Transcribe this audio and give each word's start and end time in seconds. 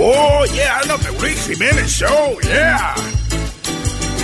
Oh, 0.00 0.46
yeah, 0.54 0.80
I 0.80 0.88
love 0.88 1.02
the 1.02 1.10
Rick 1.18 1.36
Jimenez 1.38 1.90
Show, 1.90 2.38
yeah. 2.44 2.94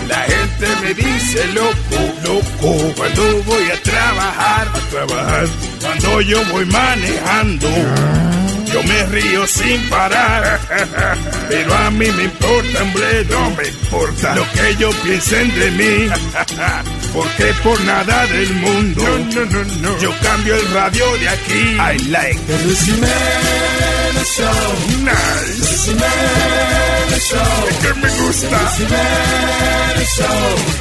La 0.08 0.20
gente 0.22 0.66
me 0.82 0.94
dice 0.94 1.46
loco, 1.52 2.00
loco, 2.22 2.94
cuando 2.96 3.42
voy 3.42 3.70
a 3.70 3.82
trabajar, 3.82 4.68
a 4.68 4.90
trabajar, 4.90 5.46
cuando 5.80 6.20
yo 6.20 6.44
voy 6.52 6.64
manejando. 6.66 7.68
Yo 8.72 8.82
me 8.82 9.06
río 9.06 9.46
sin 9.46 9.80
parar, 9.88 10.60
pero 11.48 11.74
a 11.74 11.90
mí 11.90 12.06
me 12.10 12.24
importa, 12.24 12.82
hombre, 12.82 13.24
no 13.30 13.50
me 13.50 13.68
importa 13.68 14.34
lo 14.34 14.50
que 14.52 14.68
ellos 14.70 14.94
piensen 14.96 15.58
de 15.58 15.70
mí, 15.72 16.08
porque 17.12 17.52
por 17.62 17.80
nada 17.82 18.26
del 18.26 18.52
mundo, 18.54 19.02
no, 19.02 19.44
no, 19.44 19.64
no, 19.80 19.98
yo 19.98 20.10
cambio 20.22 20.56
el 20.56 20.70
radio 20.72 21.04
de 21.18 21.28
aquí. 21.28 21.76
I 21.78 22.10
like 22.10 22.40
the 24.14 24.24
Jimenez 24.24 24.28
Show, 24.34 24.62
nice, 25.04 25.86
the 27.10 27.18
Show, 27.20 27.68
es 27.68 27.76
que 27.78 27.92
me 27.94 28.08
gusta, 28.20 28.58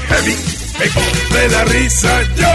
heavy, 0.10 0.36
me 0.80 0.88
compré 0.90 1.50
la 1.50 1.64
risa 1.66 2.22
yo. 2.36 2.54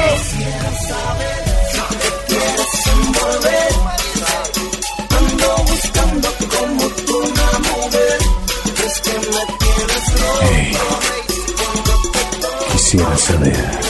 Quisiera 12.72 13.19
saber 13.19 13.80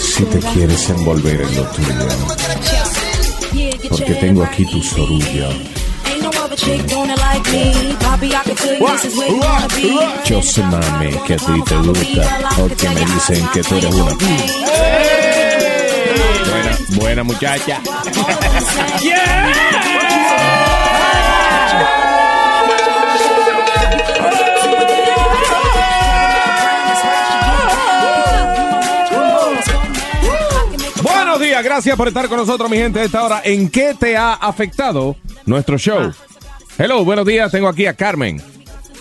si 0.00 0.24
te 0.24 0.38
quieres 0.38 0.90
envolver 0.90 1.40
en 1.40 1.56
lo 1.56 1.62
tuyo. 1.64 2.83
Porque 3.88 4.14
tengo 4.14 4.42
aquí 4.42 4.64
tu 4.66 4.82
sorullo. 4.82 5.48
Yo 10.24 10.42
sé, 10.42 10.62
mami, 10.62 11.10
que 11.26 11.34
a 11.34 11.36
ti 11.36 11.62
te 11.66 11.76
gusta. 11.76 12.38
Porque 12.56 12.88
me 12.88 13.04
dicen 13.04 13.46
que 13.52 13.62
tú 13.62 13.76
eres 13.76 13.94
una. 13.94 14.16
Buena, 16.50 16.78
buena 16.90 17.24
muchacha. 17.24 17.80
Buenos 19.02 20.73
gracias 31.62 31.96
por 31.96 32.08
estar 32.08 32.28
con 32.28 32.38
nosotros, 32.38 32.70
mi 32.70 32.76
gente, 32.76 33.00
a 33.00 33.04
esta 33.04 33.22
hora. 33.24 33.40
¿En 33.44 33.70
qué 33.70 33.94
te 33.98 34.16
ha 34.16 34.34
afectado 34.34 35.16
nuestro 35.46 35.78
show? 35.78 36.12
Hello, 36.78 37.04
buenos 37.04 37.24
días, 37.26 37.50
tengo 37.52 37.68
aquí 37.68 37.86
a 37.86 37.94
Carmen. 37.94 38.40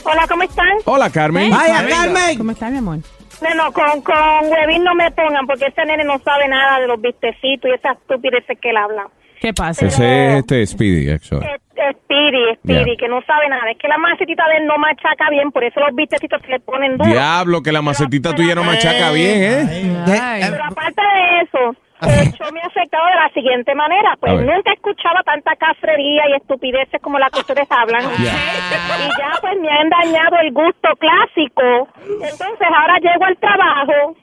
Hola, 0.03 0.25
¿cómo 0.27 0.43
están? 0.43 0.77
Hola, 0.85 1.09
Carmen. 1.09 1.49
Vaya, 1.49 1.87
Carmen. 1.87 2.37
¿Cómo 2.37 2.51
está, 2.51 2.69
mi 2.69 2.77
amor? 2.77 2.97
No, 3.41 3.55
no, 3.55 3.71
con, 3.73 4.01
con 4.01 4.15
Huevín 4.49 4.83
no 4.83 4.93
me 4.95 5.09
pongan 5.11 5.45
porque 5.47 5.65
ese 5.65 5.85
nene 5.85 6.03
no 6.03 6.19
sabe 6.23 6.47
nada 6.47 6.79
de 6.79 6.87
los 6.87 7.01
vistecitos 7.01 7.69
y 7.69 7.73
esas 7.73 7.97
estupideces 7.97 8.57
que 8.61 8.69
él 8.69 8.77
habla. 8.77 9.07
¿Qué 9.41 9.53
pasa? 9.53 9.85
Ese 9.85 10.29
es 10.29 10.39
este 10.39 10.65
Speedy, 10.65 11.09
actually. 11.11 11.45
Es- 11.45 11.61
es 11.75 11.95
Speedy, 12.03 12.55
Speedy, 12.63 12.85
Yeah. 12.85 12.97
que 12.97 13.07
no 13.09 13.21
sabe 13.27 13.49
nada. 13.49 13.69
Es 13.71 13.77
que 13.77 13.87
la 13.89 13.97
macetita 13.97 14.47
de 14.47 14.57
él 14.57 14.67
no 14.67 14.77
machaca 14.77 15.29
bien, 15.31 15.51
por 15.51 15.63
eso 15.65 15.79
los 15.81 15.93
vistecitos 15.95 16.41
se 16.43 16.47
le 16.47 16.59
ponen 16.61 16.93
duros. 16.97 17.11
Diablo, 17.11 17.61
que 17.61 17.71
la 17.73 17.81
macetita 17.81 18.33
tuya 18.33 18.55
no 18.55 18.63
machaca 18.63 19.11
bien, 19.11 19.41
¿eh? 19.43 19.95
Ay. 20.07 20.41
Pero 20.49 20.63
aparte 20.63 21.01
de 21.01 21.39
eso, 21.41 21.75
el 22.09 22.31
show 22.33 22.51
me 22.51 22.61
ha 22.61 22.67
afectado 22.67 23.05
de 23.07 23.15
la 23.15 23.29
siguiente 23.33 23.75
manera. 23.75 24.15
Pues 24.19 24.33
nunca 24.41 24.73
escuchaba 24.73 25.23
tanta 25.23 25.55
cafrería 25.55 26.29
y 26.29 26.33
estupideces 26.33 27.01
como 27.01 27.19
la 27.19 27.29
que 27.29 27.39
ustedes 27.39 27.67
hablan. 27.69 28.03
Y 28.19 28.23
ya 28.23 29.31
pues 29.41 29.59
me 29.59 29.69
han 29.69 29.89
dañado 29.89 30.37
el 30.41 30.51
gusto 30.51 30.89
clásico. 30.99 31.87
Entonces 32.05 32.67
ahora 32.75 32.99
llego 32.99 33.25
al 33.25 33.37
trabajo 33.37 34.15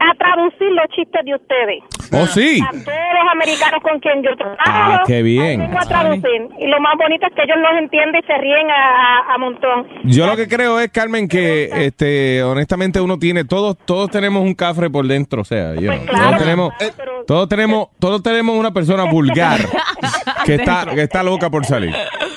a 0.00 0.14
traducir 0.16 0.68
los 0.72 0.86
chistes 0.94 1.24
de 1.24 1.34
ustedes. 1.34 1.82
Oh, 2.12 2.26
sí. 2.26 2.60
A 2.62 2.70
todos 2.70 2.84
los 2.84 3.32
americanos 3.32 3.80
con 3.82 3.98
quien 4.00 4.22
yo 4.22 4.36
trabajo. 4.36 4.60
Ah, 4.66 5.02
qué 5.06 5.22
bien. 5.22 5.62
a 5.62 5.80
traducir. 5.86 6.48
Y 6.58 6.66
lo 6.66 6.80
más 6.80 6.94
bonito 6.98 7.26
es 7.26 7.34
que 7.34 7.42
ellos 7.42 7.56
los 7.58 7.78
entienden 7.80 8.20
y 8.22 8.26
se 8.26 8.38
ríen 8.38 8.70
a, 8.70 8.74
a, 9.30 9.34
a 9.34 9.38
montón. 9.38 9.86
Yo 10.04 10.26
lo 10.26 10.36
que 10.36 10.46
creo 10.48 10.78
es, 10.80 10.90
Carmen, 10.90 11.26
que 11.28 11.70
este, 11.72 12.42
honestamente 12.42 13.00
uno 13.00 13.18
tiene, 13.18 13.44
todos, 13.44 13.78
todos 13.78 14.10
tenemos 14.10 14.42
un 14.42 14.54
cafre 14.54 14.90
por 14.90 15.06
dentro, 15.06 15.42
o 15.42 15.44
sea, 15.44 15.74
you 15.74 15.86
Pues 15.86 16.00
claro, 16.02 16.24
todos 16.26 16.38
tenemos, 16.38 16.74
pero- 16.78 17.24
todos 17.26 17.48
tenemos, 17.48 17.88
todos 17.98 18.22
tenemos 18.22 18.56
una 18.56 18.72
persona 18.72 19.04
vulgar 19.04 19.60
que 20.44 20.56
está, 20.56 20.86
que 20.94 21.02
está 21.02 21.22
loca 21.22 21.48
por 21.50 21.64
salir. 21.64 21.94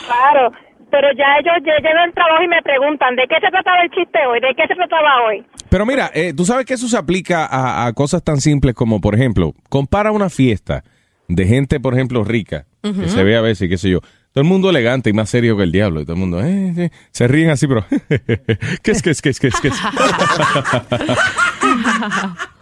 Claro, 0.08 0.52
pero 0.96 1.10
ya 1.18 1.26
ellos 1.42 1.56
lle- 1.62 1.76
llegan 1.84 1.98
al 1.98 2.14
trabajo 2.14 2.42
y 2.44 2.48
me 2.48 2.62
preguntan, 2.62 3.16
¿de 3.18 3.24
qué 3.28 3.36
se 3.42 3.50
trataba 3.52 3.82
el 3.84 3.90
chiste 3.92 4.18
hoy? 4.26 4.40
¿De 4.40 4.56
qué 4.56 4.66
se 4.66 4.76
trataba 4.76 5.24
hoy? 5.28 5.44
Pero 5.70 5.86
mira, 5.86 6.10
eh, 6.14 6.34
tú 6.34 6.46
sabes 6.46 6.66
que 6.66 6.74
eso 6.76 6.88
se 6.88 6.96
aplica 6.98 7.46
a, 7.46 7.86
a 7.86 7.92
cosas 7.94 8.24
tan 8.24 8.40
simples 8.40 8.76
como, 8.76 9.02
por 9.02 9.14
ejemplo, 9.14 9.54
compara 9.68 10.12
una 10.14 10.30
fiesta 10.30 10.86
de 11.28 11.46
gente, 11.46 11.82
por 11.82 11.94
ejemplo, 11.96 12.24
rica, 12.24 12.66
que 12.82 13.10
se 13.10 13.24
ve 13.26 13.36
a 13.36 13.42
veces, 13.42 13.68
qué 13.68 13.78
sé 13.78 13.90
yo, 13.90 14.00
todo 14.00 14.44
el 14.44 14.46
mundo 14.46 14.70
elegante 14.70 15.10
y 15.10 15.14
más 15.14 15.30
serio 15.30 15.58
que 15.58 15.64
el 15.64 15.72
diablo, 15.72 16.00
y 16.02 16.06
todo 16.06 16.14
el 16.14 16.20
mundo, 16.20 16.40
eh, 16.42 16.74
eh, 16.78 16.90
se 17.12 17.28
ríen 17.28 17.50
así, 17.50 17.68
pero, 17.68 17.84
¿qué 18.84 18.92
es, 18.92 19.02
qué 19.02 19.10
es, 19.10 19.22
qué 19.22 19.30
es, 19.30 19.40
qué 19.40 19.48
es, 19.48 19.60
qué 19.60 19.68
es? 19.70 19.74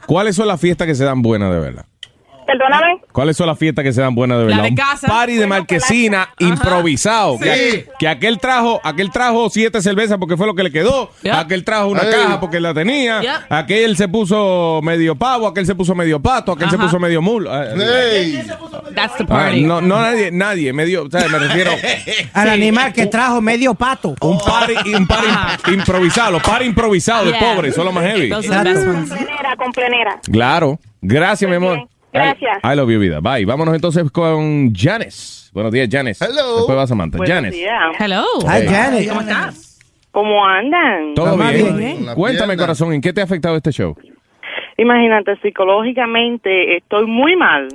¿Cuáles 0.05 0.35
son 0.35 0.47
las 0.47 0.59
fiestas 0.59 0.87
que 0.87 0.95
se 0.95 1.05
dan 1.05 1.21
buenas 1.21 1.51
de 1.53 1.59
verdad? 1.59 1.85
Perdóname. 2.45 2.97
¿Cuáles 3.11 3.37
son 3.37 3.47
las 3.47 3.57
fiestas 3.57 3.83
que 3.83 3.93
se 3.93 4.01
dan 4.01 4.15
buenas 4.15 4.37
de 4.39 4.43
La 4.45 4.47
verdad? 4.47 4.63
de 4.63 4.69
Un 4.69 4.75
casa. 4.75 5.07
party 5.07 5.35
de 5.35 5.47
marquesina 5.47 6.29
improvisado. 6.39 7.39
Que, 7.39 7.87
que 7.99 8.07
aquel 8.07 8.39
trajo, 8.39 8.79
aquel 8.83 9.11
trajo 9.11 9.49
siete 9.49 9.81
cervezas 9.81 10.17
porque 10.17 10.37
fue 10.37 10.45
lo 10.47 10.55
que 10.55 10.63
le 10.63 10.71
quedó. 10.71 11.09
Yeah. 11.21 11.39
Aquel 11.39 11.63
trajo 11.63 11.87
una 11.87 12.09
caja 12.09 12.39
porque 12.39 12.59
la 12.59 12.73
tenía. 12.73 13.21
Yeah. 13.21 13.45
Aquel 13.49 13.95
se 13.97 14.07
puso 14.07 14.79
medio 14.83 15.15
pavo, 15.15 15.47
aquel 15.47 15.65
se 15.65 15.75
puso 15.75 15.95
medio 15.95 16.19
pato, 16.21 16.51
aquel 16.51 16.69
se 16.69 16.77
puso 16.77 16.99
medio 16.99 17.21
mulo. 17.21 17.51
Hey. 17.75 18.43
That's 18.95 19.17
the 19.17 19.23
ah, 19.23 19.27
party. 19.27 19.61
no, 19.63 19.81
no 19.81 19.99
nadie, 19.99 20.31
nadie, 20.31 20.71
medio, 20.73 21.05
o 21.05 21.09
sea, 21.09 21.27
me 21.27 21.39
refiero 21.39 21.71
Al 22.33 22.49
animal 22.49 22.93
que 22.93 23.07
trajo 23.07 23.41
medio 23.41 23.73
pato. 23.73 24.15
un 24.21 24.37
party, 24.37 24.93
un 24.95 25.07
party 25.07 25.73
improvisado, 25.73 26.31
los 26.31 26.43
party 26.43 26.65
improvisados 26.65 27.25
de 27.25 27.33
pobres, 27.39 27.73
son 27.73 27.85
los 27.85 27.93
más 27.93 28.03
heavy. 28.05 28.31
Ones. 28.31 28.47
Plenera, 28.47 29.55
con 29.57 29.71
plenera. 29.71 30.19
Claro. 30.31 30.79
Gracias, 31.01 31.49
mi 31.49 31.55
amor. 31.57 31.75
bien. 31.77 31.87
Gracias. 32.13 32.57
I, 32.63 32.67
I 32.73 32.75
love 32.75 32.89
you, 32.89 32.99
vida. 32.99 33.19
Bye. 33.21 33.45
Vámonos 33.45 33.73
entonces 33.75 34.09
con 34.11 34.73
Janes. 34.73 35.49
Buenos 35.53 35.71
días, 35.71 35.87
Janes. 35.91 36.21
Hello. 36.21 36.57
Después 36.57 36.77
va 36.77 36.87
Samantha. 36.87 37.17
Janes. 37.25 37.55
Hello. 37.99 38.23
Ay, 38.47 38.67
Janet. 38.67 39.07
¿Cómo 39.09 39.21
estás? 39.21 39.79
¿Cómo 40.11 40.45
andan? 40.45 41.13
Todo 41.15 41.35
bien. 41.37 41.77
bien. 41.77 42.05
Cuéntame, 42.15 42.55
corazón, 42.55 42.93
¿en 42.93 43.01
qué 43.01 43.11
te 43.13 43.21
ha 43.21 43.23
afectado 43.23 43.55
este 43.57 43.71
show? 43.71 43.95
Imagínate, 44.77 45.35
psicológicamente 45.41 46.77
estoy 46.77 47.05
muy 47.07 47.35
mal. 47.35 47.67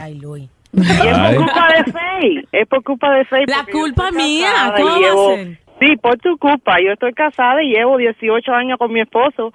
Ay, 0.00 0.14
Luis. 0.18 0.48
Y 0.72 0.80
es 0.80 1.18
por 1.18 1.36
culpa 1.36 1.68
de 1.72 1.92
Faye. 1.92 2.44
Es 2.52 2.68
por 2.68 2.82
culpa 2.84 3.14
de 3.14 3.24
Faye. 3.24 3.44
La 3.46 3.64
culpa 3.70 4.10
mía, 4.12 4.50
¿cómo 4.76 4.88
y 4.88 4.90
va 4.90 4.94
a 4.96 4.98
llevo- 5.00 5.36
ser? 5.36 5.58
Sí, 5.80 5.96
por 6.02 6.18
tu 6.18 6.36
culpa. 6.38 6.76
Yo 6.84 6.92
estoy 6.92 7.12
casada 7.12 7.62
y 7.62 7.68
llevo 7.72 7.96
18 7.96 8.52
años 8.52 8.78
con 8.78 8.92
mi 8.92 9.00
esposo, 9.00 9.52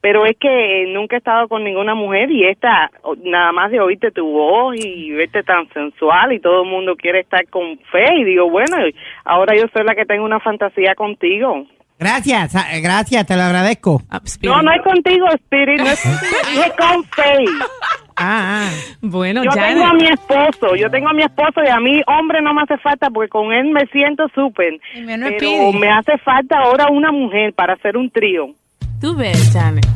pero 0.00 0.24
es 0.24 0.36
que 0.38 0.84
nunca 0.88 1.16
he 1.16 1.18
estado 1.18 1.48
con 1.48 1.64
ninguna 1.64 1.94
mujer 1.94 2.30
y 2.30 2.46
esta, 2.46 2.90
nada 3.24 3.52
más 3.52 3.70
de 3.70 3.80
oírte 3.80 4.10
tu 4.10 4.24
voz 4.26 4.76
y 4.76 5.10
verte 5.12 5.42
tan 5.42 5.68
sensual 5.72 6.32
y 6.32 6.40
todo 6.40 6.62
el 6.62 6.70
mundo 6.70 6.94
quiere 6.96 7.20
estar 7.20 7.44
con 7.48 7.78
Faye. 7.90 8.20
Y 8.20 8.24
digo, 8.24 8.48
bueno, 8.48 8.76
ahora 9.24 9.56
yo 9.56 9.64
soy 9.72 9.84
la 9.84 9.94
que 9.94 10.04
tengo 10.04 10.24
una 10.24 10.40
fantasía 10.40 10.94
contigo. 10.94 11.66
Gracias, 11.98 12.54
ah, 12.54 12.66
gracias, 12.82 13.26
te 13.26 13.34
lo 13.36 13.42
agradezco. 13.42 14.02
Ah, 14.10 14.20
Spirit. 14.22 14.54
No, 14.54 14.62
no 14.62 14.70
es 14.70 14.82
contigo, 14.82 15.26
Spirit, 15.28 15.80
no 15.80 15.86
es 15.86 16.02
contigo, 16.02 16.62
con 16.78 17.04
Faye. 17.04 17.46
Ah, 18.18 18.68
ah. 18.68 18.70
Bueno, 19.00 19.42
Yo 19.44 19.50
ya. 19.54 19.68
tengo 19.68 19.84
a 19.86 19.94
mi 19.94 20.06
esposo, 20.06 20.76
yo 20.76 20.90
tengo 20.90 21.08
a 21.08 21.14
mi 21.14 21.22
esposo 21.22 21.62
y 21.64 21.68
a 21.68 21.80
mí, 21.80 22.02
hombre, 22.06 22.42
no 22.42 22.52
me 22.54 22.62
hace 22.62 22.76
falta 22.78 23.08
porque 23.10 23.30
con 23.30 23.52
él 23.52 23.70
me 23.70 23.86
siento 23.86 24.28
súper. 24.34 24.78
Pero 24.94 25.72
me 25.72 25.88
hace 25.90 26.16
falta 26.18 26.58
ahora 26.58 26.86
una 26.90 27.12
mujer 27.12 27.54
para 27.54 27.74
hacer 27.74 27.96
un 27.96 28.10
trío. 28.10 28.48
Tú 29.00 29.14
ves, 29.14 29.50
Janet. 29.52 29.86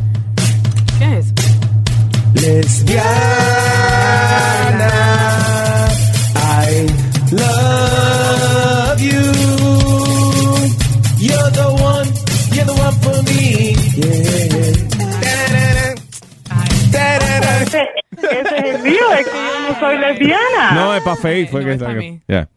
¿Qué 0.98 1.18
es? 1.18 1.32
Lesbiana, 2.34 3.00
I 6.36 6.86
love 7.32 9.00
you. 9.00 9.32
You're 11.18 11.50
the 11.50 11.68
one, 11.82 12.08
you're 12.52 12.64
the 12.66 12.72
one 12.72 12.94
for 13.00 13.22
me. 13.24 13.74
Ese, 17.62 17.82
ese 18.22 18.40
es 18.40 18.74
el 18.74 18.82
mío, 18.82 19.12
es 19.18 19.26
que 19.26 19.32
yo 19.36 19.68
no 19.68 19.78
soy 19.80 19.98
lesbiana. 19.98 20.72
No, 20.74 20.94
es 20.94 21.02
para 21.02 21.16
Faye. 21.16 21.46
Fue 21.46 21.60
no 21.60 21.66
que 21.66 21.72
es 21.74 21.82
pa' 21.82 21.88
mí. 21.90 22.20
Yeah. 22.26 22.48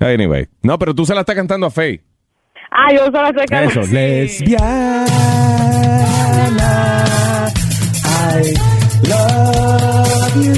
Anyway. 0.00 0.48
No, 0.62 0.78
pero 0.78 0.94
tú 0.94 1.04
se 1.06 1.14
la 1.14 1.20
estás 1.20 1.34
cantando 1.36 1.66
a 1.66 1.70
Faye. 1.70 2.02
Ah, 2.70 2.92
yo 2.92 3.04
solo 3.06 3.28
sé 3.28 3.44
que... 3.46 3.64
Eso. 3.64 3.80
Lesbiana, 3.92 5.53
I 8.04 8.54
love 9.08 10.36
you. 10.44 10.54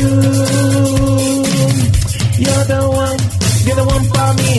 You're 2.39 2.65
the 2.65 2.81
one, 2.89 3.21
you're 3.67 3.77
the 3.77 3.85
one 3.85 4.05
for 4.13 4.31
me. 4.41 4.55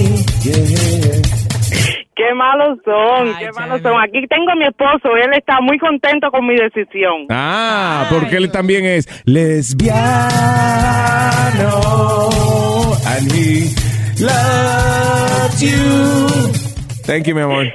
Qué 2.16 2.34
malos 2.34 2.80
son, 2.84 3.28
Ay, 3.28 3.46
qué 3.46 3.52
malos 3.52 3.82
son. 3.82 3.94
Aquí 4.02 4.26
tengo 4.28 4.52
a 4.52 4.56
mi 4.56 4.66
esposo, 4.66 5.16
él 5.24 5.32
está 5.38 5.62
muy 5.62 5.78
contento 5.78 6.30
con 6.32 6.48
mi 6.48 6.56
decisión. 6.56 7.28
Ah, 7.30 8.08
porque 8.10 8.38
él 8.38 8.52
también 8.52 8.86
es 8.86 9.08
lesbiano. 9.26 10.18
And 13.06 13.32
he 13.32 13.74
loves 14.20 15.62
you. 15.62 16.52
Thank 17.06 17.28
you, 17.28 17.36
mi 17.36 17.42
amor. 17.42 17.66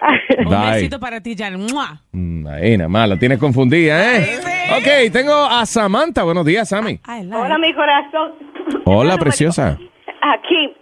Un 0.38 0.44
Bye. 0.50 0.70
besito 0.74 1.00
para 1.00 1.20
ti, 1.20 1.34
Jan. 1.36 1.56
¡Mua! 1.60 2.00
Mm, 2.12 2.46
Ahí, 2.46 2.76
nada 2.76 2.88
más, 2.88 3.08
la 3.08 3.18
tienes 3.18 3.38
confundida, 3.38 4.16
¿eh? 4.16 4.38
Ok, 4.78 5.12
tengo 5.12 5.32
a 5.32 5.64
Samantha. 5.66 6.22
Buenos 6.24 6.44
días, 6.44 6.68
Sammy. 6.68 6.98
Like 7.06 7.34
Hola, 7.34 7.58
mi 7.58 7.72
corazón. 7.72 8.32
Hola, 8.84 9.16
preciosa. 9.16 9.78
Aquí. 10.22 10.74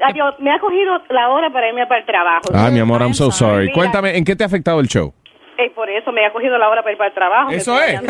Adiós, 0.00 0.34
me 0.40 0.52
ha 0.52 0.58
cogido 0.60 0.98
la 1.10 1.28
hora 1.30 1.50
para 1.52 1.68
irme 1.68 1.84
para 1.86 2.00
el 2.00 2.06
trabajo. 2.06 2.42
Ah, 2.54 2.70
mi 2.70 2.78
amor, 2.78 3.00
I'm 3.02 3.14
so 3.14 3.30
sorry. 3.32 3.32
sorry. 3.32 3.62
Mira. 3.66 3.74
Cuéntame, 3.74 4.16
¿en 4.16 4.24
qué 4.24 4.36
te 4.36 4.44
ha 4.44 4.46
afectado 4.46 4.78
el 4.80 4.86
show? 4.86 5.12
Eh, 5.60 5.70
por 5.70 5.90
eso 5.90 6.12
me 6.12 6.24
ha 6.24 6.30
cogido 6.30 6.56
la 6.56 6.68
hora 6.68 6.82
para 6.82 6.92
ir 6.92 6.98
para 6.98 7.08
el 7.08 7.14
trabajo. 7.14 7.50
Eso 7.50 7.76
es. 7.82 8.00
Eh, 8.00 8.06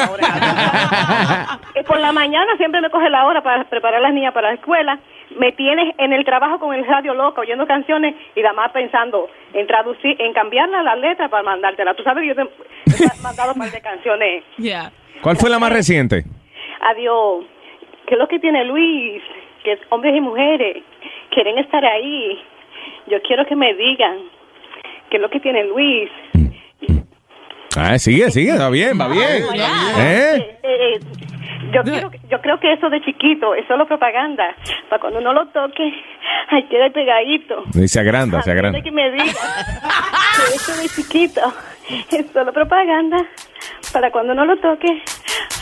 por 1.87 1.99
la 1.99 2.13
mañana 2.13 2.55
siempre 2.59 2.83
me 2.83 2.91
coge 2.91 3.09
la 3.09 3.25
hora 3.25 3.43
para 3.43 3.65
preparar 3.65 4.01
a 4.01 4.03
las 4.03 4.13
niñas 4.13 4.35
para 4.35 4.49
la 4.49 4.55
escuela. 4.57 4.99
Me 5.39 5.53
tienes 5.53 5.95
en 5.97 6.13
el 6.13 6.27
trabajo 6.27 6.59
con 6.59 6.75
el 6.75 6.85
radio 6.87 7.15
loca, 7.15 7.41
oyendo 7.41 7.67
canciones 7.67 8.15
y 8.37 8.43
la 8.43 8.53
más 8.53 8.71
pensando 8.73 9.31
en 9.55 9.67
traducir, 9.67 10.21
en 10.21 10.35
cambiarla 10.35 10.83
la 10.83 10.95
letra 10.97 11.31
para 11.31 11.43
mandártela. 11.43 11.95
Tú 11.95 12.03
sabes 12.03 12.21
que 12.21 12.29
yo 12.29 12.35
te 12.35 12.43
he 12.43 13.23
mandado 13.23 13.53
un 13.55 13.59
par 13.59 13.71
de 13.71 13.81
canciones. 13.81 14.45
Yeah. 14.59 14.93
¿Cuál 15.23 15.39
fue 15.39 15.49
la 15.49 15.59
más 15.59 15.73
reciente? 15.73 16.25
Adiós. 16.83 17.47
¿Qué 18.07 18.15
es 18.15 18.19
lo 18.19 18.29
que 18.29 18.41
tiene 18.41 18.67
Luis? 18.67 19.23
Que 19.65 19.79
hombres 19.89 20.15
y 20.15 20.21
mujeres 20.21 20.83
quieren 21.31 21.57
estar 21.57 21.83
ahí. 21.83 22.39
Yo 23.07 23.23
quiero 23.23 23.47
que 23.47 23.57
me 23.57 23.73
digan 23.73 24.19
qué 25.09 25.17
es 25.17 25.23
lo 25.23 25.31
que 25.31 25.41
tiene 25.41 25.65
Luis. 25.65 26.11
Ah, 27.77 27.99
sigue, 27.99 28.31
sigue, 28.31 28.57
va 28.57 28.71
bien, 28.71 28.99
va 28.99 29.09
bien. 29.09 29.45
¿Eh? 29.97 30.37
Eh, 30.37 30.59
eh, 30.63 31.01
yo, 31.73 31.83
quiero, 31.83 32.11
yo 32.31 32.41
creo 32.41 32.59
que 32.61 32.73
eso 32.73 32.89
de 32.89 33.01
chiquito 33.03 33.55
es 33.55 33.67
solo 33.67 33.87
propaganda. 33.87 34.55
Para 34.89 35.01
cuando 35.01 35.21
uno 35.21 35.33
lo 35.33 35.47
toque, 35.49 35.93
ay, 36.49 36.65
queda 36.65 36.91
pegadito. 36.91 37.65
Y 37.75 37.89
se 37.89 38.01
agranda, 38.01 38.43
se 38.43 38.51
agranda. 38.51 38.81
Que 38.81 38.91
me 38.91 39.11
diga 39.11 39.25
que 39.25 40.55
eso 40.55 40.77
de 40.81 40.89
chiquito 40.89 41.41
es 42.11 42.27
solo 42.33 42.53
propaganda. 42.53 43.19
Para 43.93 44.11
cuando 44.11 44.33
uno 44.33 44.45
lo 44.45 44.57
toque, 44.59 45.03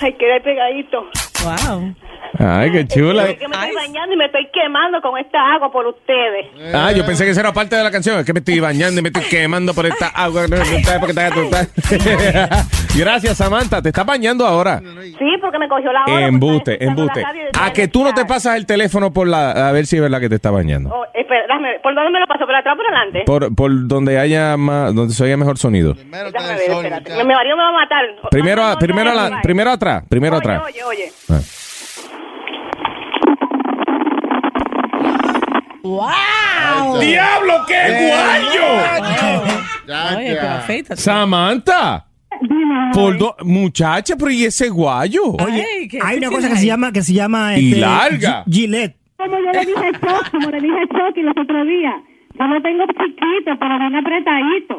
ay, 0.03 0.13
queda 0.15 0.41
pegadito. 0.41 1.09
Wow. 1.47 1.95
Ay, 2.39 2.71
qué 2.71 2.87
chula. 2.87 3.29
Es 3.31 3.39
que 3.39 3.49
me 3.49 3.55
estoy 3.55 3.75
bañando 3.75 4.15
y 4.15 4.19
me 4.19 4.27
estoy 4.27 4.47
quemando 4.53 5.01
con 5.01 5.17
esta 5.19 5.39
agua 5.55 5.73
por 5.73 5.87
ustedes. 5.87 6.47
Ah, 6.75 6.93
yo 6.93 7.05
pensé 7.07 7.25
que 7.25 7.31
eso 7.31 7.41
era 7.41 7.53
parte 7.53 7.77
de 7.77 7.83
la 7.83 7.91
canción. 7.91 8.19
Es 8.19 8.27
que 8.27 8.33
me 8.35 8.41
estoy 8.41 8.61
bañando 8.61 9.01
y 9.01 9.03
me 9.03 9.09
estoy 9.09 9.25
quemando 9.25 9.73
por 9.73 9.87
esta 9.87 10.09
agua. 10.09 10.43
Gracias, 12.97 13.37
Samantha. 13.39 13.81
Te 13.83 13.89
estás 13.89 14.05
bañando 14.05 14.47
ahora. 14.47 14.81
Sí, 15.19 15.27
porque 15.41 15.59
me 15.59 15.69
cogió 15.69 15.93
la 15.93 16.05
hora. 16.07 16.27
Embuste, 16.27 16.85
embuste. 16.85 17.25
A 17.59 17.73
que 17.73 17.89
tú 17.89 18.05
no 18.05 18.13
te 18.13 18.25
pasas 18.27 18.57
el 18.57 18.67
teléfono 18.67 19.13
por 19.13 19.27
la. 19.29 19.69
A 19.69 19.73
ver 19.73 19.87
si 19.87 19.97
es 19.97 20.03
verdad 20.03 20.21
que 20.21 20.29
te 20.29 20.35
está 20.35 20.51
bañando. 20.51 20.91
Oh, 20.95 21.05
espera, 21.15 21.47
déjame- 21.47 21.81
¿Por 21.83 21.95
dónde 21.95 22.11
me 22.11 22.21
lo 22.21 22.27
paso? 22.27 22.45
¿Por 22.45 22.55
atrás 22.55 22.75
o 22.75 22.77
por 22.77 22.87
adelante? 22.87 23.23
Por, 23.25 23.55
por 23.55 23.89
donde 23.89 24.19
haya 24.19 24.57
más. 24.57 24.95
Donde 24.95 25.15
se 25.15 25.25
oiga 25.25 25.37
mejor 25.39 25.57
sonido. 25.59 25.95
Primero 25.95 26.31
ver, 26.33 26.43
sol. 26.67 26.85
Mi 26.85 27.35
marido 27.35 27.57
me 27.57 27.63
va 27.63 27.69
a 27.69 27.73
matar. 27.73 28.05
Primero, 28.31 28.63
a- 28.65 28.79
primero, 28.79 29.11
a 29.11 29.15
la- 29.15 29.41
primero 29.43 29.71
atrás. 29.71 30.05
Primero 30.09 30.37
Oye, 30.37 30.41
atrás. 30.41 30.63
Oye, 30.67 30.85
oye. 30.85 31.13
Ah. 31.31 31.36
¡Wow! 35.83 36.99
¡Diablo, 37.01 37.53
qué 37.69 38.09
guayo! 38.09 38.85
Ya, 39.87 40.17
Oye, 40.17 40.35
ya. 40.35 40.41
pero 40.41 40.49
afeítate. 40.55 41.01
Samantha. 41.01 42.07
Por 42.93 43.17
do- 43.19 43.37
Muchacha, 43.45 44.15
pero 44.19 44.31
¿y 44.31 44.45
ese 44.45 44.69
guayo? 44.69 45.23
Oye, 45.33 45.65
Ay, 45.81 45.89
¿qué- 45.89 46.01
hay 46.03 46.19
qué 46.19 46.27
una 46.27 46.37
cosa 46.37 46.49
que 46.49 46.55
se 46.57 46.61
ahí? 46.63 46.67
llama, 46.67 46.93
que 46.93 47.03
se 47.03 47.13
llama 47.13 47.57
Y 47.57 47.69
este, 47.69 47.81
larga. 47.81 48.45
Gi- 48.47 48.53
Gillette. 48.53 48.97
Como 49.17 49.37
yo 49.39 49.53
le 49.53 49.61
dije 49.67 49.79
a 49.87 49.93
Chucky, 49.93 50.31
como 50.33 50.51
le 50.51 50.61
dije 50.61 50.75
a 50.75 50.87
Chucky 50.89 51.23
los 51.23 51.35
otros 51.41 51.67
días. 51.67 51.95
Yo 52.39 52.47
lo 52.47 52.61
tengo 52.61 52.85
chiquito, 52.87 53.53
pero 53.59 53.79
bien 53.79 53.95
apretadito. 53.97 54.75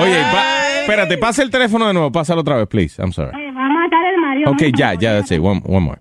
Oye, 0.00 0.20
pa- 0.32 0.80
espérate, 0.82 1.18
pasa 1.18 1.42
el 1.42 1.50
teléfono 1.50 1.88
de 1.88 1.94
nuevo. 1.94 2.12
Pásalo 2.12 2.42
otra 2.42 2.56
vez, 2.58 2.68
please. 2.68 3.02
I'm 3.02 3.12
sorry. 3.12 3.32
Me 4.34 4.44
va 4.44 4.50
a 4.50 4.52
matar 4.54 4.68
el 4.68 4.68
marido. 4.68 4.70
Ok, 4.70 4.76
ya, 4.76 4.94
ya, 4.94 5.14
that's 5.14 5.30
it. 5.30 5.40
One, 5.40 5.62
one 5.66 5.80
more. 5.80 6.00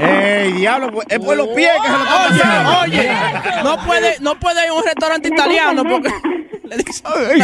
¡Ey, 0.00 0.52
diablo! 0.52 0.90
pues, 0.92 1.06
Es 1.10 1.18
por 1.18 1.36
los 1.36 1.48
pies 1.48 1.70
que 1.82 1.88
se 1.88 1.92
lo 1.92 1.98
Oye, 2.84 2.98
oye, 2.98 3.10
no 3.64 3.76
puede, 3.84 4.14
no 4.20 4.34
puede 4.38 4.64
ir 4.64 4.70
a 4.70 4.74
un 4.74 4.84
restaurante 4.84 5.28
italiano 5.28 5.82
porque 5.84 6.08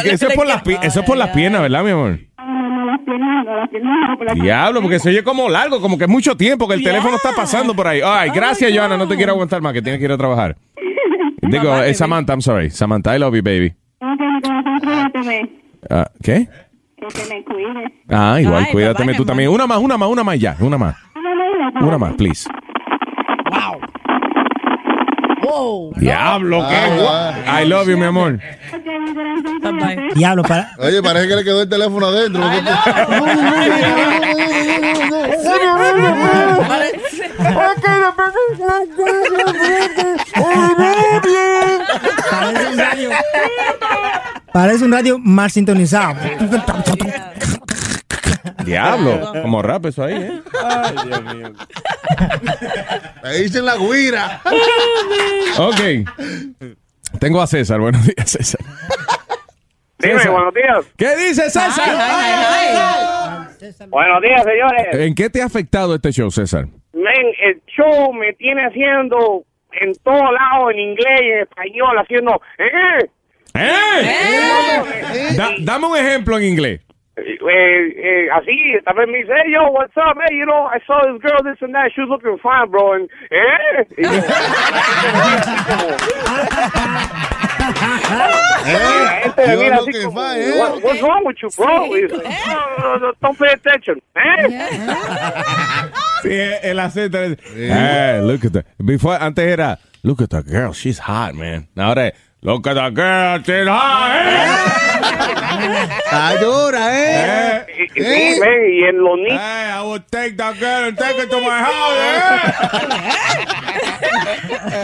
eso, 0.04 0.28
es 0.28 0.34
por 0.34 0.46
las 0.46 0.62
eso 0.82 1.00
es 1.00 1.06
por 1.06 1.16
las 1.16 1.30
piernas, 1.30 1.62
¿verdad, 1.62 1.82
mi 1.82 1.90
amor? 1.90 2.20
No, 2.38 2.70
no, 2.70 2.86
las 2.86 3.00
piernas, 3.00 3.44
no, 3.44 3.56
las 3.56 3.68
piernas, 3.68 3.96
no, 4.08 4.16
por 4.16 4.26
las 4.26 4.34
Diablo, 4.36 4.82
porque 4.82 4.98
se 4.98 5.08
oye 5.08 5.24
como 5.24 5.48
largo, 5.48 5.80
como 5.80 5.98
que 5.98 6.04
es 6.04 6.10
mucho 6.10 6.36
tiempo 6.36 6.68
que 6.68 6.74
el 6.74 6.84
teléfono 6.84 7.16
está 7.16 7.30
pasando 7.34 7.74
por 7.74 7.88
ahí. 7.88 8.00
Ay, 8.04 8.30
gracias, 8.34 8.70
Johanna, 8.74 8.96
no 8.96 9.08
te 9.08 9.16
quiero 9.16 9.32
aguantar 9.32 9.60
más, 9.60 9.72
que 9.72 9.82
tienes 9.82 9.98
que 9.98 10.04
ir 10.04 10.12
a 10.12 10.18
trabajar. 10.18 10.56
Digo, 11.42 11.76
es 11.82 11.98
Samantha, 11.98 12.32
I'm 12.34 12.40
sorry. 12.42 12.70
Samantha, 12.70 13.16
I 13.16 13.18
love 13.18 13.34
you, 13.34 13.42
baby. 13.42 13.74
Ah, 15.90 16.10
¿Qué? 16.22 16.48
Que 17.08 17.24
me 17.34 17.44
cuide. 17.44 17.92
Ah, 18.08 18.38
igual, 18.40 18.64
Ay, 18.66 18.72
cuídateme 18.72 19.12
bye-bye, 19.12 19.16
tú 19.18 19.24
también. 19.26 19.50
Una 19.50 19.66
más, 19.66 19.78
una 19.78 19.96
más, 19.98 20.08
una 20.08 20.24
más 20.24 20.38
ya, 20.38 20.56
una 20.60 20.78
más. 20.78 20.96
No, 21.14 21.20
no, 21.22 21.34
no, 21.34 21.80
no. 21.80 21.86
Una 21.88 21.98
más, 21.98 22.14
please. 22.14 22.48
Wow. 23.50 23.80
Wow. 25.42 25.92
Diablo, 25.96 26.66
qué 26.68 26.74
Ah, 26.76 27.34
guay. 27.46 27.64
I 27.64 27.68
love 27.68 27.88
you, 27.88 27.98
mi 27.98 28.04
amor. 28.04 28.38
Diablo, 30.14 30.42
para. 30.42 30.70
Oye, 30.78 31.02
parece 31.02 31.28
que 31.28 31.36
le 31.36 31.44
quedó 31.44 31.62
el 31.62 31.68
teléfono 31.68 32.06
adentro. 32.06 32.42
Parece 42.30 42.68
un 42.68 42.78
radio. 42.78 43.10
Parece 44.54 44.84
un 44.84 44.92
radio 44.92 45.18
mal 45.18 45.50
sintonizado. 45.50 46.14
Diablo, 48.64 49.32
como 49.42 49.60
rap 49.62 49.86
eso 49.86 50.04
ahí, 50.04 50.14
¿eh? 50.14 50.42
Le 53.24 53.38
dicen 53.42 53.64
la 53.64 53.76
guira. 53.76 54.40
Ok. 55.58 55.80
Tengo 57.18 57.42
a 57.42 57.48
César. 57.48 57.80
Buenos 57.80 58.06
días, 58.06 58.30
César. 58.30 58.60
Dime, 59.98 60.18
César. 60.18 60.30
buenos 60.30 60.54
días. 60.54 60.84
¿Qué 60.96 61.16
dice 61.16 61.50
César? 61.50 61.98
Buenos 63.88 64.22
días, 64.22 64.44
señores. 64.44 64.86
¿En 64.92 65.16
qué 65.16 65.30
te 65.30 65.42
ha 65.42 65.46
afectado 65.46 65.96
este 65.96 66.12
show, 66.12 66.30
César? 66.30 66.66
Men, 66.92 67.26
el 67.42 67.60
show 67.76 68.12
me 68.12 68.32
tiene 68.34 68.66
haciendo 68.66 69.42
en 69.72 69.92
todos 70.04 70.30
lados, 70.32 70.70
en 70.74 70.78
inglés 70.78 71.20
y 71.22 71.26
en 71.32 71.38
español, 71.40 71.98
haciendo... 71.98 72.40
¿eh? 72.58 73.10
¡Eh! 73.54 75.34
Da- 75.36 75.54
dame 75.60 75.86
un 75.86 75.96
ejemplo 75.96 76.36
en 76.38 76.44
inglés. 76.44 76.80
Eh, 77.16 77.38
eh, 77.46 78.28
así, 78.34 78.56
también 78.84 79.10
me 79.12 79.18
dice, 79.18 79.30
hey, 79.44 79.52
yo, 79.52 79.68
what's 79.70 79.96
up, 79.96 80.18
hey, 80.28 80.36
you 80.36 80.44
know, 80.44 80.66
I 80.66 80.80
saw 80.86 81.00
this 81.06 81.20
girl, 81.22 81.40
this 81.44 81.62
and 81.62 81.72
that, 81.74 81.92
she 81.94 82.00
was 82.00 82.10
looking 82.10 82.36
fine, 82.42 82.68
bro, 82.70 82.94
and, 82.94 83.08
¿eh? 83.30 83.86
Y 83.96 84.02
yo, 84.02 84.10
mira 89.58 89.76
así 89.76 89.92
como, 90.04 90.22
¿eh? 90.32 90.58
"What- 90.58 90.82
what's 90.82 91.02
wrong 91.02 91.24
with 91.24 91.36
you, 91.40 91.48
bro? 91.56 91.86
No, 91.86 92.06
no, 92.78 92.98
no, 92.98 93.12
don't 93.20 93.38
pay 93.38 93.52
attention, 93.52 94.02
¿eh? 94.16 94.48
Sí, 96.22 96.30
el 96.62 96.80
acento. 96.80 97.18
es- 97.22 97.38
Eh, 97.54 98.20
look 98.22 98.44
at 98.46 98.52
that. 98.52 98.66
Before, 98.78 99.16
antes 99.20 99.44
era, 99.46 99.78
look 100.02 100.22
at 100.22 100.30
that 100.30 100.46
girl, 100.46 100.72
she's 100.72 100.98
hot, 100.98 101.34
man. 101.34 101.68
Ahora 101.76 102.08
es, 102.08 102.14
look 102.44 102.66
at 102.66 102.74
that 102.74 102.92
girl, 102.94 103.38
she's 103.42 103.66
hot, 103.66 104.16
eh. 104.16 104.48
Está 106.04 106.34
dura, 106.40 106.92
¿eh? 106.92 107.64
Eh, 107.68 107.86
Y, 107.96 108.00
y, 108.00 108.02
y 108.80 108.84
en 108.84 108.98
los 109.02 109.16
niños, 109.18 109.40
Hey, 109.40 109.70
I 109.72 109.80
will 109.82 110.00
take 110.10 110.36
that 110.36 110.56
girl 110.58 110.84
and 110.88 110.98
take 110.98 111.18
it 111.18 111.30
to 111.30 111.40
my 111.40 111.62
house, 111.62 111.98
eh. 111.98 112.52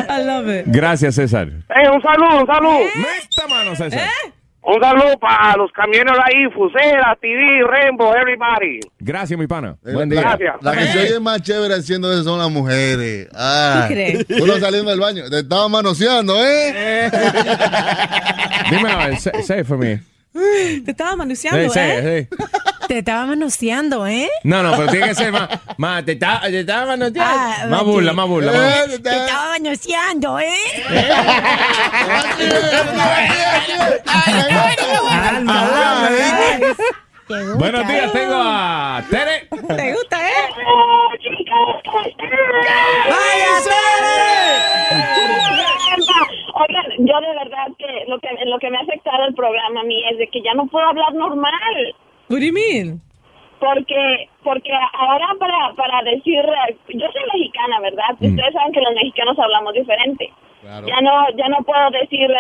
I 0.09 0.23
love 0.25 0.49
it. 0.49 0.65
Gracias, 0.67 1.15
César. 1.17 1.49
hey, 1.69 1.87
un 1.93 2.01
saludo, 2.03 2.41
un 2.41 2.47
saludo. 2.47 2.79
Meta 2.97 3.47
mano, 3.49 3.75
César. 3.77 4.09
Un 4.63 4.81
saludo 4.81 5.19
para 5.19 5.57
los 5.57 5.73
camioneros 5.73 6.19
ahí, 6.23 6.51
Fusera, 6.55 7.17
TV, 7.21 7.63
Rainbow, 7.67 8.13
everybody. 8.15 8.81
Gracias, 8.99 9.39
mi 9.39 9.47
pana. 9.47 9.77
Eh, 9.85 9.93
Buen 9.93 10.11
día. 10.11 10.21
Gracias. 10.21 10.57
La 10.61 10.73
que 10.77 10.85
se 10.87 10.99
oye 11.01 11.21
más 11.21 11.41
chévere 11.41 11.75
haciendo 11.75 12.13
eso 12.13 12.25
son 12.25 12.39
las 12.39 12.51
mujeres. 12.51 13.29
Ah. 13.35 13.87
¿Tú 13.89 13.95
crees? 13.95 14.27
Uno 14.43 14.59
saliendo 14.59 14.91
del 14.91 15.01
baño. 15.01 15.31
Te 15.31 15.39
estaba 15.39 15.67
manoseando, 15.69 16.35
¿eh? 16.45 17.11
Dímelo, 18.71 18.99
a 18.99 19.07
ver, 19.07 19.17
say, 19.19 19.43
say 19.43 19.65
for 19.65 19.79
me. 19.79 20.01
Te 20.33 20.91
estaba 20.93 21.17
manoseando, 21.17 21.63
Sí, 21.65 21.71
sí, 21.75 21.81
¿eh? 21.81 22.29
sí. 22.31 22.37
Te 22.89 22.99
estaba 22.99 23.27
manoseando, 23.27 24.07
¿eh? 24.07 24.29
No, 24.45 24.63
no, 24.63 24.73
pero 24.77 24.89
tiene 24.91 25.09
que 25.09 25.15
ser 25.15 25.33
más. 25.33 25.49
más 25.77 26.05
te 26.05 26.13
estaba, 26.13 26.41
te 26.43 26.61
estaba 26.61 26.87
manoseando. 26.87 27.23
Ah, 27.37 27.67
más 27.69 27.85
burla, 27.85 28.13
más 28.13 28.27
burla. 28.29 28.53
más- 28.53 28.87
Te 29.03 29.11
estaba 29.17 29.49
manoseando, 29.51 30.39
¿eh? 30.41 30.55
Buenos 37.31 37.87
días, 37.87 38.13
tengo 38.13 38.35
a 38.35 39.01
Tere. 39.09 39.47
¿Te 39.51 39.93
gusta, 39.93 40.19
eh? 40.19 40.51
Oigan, 46.55 47.07
yo 47.07 47.21
de 47.21 47.35
verdad 47.39 47.67
que 47.79 48.05
lo 48.09 48.19
que 48.19 48.29
lo 48.47 48.59
que 48.59 48.71
me 48.71 48.79
ha 48.79 48.81
afectado 48.81 49.27
el 49.27 49.35
programa 49.35 49.81
a 49.81 49.85
mí 49.85 50.03
es 50.11 50.19
de 50.19 50.27
que 50.27 50.43
ya 50.43 50.55
no 50.55 50.67
puedo 50.67 50.85
hablar 50.85 51.15
normal. 51.15 51.95
What 52.31 52.41
do 52.41 52.47
you 52.47 52.53
mean? 52.53 53.01
Porque 53.61 54.29
porque 54.43 54.73
ahora 54.99 55.29
para 55.39 55.73
para 55.77 56.03
decir 56.11 56.41
eh, 56.41 56.77
yo 56.89 57.07
soy 57.13 57.23
mexicana, 57.33 57.79
¿verdad? 57.79 58.11
Ustedes 58.15 58.53
saben 58.55 58.73
que 58.73 58.81
los 58.81 58.95
mexicanos 58.95 59.39
hablamos 59.39 59.73
diferente. 59.75 60.33
Ya 60.63 61.01
no 61.01 61.11
ya 61.37 61.49
no 61.49 61.59
puedo 61.65 61.91
decir 61.91 62.31
eh, 62.31 62.35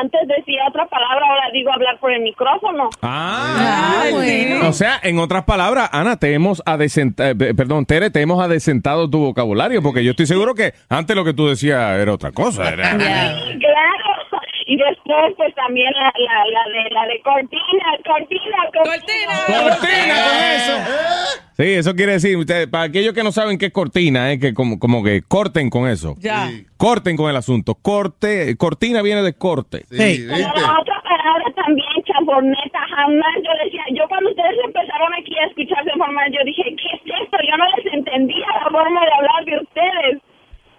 antes 0.00 0.20
decía 0.28 0.62
otra 0.68 0.86
palabra, 0.86 1.26
ahora 1.28 1.50
digo 1.52 1.72
hablar 1.72 1.98
por 1.98 2.12
el 2.12 2.22
micrófono. 2.22 2.88
Ah, 3.02 3.54
Ah, 3.58 4.04
bueno. 4.12 4.68
O 4.68 4.72
sea, 4.72 4.98
en 5.02 5.18
otras 5.18 5.44
palabras, 5.44 5.88
Ana, 5.92 6.16
te 6.18 6.32
hemos 6.34 6.62
adesentado, 6.66 7.34
perdón, 7.36 7.86
Tere, 7.86 8.10
te 8.10 8.20
hemos 8.20 8.42
adesentado 8.42 9.08
tu 9.10 9.18
vocabulario, 9.18 9.82
porque 9.82 10.04
yo 10.04 10.10
estoy 10.12 10.26
seguro 10.26 10.54
que 10.54 10.72
antes 10.88 11.14
lo 11.16 11.24
que 11.24 11.34
tú 11.34 11.48
decías 11.48 11.98
era 11.98 12.12
otra 12.12 12.32
cosa. 12.32 12.68
Era... 12.72 12.90
Claro. 12.96 14.40
Y 14.68 14.76
después 14.76 15.32
pues 15.36 15.54
también 15.54 15.92
la, 15.92 16.12
la, 16.16 16.44
la 16.50 16.82
de 16.82 16.90
la 16.90 17.06
de 17.06 17.20
cortina, 17.22 17.86
cortina, 18.04 18.56
cortina. 18.74 19.70
¡Cortina 19.70 20.14
con 20.24 20.44
eso! 20.44 21.45
Sí, 21.56 21.64
eso 21.72 21.94
quiere 21.94 22.12
decir, 22.12 22.36
ustedes, 22.36 22.66
para 22.66 22.84
aquellos 22.84 23.14
que 23.14 23.22
no 23.22 23.32
saben 23.32 23.56
qué 23.56 23.66
es 23.66 23.72
cortina, 23.72 24.30
es 24.30 24.38
que 24.40 24.52
como, 24.52 24.78
como 24.78 25.02
que 25.02 25.22
corten 25.22 25.70
con 25.70 25.88
eso. 25.88 26.14
Ya. 26.18 26.50
Corten 26.76 27.16
con 27.16 27.30
el 27.30 27.36
asunto. 27.36 27.74
Corte, 27.74 28.54
cortina 28.58 29.00
viene 29.00 29.22
de 29.22 29.32
corte. 29.32 29.84
Sí, 29.90 29.96
Sí. 29.96 30.26
La 30.26 30.36
otra 30.80 31.02
palabra 31.02 31.44
también, 31.56 31.88
chamborneta, 32.04 32.78
jamás 32.94 33.34
yo 33.42 33.50
decía, 33.64 33.82
yo 33.96 34.04
cuando 34.08 34.30
ustedes 34.30 34.56
empezaron 34.64 35.08
aquí 35.14 35.32
a 35.38 35.46
escucharse 35.46 35.90
formal, 35.96 36.30
yo 36.30 36.44
dije, 36.44 36.62
¿qué 36.76 36.88
es 36.94 37.00
esto? 37.24 37.36
Yo 37.48 37.56
no 37.56 37.64
les 37.76 37.94
entendía 37.94 38.46
la 38.62 38.70
forma 38.70 39.00
de 39.00 39.12
hablar 39.16 39.44
de 39.46 39.58
ustedes. 39.64 40.22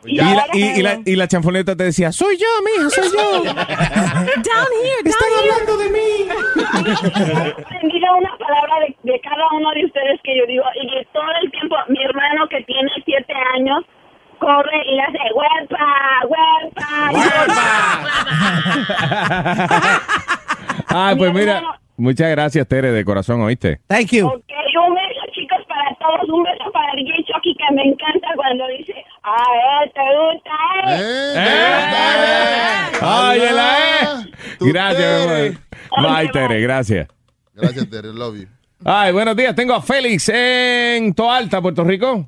Y 0.08 0.16
la, 0.18 0.46
y, 0.54 0.64
y 0.80 0.82
la, 0.82 1.00
y 1.06 1.16
la 1.16 1.28
chanfoneta 1.28 1.76
te 1.76 1.84
decía, 1.86 2.12
soy 2.12 2.38
yo, 2.38 2.48
mija, 2.66 2.90
soy 2.90 3.10
yo. 3.12 3.44
Down 3.44 4.72
here, 4.82 5.04
down 5.04 5.32
here. 5.44 5.66
de 5.78 5.90
mí. 5.90 6.28
He 6.28 7.62
aprendido 7.62 8.08
una 8.18 8.38
palabra 8.38 8.76
de, 8.88 8.96
de 9.12 9.20
cada 9.22 9.46
uno 9.54 9.70
de 9.72 9.86
ustedes 9.86 10.20
que 10.24 10.38
yo 10.38 10.46
digo, 10.48 10.64
y 10.82 10.88
que 10.90 11.06
todo 11.14 11.24
el 11.44 11.52
tiempo, 11.52 11.76
mi 11.90 12.02
hermano 12.04 12.48
que 12.50 12.62
tiene 12.64 12.90
siete 13.06 13.34
años, 13.56 13.84
corre 14.40 14.82
y 14.86 15.00
hace 15.00 15.20
huerpa, 15.34 15.86
huerpa, 16.28 16.88
Ah, 20.90 21.14
pues 21.18 21.34
Mi 21.34 21.40
mira, 21.42 21.58
hermano- 21.58 21.76
muchas 21.98 22.30
gracias, 22.32 22.68
Tere, 22.68 22.92
de 22.92 23.04
corazón, 23.04 23.42
¿oíste? 23.42 23.80
Thank 23.88 24.12
you. 24.12 24.28
Ok, 24.28 24.44
un 24.88 24.94
beso 24.96 25.07
chicos 25.07 25.07
para 25.07 25.07
todos, 26.08 26.30
un 26.30 26.44
beso 26.44 26.72
para 26.72 26.94
DJ 26.96 27.24
Chucky 27.26 27.56
que 27.56 27.74
me 27.76 27.84
encanta 27.84 28.28
cuando 28.36 28.68
dice, 28.68 28.94
a 29.24 29.84
él 29.84 29.92
te 29.94 30.02
gusta, 30.18 30.52
eh. 30.88 31.34
¡Eh! 31.38 32.98
¡Ay, 33.02 33.42
el 33.42 33.58
eh! 33.58 34.34
Tu 34.60 34.66
Gracias, 34.68 35.22
mi 35.22 35.28
Tere. 35.28 35.58
Bye, 36.02 36.30
Tere, 36.30 36.62
gracias. 36.62 37.08
Gracias, 37.54 37.90
Tere. 37.90 38.14
Love 38.14 38.36
you. 38.42 38.48
Ay, 38.86 39.12
buenos 39.12 39.36
días. 39.36 39.56
Tengo 39.56 39.74
a 39.74 39.82
Félix 39.82 40.30
en 40.30 41.14
Toalta, 41.14 41.62
Puerto 41.62 41.84
Rico. 41.84 42.28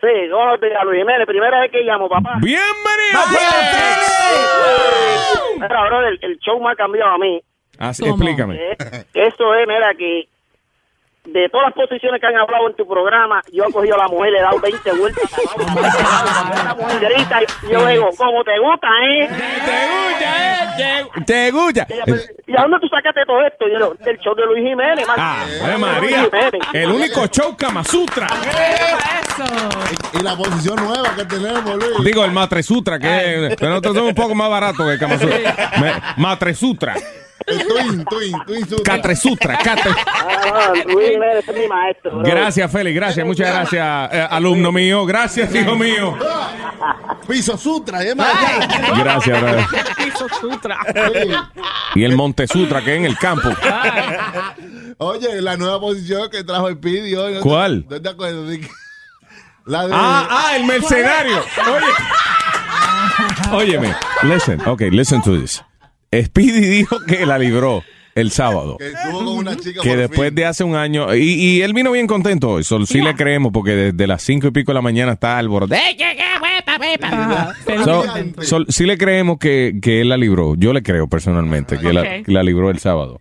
Sí, 0.00 0.06
buenos 0.32 0.60
días, 0.60 0.82
Luis 0.84 0.98
Jiménez. 0.98 1.26
Primera 1.26 1.60
vez 1.60 1.70
que 1.70 1.82
llamo, 1.82 2.08
papá. 2.08 2.38
¡Bienvenido, 2.40 3.20
Mira, 5.58 5.84
bro, 5.88 6.08
el, 6.08 6.18
el 6.22 6.38
show 6.38 6.58
me 6.62 6.70
ha 6.70 6.74
cambiado 6.74 7.10
a 7.12 7.18
mí. 7.18 7.40
Así, 7.78 8.02
¿Cómo? 8.02 8.14
explícame. 8.14 8.54
Eh, 8.56 8.76
Eso 9.14 9.54
es, 9.54 9.66
mira, 9.66 9.94
que 9.94 10.28
de 11.24 11.48
todas 11.50 11.66
las 11.66 11.74
posiciones 11.74 12.20
que 12.20 12.26
han 12.26 12.36
hablado 12.36 12.68
en 12.68 12.76
tu 12.76 12.86
programa, 12.86 13.42
yo 13.52 13.64
he 13.68 13.72
cogido 13.72 13.94
a 13.94 13.98
la 13.98 14.08
mujer, 14.08 14.32
le 14.32 14.38
he 14.38 14.42
dado 14.42 14.58
20 14.58 14.92
vueltas. 14.92 15.24
La 16.64 16.74
mujer 16.74 17.00
grita 17.00 17.42
y 17.42 17.72
yo 17.72 17.86
digo, 17.86 18.08
¿cómo 18.16 18.42
te 18.44 18.58
gusta, 18.58 18.88
eh? 19.04 19.28
¿Te 19.28 19.80
gusta, 19.90 20.60
eh? 20.80 21.24
¿Te, 21.26 21.50
gusta? 21.50 21.86
Y 21.88 21.92
ella 21.92 22.04
me 22.06 22.12
dice, 22.14 22.34
¿Y 22.46 22.56
a 22.56 22.62
dónde 22.62 22.78
tú 22.80 22.88
sacaste 22.88 23.20
todo 23.26 23.42
esto? 23.46 23.66
Y 23.68 23.72
yo 23.72 23.78
digo, 23.78 23.94
del 24.04 24.18
show 24.18 24.34
de 24.34 24.46
Luis 24.46 24.64
Jiménez. 24.64 25.06
Ah, 25.08 25.44
María. 25.78 26.28
El 26.72 26.90
único 26.90 27.26
show 27.26 27.56
Kama 27.56 27.84
Sutra. 27.84 28.26
Eso. 28.26 30.18
Y 30.18 30.22
la 30.22 30.36
posición 30.36 30.76
nueva 30.76 31.14
que 31.16 31.24
tenemos, 31.24 31.76
Luis. 31.76 32.04
Digo, 32.04 32.24
el 32.24 32.32
Matre 32.32 32.62
Sutra, 32.62 32.98
que 32.98 33.56
nosotros 33.60 33.94
somos 33.94 34.08
un 34.10 34.14
poco 34.14 34.34
más 34.34 34.50
baratos 34.50 34.86
que 34.86 34.92
el 34.92 34.98
Kama 34.98 35.18
Sutra. 35.18 36.14
Matre 36.16 36.54
Sutra. 36.54 36.94
El 37.46 37.58
twin, 37.66 38.04
twin, 38.04 38.32
twin 38.46 38.68
sutra. 38.68 38.94
Catre 38.96 39.16
Sutra. 39.16 39.58
Catre. 39.58 39.92
Ah, 40.06 40.72
no, 40.86 40.92
Luis 40.94 41.10
Jiménez 41.10 41.48
es 41.48 41.54
mi 41.56 41.66
maestro. 41.66 42.10
bro. 42.12 42.22
Gracias, 42.22 42.70
Félix. 42.70 42.94
Gracias. 42.96 43.26
Muchas 43.26 43.48
gracias, 43.48 44.10
eh, 44.12 44.26
alumno 44.30 44.70
mío. 44.70 45.04
Gracias, 45.06 45.52
hijo 45.54 45.74
mío. 45.74 46.16
Piso 47.26 47.56
sutra. 47.56 48.02
¿eh? 48.04 48.14
Gracias, 48.98 49.40
brother. 49.40 49.64
Piso 49.96 50.26
sutra. 50.40 50.78
Y 51.94 52.04
el 52.04 52.14
Monte 52.16 52.46
Sutra, 52.46 52.82
que 52.84 52.92
es 52.94 52.98
en 52.98 53.04
el 53.06 53.16
campo. 53.18 53.48
Oye, 54.98 55.40
la 55.40 55.56
nueva 55.56 55.80
posición 55.80 56.30
que 56.30 56.44
trajo 56.44 56.68
el 56.68 56.78
Pidi 56.78 57.14
hoy. 57.14 57.32
¿no 57.34 57.38
te- 57.38 57.42
¿Cuál? 57.42 57.86
¿No 57.88 58.00
te 58.02 58.08
acuerdas? 58.08 58.58
La 59.66 59.86
de... 59.86 59.92
Ah, 59.94 60.26
ah, 60.30 60.56
el 60.56 60.64
mercenario. 60.64 61.38
Oye. 61.72 61.86
Óyeme. 63.52 63.94
Listen. 64.22 64.60
Ok, 64.66 64.82
listen 64.90 65.22
to 65.22 65.38
this. 65.38 65.62
Speedy 66.14 66.60
dijo 66.60 66.98
que 67.06 67.24
la 67.26 67.38
libró 67.38 67.82
el 68.16 68.30
sábado. 68.32 68.76
Que 68.78 68.88
estuvo 68.88 69.18
con 69.24 69.28
una 69.38 69.56
chica 69.56 69.80
Que 69.82 69.90
por 69.90 69.98
después 69.98 70.28
fin. 70.30 70.34
de 70.34 70.44
hace 70.46 70.64
un 70.64 70.74
año, 70.74 71.14
y, 71.14 71.22
y 71.22 71.62
él 71.62 71.72
vino 71.72 71.92
bien 71.92 72.06
contento 72.08 72.50
hoy, 72.50 72.64
so, 72.64 72.84
sí 72.84 73.00
le 73.00 73.14
creemos 73.14 73.52
porque 73.52 73.70
desde 73.76 74.06
las 74.06 74.22
cinco 74.22 74.48
y 74.48 74.50
pico 74.50 74.72
de 74.72 74.74
la 74.74 74.82
mañana 74.82 75.12
está 75.12 75.38
al 75.38 75.48
borde. 75.48 75.78
Ah, 77.02 77.52
So, 77.84 78.04
so, 78.42 78.64
sí 78.68 78.84
le 78.86 78.98
creemos 78.98 79.38
que, 79.38 79.78
que 79.80 80.00
él 80.00 80.08
la 80.08 80.16
libró. 80.16 80.54
Yo 80.56 80.72
le 80.72 80.82
creo 80.82 81.06
personalmente 81.08 81.78
que, 81.78 81.92
la, 81.92 82.00
Ok. 82.00 82.06
que 82.26 82.32
la 82.32 82.42
libró 82.42 82.70
el 82.70 82.78
sábado. 82.78 83.20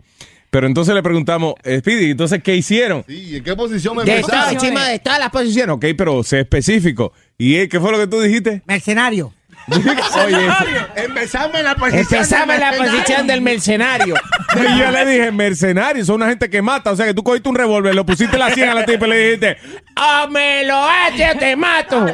Pero 0.50 0.66
entonces 0.66 0.96
le 0.96 1.04
preguntamos, 1.04 1.54
Speedy, 1.64 2.12
entonces, 2.12 2.42
¿qué 2.42 2.56
hicieron? 2.56 3.04
Sí, 3.08 3.36
¿en 3.38 3.44
qué 3.44 3.56
posición 3.56 3.96
me 3.96 4.04
todo, 4.04 4.32
chima, 4.58 4.88
de 4.88 4.98
todas 5.00 5.20
las 5.20 5.30
posiciones. 5.30 5.76
Ok, 5.76 5.86
pero 5.96 6.24
sé 6.24 6.40
específico. 6.40 7.14
¿Y 7.38 7.56
eh, 7.58 7.70
qué 7.70 7.80
fue 7.80 7.92
lo 7.92 8.00
que 8.00 8.08
tú 8.08 8.20
dijiste? 8.20 8.64
Mercenario. 8.66 9.32
Oye, 9.68 10.48
Empezame 10.96 11.60
en 11.60 11.66
la 11.66 11.76
posición. 11.76 12.02
Empezamos 12.02 12.56
en 12.56 12.62
la 12.62 12.72
posición 12.72 13.28
del 13.28 13.42
mercenario. 13.42 14.16
y 14.56 14.80
yo 14.80 14.92
le 14.92 15.06
dije, 15.06 15.32
mercenarios, 15.32 16.08
son 16.08 16.16
una 16.18 16.28
gente 16.28 16.50
que 16.50 16.62
mata. 16.62 16.92
O 16.92 16.96
sea, 16.96 17.06
que 17.06 17.14
tú 17.14 17.24
cogiste 17.24 17.50
un 17.50 17.56
revólver, 17.56 17.94
lo 17.94 18.06
pusiste 18.06 18.38
la 18.38 18.50
100 18.52 18.70
a 18.70 18.74
la 18.74 18.86
tipa 18.86 19.06
y 19.06 19.10
le 19.10 19.18
dijiste, 19.20 19.58
¡Ah, 19.96 20.28
me 20.30 20.64
lo 20.64 20.84
haces, 20.84 21.38
te 21.38 21.56
mato! 21.56 22.08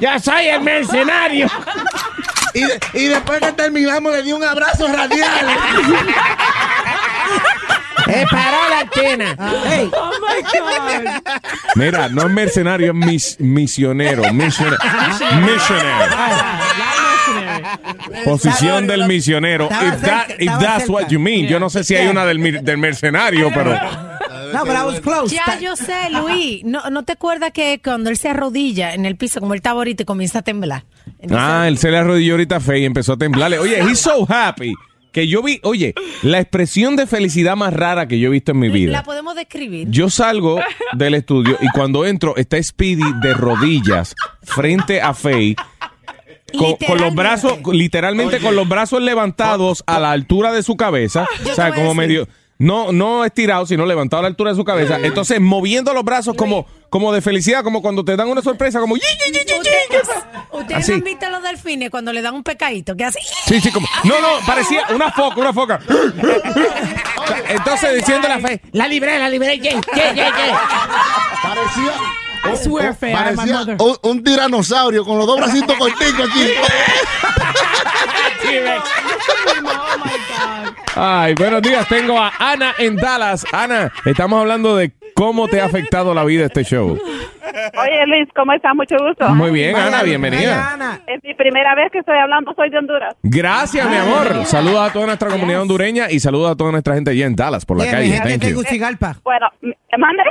¡Ya 0.00 0.18
soy 0.18 0.48
el 0.48 0.60
mercenario! 0.60 1.48
Y, 2.52 2.64
de- 2.64 2.80
y 2.94 3.04
después 3.06 3.40
que 3.40 3.52
terminamos 3.52 4.12
le 4.12 4.22
di 4.22 4.32
un 4.32 4.42
abrazo 4.44 4.86
radial. 4.88 5.46
¡Eh, 8.22 8.26
paró 8.30 8.56
la 8.68 8.80
antena! 8.80 9.36
Hey, 9.66 9.90
Oh 9.92 10.10
my 10.20 10.42
God. 10.42 11.22
Mira, 11.76 12.08
no 12.08 12.22
es 12.22 12.30
mercenario, 12.30 12.92
es 12.92 12.96
mis- 12.96 13.40
misionero. 13.40 14.22
Misionero. 14.32 14.76
Missionary. 15.40 16.14
Posición 18.24 18.86
del 18.86 19.06
misionero. 19.06 19.66
If, 19.70 20.00
that- 20.02 20.30
if 20.38 20.52
that's 20.58 20.88
what 20.88 21.08
you 21.08 21.18
mean. 21.20 21.46
Yo 21.46 21.58
no 21.60 21.70
sé 21.70 21.84
si 21.84 21.94
hay 21.96 22.08
una 22.08 22.24
del, 22.26 22.64
del 22.64 22.78
mercenario, 22.78 23.50
pero. 23.54 23.72
no, 24.52 24.64
but 24.64 24.74
I 24.74 24.84
was 24.84 25.00
close. 25.00 25.34
Ya 25.34 25.58
yo 25.58 25.76
sé, 25.76 26.10
Luis. 26.10 26.62
¿No, 26.64 26.88
¿No 26.90 27.04
te 27.04 27.12
acuerdas 27.12 27.52
que 27.52 27.80
cuando 27.82 28.10
él 28.10 28.16
se 28.16 28.28
arrodilla 28.30 28.94
en 28.94 29.06
el 29.06 29.16
piso, 29.16 29.40
como 29.40 29.54
él 29.54 29.58
estaba 29.58 29.78
ahorita, 29.80 30.02
y 30.02 30.06
comienza 30.06 30.40
a 30.40 30.42
temblar? 30.42 30.84
Entonces, 31.20 31.38
Ah, 31.38 31.68
él 31.68 31.78
se 31.78 31.90
le 31.90 31.98
arrodilló 31.98 32.34
ahorita 32.34 32.60
fe 32.60 32.80
y 32.80 32.84
empezó 32.84 33.12
a 33.14 33.16
temblarle. 33.16 33.58
Oye, 33.58 33.80
he's 33.82 34.00
so 34.00 34.26
happy. 34.28 34.74
Que 35.12 35.26
yo 35.26 35.42
vi, 35.42 35.58
oye, 35.64 35.94
la 36.22 36.38
expresión 36.38 36.94
de 36.96 37.06
felicidad 37.06 37.56
más 37.56 37.72
rara 37.72 38.06
que 38.06 38.18
yo 38.18 38.28
he 38.28 38.30
visto 38.30 38.52
en 38.52 38.58
mi 38.60 38.68
La 38.68 38.74
vida. 38.74 39.02
podemos 39.02 39.34
describir. 39.34 39.88
Yo 39.90 40.08
salgo 40.10 40.60
del 40.92 41.14
estudio 41.14 41.58
y 41.60 41.68
cuando 41.70 42.06
entro 42.06 42.36
está 42.36 42.62
Speedy 42.62 43.02
de 43.20 43.34
rodillas 43.34 44.14
frente 44.42 45.00
a 45.00 45.12
Faye. 45.14 45.56
Con, 46.58 46.74
con 46.84 46.98
los 46.98 47.14
brazos, 47.14 47.58
literalmente 47.72 48.40
con 48.40 48.56
los 48.56 48.68
brazos 48.68 49.00
levantados 49.00 49.84
a 49.86 50.00
la 50.00 50.10
altura 50.10 50.52
de 50.52 50.64
su 50.64 50.76
cabeza. 50.76 51.28
Yo 51.44 51.52
O 51.52 51.54
sea, 51.54 51.68
como 51.70 51.94
decir. 51.94 51.96
medio. 51.96 52.28
No, 52.60 52.92
no 52.92 53.24
estirado, 53.24 53.64
sino 53.64 53.86
levantado 53.86 54.20
a 54.20 54.22
la 54.24 54.28
altura 54.28 54.50
de 54.50 54.56
su 54.56 54.64
cabeza. 54.64 54.98
Entonces, 55.02 55.40
moviendo 55.40 55.94
los 55.94 56.04
brazos 56.04 56.34
como, 56.36 56.66
como 56.90 57.10
de 57.10 57.22
felicidad, 57.22 57.64
como 57.64 57.80
cuando 57.80 58.04
te 58.04 58.14
dan 58.16 58.28
una 58.28 58.42
sorpresa, 58.42 58.80
como. 58.80 58.96
Ustedes, 60.52 60.88
no 60.88 60.94
han 60.94 61.00
visto 61.00 61.30
los 61.30 61.42
delfines 61.42 61.88
cuando 61.88 62.12
le 62.12 62.20
dan 62.20 62.34
un 62.34 62.42
pecadito, 62.42 62.94
que 62.94 63.06
hace. 63.06 63.18
Sí, 63.46 63.62
sí, 63.62 63.70
como. 63.72 63.88
No, 64.04 64.20
no, 64.20 64.44
parecía 64.46 64.84
una 64.94 65.10
foca, 65.10 65.40
una 65.40 65.54
foca. 65.54 65.80
Entonces 67.48 67.94
diciendo 67.94 68.28
la 68.28 68.38
fe, 68.40 68.60
La 68.72 68.86
libré, 68.86 69.18
la 69.18 69.30
libré. 69.30 69.58
Yay, 69.58 69.80
yay, 69.96 70.14
yay. 70.14 70.52
Parecía. 71.42 72.29
I 72.42 72.56
swear, 72.56 72.94
Parecía 72.98 73.58
mother. 73.58 73.76
un, 73.80 73.96
un 74.10 74.24
tiranosaurio 74.24 75.04
con 75.04 75.18
los 75.18 75.26
dos 75.26 75.36
bracitos 75.38 75.76
corticos 75.76 76.28
aquí. 76.30 76.50
Oh. 76.56 76.66
Ay, 80.96 81.34
buenos 81.34 81.62
días. 81.62 81.86
Tengo 81.88 82.18
a 82.18 82.32
Ana 82.38 82.74
en 82.78 82.96
Dallas. 82.96 83.44
Ana, 83.52 83.92
estamos 84.04 84.40
hablando 84.40 84.76
de 84.76 84.92
cómo 85.14 85.48
te 85.48 85.60
ha 85.60 85.66
afectado 85.66 86.14
la 86.14 86.24
vida 86.24 86.46
este 86.46 86.64
show. 86.64 86.92
Oye, 86.98 88.06
Luis, 88.06 88.28
¿cómo 88.34 88.52
estás? 88.52 88.74
Mucho 88.74 88.96
gusto. 88.98 89.28
Muy 89.30 89.50
bien, 89.50 89.76
Ana, 89.76 90.02
bienvenida. 90.02 91.00
Es 91.06 91.22
mi 91.22 91.34
primera 91.34 91.74
vez 91.74 91.90
que 91.92 91.98
estoy 91.98 92.18
hablando, 92.18 92.52
soy 92.54 92.70
de 92.70 92.78
Honduras. 92.78 93.14
Gracias, 93.22 93.88
mi 93.88 93.96
amor. 93.96 94.46
Saludos 94.46 94.88
a 94.88 94.92
toda 94.92 95.06
nuestra 95.06 95.28
comunidad 95.30 95.62
hondureña 95.62 96.10
y 96.10 96.20
saludos 96.20 96.52
a 96.52 96.56
toda 96.56 96.72
nuestra 96.72 96.94
gente 96.94 97.10
allá 97.10 97.26
en 97.26 97.36
Dallas 97.36 97.64
por 97.64 97.78
la 97.78 97.84
Bien, 97.84 97.96
mi 97.96 98.00
calle. 98.02 98.12
gente 98.12 98.28
Thank 98.30 98.42
you. 98.42 98.48
Tegucigalpa. 98.62 99.16
Bueno, 99.22 99.46
¿me 99.62 99.74
mande? 99.98 100.22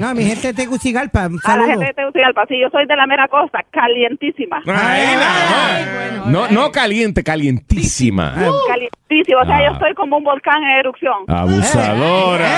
No, 0.00 0.14
mi 0.14 0.24
gente 0.24 0.48
de 0.48 0.54
Tegucigalpa. 0.54 1.26
Un 1.26 1.38
A 1.44 1.56
la 1.56 1.62
saludo. 1.64 1.68
gente 1.68 1.84
de 1.86 1.92
Tegucigalpa, 1.94 2.46
sí, 2.48 2.58
yo 2.60 2.68
soy 2.70 2.86
de 2.86 2.96
la 2.96 3.06
mera 3.06 3.28
costa, 3.28 3.64
calientísima. 3.70 4.56
Ahí 4.66 5.14
nada 5.16 6.20
más. 6.20 6.26
No, 6.26 6.48
no 6.48 6.72
caliente, 6.72 7.22
calientísima. 7.22 8.34
Calientísima, 8.68 9.42
o 9.42 9.44
sea, 9.46 9.56
Ah. 9.56 9.64
yo 9.66 9.72
estoy 9.74 9.94
como 9.94 10.16
un 10.16 10.24
volcán 10.24 10.62
en 10.62 10.70
erupción. 10.78 11.14
Abusadora. 11.28 12.48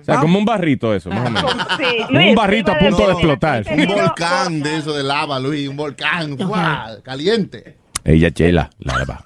O 0.00 0.04
sea, 0.04 0.16
como 0.20 0.38
un 0.38 0.44
barrito 0.44 0.94
eso, 0.94 1.10
más 1.10 1.26
o 1.26 1.30
menos. 1.30 1.56
Sí, 1.78 2.04
Como 2.06 2.28
un 2.30 2.34
barrito 2.34 2.72
a 2.72 2.78
punto 2.78 3.06
de 3.06 3.12
explotar. 3.12 3.64
Un 3.70 3.86
volcán 3.86 4.62
de 4.62 4.76
eso 4.78 4.94
de 4.96 5.02
lava, 5.02 5.38
Luis. 5.38 5.68
Un 5.68 5.76
volcán. 5.76 6.36
¡guau! 6.36 7.02
Caliente. 7.02 7.76
Ella 8.04 8.30
chela, 8.30 8.70
larva. 8.78 9.20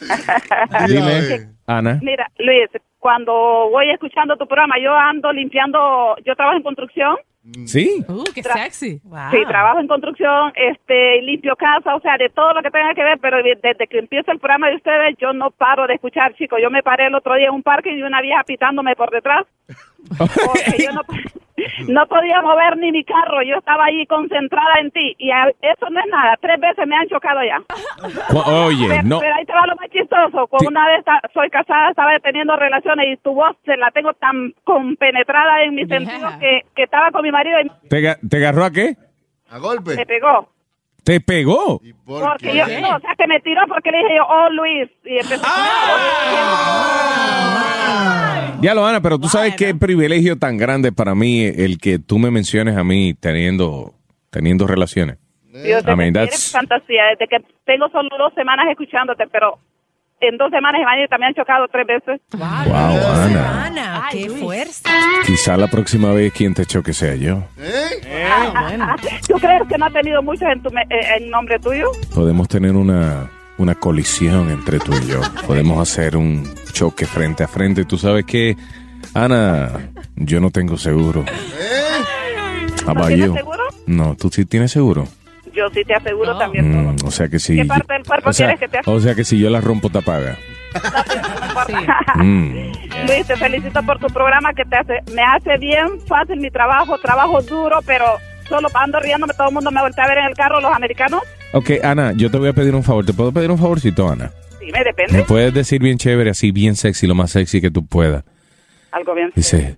Dime, 0.86 1.48
Ana. 1.66 1.98
Mira, 2.02 2.30
Luis, 2.38 2.68
cuando 3.08 3.32
voy 3.70 3.88
escuchando 3.88 4.36
tu 4.36 4.46
programa, 4.46 4.74
yo 4.78 4.94
ando 4.94 5.32
limpiando, 5.32 6.14
yo 6.26 6.36
trabajo 6.36 6.58
en 6.58 6.62
construcción. 6.62 7.16
¿Sí? 7.64 8.04
Uh, 8.06 8.22
qué 8.34 8.42
sexy. 8.42 9.00
Sí, 9.30 9.38
trabajo 9.48 9.80
en 9.80 9.86
construcción, 9.88 10.52
este, 10.54 11.22
limpio 11.22 11.56
casa, 11.56 11.96
o 11.96 12.00
sea, 12.00 12.18
de 12.18 12.28
todo 12.28 12.52
lo 12.52 12.60
que 12.60 12.70
tenga 12.70 12.92
que 12.92 13.02
ver, 13.02 13.18
pero 13.18 13.38
de- 13.42 13.58
desde 13.62 13.86
que 13.86 13.98
empieza 13.98 14.30
el 14.32 14.38
programa 14.40 14.68
de 14.68 14.76
ustedes, 14.76 15.16
yo 15.18 15.32
no 15.32 15.50
paro 15.50 15.86
de 15.86 15.94
escuchar, 15.94 16.34
chicos. 16.34 16.58
Yo 16.62 16.68
me 16.68 16.82
paré 16.82 17.06
el 17.06 17.14
otro 17.14 17.34
día 17.36 17.46
en 17.48 17.54
un 17.54 17.62
parque 17.62 17.90
y 17.94 18.02
una 18.02 18.20
vieja 18.20 18.44
pitándome 18.44 18.94
por 18.94 19.08
detrás. 19.10 19.46
Porque 20.18 20.84
yo 20.84 20.92
no, 20.92 21.00
no 21.88 22.06
podía 22.06 22.40
mover 22.42 22.76
ni 22.78 22.92
mi 22.92 23.04
carro, 23.04 23.42
yo 23.42 23.56
estaba 23.56 23.84
ahí 23.86 24.06
concentrada 24.06 24.80
en 24.80 24.90
ti. 24.90 25.14
Y 25.18 25.30
a- 25.30 25.48
eso 25.62 25.86
no 25.90 26.00
es 26.00 26.06
nada, 26.06 26.36
tres 26.40 26.58
veces 26.60 26.86
me 26.86 26.96
han 26.96 27.08
chocado 27.08 27.40
ya. 27.44 27.60
Oye, 28.64 28.86
pero, 28.88 29.02
no. 29.04 29.20
pero 29.20 29.34
ahí 29.34 29.44
te 29.44 29.52
va 29.52 29.66
lo 29.66 29.76
más 29.76 29.90
chistoso. 29.90 30.46
Con 30.48 30.60
Sí. 30.60 30.66
una 30.66 30.86
vez 30.86 31.04
soy 31.34 31.50
casada, 31.50 31.90
estaba 31.90 32.18
teniendo 32.20 32.56
relaciones 32.56 33.06
y 33.12 33.16
tu 33.18 33.34
voz 33.34 33.56
se 33.64 33.76
la 33.76 33.90
tengo 33.90 34.12
tan 34.14 34.52
compenetrada 34.64 35.62
en 35.64 35.74
mis 35.74 35.88
sentidos 35.88 36.34
que, 36.40 36.62
que 36.74 36.82
estaba 36.84 37.10
con 37.10 37.22
mi 37.22 37.30
marido 37.30 37.60
y 37.60 37.68
¿Te, 37.88 38.00
ga- 38.00 38.18
te 38.28 38.36
agarró 38.38 38.64
a 38.64 38.70
qué? 38.70 38.94
A 39.50 39.58
golpe. 39.58 39.96
me 39.96 40.06
pegó. 40.06 40.48
¿Te 41.08 41.22
pegó? 41.22 41.80
Porque 42.04 42.54
yo, 42.54 42.66
no, 42.82 42.96
o 42.96 43.00
sea, 43.00 43.14
que 43.16 43.26
me 43.26 43.40
tiró 43.40 43.62
porque 43.66 43.90
le 43.90 43.96
dije 43.96 44.16
yo, 44.18 44.26
oh, 44.28 44.50
Luis. 44.50 44.90
Y 45.06 45.16
empezó 45.16 45.42
Ya 48.60 48.74
lo, 48.74 48.84
Ana, 48.84 49.00
pero 49.00 49.18
tú 49.18 49.26
sabes 49.26 49.56
qué 49.56 49.74
privilegio 49.74 50.38
tan 50.38 50.58
grande 50.58 50.92
para 50.92 51.14
mí 51.14 51.46
el 51.46 51.78
que 51.78 51.98
tú 51.98 52.18
me 52.18 52.30
menciones 52.30 52.76
a 52.76 52.84
mí 52.84 53.14
teniendo, 53.14 53.94
teniendo 54.28 54.66
relaciones. 54.66 55.16
Dios, 55.44 55.82
I 55.88 55.96
mean, 55.96 56.12
fantasía, 56.12 57.04
desde 57.12 57.26
que 57.26 57.42
tengo 57.64 57.88
solo 57.88 58.10
dos 58.18 58.34
semanas 58.34 58.66
escuchándote, 58.68 59.28
pero 59.28 59.58
en 60.20 60.36
dos 60.36 60.50
semanas 60.50 60.80
me 61.18 61.26
han 61.26 61.34
chocado 61.34 61.66
tres 61.68 61.86
veces. 61.86 62.20
Wow, 62.32 62.74
Ana. 62.74 63.66
Ana, 63.66 64.08
qué 64.10 64.28
fuerza. 64.30 64.90
Quizá 65.26 65.56
la 65.56 65.66
próxima 65.68 66.12
vez 66.12 66.32
quien 66.32 66.54
te 66.54 66.66
choque 66.66 66.92
sea 66.92 67.14
yo. 67.14 67.44
¿Tú 69.28 69.34
crees 69.38 69.62
que 69.68 69.78
no 69.78 69.86
ha 69.86 69.90
tenido 69.90 70.22
muchos 70.22 70.48
en, 70.50 70.62
tu 70.62 70.68
eh, 70.68 71.16
en 71.18 71.30
nombre 71.30 71.58
tuyo? 71.58 71.90
Podemos 72.14 72.48
tener 72.48 72.72
una, 72.72 73.30
una 73.58 73.74
colisión 73.74 74.50
entre 74.50 74.78
tú 74.78 74.92
y 74.94 75.06
yo. 75.06 75.20
Podemos 75.46 75.80
hacer 75.80 76.16
un 76.16 76.48
choque 76.72 77.06
frente 77.06 77.44
a 77.44 77.48
frente. 77.48 77.84
Tú 77.84 77.98
sabes 77.98 78.24
que, 78.24 78.56
Ana, 79.14 79.90
yo 80.16 80.40
no 80.40 80.50
tengo 80.50 80.76
seguro. 80.76 81.24
About 82.86 83.08
tienes 83.08 83.32
seguro? 83.34 83.62
No, 83.86 84.16
¿tú 84.16 84.30
sí 84.30 84.44
tienes 84.46 84.72
seguro? 84.72 85.06
Yo 85.58 85.68
sí 85.70 85.84
te 85.84 85.92
aseguro 85.92 86.38
también. 86.38 86.94
Mm, 86.94 87.04
o 87.04 87.10
sea 87.10 87.28
que 87.28 87.40
si... 87.40 87.56
¿Qué 87.56 87.64
parte 87.64 87.92
del 87.92 88.04
cuerpo 88.04 88.30
o 88.30 88.32
sea, 88.32 88.46
quieres 88.54 88.60
que 88.60 88.68
te 88.68 88.88
O 88.88 89.00
sea 89.00 89.16
que 89.16 89.24
si 89.24 89.40
yo 89.40 89.50
la 89.50 89.60
rompo, 89.60 89.90
te 89.90 89.98
apaga. 89.98 90.36
Mm. 92.14 92.72
Luis, 93.06 93.26
te 93.26 93.36
felicito 93.36 93.82
por 93.82 93.98
tu 93.98 94.06
programa 94.06 94.52
que 94.54 94.64
te 94.64 94.76
hace, 94.76 95.00
me 95.12 95.22
hace 95.22 95.58
bien 95.58 96.00
fácil 96.06 96.38
mi 96.40 96.50
trabajo, 96.50 96.96
trabajo 96.98 97.42
duro, 97.42 97.80
pero 97.84 98.04
solo 98.48 98.68
ando 98.74 99.00
riéndome, 99.00 99.34
todo 99.34 99.48
el 99.48 99.54
mundo 99.54 99.70
me 99.70 99.80
voltea 99.80 100.04
a 100.04 100.08
ver 100.08 100.18
en 100.18 100.24
el 100.26 100.34
carro, 100.34 100.60
los 100.60 100.72
americanos. 100.72 101.22
Ok, 101.52 101.70
Ana, 101.82 102.12
yo 102.12 102.30
te 102.30 102.38
voy 102.38 102.48
a 102.48 102.52
pedir 102.52 102.74
un 102.74 102.84
favor. 102.84 103.04
¿Te 103.04 103.12
puedo 103.12 103.32
pedir 103.32 103.50
un 103.50 103.58
favorcito, 103.58 104.08
Ana? 104.08 104.30
Sí, 104.60 104.66
me 104.72 104.84
depende. 104.84 105.12
Me 105.18 105.24
puedes 105.24 105.52
decir 105.52 105.80
bien 105.82 105.98
chévere, 105.98 106.30
así 106.30 106.52
bien 106.52 106.76
sexy, 106.76 107.06
lo 107.06 107.14
más 107.14 107.32
sexy 107.32 107.60
que 107.60 107.70
tú 107.70 107.84
puedas. 107.86 108.24
Algo 108.92 109.14
bien. 109.14 109.32
Dice, 109.34 109.76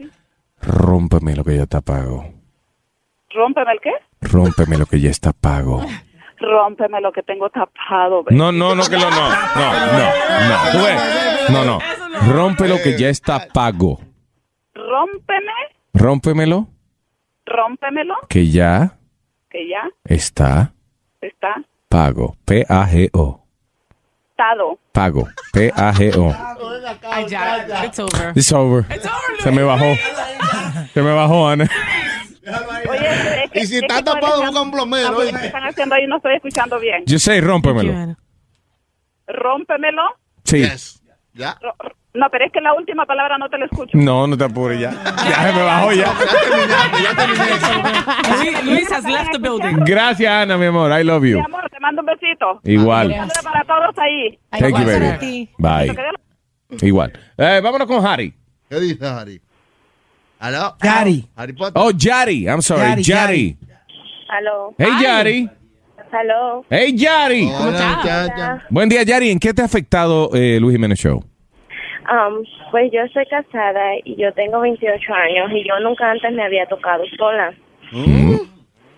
rómpeme 0.60 1.34
lo 1.34 1.44
que 1.44 1.56
ya 1.56 1.62
está 1.62 1.80
pago. 1.80 2.26
Rómpeme 3.30 3.72
el 3.72 3.80
qué? 3.80 3.92
Rómpeme 4.20 4.76
lo 4.76 4.86
que 4.86 5.00
ya 5.00 5.10
está 5.10 5.32
pago. 5.32 5.84
Rómpeme 6.38 7.00
lo 7.00 7.12
que 7.12 7.22
tengo 7.22 7.50
tapado. 7.50 8.22
baby. 8.24 8.36
No, 8.36 8.50
no, 8.52 8.74
no, 8.74 8.82
que 8.84 8.96
lo 8.96 9.10
no. 9.10 9.28
No, 9.30 9.72
no, 9.92 10.48
no. 10.48 10.72
Tú 10.72 10.78
ves. 10.78 11.50
No, 11.50 11.64
no. 11.64 11.78
Rompe 12.32 12.68
lo 12.68 12.76
que 12.82 12.98
ya 12.98 13.08
está 13.08 13.46
pago. 13.52 14.00
Rómpeme, 14.74 15.52
Rómpemelo 15.94 16.68
rómpemelo, 17.46 18.14
que 18.28 18.48
ya 18.48 18.96
que 19.50 19.68
ya 19.68 19.88
está 20.04 20.72
está 21.20 21.62
pago. 21.88 22.36
P-A-G-O. 22.44 23.40
dado. 24.36 24.78
Pago. 24.92 25.28
P-A-G-O. 25.52 26.34
Ay, 27.02 27.26
ya, 27.28 27.84
it's 27.84 27.98
over. 27.98 28.32
It's 28.36 28.52
over. 28.52 28.84
Se 29.40 29.50
me 29.50 29.62
bajó. 29.62 29.94
Se 30.94 31.02
me 31.02 31.12
bajó, 31.12 31.48
Ana. 31.48 31.68
Oye, 32.90 33.44
es 33.44 33.50
que- 33.50 33.60
Y 33.60 33.66
si 33.66 33.76
es 33.76 33.82
está 33.82 34.02
tapado, 34.02 34.42
busca 34.42 34.60
un 34.62 34.70
plomero, 34.70 35.16
oye. 35.16 35.32
lo 35.32 35.38
que 35.38 35.46
están 35.46 35.64
haciendo 35.64 35.94
ahí 35.94 36.06
no 36.06 36.16
estoy 36.16 36.34
escuchando 36.36 36.78
bien. 36.80 37.02
Yo 37.06 37.18
sé, 37.18 37.40
rómpemelo. 37.40 38.16
Rómpemelo. 39.26 40.02
Sí. 40.44 40.66
Ya. 41.34 41.56
Ro- 41.62 41.74
ro- 41.78 41.92
No, 42.12 42.26
pero 42.28 42.44
es 42.44 42.50
que 42.52 42.60
la 42.60 42.74
última 42.74 43.06
palabra 43.06 43.38
no 43.38 43.48
te 43.48 43.56
la 43.56 43.66
escucho. 43.66 43.90
No, 43.96 44.26
no 44.26 44.36
te 44.36 44.42
apures 44.42 44.80
ya. 44.80 44.90
Ya 44.90 45.44
se 45.46 45.52
me 45.56 45.62
bajó 45.62 45.92
ya. 45.92 46.12
Luis, 48.36 48.64
Luis 48.64 48.92
has 48.92 49.04
left 49.04 49.30
the 49.30 49.38
building. 49.38 49.76
Gracias, 49.84 50.28
Ana, 50.28 50.58
mi 50.58 50.66
amor. 50.66 50.90
I 50.90 51.04
love 51.04 51.22
you. 51.24 51.36
Mi 51.38 51.44
amor, 51.44 51.70
te 51.70 51.78
mando 51.78 52.00
un 52.02 52.06
besito. 52.06 52.60
Igual. 52.64 53.12
Un 53.12 53.28
para 53.44 53.64
todos 53.64 53.96
ahí. 53.98 54.38
Thank 54.50 54.76
you, 54.76 54.84
baby. 54.84 55.48
Bye. 55.58 55.96
Igual. 56.82 57.12
Eh, 57.38 57.60
vámonos 57.62 57.86
con 57.86 58.04
Harry. 58.04 58.34
¿Qué 58.68 58.80
dice 58.80 59.06
Harry? 59.06 59.40
¿Aló? 60.40 60.74
Yari. 60.82 61.24
Harry 61.36 61.52
Potter. 61.52 61.74
Oh, 61.76 61.90
Yari. 61.92 62.48
I'm 62.48 62.62
sorry. 62.62 62.80
Yari, 62.80 63.02
Yari. 63.04 63.56
Aló. 64.30 64.74
Hey, 64.78 64.90
Yari. 65.02 65.50
Aló. 66.12 66.64
Hey, 66.70 66.96
Yari. 66.96 67.46
Hola, 67.46 67.66
muchacha. 67.66 68.66
Buen 68.70 68.88
día, 68.88 69.02
Yari. 69.02 69.30
¿En 69.30 69.38
qué 69.38 69.52
te 69.52 69.60
ha 69.60 69.66
afectado 69.66 70.30
eh, 70.32 70.58
Luis 70.58 70.74
Jiménez 70.74 70.98
Show? 70.98 71.18
Um, 71.18 72.42
pues 72.70 72.90
yo 72.90 73.06
soy 73.12 73.26
casada 73.26 73.96
y 74.02 74.16
yo 74.16 74.32
tengo 74.32 74.60
28 74.60 75.12
años 75.12 75.50
y 75.52 75.68
yo 75.68 75.78
nunca 75.80 76.10
antes 76.10 76.32
me 76.32 76.42
había 76.42 76.64
tocado 76.66 77.04
sola. 77.18 77.52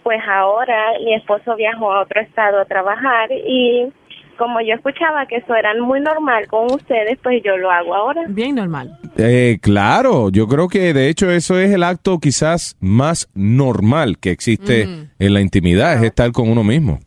Pues 0.04 0.20
ahora 0.28 0.92
mi 1.04 1.14
esposo 1.14 1.56
viajó 1.56 1.92
a 1.92 2.02
otro 2.02 2.20
estado 2.20 2.60
a 2.60 2.64
trabajar 2.66 3.32
y 3.32 3.92
como 4.38 4.60
yo 4.60 4.74
escuchaba 4.74 5.26
que 5.26 5.36
eso 5.36 5.54
era 5.54 5.74
muy 5.80 6.00
normal 6.00 6.46
con 6.48 6.66
ustedes, 6.72 7.18
pues 7.22 7.42
yo 7.44 7.56
lo 7.56 7.70
hago 7.70 7.94
ahora. 7.94 8.22
Bien 8.28 8.54
normal. 8.54 8.98
Eh, 9.16 9.58
claro, 9.60 10.30
yo 10.30 10.46
creo 10.48 10.68
que 10.68 10.92
de 10.92 11.08
hecho 11.08 11.30
eso 11.30 11.58
es 11.58 11.72
el 11.72 11.82
acto 11.82 12.18
quizás 12.18 12.76
más 12.80 13.28
normal 13.34 14.18
que 14.18 14.30
existe 14.30 14.82
en 15.18 15.34
la 15.34 15.40
intimidad, 15.40 15.94
es 15.94 16.02
estar 16.02 16.32
con 16.32 16.50
uno 16.50 16.64
mismo. 16.64 16.98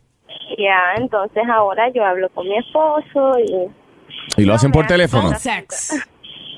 Ya, 0.58 0.94
entonces 0.96 1.42
ahora 1.52 1.90
yo 1.94 2.04
hablo 2.04 2.28
con 2.30 2.48
mi 2.48 2.56
esposo 2.56 3.38
y 3.38 4.40
Y 4.40 4.44
lo 4.44 4.54
hacen 4.54 4.72
por 4.72 4.86
teléfono. 4.86 5.34
Sex. 5.34 6.08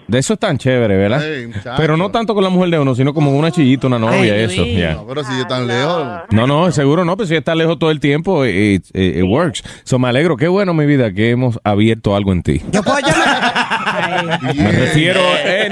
De 0.09 0.19
eso 0.19 0.33
es 0.33 0.39
tan 0.41 0.57
chévere, 0.57 0.97
¿verdad? 0.97 1.23
Muchacho. 1.47 1.75
Pero 1.77 1.97
no 1.99 2.11
tanto 2.11 2.35
con 2.35 2.43
la 2.43 2.49
mujer 2.49 2.71
de 2.71 2.79
uno, 2.79 2.95
sino 2.95 3.13
como 3.13 3.31
una 3.37 3.51
chillita, 3.51 3.89
una 3.89 3.99
novia, 3.99 4.33
Ay, 4.33 4.45
eso. 4.45 4.65
No, 4.97 5.07
pero 5.07 5.23
si 5.23 5.37
yo 5.37 5.47
tan 5.47 5.67
lejos. 5.67 6.09
No, 6.31 6.47
no, 6.47 6.73
seguro 6.73 7.05
no, 7.05 7.15
pero 7.17 7.27
si 7.27 7.37
está 7.37 7.55
lejos 7.55 7.79
todo 7.79 7.91
el 7.91 8.01
tiempo, 8.01 8.47
it, 8.47 8.87
it- 8.95 9.17
it 9.19 9.25
works. 9.25 9.63
So 9.85 9.99
me 9.99 10.09
alegro, 10.09 10.37
qué 10.39 10.49
bueno, 10.49 10.73
mi 10.73 10.87
vida, 10.87 11.13
que 11.13 11.29
hemos 11.31 11.59
abierto 11.63 12.17
algo 12.17 12.33
en 12.33 12.43
ti. 12.43 12.63
Yo 12.73 12.83
puedo 12.83 12.99
llamar. 13.01 14.39
Me 14.55 14.73
refiero, 14.73 15.21
eh, 15.45 15.69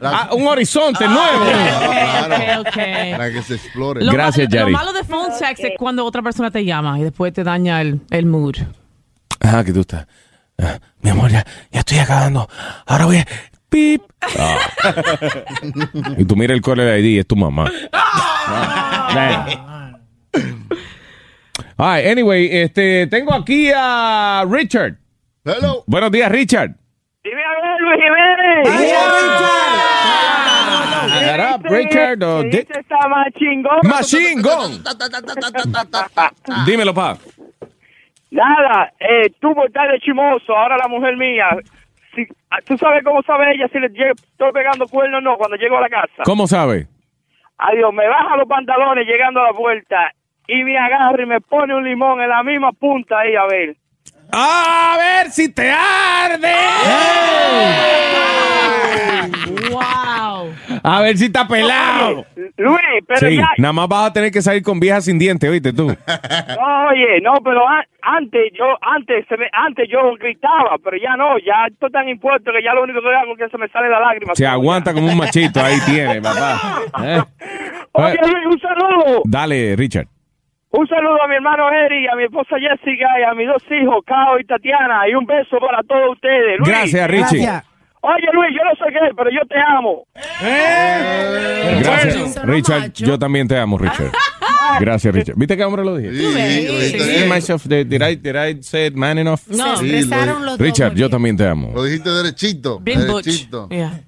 no, 0.00 0.06
a 0.08 0.34
un 0.34 0.46
horizonte 0.46 1.06
nuevo. 1.08 1.44
Claro. 1.44 2.60
Ok, 2.60 2.66
ok. 2.68 2.76
Para 3.12 3.32
que 3.32 3.42
se 3.42 3.54
explore. 3.54 4.04
Lo 4.04 4.12
Gracias, 4.12 4.48
malo, 4.48 4.58
Yari. 4.60 4.72
Lo 4.72 4.78
malo 4.78 4.92
de 4.92 5.04
phone 5.04 5.32
sex 5.38 5.60
es 5.60 5.72
cuando 5.78 6.04
otra 6.04 6.20
persona 6.22 6.50
te 6.50 6.64
llama 6.64 6.98
y 6.98 7.04
después 7.04 7.32
te 7.32 7.42
daña 7.42 7.80
el, 7.80 8.00
el 8.10 8.26
mood. 8.26 8.56
Ajá, 9.40 9.64
que 9.64 9.72
tú 9.72 9.80
estás. 9.80 10.06
ah, 10.58 10.78
mi 11.00 11.10
amor, 11.10 11.30
ya, 11.30 11.44
ya 11.70 11.80
estoy 11.80 11.98
acabando. 11.98 12.48
Ahora 12.86 13.06
voy 13.06 13.16
a, 13.18 13.26
pip. 13.72 14.02
Ah. 14.38 14.58
y 16.18 16.24
tú 16.24 16.36
mira 16.36 16.54
el 16.54 16.60
caller 16.62 16.98
ID, 17.02 17.18
es 17.20 17.26
tu 17.26 17.34
mamá. 17.36 17.70
Ah. 17.92 19.92
All 21.76 21.96
right, 21.96 22.06
anyway, 22.06 22.48
este, 22.52 23.06
tengo 23.08 23.34
aquí 23.34 23.70
a 23.74 24.44
Richard. 24.48 24.96
Hello. 25.44 25.82
Buenos 25.86 26.12
días, 26.12 26.30
Richard. 26.30 26.70
Dime 27.24 27.42
a 27.42 27.54
ver, 27.60 27.80
Luis 27.80 28.00
Jiménez. 28.04 28.68
Shut 31.12 31.40
up, 31.40 31.60
Richard. 31.68 32.22
o 32.22 32.42
di- 32.44 32.58
Este 32.58 32.78
está 32.80 33.08
más 33.08 33.26
chingón. 34.06 34.82
Dímelo, 36.66 36.94
pa. 36.94 37.16
Nada, 38.30 38.92
eh, 38.98 39.30
tú 39.40 39.54
por 39.54 39.66
estar 39.66 39.90
de 39.90 39.98
chimoso, 40.00 40.56
ahora 40.56 40.76
la 40.78 40.88
mujer 40.88 41.16
mía, 41.16 41.46
si, 42.14 42.26
ah, 42.50 42.58
tú 42.66 42.76
sabes 42.78 43.02
cómo 43.04 43.22
sabe 43.22 43.54
ella 43.54 43.68
si 43.72 43.78
le 43.78 43.86
estoy 43.86 44.52
pegando 44.52 44.86
cuernos 44.86 45.18
o 45.18 45.22
no 45.22 45.36
cuando 45.36 45.56
llego 45.56 45.78
a 45.78 45.82
la 45.82 45.88
casa. 45.88 46.22
¿Cómo 46.24 46.46
sabe? 46.46 46.86
Adiós, 47.58 47.92
me 47.92 48.08
baja 48.08 48.36
los 48.36 48.48
pantalones 48.48 49.06
llegando 49.06 49.40
a 49.40 49.48
la 49.48 49.52
puerta 49.52 50.12
y 50.46 50.64
me 50.64 50.76
agarra 50.78 51.22
y 51.22 51.26
me 51.26 51.40
pone 51.40 51.74
un 51.74 51.84
limón 51.84 52.20
en 52.20 52.28
la 52.28 52.42
misma 52.42 52.72
punta 52.72 53.20
ahí, 53.20 53.34
a 53.36 53.46
ver. 53.46 53.76
A 54.32 54.96
ver 54.98 55.30
si 55.30 55.52
te 55.52 55.70
arde. 55.70 56.54
Wow. 59.70 60.52
A 60.82 61.00
ver 61.02 61.16
si 61.16 61.26
está 61.26 61.46
pelado. 61.46 62.24
Luis, 62.56 62.80
pero 63.06 63.20
Sí, 63.28 63.36
ya, 63.36 63.48
nada 63.58 63.72
más 63.72 63.88
vas 63.88 64.10
a 64.10 64.12
tener 64.12 64.30
que 64.32 64.42
salir 64.42 64.62
con 64.62 64.80
viejas 64.80 65.04
sin 65.04 65.18
dientes, 65.18 65.48
oíste 65.48 65.72
tú. 65.72 65.86
oye, 66.90 67.20
no, 67.22 67.34
pero 67.44 67.68
an- 67.68 67.84
antes 68.02 68.52
yo, 68.58 68.64
antes, 68.82 69.24
se 69.28 69.36
me, 69.36 69.46
antes 69.52 69.88
yo 69.88 70.14
gritaba, 70.18 70.76
pero 70.82 70.96
ya 70.96 71.16
no, 71.16 71.38
ya 71.38 71.66
estoy 71.70 71.90
tan 71.90 72.08
impuesto 72.08 72.50
que 72.52 72.62
ya 72.62 72.74
lo 72.74 72.82
único 72.82 73.00
que 73.00 73.08
hago 73.14 73.32
es 73.32 73.38
que 73.38 73.48
se 73.48 73.58
me 73.58 73.68
sale 73.68 73.88
la 73.88 74.00
lágrima. 74.00 74.34
Se 74.34 74.46
aguanta 74.46 74.92
como 74.92 75.06
un 75.08 75.16
machito, 75.16 75.60
ahí 75.62 75.76
tiene, 75.86 76.20
papá. 76.20 76.80
Eh. 77.04 77.22
Oye, 77.92 78.18
Luis, 78.22 78.46
un 78.46 78.60
saludo. 78.60 79.22
Dale, 79.24 79.76
Richard. 79.76 80.06
Un 80.70 80.86
saludo 80.88 81.22
a 81.22 81.28
mi 81.28 81.34
hermano 81.34 81.70
Eric, 81.70 82.08
a 82.10 82.16
mi 82.16 82.24
esposa 82.24 82.56
Jessica 82.58 83.06
y 83.20 83.24
a 83.24 83.34
mis 83.34 83.46
dos 83.46 83.62
hijos, 83.70 84.02
Cao 84.06 84.38
y 84.38 84.44
Tatiana. 84.44 85.06
Y 85.08 85.14
un 85.14 85.26
beso 85.26 85.58
para 85.58 85.82
todos 85.82 86.12
ustedes. 86.12 86.58
Luis. 86.58 86.68
Gracias, 86.68 87.10
Richie. 87.10 87.46
Oye, 88.04 88.26
Luis, 88.32 88.50
yo 88.50 88.64
no 88.64 88.74
sé 88.84 88.92
qué, 88.92 89.14
pero 89.16 89.30
yo 89.30 89.46
te 89.48 89.54
amo. 89.60 90.06
Gracias, 91.80 92.44
Richard. 92.44 92.92
Yo 92.94 93.18
también 93.18 93.46
te 93.46 93.56
amo, 93.56 93.78
Richard. 93.78 94.10
Gracias, 94.80 95.14
Richard. 95.14 95.36
¿Viste 95.36 95.56
qué 95.56 95.64
hombre 95.64 95.84
lo 95.84 95.96
dije? 95.96 96.10
Did 96.10 97.26
myself- 97.28 97.64
did, 97.68 97.86
did 97.86 98.02
I, 98.02 98.16
did 98.16 98.34
I 98.34 98.62
say 98.62 98.86
it 98.86 98.94
man 98.94 99.18
enough? 99.18 99.40
No. 99.48 99.76
Se 99.76 99.84
expresaron 99.84 100.44
los 100.44 100.58
dos 100.58 100.66
Richard, 100.66 100.94
yo 100.94 101.08
también 101.10 101.36
te 101.36 101.46
amo. 101.46 101.70
Lo 101.74 101.84
dijiste 101.84 102.10
derechito. 102.10 102.80
Bien 102.80 103.06
butch. 103.06 103.26
derechito. 103.26 103.68
Yeah. 103.68 104.00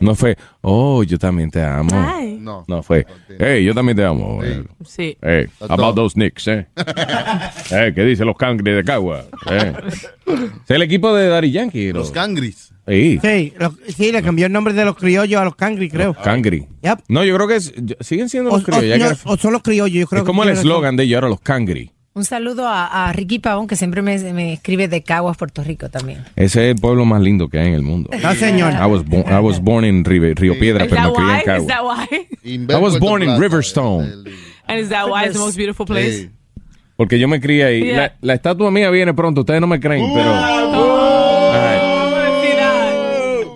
No 0.00 0.14
fue, 0.14 0.36
oh, 0.70 1.02
yo 1.02 1.18
también 1.18 1.50
te 1.50 1.62
amo. 1.62 1.90
Ay. 1.92 2.38
no. 2.40 2.64
No 2.68 2.82
fue, 2.82 3.06
hey, 3.38 3.64
yo 3.64 3.74
también 3.74 3.96
te 3.96 4.04
amo. 4.04 4.40
Sí. 4.84 5.16
Hey, 5.22 5.46
That's 5.58 5.70
about 5.70 5.94
those 5.94 6.14
Knicks, 6.14 6.46
eh. 6.48 6.66
eh, 7.70 7.92
¿qué 7.94 8.04
dicen 8.04 8.26
los 8.26 8.36
cangres 8.36 8.76
de 8.76 8.84
Cagua? 8.84 9.24
Eh. 9.50 9.72
Es 10.26 10.70
el 10.70 10.82
equipo 10.82 11.14
de 11.14 11.28
Daddy 11.28 11.50
Yankee. 11.50 11.92
Los 11.92 12.10
cangris. 12.10 12.72
Sí, 12.86 13.18
Sí, 13.22 13.52
lo- 13.58 13.74
sí, 13.88 14.12
le 14.12 14.22
cambió 14.22 14.46
el 14.46 14.52
nombre 14.52 14.72
de 14.72 14.82
los 14.84 14.96
criollos 14.96 15.38
a 15.40 15.44
los 15.44 15.56
cangri, 15.56 15.90
creo. 15.90 16.14
cangri. 16.14 16.66
Yep. 16.82 17.00
No, 17.08 17.22
yo 17.22 17.34
creo 17.36 17.46
que 17.48 17.56
es- 17.56 17.74
siguen 18.00 18.30
siendo 18.30 18.50
O, 18.50 18.54
los 18.56 18.64
criollos. 18.64 18.98
o- 19.24 19.28
no, 19.28 19.34
o 19.34 19.36
son 19.36 19.52
los 19.52 19.62
criollos, 19.62 20.00
yo 20.00 20.06
creo 20.06 20.22
es 20.22 20.26
como 20.26 20.42
que 20.42 20.48
el 20.48 20.54
tiene 20.54 20.60
razón. 20.62 20.70
eslogan 20.70 20.96
de 20.96 21.04
ellos 21.04 21.16
ahora, 21.16 21.28
los 21.28 21.40
cangri. 21.40 21.92
Un 22.18 22.24
saludo 22.24 22.66
a, 22.66 23.06
a 23.06 23.12
Ricky 23.12 23.38
Pavón, 23.38 23.68
que 23.68 23.76
siempre 23.76 24.02
me, 24.02 24.18
me 24.32 24.54
escribe 24.54 24.88
de 24.88 25.04
Caguas, 25.04 25.36
Puerto 25.36 25.62
Rico 25.62 25.88
también. 25.88 26.24
Ese 26.34 26.64
es 26.64 26.74
el 26.74 26.80
pueblo 26.80 27.04
más 27.04 27.22
lindo 27.22 27.48
que 27.48 27.60
hay 27.60 27.68
en 27.68 27.74
el 27.74 27.82
mundo. 27.82 28.10
No, 28.20 28.34
señor. 28.34 28.72
I 28.72 28.86
was, 28.86 29.04
born, 29.04 29.32
I 29.32 29.38
was 29.38 29.60
born 29.62 29.84
in 29.84 30.04
Río, 30.04 30.34
Río 30.34 30.58
Piedra, 30.58 30.84
Is 30.84 30.90
pero 30.90 31.10
me 31.10 31.12
crié 31.14 31.30
en 31.30 31.38
Is 31.38 31.44
Cagua. 31.44 31.66
that 31.68 31.84
why? 31.84 32.74
I 32.74 32.76
was 32.76 32.98
born 32.98 33.22
in 33.22 33.38
Riverstone. 33.38 34.24
And 34.66 34.80
is 34.80 34.88
that 34.88 35.08
why 35.08 35.26
it's 35.26 35.34
the 35.34 35.38
most 35.38 35.56
beautiful 35.56 35.86
place? 35.86 36.28
Porque 36.96 37.20
yo 37.20 37.28
me 37.28 37.40
crié 37.40 37.64
ahí. 37.64 37.84
Yeah. 37.84 37.96
La, 37.96 38.12
la 38.20 38.34
estatua 38.34 38.72
mía 38.72 38.90
viene 38.90 39.14
pronto, 39.14 39.42
ustedes 39.42 39.60
no 39.60 39.68
me 39.68 39.78
creen, 39.78 40.04
pero... 40.12 40.32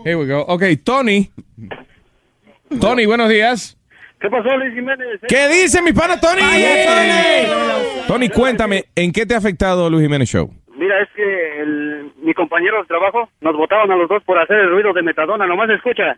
Here 0.04 0.14
we 0.14 0.26
go. 0.28 0.42
Ok, 0.46 0.62
Tony. 0.84 1.32
Tony, 2.80 3.06
buenos 3.06 3.28
días. 3.28 3.76
¿Qué 4.22 4.30
pasó, 4.30 4.56
Luis 4.56 4.72
Jiménez? 4.72 5.20
¿Qué 5.26 5.48
dice 5.48 5.82
mi 5.82 5.92
pana 5.92 6.18
Tony? 6.20 6.42
Tony, 8.06 8.28
cuéntame, 8.28 8.84
¿en 8.94 9.10
qué 9.10 9.26
te 9.26 9.34
ha 9.34 9.38
afectado 9.38 9.90
Luis 9.90 10.02
Jiménez 10.04 10.28
Show? 10.28 10.48
Mira, 10.76 11.00
es 11.02 11.08
que 11.16 11.60
el- 11.60 12.12
mi 12.22 12.32
compañero 12.32 12.80
de 12.82 12.86
trabajo 12.86 13.28
nos 13.40 13.56
votaron 13.56 13.90
a 13.90 13.96
los 13.96 14.08
dos 14.08 14.22
por 14.24 14.38
hacer 14.38 14.58
el 14.58 14.70
ruido 14.70 14.92
de 14.92 15.02
metadona. 15.02 15.44
Nomás 15.46 15.70
escucha. 15.70 16.16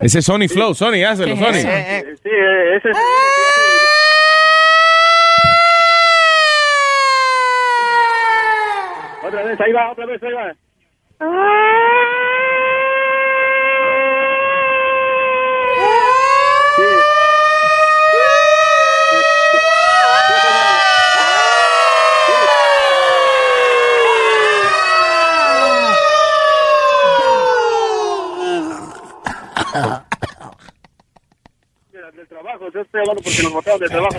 Ese 0.00 0.18
es 0.18 0.24
Sony 0.24 0.48
Flow. 0.48 0.74
Sony, 0.74 1.04
hazlo, 1.06 1.26
Sony. 1.36 1.62
Eh, 1.64 2.14
sí, 2.22 2.28
eh, 2.28 2.76
ese 2.76 2.90
es... 2.90 2.96
Otra 9.24 9.42
vez, 9.44 9.60
ahí 9.60 9.72
va, 9.72 9.92
otra 9.92 10.06
vez, 10.06 10.22
ahí 10.22 10.32
va. 10.32 10.52
Del 11.22 11.30
trabajo, 32.28 32.70
yo 32.74 32.80
estoy 32.80 33.00
hablando 33.00 33.22
porque 33.22 33.42
nos 33.44 33.52
votaron 33.52 33.80
del 33.80 33.88
trabajo. 33.90 34.16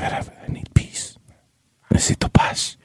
Necesito 1.89 2.29
paz. 2.29 2.79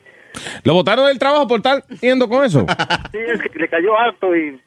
¿Lo 0.64 0.74
votaron 0.74 1.06
del 1.06 1.18
trabajo 1.18 1.46
por 1.48 1.58
estar 1.58 1.82
yendo 2.00 2.28
con 2.28 2.44
eso? 2.44 2.66
Sí, 3.12 3.18
es 3.18 3.40
que 3.40 3.58
le 3.58 3.68
cayó 3.68 3.96
harto 3.98 4.34
y 4.36 4.60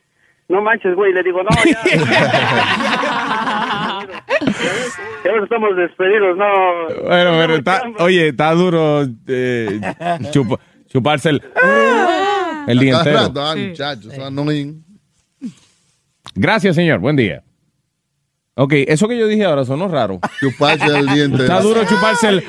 no 0.50 0.62
manches, 0.62 0.96
güey. 0.96 1.14
Le 1.14 1.24
digo, 1.24 1.42
no, 1.44 1.50
ya. 1.66 1.82
ya 5.24 5.32
nos 5.34 5.44
estamos 5.44 5.76
despedidos, 5.78 6.38
no. 6.38 6.46
Bueno, 7.08 7.32
pero 7.40 7.56
está, 7.56 7.84
oye, 8.00 8.30
está 8.30 8.52
duro 8.54 9.04
eh, 9.28 9.80
chupa- 10.32 10.60
chuparse 10.88 11.30
el, 11.30 11.42
el 12.68 12.80
día 12.80 12.98
entero. 12.98 13.32
ah. 13.38 13.56
Gracias, 16.36 16.76
señor. 16.76 17.00
Buen 17.00 17.16
día. 17.16 17.44
Ok, 18.56 18.74
eso 18.88 19.08
que 19.08 19.18
yo 19.18 19.28
dije 19.28 19.46
ahora 19.46 19.64
sonó 19.66 19.88
raro. 19.88 20.20
Chuparse 20.40 20.86
el 20.86 21.08
día 21.08 21.24
entero. 21.26 21.44
Está 21.44 21.62
duro 21.62 21.84
chuparse 21.86 22.30
el... 22.30 22.44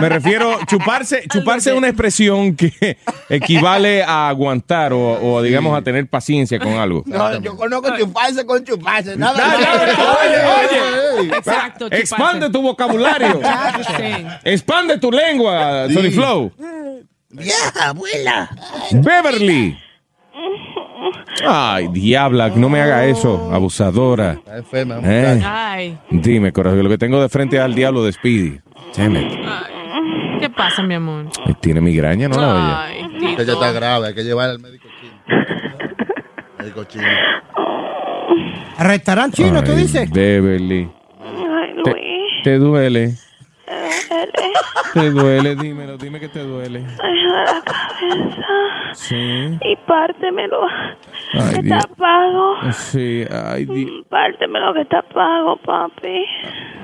Me 0.00 0.08
refiero, 0.08 0.58
chuparse, 0.66 1.24
chuparse 1.32 1.70
es 1.70 1.76
una 1.76 1.88
expresión 1.88 2.54
que 2.56 2.98
equivale 3.28 4.02
a 4.02 4.28
aguantar 4.28 4.92
o, 4.92 5.34
o, 5.34 5.42
digamos, 5.42 5.76
a 5.76 5.82
tener 5.82 6.06
paciencia 6.08 6.58
con 6.58 6.72
algo. 6.74 7.02
No, 7.06 7.40
yo 7.40 7.56
conozco 7.56 7.96
chuparse 7.96 8.46
con 8.46 8.64
chuparse. 8.64 9.16
Nada, 9.16 9.42
Oye, 9.56 11.20
oye. 11.20 11.28
Exacto, 11.36 11.86
chuparse. 11.86 12.00
Expande 12.02 12.50
tu 12.50 12.62
vocabulario. 12.62 13.40
Expande 14.44 14.98
tu 14.98 15.10
lengua, 15.10 15.88
Sony 15.92 16.10
Flow. 16.10 16.52
Vieja, 17.30 17.88
abuela. 17.88 18.50
Beverly. 18.92 19.76
Ay, 21.46 21.88
diabla, 21.88 22.48
no 22.50 22.68
me 22.68 22.80
haga 22.80 23.04
eso, 23.04 23.50
abusadora. 23.52 24.32
Está 24.32 24.56
enferma, 24.58 25.00
Eh. 25.02 25.96
Dime, 26.10 26.52
corazón, 26.52 26.82
lo 26.82 26.88
que 26.88 26.98
tengo 26.98 27.20
de 27.20 27.28
frente 27.28 27.56
es 27.56 27.62
al 27.62 27.74
diablo 27.74 28.04
de 28.04 28.12
Speedy. 28.12 28.60
Damn 28.94 29.16
it. 29.16 29.32
¿qué 30.40 30.50
pasa, 30.50 30.82
mi 30.82 30.94
amor? 30.94 31.26
Tiene 31.60 31.80
migraña, 31.80 32.28
¿no 32.28 32.38
la 32.40 32.54
oye? 32.54 32.74
Ay, 32.76 33.10
Ella 33.20 33.36
Tito. 33.38 33.52
está 33.52 33.72
grave, 33.72 34.08
hay 34.08 34.14
que 34.14 34.22
llevar 34.24 34.50
al 34.50 34.58
médico 34.58 34.86
chino. 35.00 35.14
médico 36.58 36.84
chino. 36.84 37.04
¿Al 38.78 38.86
restaurante 38.88 39.36
chino, 39.42 39.62
tú 39.64 39.72
dices? 39.72 40.10
Beverly. 40.10 40.90
Ay, 41.20 41.74
Te, 41.84 41.90
Luis. 41.90 42.42
te 42.44 42.58
duele. 42.58 43.02
Eres. 43.66 44.12
Te 44.92 45.10
duele, 45.10 45.56
dímelo, 45.56 45.96
dime 45.98 46.20
que 46.20 46.28
te 46.28 46.40
duele. 46.40 46.84
Ay, 47.02 47.14
la 47.24 47.62
cabeza. 47.64 48.94
Sí. 48.94 49.14
Y 49.16 49.76
pártemelo. 49.86 50.60
Ay, 51.34 51.54
está 51.64 51.78
pago. 51.96 52.54
Sí, 52.72 53.24
ay, 53.30 53.64
Di- 53.66 54.04
Pártemelo 54.08 54.72
que 54.74 54.82
está 54.82 55.02
pago, 55.02 55.56
papi. 55.64 56.24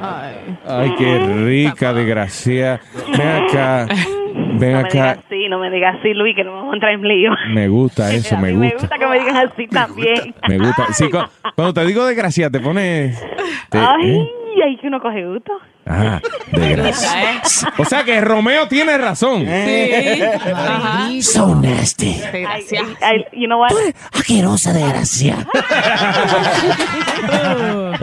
Ay. 0.00 0.56
ay, 0.68 0.94
qué 0.98 1.18
rica, 1.44 1.92
desgracia. 1.92 2.80
Ven 3.16 3.28
acá, 3.44 3.86
ven 3.88 4.72
No 4.72 4.82
me 4.82 4.88
digas 4.88 4.94
acá. 4.94 5.10
así, 5.26 5.48
no 5.48 5.58
me 5.58 5.70
digas 5.70 5.96
así, 6.00 6.12
Luis, 6.14 6.34
que 6.34 6.44
no 6.44 6.50
me 6.50 6.56
vamos 6.56 6.72
a 6.72 6.76
entrar 6.76 6.92
en 6.92 7.02
lío. 7.02 7.30
Me 7.54 7.68
gusta 7.68 8.12
eso, 8.14 8.36
me 8.36 8.52
mí 8.52 8.58
me 8.58 8.66
gusta. 8.72 8.78
gusta 8.80 8.98
que 8.98 9.06
me 9.06 9.18
digan 9.20 9.36
así 9.36 9.66
también. 9.68 10.34
Me 10.48 10.58
gusta. 10.58 10.86
Sí, 10.92 11.08
cu- 11.10 11.18
cuando 11.54 11.74
te 11.74 11.86
digo 11.86 12.04
desgracia, 12.04 12.50
te 12.50 12.60
pones. 12.60 13.24
te- 13.70 13.78
Ay, 13.78 14.10
¿eh? 14.10 14.30
Ay, 14.62 14.76
que 14.76 14.86
uno 14.86 15.00
coge 15.00 15.26
gusto. 15.26 15.52
Ah, 15.86 16.20
desgracia. 16.52 17.42
O 17.78 17.84
sea 17.84 18.04
que 18.04 18.20
Romeo 18.20 18.68
tiene 18.68 18.96
razón. 18.98 19.44
Sí. 19.44 20.22
Ajá. 20.22 21.08
So 21.20 21.56
nasty. 21.56 22.14
Desgracia. 22.14 22.82
Ay, 23.00 23.24
you 23.32 23.46
know 23.46 23.58
what? 23.60 23.72
Asquerosa 24.12 24.72
desgracia. 24.72 25.36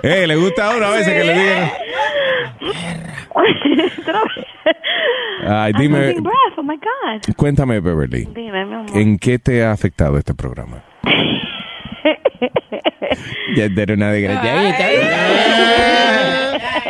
Eh, 0.03 0.27
le 0.27 0.35
gusta 0.37 0.71
a 0.71 0.77
uno 0.77 0.85
a 0.85 0.91
veces 0.91 1.13
que 1.13 1.23
le 1.25 1.33
digan. 1.33 1.71
Ay, 5.47 5.71
I'm 5.73 5.81
dime, 5.81 6.13
breath. 6.21 6.57
Oh 6.57 6.63
my 6.63 6.77
God. 6.77 7.35
cuéntame, 7.35 7.79
Beverly. 7.79 8.25
Dime, 8.33 8.65
mi 8.65 8.73
amor. 8.75 8.97
¿En 8.97 9.17
qué 9.17 9.39
te 9.39 9.63
ha 9.63 9.71
afectado 9.71 10.17
este 10.17 10.33
programa? 10.33 10.83
Ya 13.56 13.63
era 13.65 13.93
una 13.93 14.12
desgraciadita. 14.12 14.86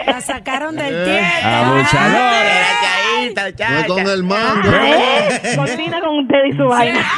La 0.06 0.22
sacaron 0.22 0.76
del 0.76 1.04
tiempo. 1.06 1.48
Abusadora. 1.48 2.70
No 3.88 3.94
con 3.94 4.08
el 4.08 4.24
mango. 4.24 4.72
Cortina 5.56 6.02
con 6.02 6.20
usted 6.20 6.46
y 6.52 6.58
su 6.58 6.66
vaina. 6.66 7.00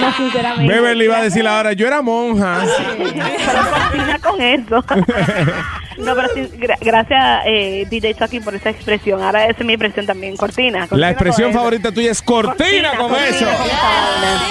No, 0.00 0.12
sinceramente. 0.12 0.74
Beverly 0.74 1.06
va 1.06 1.18
a 1.18 1.22
decir 1.22 1.48
ahora, 1.48 1.72
yo 1.72 1.86
era 1.86 2.02
monja. 2.02 2.64
Pero 2.98 3.70
cortina 3.70 4.18
con 4.18 4.42
eso. 4.42 4.84
No, 5.98 6.14
pero 6.14 6.28
sí, 6.34 6.48
gra- 6.58 6.78
gracias, 6.80 7.42
eh, 7.46 7.86
DJ 7.90 8.14
Chucky, 8.14 8.40
por 8.40 8.54
esa 8.54 8.70
expresión. 8.70 9.22
Ahora 9.22 9.46
esa 9.46 9.60
es 9.60 9.66
mi 9.66 9.72
expresión 9.74 10.06
también, 10.06 10.36
cortina. 10.36 10.80
cortina 10.80 10.98
La 10.98 11.10
expresión 11.10 11.50
eso. 11.50 11.58
favorita 11.58 11.92
tuya 11.92 12.10
es 12.10 12.22
cortina 12.22 12.90
con 12.96 13.08
cortina 13.10 13.28
eso. 13.28 13.44
con 13.44 13.66
esa 13.66 13.82
vaina. 13.82 14.42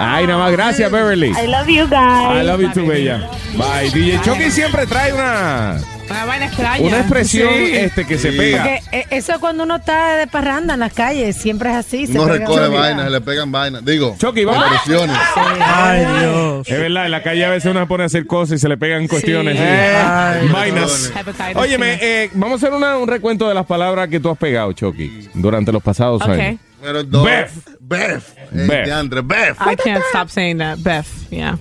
Ay, 0.00 0.26
nada 0.26 0.38
más, 0.38 0.52
gracias, 0.52 0.90
Beverly. 0.90 1.28
I 1.30 1.46
love 1.48 1.66
you 1.68 1.86
guys. 1.88 2.40
I 2.40 2.44
love 2.46 2.60
you 2.60 2.70
too, 2.72 2.86
bella. 2.86 3.28
Bye. 3.56 3.90
DJ 3.90 4.20
Chucky 4.22 4.50
siempre 4.50 4.86
trae 4.86 5.12
una, 5.12 5.78
Una 6.10 6.24
vaina 6.24 6.46
extraña. 6.46 6.86
una 6.86 6.98
expresión 7.00 7.48
Sí. 7.54 7.76
este 7.76 8.06
que 8.06 8.18
se 8.18 8.32
pega. 8.32 8.62
Porque 8.62 8.80
eh, 8.98 9.06
eso 9.10 9.32
es 9.32 9.38
cuando 9.38 9.64
uno 9.64 9.76
está 9.76 10.16
de 10.16 10.26
parranda 10.26 10.74
en 10.74 10.80
las 10.80 10.92
calles, 10.92 11.36
siempre 11.36 11.70
es 11.70 11.76
así. 11.76 12.06
se 12.06 12.14
No 12.14 12.26
recoge 12.26 12.68
vainas, 12.68 13.04
se 13.04 13.10
le 13.10 13.20
pegan 13.20 13.52
vainas. 13.52 13.84
Digo, 13.84 14.16
Chucky, 14.18 14.44
vamos. 14.44 14.64
expresiones. 14.72 15.16
Ay, 15.36 16.04
Dios. 16.20 16.68
Es 16.68 16.78
verdad, 16.80 17.04
en 17.06 17.10
la 17.10 17.22
calle 17.22 17.44
a 17.44 17.50
veces 17.50 17.70
uno 17.70 17.80
se 17.80 17.86
pone 17.86 18.02
a 18.04 18.06
hacer 18.06 18.26
cosas 18.26 18.56
y 18.56 18.58
se 18.58 18.68
le 18.68 18.76
pegan 18.76 19.06
cuestiones. 19.08 19.56
sí. 19.56 19.62
Ay, 19.64 20.48
Vainas. 20.48 21.12
Óyeme, 21.54 21.98
eh, 22.00 22.30
vamos 22.34 22.62
a 22.62 22.66
hacer 22.66 22.76
una- 22.76 22.96
un 22.96 23.08
recuento 23.08 23.48
de 23.48 23.54
las 23.54 23.66
palabras 23.66 24.08
que 24.08 24.20
tú 24.20 24.30
has 24.30 24.38
pegado, 24.38 24.72
Chucky, 24.72 25.28
durante 25.34 25.72
los 25.72 25.82
pasados 25.82 26.22
años. 26.22 26.58
Pero. 26.80 27.04
Beth. 27.04 27.50
Beth. 27.80 28.22
Beth. 28.52 28.86
Eh, 28.88 29.22
Beth. 29.24 29.56
I 29.60 29.74
can't 29.76 30.02
stop 30.10 30.28
saying 30.28 30.58
that. 30.58 30.78
Beth, 30.78 31.06
yeah. 31.30 31.58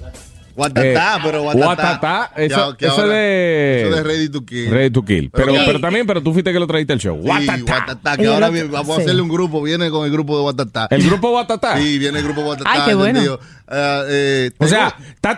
Guatatá, 0.57 1.15
Eh, 1.17 1.19
pero 1.23 1.41
guatatá. 1.43 1.65
Guatatá, 1.65 2.31
eso, 2.35 2.75
eso 2.79 2.91
ahora- 3.01 3.13
de... 3.13 3.81
Eso 3.87 3.95
de 3.95 4.03
Ready 4.03 4.29
to 4.29 4.43
Kill. 4.43 4.69
Ready 4.71 4.89
to 4.89 5.05
Kill. 5.05 5.29
Pero, 5.31 5.53
Pero- 5.53 5.65
pero 5.67 5.79
también, 5.79 6.07
pero 6.07 6.21
tú 6.23 6.33
fuiste 6.33 6.51
que 6.51 6.59
lo 6.59 6.65
trajiste 6.67 6.93
al 6.93 6.99
show. 6.99 7.17
Sí, 7.21 7.27
Guatatá. 7.27 7.57
Guatatá, 7.61 8.17
que 8.17 8.23
Y 8.23 8.25
ahora 8.25 8.49
vi- 8.49 8.63
vamos 8.63 8.95
sí. 8.95 9.01
a 9.01 9.05
hacerle 9.05 9.21
un 9.21 9.29
grupo, 9.29 9.61
viene 9.61 9.89
con 9.91 10.05
el 10.05 10.11
grupo 10.11 10.35
de 10.35 10.41
Guatatá. 10.41 10.87
¿El 10.89 11.03
grupo 11.05 11.29
Guatatá? 11.29 11.77
Sí, 11.77 11.99
viene 11.99 12.17
el 12.19 12.25
grupo 12.25 12.41
Guatatá. 12.41 12.69
Ay, 12.73 12.81
qué 12.87 12.93
bueno. 12.95 13.37
Ah, 13.67 14.03
eh, 14.07 14.51
O 14.57 14.67
sea, 14.67 14.95
está 15.15 15.31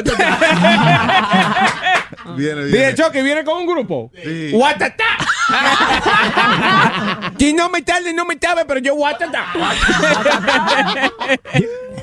tatando. 0.00 0.46
viene, 2.36 2.64
Dije, 2.64 2.76
viene. 2.76 2.94
Chucky, 2.94 3.22
viene 3.22 3.44
con 3.44 3.58
un 3.58 3.66
grupo. 3.66 4.10
Sí. 4.22 4.50
Guatatá. 4.52 5.04
Si 7.38 7.52
no 7.52 7.68
me 7.68 7.82
tarde, 7.82 8.12
no 8.14 8.24
me 8.24 8.36
tarde, 8.36 8.64
pero 8.66 8.78
yo 8.78 8.94
Guatatá. 8.94 9.46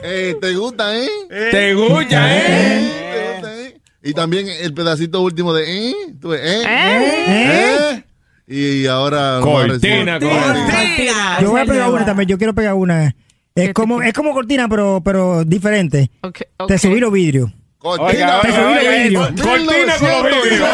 Eh, 0.03 0.35
¿Te 0.39 0.53
gusta, 0.53 0.95
eh? 0.95 1.09
Te 1.29 1.73
gusta, 1.73 2.37
¿eh? 2.37 2.91
¿Te 3.11 3.33
gusta, 3.33 3.61
eh? 3.61 3.81
Y 4.01 4.13
también 4.13 4.47
el 4.47 4.73
pedacito 4.73 5.21
último 5.21 5.53
de 5.53 5.89
eh. 5.89 5.93
Tú 6.21 6.29
ves, 6.29 6.41
eh. 6.43 6.63
Eh. 6.67 8.03
Y 8.47 8.87
ahora. 8.87 9.39
Cortina, 9.41 10.19
Cortina. 10.19 11.37
Yo 11.41 11.51
voy 11.51 11.61
a 11.61 11.65
pegar 11.65 11.89
una 11.89 12.05
también, 12.05 12.27
yo 12.27 12.37
quiero 12.37 12.53
pegar 12.53 12.73
una. 12.73 13.15
Es 13.55 13.73
como, 13.73 14.01
es 14.01 14.13
como 14.13 14.33
cortina, 14.33 14.67
pero, 14.69 15.01
pero 15.03 15.43
diferente. 15.43 16.09
Okay, 16.21 16.47
Te 16.57 16.63
okay. 16.63 16.77
subí 16.77 16.99
los 16.99 17.11
vidrios. 17.11 17.51
Cortina. 17.79 18.41
Los 18.43 18.81
vidrios. 18.81 19.27
Cortina 19.41 19.95
con 19.97 20.09
los 20.29 20.43
vidrios. 20.43 20.69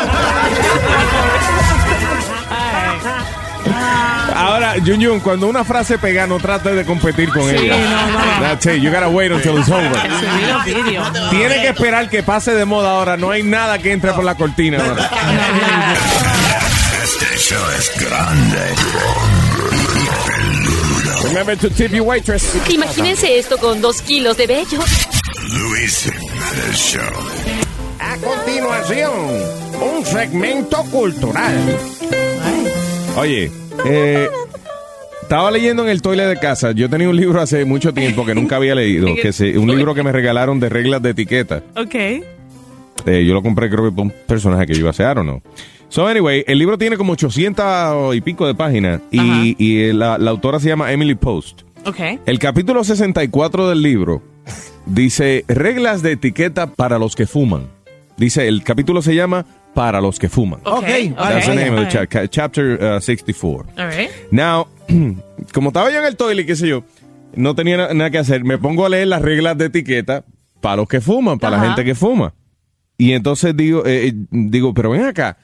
Ahora, 4.35 4.73
Jun 4.85 5.01
Jun, 5.03 5.19
cuando 5.21 5.47
una 5.47 5.63
frase 5.63 5.97
pega, 5.97 6.27
no 6.27 6.39
trate 6.39 6.73
de 6.75 6.83
competir 6.83 7.29
con 7.29 7.43
Sí, 7.49 7.55
ella. 7.55 7.77
no, 7.77 8.11
no. 8.11 8.41
That's 8.41 8.65
it. 8.65 8.81
You 8.81 8.91
gotta 8.91 9.07
wait 9.07 9.31
until 9.31 9.57
it's 9.57 9.69
over. 9.69 9.89
Vídeos. 10.65 11.07
Tiene 11.29 11.61
que 11.61 11.67
esperar 11.69 12.09
que 12.09 12.21
pase 12.21 12.53
de 12.53 12.65
moda 12.65 12.91
ahora. 12.91 13.15
No 13.17 13.31
hay 13.31 13.43
nada 13.43 13.77
que 13.79 13.91
entre 13.93 14.11
por 14.13 14.23
la 14.25 14.35
cortina. 14.35 14.77
ahora. 14.83 15.09
Este 17.03 17.37
show 17.37 17.63
es 17.77 17.91
grande. 17.99 18.75
Remember 21.23 21.57
to 21.57 21.69
tip 21.69 21.91
your 21.91 22.01
waitress. 22.07 22.43
Imagínense 22.69 23.37
esto 23.39 23.57
con 23.57 23.79
dos 23.81 24.01
kilos 24.01 24.35
de 24.37 24.47
vello. 24.47 24.79
Luis 25.43 26.03
Jiménez 26.03 26.75
Show. 26.75 27.01
A 27.99 28.17
continuación, 28.17 29.11
un 29.97 30.05
segmento 30.05 30.77
cultural. 30.91 31.53
Oye, 33.17 33.51
eh, 33.85 34.27
estaba 35.21 35.51
leyendo 35.51 35.83
en 35.83 35.89
el 35.89 36.01
toilet 36.01 36.27
de 36.27 36.37
casa. 36.39 36.71
Yo 36.71 36.89
tenía 36.89 37.09
un 37.09 37.15
libro 37.15 37.41
hace 37.41 37.65
mucho 37.65 37.93
tiempo 37.93 38.25
que 38.25 38.33
nunca 38.33 38.55
había 38.55 38.75
leído. 38.75 39.07
que 39.21 39.33
se- 39.33 39.57
un 39.57 39.67
libro 39.75 39.93
que 39.93 40.03
me 40.03 40.11
regalaron 40.11 40.59
de 40.59 40.69
reglas 40.69 41.01
de 41.01 41.09
etiqueta. 41.11 41.61
Ok. 41.75 41.95
Eh, 41.95 42.23
yo 43.25 43.33
lo 43.33 43.43
compré 43.43 43.69
creo 43.69 43.83
que 43.85 43.91
por 43.91 44.05
un 44.05 44.13
personaje 44.25 44.65
que 44.65 44.73
yo 44.73 44.79
iba 44.79 44.89
a 44.89 44.91
hacer 44.91 45.19
o 45.19 45.23
no. 45.23 45.41
So, 45.89 46.07
anyway, 46.07 46.43
el 46.47 46.57
libro 46.57 46.77
tiene 46.77 46.97
como 46.97 47.13
800 47.13 48.15
y 48.15 48.21
pico 48.21 48.47
de 48.47 48.55
páginas 48.55 49.01
y, 49.11 49.55
y 49.63 49.93
la, 49.93 50.17
la 50.17 50.31
autora 50.31 50.59
se 50.59 50.69
llama 50.69 50.91
Emily 50.91 51.13
Post. 51.15 51.61
Ok. 51.85 51.99
El 52.25 52.39
capítulo 52.39 52.83
64 52.83 53.69
del 53.69 53.81
libro 53.83 54.21
dice 54.85 55.45
reglas 55.47 56.01
de 56.01 56.13
etiqueta 56.13 56.67
para 56.67 56.99
los 56.99 57.15
que 57.15 57.27
fuman. 57.27 57.67
Dice, 58.17 58.47
el 58.47 58.63
capítulo 58.63 59.01
se 59.01 59.13
llama 59.15 59.45
Para 59.73 59.99
los 59.99 60.19
que 60.19 60.29
fuman. 60.29 60.61
Ok. 60.63 60.85
That's 61.17 61.45
the 61.45 61.51
ok, 61.51 61.57
name 61.57 61.69
of 61.71 61.89
the 61.89 61.97
alright. 61.97 62.09
cha- 62.09 62.27
chapter 62.27 62.79
uh, 62.97 63.01
64. 63.01 63.65
Alright. 63.77 64.09
Now, 64.31 64.67
como 65.53 65.69
estaba 65.69 65.91
yo 65.91 65.99
en 65.99 66.05
el 66.05 66.15
toilet, 66.15 66.45
qué 66.45 66.55
sé 66.55 66.67
yo, 66.69 66.83
no 67.35 67.55
tenía 67.55 67.75
na- 67.77 67.93
nada 67.93 68.09
que 68.09 68.17
hacer, 68.17 68.45
me 68.45 68.57
pongo 68.57 68.85
a 68.85 68.89
leer 68.89 69.07
las 69.09 69.21
reglas 69.21 69.57
de 69.57 69.65
etiqueta 69.65 70.23
para 70.61 70.77
los 70.77 70.87
que 70.87 71.01
fuman, 71.01 71.39
para 71.39 71.57
la 71.57 71.63
gente 71.65 71.83
que 71.83 71.93
fuma. 71.93 72.33
Y 72.97 73.11
entonces 73.11 73.55
digo, 73.57 73.85
eh, 73.85 74.07
eh, 74.07 74.13
digo, 74.31 74.73
pero 74.73 74.91
ven 74.91 75.03
acá, 75.05 75.37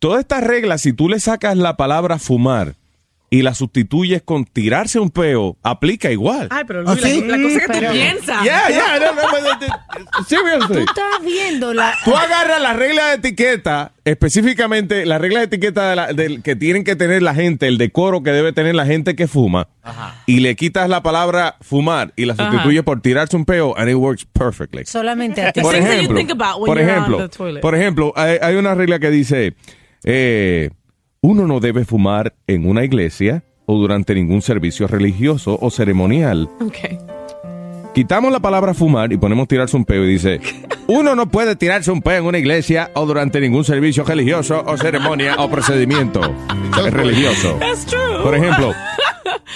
todas 0.00 0.18
estas 0.20 0.42
reglas, 0.42 0.80
si 0.82 0.92
tú 0.92 1.08
le 1.08 1.20
sacas 1.20 1.56
la 1.56 1.76
palabra 1.76 2.18
fumar 2.18 2.74
y 3.32 3.42
la 3.42 3.54
sustituyes 3.54 4.22
con 4.22 4.44
tirarse 4.44 4.98
un 4.98 5.10
peo, 5.10 5.56
aplica 5.62 6.10
igual. 6.10 6.48
Ay, 6.50 6.64
pero 6.66 6.82
Luis, 6.82 7.00
la, 7.00 7.36
la 7.36 7.42
cosa 7.44 7.60
que 7.60 7.80
tú 7.86 7.92
piensas. 7.92 8.42
Yeah, 8.42 8.68
yeah, 8.68 8.98
no, 8.98 9.12
no, 10.18 10.24
seriously. 10.26 10.74
Tú 10.74 10.78
estás 10.80 11.24
viendo 11.24 11.72
la. 11.72 11.94
Tú 12.04 12.16
agarras 12.16 12.60
la 12.60 12.72
regla 12.72 13.06
de 13.10 13.14
etiqueta, 13.14 13.92
específicamente 14.04 15.06
la 15.06 15.18
regla 15.18 15.38
de 15.40 15.44
etiqueta 15.46 15.90
de 15.90 15.96
la- 15.96 16.12
del 16.12 16.42
que 16.42 16.56
tienen 16.56 16.82
que 16.82 16.96
tener 16.96 17.22
la 17.22 17.34
gente, 17.34 17.68
el 17.68 17.78
decoro 17.78 18.22
que 18.24 18.32
debe 18.32 18.52
tener 18.52 18.74
la 18.74 18.84
gente 18.84 19.14
que 19.14 19.28
fuma, 19.28 19.68
y 20.26 20.40
le 20.40 20.56
quitas 20.56 20.88
la 20.88 21.02
palabra 21.02 21.56
fumar 21.60 22.12
y 22.16 22.24
la 22.24 22.32
Ajá. 22.34 22.50
sustituyes 22.50 22.82
por 22.82 23.00
tirarse 23.00 23.36
un 23.36 23.44
peo, 23.44 23.76
and 23.78 23.88
it 23.88 23.94
works 23.96 24.24
perfectly. 24.24 24.84
Solamente 24.86 25.42
a 25.42 25.52
ti. 25.52 25.60
Por 25.60 25.76
ejemplo, 25.76 26.16
think 26.16 26.30
about 26.32 26.60
when 26.60 26.66
por 26.66 26.80
ejemplo, 26.80 27.18
the 27.18 27.28
toilet. 27.28 27.60
por 27.62 27.74
ejemplo, 27.76 28.12
hay, 28.16 28.38
hay 28.42 28.56
una 28.56 28.74
regla 28.74 28.98
que 28.98 29.10
dice, 29.10 29.54
eh, 30.04 30.70
uno 31.22 31.46
no 31.46 31.60
debe 31.60 31.84
fumar 31.84 32.34
en 32.46 32.66
una 32.66 32.84
iglesia 32.84 33.44
o 33.66 33.76
durante 33.76 34.14
ningún 34.14 34.40
servicio 34.42 34.86
religioso 34.86 35.58
o 35.60 35.70
ceremonial. 35.70 36.48
Ok. 36.60 36.78
Quitamos 37.94 38.32
la 38.32 38.40
palabra 38.40 38.72
fumar 38.72 39.12
y 39.12 39.18
ponemos 39.18 39.48
tirarse 39.48 39.76
un 39.76 39.84
peo 39.84 40.04
y 40.04 40.12
dice, 40.12 40.40
uno 40.86 41.14
no 41.14 41.28
puede 41.28 41.56
tirarse 41.56 41.90
un 41.90 42.00
peo 42.00 42.18
en 42.18 42.24
una 42.24 42.38
iglesia 42.38 42.90
o 42.94 43.04
durante 43.04 43.40
ningún 43.40 43.64
servicio 43.64 44.04
religioso 44.04 44.64
o 44.66 44.76
ceremonia 44.78 45.36
o 45.38 45.50
procedimiento 45.50 46.20
religioso. 46.90 47.56
That's 47.58 47.84
true. 47.84 48.22
Por 48.22 48.34
ejemplo, 48.34 48.72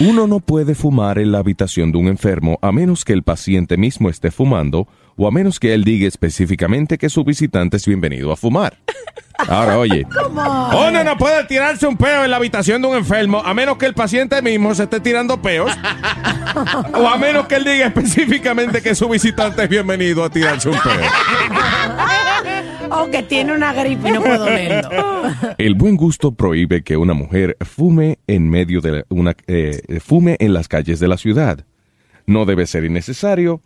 uno 0.01 0.27
no 0.27 0.41
puede 0.41 0.75
fumar 0.75 1.19
en 1.19 1.33
la 1.33 1.39
habitación 1.39 1.93
de 1.93 1.99
un 1.99 2.09
enfermo 2.09 2.59
a 2.61 2.73
menos 2.73 3.05
que 3.05 3.15
el 3.15 3.23
paciente 3.23 3.77
mismo 3.77 4.11
esté 4.11 4.31
fumando 4.31 4.87
o 5.17 5.27
a 5.27 5.31
menos 5.31 5.61
que 5.61 5.75
él 5.75 5.85
diga 5.85 6.07
específicamente 6.09 6.99
que 6.99 7.09
su 7.09 7.25
visitante 7.25 7.77
es 7.77 7.87
bienvenido 7.87 8.33
a 8.33 8.37
fumar. 8.37 8.77
Ahora, 9.49 9.79
oye, 9.79 10.07
uno 10.89 11.05
no 11.05 11.17
puede 11.17 11.45
tirarse 11.45 11.87
un 11.87 11.97
peo 11.97 12.25
en 12.25 12.31
la 12.31 12.37
habitación 12.37 12.83
de 12.83 12.89
un 12.89 12.97
enfermo 12.97 13.43
a 13.45 13.53
menos 13.55 13.77
que 13.79 13.87
el 13.87 13.95
paciente 13.95 14.41
mismo 14.43 14.75
se 14.75 14.85
esté 14.85 15.01
tirando 15.01 15.41
peos 15.43 15.73
o 16.95 17.09
a 17.09 17.19
menos 17.19 17.47
que 17.47 17.57
él 17.57 17.65
diga 17.65 17.87
específicamente 17.87 18.81
que 18.81 18.95
su 18.95 19.09
visitante 19.09 19.65
es 19.65 19.69
bienvenido 19.69 20.25
a 20.25 20.31
tirarse 20.31 20.69
un 20.69 20.79
peo. 20.79 20.93
O 22.91 23.11
que 23.11 23.23
tiene 23.23 23.53
una 23.53 23.73
gripe 23.73 24.09
y 24.09 24.13
no 24.13 24.23
puedo 24.23 24.49
leerlo. 24.49 25.25
El 25.59 25.75
buen 25.75 25.97
gusto 25.97 26.33
prohíbe 26.33 26.83
que 26.83 26.97
una 26.97 27.15
mujer 27.15 27.57
fume 27.63 28.19
en 28.27 28.49
medio 28.49 28.81
de 28.81 29.05
una 29.09 29.35
eh, 29.49 30.01
fume 30.01 30.37
en 30.39 30.53
las 30.53 30.69
calles 30.69 31.01
de 31.01 31.09
la 31.09 31.17
ciudad. 31.17 31.65
No 32.27 32.45
debe 32.45 32.67
ser 32.67 32.85
innecesario 32.85 33.63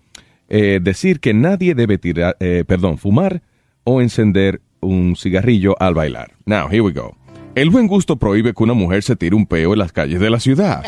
eh, 0.48 0.80
decir 0.82 1.20
que 1.20 1.34
nadie 1.34 1.74
debe 1.74 1.98
tirar, 1.98 2.36
eh, 2.40 2.64
perdón, 2.66 2.98
fumar 2.98 3.42
o 3.84 4.00
encender 4.00 4.60
un 4.80 5.16
cigarrillo 5.16 5.74
al 5.80 5.94
bailar. 5.94 6.32
Now, 6.46 6.68
here 6.68 6.80
we 6.80 6.92
go. 6.92 7.16
El 7.54 7.70
buen 7.70 7.86
gusto 7.88 8.16
prohíbe 8.16 8.54
que 8.54 8.62
una 8.62 8.74
mujer 8.74 9.02
se 9.02 9.16
tire 9.16 9.34
un 9.34 9.46
peo 9.46 9.72
en 9.72 9.78
las 9.78 9.92
calles 9.92 10.20
de 10.20 10.30
la 10.30 10.40
ciudad. 10.40 10.84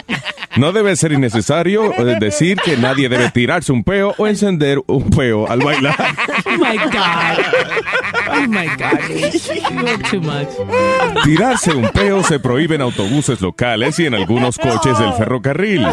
No 0.56 0.72
debe 0.72 0.96
ser 0.96 1.12
innecesario 1.12 1.92
eh, 1.92 2.16
decir 2.18 2.58
que 2.58 2.76
nadie 2.76 3.08
debe 3.08 3.30
tirarse 3.30 3.72
un 3.72 3.84
peo 3.84 4.14
o 4.18 4.26
encender 4.26 4.80
un 4.86 5.08
peo 5.10 5.48
al 5.48 5.60
bailar. 5.60 5.96
Oh 6.46 6.50
my 6.58 6.76
God. 6.76 7.38
Oh 8.32 8.46
my 8.48 8.66
God. 8.76 8.98
You're 9.70 9.98
too 10.10 10.20
much. 10.20 10.48
Tirarse 11.24 11.72
un 11.72 11.88
peo 11.90 12.24
se 12.24 12.40
prohíbe 12.40 12.74
en 12.74 12.82
autobuses 12.82 13.40
locales 13.40 13.98
y 14.00 14.06
en 14.06 14.14
algunos 14.14 14.58
coches 14.58 14.98
del 14.98 15.12
ferrocarril. 15.14 15.86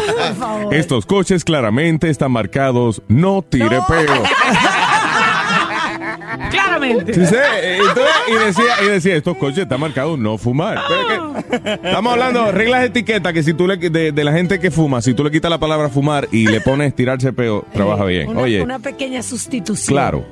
Estos 0.72 1.06
coches 1.06 1.44
claramente 1.44 2.10
están 2.10 2.32
marcados 2.32 3.02
no 3.08 3.42
tire 3.42 3.78
peo. 3.88 4.22
Claramente. 6.50 7.14
Sí, 7.14 7.26
sí, 7.26 7.34
entonces, 7.62 8.04
y, 8.28 8.44
decía, 8.46 8.64
y 8.82 8.86
decía, 8.88 9.16
estos 9.16 9.36
coches 9.36 9.58
están 9.58 9.80
marcados 9.80 10.18
no 10.18 10.38
fumar. 10.38 10.78
Pero 10.88 11.34
que- 11.64 11.72
estamos 11.88 12.12
hablando 12.12 12.44
de 12.44 12.52
reglas 12.52 12.80
de 12.80 12.86
etiqueta 12.86 13.32
que 13.32 13.42
si 13.42 13.54
tú 13.54 13.66
le, 13.66 13.76
de, 13.76 14.12
de 14.12 14.24
la 14.24 14.32
gente 14.32 14.58
que 14.60 14.70
fuma, 14.70 15.00
si 15.02 15.14
tú 15.14 15.24
le 15.24 15.30
quitas 15.30 15.50
la 15.50 15.58
palabra 15.58 15.88
fumar 15.88 16.28
y 16.32 16.46
le 16.46 16.60
pones 16.60 16.94
tirarse 16.94 17.32
peo, 17.32 17.64
trabaja 17.72 18.04
bien. 18.04 18.28
Una, 18.28 18.40
Oye, 18.40 18.62
una 18.62 18.78
pequeña 18.78 19.22
sustitución. 19.22 19.94
Claro. 19.94 20.24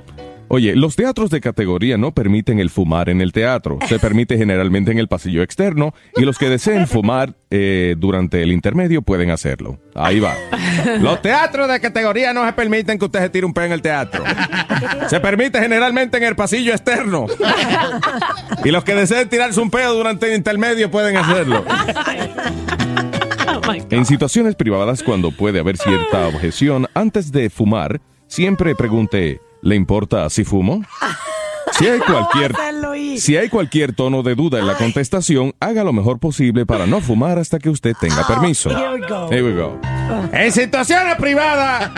Oye, 0.49 0.77
los 0.77 0.95
teatros 0.95 1.31
de 1.31 1.41
categoría 1.41 1.97
no 1.97 2.13
permiten 2.13 2.61
el 2.61 2.71
fumar 2.71 3.09
en 3.09 3.21
el 3.21 3.33
teatro. 3.33 3.79
Se 3.89 3.99
permite 3.99 4.39
generalmente 4.39 4.93
en 4.93 4.99
el 4.99 5.09
pasillo 5.09 5.43
externo 5.43 5.95
y 6.17 6.23
los 6.23 6.39
que 6.39 6.49
deseen 6.49 6.87
fumar 6.87 7.35
eh, 7.51 7.97
durante 7.99 8.43
el 8.43 8.53
intermedio 8.53 9.03
pueden 9.03 9.31
hacerlo. 9.31 9.79
Ahí 9.95 10.21
va. 10.21 10.35
Los 11.01 11.23
teatros 11.23 11.69
de 11.69 11.81
categoría 11.81 12.33
no 12.33 12.45
se 12.45 12.53
permiten 12.53 12.99
que 12.99 13.07
usted 13.07 13.21
se 13.21 13.31
tire 13.31 13.47
un 13.47 13.55
peo 13.55 13.65
en 13.65 13.73
el 13.73 13.83
teatro. 13.83 14.23
Se 15.09 15.21
permite 15.21 15.61
generalmente 15.61 16.19
en 16.19 16.25
el 16.25 16.37
pasillo 16.37 16.73
externo. 16.73 17.27
Y 18.65 18.71
los 18.71 18.85
que 18.85 18.95
deseen 18.95 19.29
tirarse 19.29 19.61
un 19.61 19.71
peo 19.71 19.95
durante 19.95 20.29
el 20.29 20.37
intermedio 20.37 20.91
pueden 20.91 21.17
hacerlo. 21.17 21.65
Oh. 23.47 23.73
En 23.91 24.05
situaciones 24.05 24.55
privadas, 24.55 25.03
cuando 25.03 25.31
puede 25.31 25.61
haber 25.61 25.77
cierta 25.77 26.27
objeción, 26.29 26.87
antes 26.95 27.33
de 27.33 27.49
fumar, 27.49 28.01
siempre 28.27 28.75
pregunte, 28.75 29.41
¿le 29.67 29.75
importa 29.75 30.31
si 30.31 30.45
fumo? 30.45 30.83
Si 31.73 31.89
hay 31.89 31.99
cualquier, 31.99 32.55
si 33.19 33.37
hay 33.37 33.49
cualquier 33.49 33.95
tono 33.95 34.23
de 34.23 34.37
duda 34.37 34.61
en 34.61 34.67
la 34.67 34.75
contestación, 34.75 35.55
haga 35.59 35.83
lo 35.83 35.93
mejor 35.93 36.21
posible 36.21 36.65
para 36.65 36.87
no 36.87 37.01
fumar 37.01 37.39
hasta 37.39 37.59
que 37.59 37.69
usted 37.69 37.95
tenga 38.01 38.25
permiso. 38.27 38.71
Here 38.71 38.95
we 38.95 39.01
go. 39.07 39.29
Here 39.29 39.43
we 39.43 39.55
go. 39.55 39.79
En 40.33 40.53
situaciones 40.53 41.17
privadas, 41.17 41.91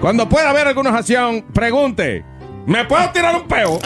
cuando 0.00 0.28
pueda 0.28 0.50
haber 0.50 0.66
alguna 0.66 0.90
ocasión, 0.90 1.44
pregunte, 1.54 2.24
¿me 2.66 2.84
puedo 2.84 3.08
tirar 3.10 3.36
un 3.36 3.46
peo? 3.46 3.78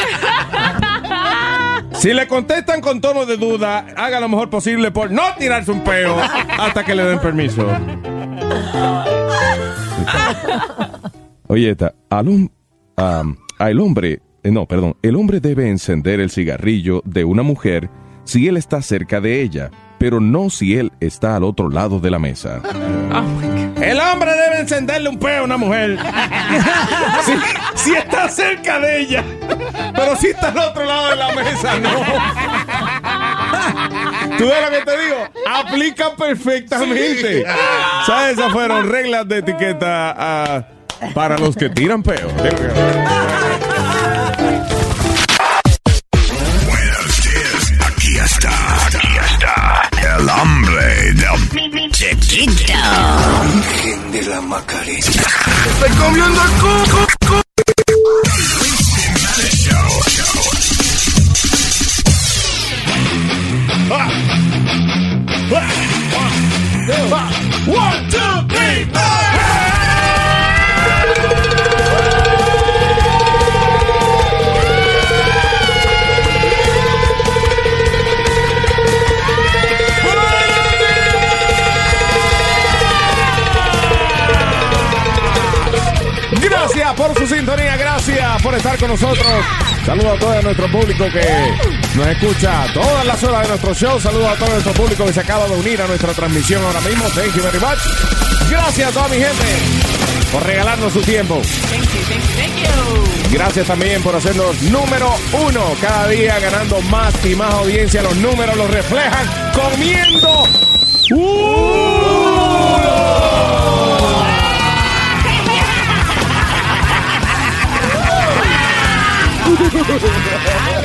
Si 1.92 2.14
le 2.14 2.26
contestan 2.26 2.80
con 2.80 3.02
tono 3.02 3.26
de 3.26 3.36
duda, 3.36 3.86
haga 3.96 4.18
lo 4.18 4.30
mejor 4.30 4.48
posible 4.48 4.90
por 4.90 5.10
no 5.10 5.22
tirarse 5.38 5.70
un 5.70 5.84
peo 5.84 6.16
hasta 6.58 6.82
que 6.84 6.94
le 6.94 7.04
den 7.04 7.20
permiso. 7.20 7.66
Oye, 11.48 11.70
esta, 11.70 11.92
al, 12.08 12.50
al 13.58 13.80
hombre, 13.80 14.20
eh, 14.42 14.50
no, 14.50 14.66
perdón, 14.66 14.96
el 15.02 15.16
hombre 15.16 15.40
debe 15.40 15.68
encender 15.68 16.20
el 16.20 16.30
cigarrillo 16.30 17.02
de 17.04 17.24
una 17.24 17.42
mujer 17.42 17.90
si 18.24 18.48
él 18.48 18.56
está 18.56 18.82
cerca 18.82 19.20
de 19.20 19.42
ella, 19.42 19.70
pero 19.98 20.20
no 20.20 20.50
si 20.50 20.76
él 20.76 20.92
está 21.00 21.36
al 21.36 21.44
otro 21.44 21.68
lado 21.68 22.00
de 22.00 22.10
la 22.10 22.18
mesa. 22.18 22.62
Oh. 23.14 23.82
El 23.82 24.00
hombre 24.00 24.30
debe 24.30 24.60
encenderle 24.60 25.10
un 25.10 25.18
peo 25.18 25.42
a 25.42 25.44
una 25.44 25.58
mujer. 25.58 25.98
si, 27.26 27.32
si 27.74 27.94
está 27.94 28.26
cerca 28.28 28.78
de 28.78 29.00
ella. 29.00 29.24
Pero 29.94 30.16
si 30.16 30.28
está 30.28 30.48
al 30.48 30.56
otro 30.58 30.84
lado 30.84 31.10
de 31.10 31.16
la 31.16 31.32
mesa, 31.32 31.78
no. 31.78 31.90
¿Tú 34.38 34.46
ves 34.46 34.62
lo 34.62 34.70
que 34.70 34.82
te 34.84 34.98
digo? 34.98 35.16
Aplica 35.46 36.16
perfectamente. 36.16 37.44
¿Sabes? 38.06 38.38
Esas 38.38 38.50
fueron 38.52 38.88
reglas 38.88 39.28
de 39.28 39.38
etiqueta 39.38 40.68
para 41.14 41.38
los 41.38 41.56
que 41.56 41.68
tiran 41.68 42.02
peo. 42.02 42.28
Aquí 47.86 48.18
está, 48.18 48.86
aquí 48.86 49.08
está. 49.32 49.90
El 50.18 50.28
hombre 50.28 51.12
del 51.12 51.90
chiquito. 51.90 52.72
Virgen 53.54 54.12
de 54.12 54.22
la 54.22 54.40
Macarena. 54.40 54.98
Estoy 54.98 55.90
comiendo 55.98 56.42
el 56.42 56.50
coco. 56.60 57.12
One, 67.64 68.10
two, 68.10 68.48
three, 68.48 68.84
por 88.52 88.58
estar 88.58 88.78
con 88.78 88.88
nosotros. 88.90 89.26
Saludos 89.86 90.14
a 90.14 90.18
todo 90.18 90.42
nuestro 90.42 90.70
público 90.70 91.04
que 91.10 91.26
nos 91.94 92.06
escucha 92.06 92.66
todas 92.74 93.06
las 93.06 93.22
horas 93.22 93.42
de 93.42 93.48
nuestro 93.48 93.72
show. 93.74 93.98
Saludos 93.98 94.28
a 94.28 94.36
todo 94.36 94.50
nuestro 94.50 94.74
público 94.74 95.06
que 95.06 95.12
se 95.14 95.20
acaba 95.20 95.46
de 95.46 95.54
unir 95.54 95.80
a 95.80 95.86
nuestra 95.86 96.12
transmisión 96.12 96.62
ahora 96.62 96.82
mismo. 96.82 97.02
Thank 97.14 97.34
you 97.34 97.42
very 97.42 97.58
much. 97.58 97.78
Gracias 98.50 98.90
a 98.90 98.92
toda 98.92 99.08
mi 99.08 99.16
gente 99.16 99.44
por 100.30 100.44
regalarnos 100.44 100.92
su 100.92 101.00
tiempo. 101.00 101.40
Thank 101.70 101.82
you, 101.82 102.00
thank 102.10 102.20
you, 102.20 102.34
thank 102.36 102.58
you. 102.58 103.32
Gracias 103.32 103.66
también 103.66 104.02
por 104.02 104.14
hacernos 104.16 104.60
número 104.64 105.14
uno 105.32 105.62
cada 105.80 106.08
día, 106.08 106.38
ganando 106.38 106.82
más 106.82 107.14
y 107.24 107.34
más 107.34 107.54
audiencia. 107.54 108.02
Los 108.02 108.16
números 108.16 108.54
los 108.54 108.70
reflejan 108.70 109.26
comiendo. 109.54 110.46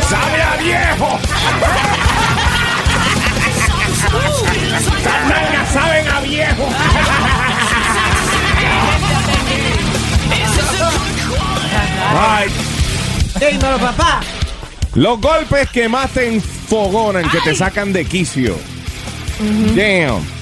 ¡Sabe 0.09 0.41
a 0.41 0.57
viejo! 0.57 1.19
¡Las 5.03 5.29
nalgas 5.29 5.69
saben 5.71 6.07
a 6.07 6.19
viejo! 6.21 6.69
Ay, 12.19 12.49
Dímelo, 13.39 13.77
papá. 13.77 14.21
Los 14.95 15.21
golpes 15.21 15.69
que 15.69 15.87
más 15.87 16.09
te 16.11 16.27
enfogonan, 16.27 17.29
que 17.29 17.39
te 17.41 17.55
sacan 17.55 17.93
de 17.93 18.05
quicio. 18.05 18.55
Damn. 19.75 20.36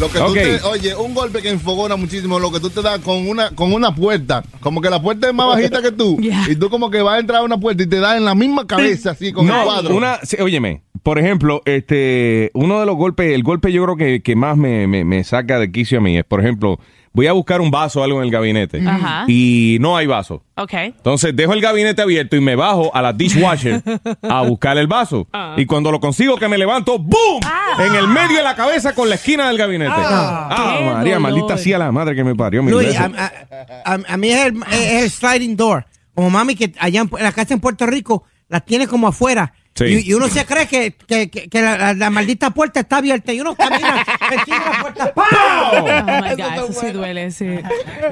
Lo 0.00 0.10
que 0.10 0.18
tú 0.18 0.34
te- 0.34 0.60
oye, 0.62 0.94
un 0.94 1.14
golpe 1.14 1.40
que 1.40 1.48
enfogona 1.48 1.96
muchísimo, 1.96 2.38
lo 2.38 2.50
que 2.52 2.60
tú 2.60 2.68
te 2.70 2.82
das 2.82 2.98
con 3.00 3.26
una, 3.28 3.50
con 3.50 3.72
una 3.72 3.94
puerta. 3.94 4.42
Como 4.60 4.80
que 4.82 4.90
la 4.90 5.00
puerta 5.00 5.28
es 5.28 5.34
más 5.34 5.46
bajita 5.48 5.80
que 5.80 5.92
tú. 5.92 6.18
Yeah. 6.26 6.44
Y 6.50 6.56
tú 6.56 6.68
como 6.68 6.90
que 6.90 7.00
vas 7.02 7.16
a 7.16 7.18
entrar 7.20 7.40
a 7.40 7.44
una 7.44 7.58
puerta 7.58 7.82
y 7.82 7.86
te 7.86 7.98
da 8.00 8.16
en 8.16 8.24
la 8.24 8.34
misma 8.34 8.66
cabeza, 8.66 9.12
así, 9.12 9.32
con 9.32 9.46
el 9.46 9.52
No, 9.52 9.64
cuadro. 9.64 9.96
una, 9.96 10.18
sí, 10.22 10.36
óyeme, 10.40 10.82
por 11.02 11.18
ejemplo, 11.18 11.62
este, 11.64 12.50
uno 12.54 12.80
de 12.80 12.86
los 12.86 12.96
golpes, 12.96 13.32
el 13.32 13.42
golpe 13.42 13.70
yo 13.72 13.84
creo 13.84 13.96
que, 13.96 14.22
que 14.22 14.34
más 14.36 14.56
me, 14.56 14.86
me- 14.86 15.04
me 15.04 15.22
saca 15.24 15.58
de 15.58 15.70
quicio 15.70 15.98
a 15.98 16.00
mí 16.02 16.18
es, 16.18 16.24
por 16.24 16.40
ejemplo, 16.40 16.78
voy 17.16 17.26
a 17.28 17.32
buscar 17.32 17.62
un 17.62 17.70
vaso 17.70 18.00
o 18.00 18.04
algo 18.04 18.18
en 18.18 18.24
el 18.26 18.30
gabinete 18.30 18.78
Ajá. 18.86 19.24
y 19.26 19.78
no 19.80 19.96
hay 19.96 20.06
vaso. 20.06 20.42
Ok. 20.56 20.74
Entonces 20.74 21.34
dejo 21.34 21.54
el 21.54 21.62
gabinete 21.62 22.02
abierto 22.02 22.36
y 22.36 22.40
me 22.42 22.54
bajo 22.56 22.94
a 22.94 23.00
la 23.00 23.14
dishwasher 23.14 23.82
a 24.22 24.42
buscar 24.42 24.76
el 24.76 24.86
vaso. 24.86 25.26
Ah. 25.32 25.54
Y 25.56 25.64
cuando 25.64 25.90
lo 25.90 25.98
consigo 25.98 26.36
que 26.36 26.46
me 26.46 26.58
levanto, 26.58 26.98
¡boom! 26.98 27.40
En 27.78 27.94
el 27.94 28.06
medio 28.08 28.36
de 28.36 28.42
la 28.42 28.54
cabeza 28.54 28.94
con 28.94 29.08
la 29.08 29.14
esquina 29.14 29.48
del 29.48 29.56
gabinete. 29.56 29.92
Ah. 29.96 30.48
Ah, 30.50 30.80
María, 30.96 31.14
dolor. 31.16 31.20
maldita 31.32 31.56
sea 31.58 31.78
la 31.78 31.90
madre 31.90 32.14
que 32.14 32.22
me 32.22 32.34
parió. 32.34 32.62
mil 32.62 32.74
Luis, 32.74 32.94
a, 33.00 33.04
a- 33.06 33.94
a- 33.94 33.98
a 34.12 34.16
mí 34.18 34.28
es 34.28 34.44
el, 34.46 34.62
es 34.72 35.02
el 35.04 35.10
sliding 35.10 35.56
door. 35.56 35.86
Como 36.14 36.28
mami 36.28 36.54
que 36.54 36.72
allá 36.78 37.00
en 37.00 37.10
la 37.18 37.32
casa 37.32 37.54
en 37.54 37.60
Puerto 37.60 37.86
Rico 37.86 38.24
la 38.48 38.60
tiene 38.60 38.86
como 38.86 39.08
afuera 39.08 39.54
Sí. 39.76 39.84
Y, 39.84 40.10
y 40.10 40.14
uno 40.14 40.28
se 40.28 40.44
cree 40.46 40.66
que, 40.66 40.94
que, 41.06 41.28
que- 41.30 41.48
que 41.48 41.62
la, 41.62 41.76
la- 41.76 41.94
la 41.94 42.10
maldita 42.10 42.50
puerta 42.50 42.80
está 42.80 42.96
abierta 42.96 43.32
y 43.32 43.40
uno 43.40 43.54
camina 43.54 44.04
encima 44.32 44.58
de 44.58 44.64
la 44.70 44.80
puerta. 44.82 45.12
¡pam! 45.14 45.26
Oh 45.70 46.22
my 46.22 46.30
God, 46.42 46.70
eso 46.70 46.80
sí 46.80 46.92
duele, 46.92 47.30
sí. 47.30 47.46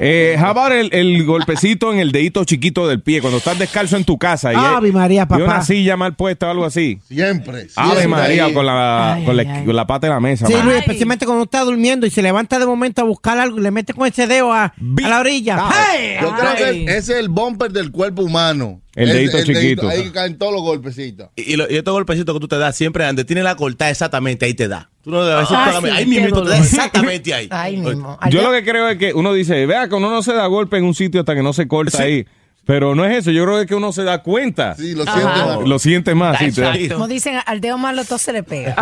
Eh, 0.01 0.37
about 0.39 0.73
el, 0.73 0.93
el 0.93 1.25
golpecito 1.25 1.93
en 1.93 1.99
el 2.01 2.13
dedito 2.13 2.45
chiquito 2.45 2.87
del 2.87 3.01
pie 3.03 3.21
cuando 3.21 3.39
estás 3.39 3.59
descalzo 3.59 3.97
en 3.97 4.05
tu 4.05 4.19
casa 4.19 4.53
y, 4.53 4.57
Ave 4.57 4.93
María, 4.93 5.23
y 5.23 5.27
papá. 5.27 5.43
una 5.43 5.63
silla 5.63 5.97
mal 5.97 6.15
puesta 6.15 6.49
o 6.49 6.51
algo 6.51 6.65
así. 6.65 6.99
Siempre. 7.09 7.67
Ave 7.77 7.97
siempre 7.97 8.09
María, 8.09 8.45
ahí. 8.47 8.53
con 8.53 8.67
la, 8.67 9.21
con, 9.25 9.37
la, 9.37 9.65
con 9.65 9.75
la 9.77 9.87
pata 9.87 10.07
de 10.07 10.13
la 10.13 10.21
mesa. 10.21 10.47
Sí. 10.47 10.55
Luis, 10.63 10.77
especialmente 10.77 11.25
cuando 11.25 11.43
uno 11.43 11.45
está 11.45 11.61
durmiendo 11.63 12.07
y 12.07 12.11
se 12.11 12.21
levanta 12.23 12.59
de 12.59 12.67
momento 12.67 13.01
a 13.01 13.05
buscar 13.05 13.39
algo 13.39 13.59
y 13.59 13.63
le 13.63 13.71
mete 13.71 13.95
con 13.95 14.07
ese 14.07 14.27
dedo 14.27 14.53
a, 14.53 14.65
a 14.65 15.09
la 15.09 15.21
orilla. 15.21 15.65
¡Hey! 15.71 16.17
Yo 16.21 16.35
creo 16.35 16.55
que 16.57 16.65
Ay. 16.65 16.85
ese 16.89 16.99
es 17.15 17.19
el 17.21 17.29
bumper 17.31 17.71
del 17.73 17.91
cuerpo 17.91 18.23
humano. 18.23 18.81
El 18.95 19.09
dedito 19.09 19.43
chiquito. 19.45 19.89
Ahí 19.89 20.11
caen 20.11 20.39
todos 20.39 20.53
los 20.53 20.63
golpecitos. 20.63 21.29
Y, 21.37 21.53
y 21.55 21.57
lo- 21.57 21.71
y 21.71 21.77
estos 21.77 21.93
golpecitos 21.93 22.33
que 22.35 22.41
tú 22.41 22.49
te 22.49 22.59
das 22.59 22.77
siempre 22.77 23.05
donde 23.05 23.25
tiene 23.25 23.43
la 23.43 23.57
cortada 23.57 23.91
exactamente 23.91 24.45
ahí 24.47 24.55
te 24.55 24.69
da. 24.69 24.91
Tú 25.03 25.11
no 25.11 25.21
a 25.21 25.41
veces 25.41 25.57
Ah, 25.59 25.81
sí, 25.83 25.89
ahí 25.91 26.07
mismo 26.07 26.43
te 26.43 26.49
da 26.51 26.59
exactamente 26.59 27.35
ahí. 27.35 27.49
Ahí 27.51 27.77
mismo. 27.77 28.19
Yo 28.31 28.43
lo 28.43 28.53
que 28.53 28.65
creo 28.65 28.89
es 28.89 28.97
que 28.99 29.13
uno 29.13 29.33
dice, 29.33 29.67
vea 29.67 29.89
que 29.89 29.95
uno 29.97 30.11
no 30.11 30.23
se 30.23 30.33
da 30.33 30.47
golpe 30.47 30.79
en 30.79 30.85
un 30.85 30.95
sitio 30.95 31.21
hasta 31.21 31.35
que 31.35 31.43
no 31.43 31.53
se 31.53 31.67
corta 31.69 32.03
ahí. 32.03 32.27
Pero 32.67 32.95
no 32.95 33.05
es 33.05 33.15
eso, 33.19 33.31
yo 33.31 33.45
creo 33.45 33.67
que 33.67 33.75
uno 33.75 33.93
se 33.93 34.05
da 34.05 34.23
cuenta. 34.23 34.75
Sí, 34.77 34.95
lo 34.95 35.05
siente 35.05 35.23
más. 35.25 35.69
Lo 35.69 35.79
siente 35.79 36.15
más. 36.15 36.39
sí, 36.39 36.51
te 36.53 36.61
da- 36.63 36.75
Como 36.95 37.09
dicen, 37.09 37.39
al 37.45 37.61
dedo 37.61 37.77
malo 37.77 38.05
todo 38.05 38.19
se 38.19 38.33
le 38.33 38.43
pega. 38.43 38.75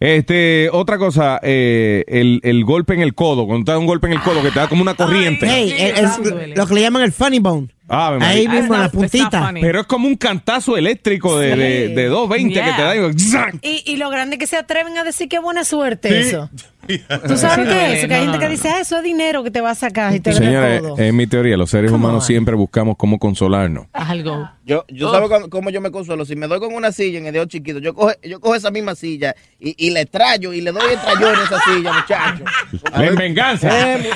Este, 0.00 0.70
otra 0.72 0.96
cosa, 0.96 1.40
eh, 1.42 2.04
el, 2.06 2.40
el 2.44 2.64
golpe 2.64 2.94
en 2.94 3.00
el 3.00 3.14
codo, 3.14 3.46
cuando 3.46 3.64
te 3.64 3.72
da 3.72 3.78
un 3.78 3.86
golpe 3.86 4.06
en 4.06 4.12
el 4.12 4.20
codo 4.20 4.42
que 4.42 4.50
te 4.52 4.60
da 4.60 4.68
como 4.68 4.82
una 4.82 4.94
corriente. 4.94 5.46
Hey, 5.48 5.74
el- 5.76 5.96
el- 6.42 6.50
lo 6.54 6.66
que 6.68 6.74
le 6.74 6.80
llaman 6.82 7.02
el 7.02 7.10
funny 7.12 7.40
bone. 7.40 7.68
Ave 7.88 8.18
María. 8.18 8.28
Ahí 8.36 8.48
mismo 8.48 8.74
en 8.74 8.80
la 8.82 8.90
puntita. 8.90 9.50
Pero 9.60 9.80
es 9.80 9.86
como 9.86 10.06
un 10.06 10.14
cantazo 10.16 10.76
eléctrico 10.76 11.38
de, 11.38 11.56
de, 11.56 11.88
de 11.88 12.06
220 12.06 12.54
que 12.62 12.72
te 12.76 12.82
da. 12.82 12.94
y-. 12.96 13.58
Y, 13.62 13.92
y 13.92 13.96
lo 13.96 14.10
grande 14.10 14.36
que 14.38 14.46
se 14.46 14.56
atreven 14.56 14.96
a 14.98 15.04
decir 15.04 15.28
que 15.28 15.38
buena 15.38 15.64
suerte 15.64 16.08
Sí. 16.22 16.28
eso. 16.28 16.50
¿Tú 17.28 17.36
sabes 17.36 17.66
Sí 17.68 17.72
qué 17.74 17.92
es 17.92 17.98
eso? 17.98 18.08
Que 18.08 18.14
hay 18.14 18.22
gente 18.24 18.38
que 18.38 18.48
dice, 18.48 18.68
ah, 18.68 18.80
eso 18.80 18.96
es 18.98 19.02
dinero 19.02 19.42
que 19.44 19.50
te 19.50 19.60
va 19.60 19.70
a 19.70 19.74
sacar 19.74 20.14
y 20.14 20.20
te 20.20 20.30
el 20.30 20.80
codo. 20.80 20.94
es 20.98 21.12
mi 21.14 21.26
teoría, 21.26 21.56
los 21.56 21.70
seres 21.70 21.90
Come 21.90 22.02
humanos 22.04 22.22
on. 22.24 22.26
siempre 22.26 22.54
buscamos 22.54 22.96
cómo 22.96 23.18
consolarnos. 23.18 23.86
Algo. 23.92 24.48
Yo, 24.64 24.84
yo 24.88 25.10
¿sabes 25.10 25.30
cómo- 25.30 25.48
cómo 25.48 25.70
yo 25.70 25.80
me 25.80 25.90
consuelo? 25.90 26.24
Si 26.26 26.36
me 26.36 26.46
doy 26.46 26.58
con 26.60 26.74
una 26.74 26.92
silla 26.92 27.18
en 27.18 27.26
el 27.26 27.32
dedo 27.32 27.46
chiquito, 27.46 27.78
yo 27.78 27.94
cojo, 27.94 28.12
yo 28.22 28.38
cojo 28.38 28.54
esa 28.54 28.70
misma 28.70 28.94
silla 28.94 29.34
y, 29.58 29.74
y 29.86 29.90
le 29.90 30.04
trayo 30.04 30.52
y 30.52 30.60
le 30.60 30.72
doy 30.72 30.82
el 30.92 31.00
trayón 31.00 31.34
en 31.34 31.40
esa 31.40 31.60
silla, 31.60 31.92
muchacho. 31.92 32.44
En 32.94 33.14
venganza. 33.14 33.94
Eh, 33.94 34.10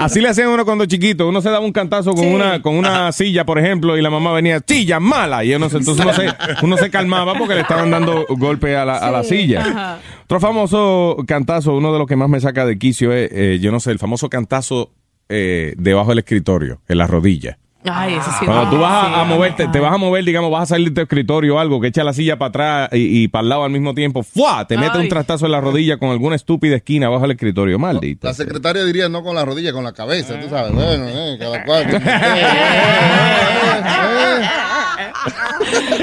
Así 0.00 0.20
le 0.20 0.28
hacían 0.28 0.48
a 0.48 0.50
uno 0.50 0.64
cuando 0.64 0.86
chiquito. 0.86 1.28
Uno 1.28 1.40
se 1.42 1.50
daba 1.50 1.64
un 1.64 1.72
cantazo 1.72 2.12
con 2.14 2.26
una 2.26 2.62
con 2.62 2.76
una 2.76 3.12
silla, 3.12 3.44
por 3.44 3.58
ejemplo, 3.58 3.96
y 3.98 4.02
la 4.02 4.08
mamá 4.10 4.32
venía, 4.32 4.60
silla 4.66 5.00
mala. 5.00 5.44
Y 5.44 5.54
uno 5.54 5.68
se- 5.68 5.78
entonces 5.78 6.04
uno 6.04 6.14
se, 6.14 6.28
uno 6.62 6.76
se 6.78 6.90
calmaba 6.90 7.34
porque 7.34 7.54
le 7.54 7.60
estaban 7.60 7.90
dando 7.90 8.24
golpe 8.30 8.74
a 8.76 8.84
la, 8.84 8.96
a 8.98 9.10
la 9.10 9.22
silla. 9.22 9.60
Ajá. 9.60 9.98
Otro 10.24 10.40
famoso 10.40 11.16
cantazo, 11.26 11.61
uno 11.66 11.92
de 11.92 11.98
los 11.98 12.06
que 12.08 12.16
más 12.16 12.28
me 12.28 12.40
saca 12.40 12.66
de 12.66 12.78
quicio 12.78 13.12
es, 13.12 13.30
eh, 13.32 13.58
yo 13.60 13.70
no 13.72 13.80
sé, 13.80 13.90
el 13.92 13.98
famoso 13.98 14.28
cantazo 14.28 14.90
eh, 15.28 15.74
debajo 15.78 16.10
del 16.10 16.18
escritorio, 16.20 16.80
en 16.88 16.98
la 16.98 17.06
rodilla. 17.06 17.58
Ay, 17.84 18.14
eso 18.14 18.30
sí. 18.38 18.44
Cuando 18.46 18.70
tú 18.70 18.78
vas 18.78 18.92
a, 18.92 19.22
a 19.22 19.24
Sí. 19.24 19.30
moverte, 19.34 19.66
te 19.66 19.80
vas 19.80 19.92
a 19.92 19.96
mover, 19.96 20.24
digamos, 20.24 20.52
vas 20.52 20.62
a 20.62 20.66
salir 20.66 20.90
de 20.90 20.94
tu 20.94 21.00
escritorio 21.00 21.56
o 21.56 21.58
algo, 21.58 21.80
que 21.80 21.88
echa 21.88 22.04
la 22.04 22.12
silla 22.12 22.38
para 22.38 22.48
atrás 22.50 22.88
y, 22.92 23.24
y 23.24 23.28
para 23.28 23.42
el 23.42 23.48
lado 23.48 23.64
al 23.64 23.72
mismo 23.72 23.92
tiempo, 23.92 24.22
¡fua! 24.22 24.68
Te 24.68 24.76
mete 24.78 24.98
Ay. 24.98 25.02
un 25.04 25.08
trastazo 25.08 25.46
en 25.46 25.52
la 25.52 25.60
rodilla 25.60 25.96
con 25.98 26.10
alguna 26.10 26.36
estúpida 26.36 26.76
esquina 26.76 27.08
bajo 27.08 27.24
el 27.24 27.32
escritorio, 27.32 27.80
maldito. 27.80 28.28
La 28.28 28.34
secretaria 28.34 28.84
diría 28.84 29.08
no 29.08 29.24
con 29.24 29.34
la 29.34 29.44
rodilla, 29.44 29.72
con 29.72 29.82
la 29.82 29.92
cabeza, 29.92 30.38
tú 30.40 30.48
sabes. 30.48 30.72
Bueno, 30.72 31.06
eh, 31.08 31.36
cada 31.40 31.64
cual. 31.64 31.86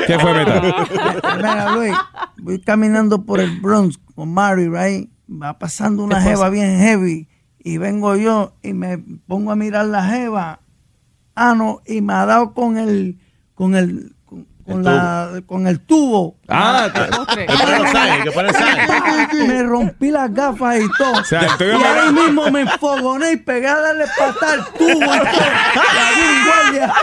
¿Qué 0.08 0.20
fue, 0.20 0.34
Meta? 0.34 0.62
Mira, 1.38 1.72
Luis, 1.76 1.94
voy 2.38 2.60
caminando 2.62 3.24
por 3.24 3.40
el 3.40 3.52
Bronx 3.60 3.98
con 4.16 4.34
Mari, 4.34 4.68
right? 4.68 5.10
Va 5.32 5.60
pasando 5.60 6.04
una 6.04 6.22
jeva 6.22 6.50
bien 6.50 6.80
heavy 6.80 7.28
y 7.60 7.78
vengo 7.78 8.16
yo 8.16 8.56
y 8.64 8.74
me 8.74 8.98
pongo 8.98 9.52
a 9.52 9.56
mirar 9.56 9.86
la 9.86 10.04
jeva, 10.04 10.62
ah 11.36 11.54
no, 11.56 11.82
y 11.86 12.02
me 12.02 12.14
ha 12.14 12.26
dado 12.26 12.54
con 12.54 12.78
el, 12.78 13.20
con 13.54 13.76
el, 13.76 14.16
con, 14.26 14.48
con 14.66 14.84
la, 14.84 15.42
con 15.46 15.68
el 15.68 15.82
tubo. 15.82 16.38
Ah, 16.48 16.90
Postre. 17.16 17.46
Que 17.46 17.54
pone 17.54 17.78
los 17.78 17.92
sangre, 17.92 18.24
que 18.24 18.32
pone 18.32 18.54
sangre. 18.54 19.48
me 19.48 19.64
rompí 19.64 20.10
las 20.10 20.34
gafas 20.34 20.80
y 20.80 20.90
todo. 20.98 21.24
sea, 21.26 21.42
estoy 21.42 21.68
y 21.68 21.84
ahí 21.84 22.14
mismo 22.14 22.50
me 22.50 22.62
enfogoné 22.62 23.34
y 23.34 23.38
pegué 23.38 23.68
a 23.68 23.80
darle 23.80 24.06
patada 24.18 24.54
al 24.54 24.66
tubo 24.74 24.90
y 24.90 25.20
todo. 25.20 25.50
Y 25.76 26.00
había 26.00 26.30
un 26.32 26.46
guardia, 26.46 26.94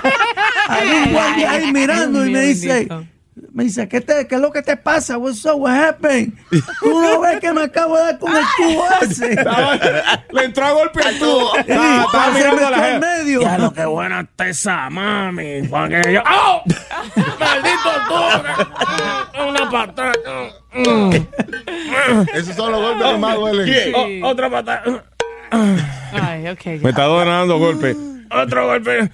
había 0.69 1.05
un 1.05 1.13
guardia 1.13 1.51
ahí 1.51 1.73
mirando 1.73 2.27
y 2.27 2.33
me 2.33 2.41
dice. 2.41 2.89
Me 3.57 3.65
dice, 3.65 3.89
¿qué, 3.89 4.03
te, 4.03 4.27
¿qué 4.27 4.35
es 4.35 4.41
lo 4.43 4.53
que 4.53 4.61
te 4.61 4.77
pasa? 4.77 5.17
What's 5.17 5.43
up? 5.47 5.59
What 5.59 5.73
happened? 5.73 6.35
Tú 6.79 7.01
no 7.01 7.21
ves 7.23 7.41
que 7.41 7.55
me 7.55 7.63
acabo 7.63 7.97
de 7.97 8.03
dar 8.03 8.19
con 8.19 8.37
el 8.37 8.45
tubo 8.55 8.85
ese. 9.01 9.35
Le 10.31 10.45
entró 10.45 10.67
a 10.67 10.73
golpe 10.73 11.01
al 11.03 11.19
tubo. 11.19 11.57
Estaba 11.57 12.33
mirando 12.35 12.67
a 12.67 12.71
la 12.71 12.77
jeva. 12.77 12.99
medio. 12.99 13.41
Ya 13.41 13.57
lo 13.57 13.73
que 13.73 13.87
buena 13.87 14.21
está 14.21 14.49
esa 14.49 14.91
mami. 14.91 15.63
Porque 15.71 16.03
yo. 16.13 16.21
¡Oh! 16.31 16.63
¡Maldito 17.41 17.91
tú! 18.09 19.43
Una 19.49 19.71
patada. 19.71 20.13
Esos 22.35 22.57
son 22.57 22.73
los 22.73 22.83
golpes 22.83 23.07
que 23.07 23.19
más 23.19 23.37
duelen. 23.37 23.95
Oh, 24.23 24.29
otra 24.29 24.51
patada. 24.51 25.05
Ay, 26.13 26.47
ok. 26.49 26.67
Me 26.83 26.91
está 26.91 27.07
dando 27.07 27.59
golpe. 27.59 27.97
Otro 28.31 28.67
golpe. 28.67 29.11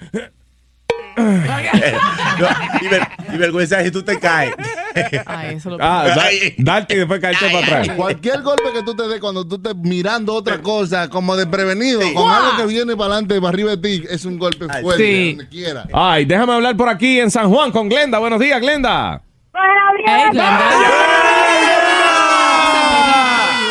No, 1.15 2.47
y, 2.81 2.87
ver- 2.87 3.07
y 3.33 3.37
vergüenza 3.37 3.83
si 3.83 3.91
tú 3.91 4.03
te 4.03 4.19
caes. 4.19 4.53
Ay, 5.25 5.55
eso 5.55 5.71
lo 5.71 5.77
Ah, 5.79 6.05
da- 6.15 6.29
darte 6.57 6.93
y 6.95 6.97
después 6.97 7.19
caerte 7.19 7.45
para 7.51 7.59
atrás. 7.59 7.89
Cualquier 7.95 8.41
golpe 8.41 8.63
que 8.73 8.83
tú 8.83 8.95
te 8.95 9.07
des 9.07 9.19
cuando 9.19 9.47
tú 9.47 9.55
estés 9.55 9.75
mirando 9.75 10.33
otra 10.33 10.61
cosa, 10.61 11.09
como 11.09 11.35
desprevenido, 11.35 12.01
con 12.13 12.31
algo 12.31 12.57
que 12.57 12.65
viene 12.67 12.95
para 12.95 13.13
adelante, 13.13 13.35
para 13.39 13.49
arriba 13.49 13.71
de 13.75 13.77
ti, 13.77 14.03
es 14.09 14.25
un 14.25 14.37
golpe 14.37 14.65
fuerte, 14.81 15.03
Sí. 15.03 15.29
donde 15.35 15.49
quiera. 15.49 15.85
Ay, 15.93 16.25
déjame 16.25 16.53
hablar 16.53 16.75
por 16.77 16.89
aquí 16.89 17.19
en 17.19 17.29
San 17.31 17.49
Juan 17.49 17.71
con 17.71 17.89
Glenda. 17.89 18.19
Buenos 18.19 18.39
días, 18.39 18.59
Glenda. 18.61 19.21
Hey, 20.05 20.23
Glenda. 20.31 20.59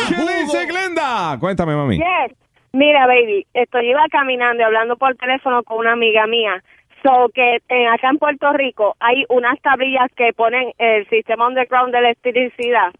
¿Qué 0.09 0.15
dice 0.43 0.65
Glenda? 0.65 1.37
Cuéntame, 1.39 1.75
mami. 1.75 1.97
Yes. 1.97 2.37
Mira, 2.73 3.05
baby, 3.05 3.45
estoy 3.53 3.89
iba 3.91 4.01
caminando 4.11 4.61
y 4.61 4.65
hablando 4.65 4.95
por 4.97 5.15
teléfono 5.15 5.61
con 5.63 5.77
una 5.77 5.93
amiga 5.93 6.25
mía. 6.25 6.63
So 7.03 7.29
que 7.33 7.57
eh, 7.67 7.87
acá 7.87 8.09
en 8.09 8.17
Puerto 8.17 8.53
Rico 8.53 8.95
hay 8.99 9.25
unas 9.29 9.59
tablillas 9.61 10.09
que 10.15 10.31
ponen 10.33 10.71
el 10.77 11.07
sistema 11.09 11.47
underground 11.47 11.93
de 11.93 11.99
electricidad. 11.99 12.93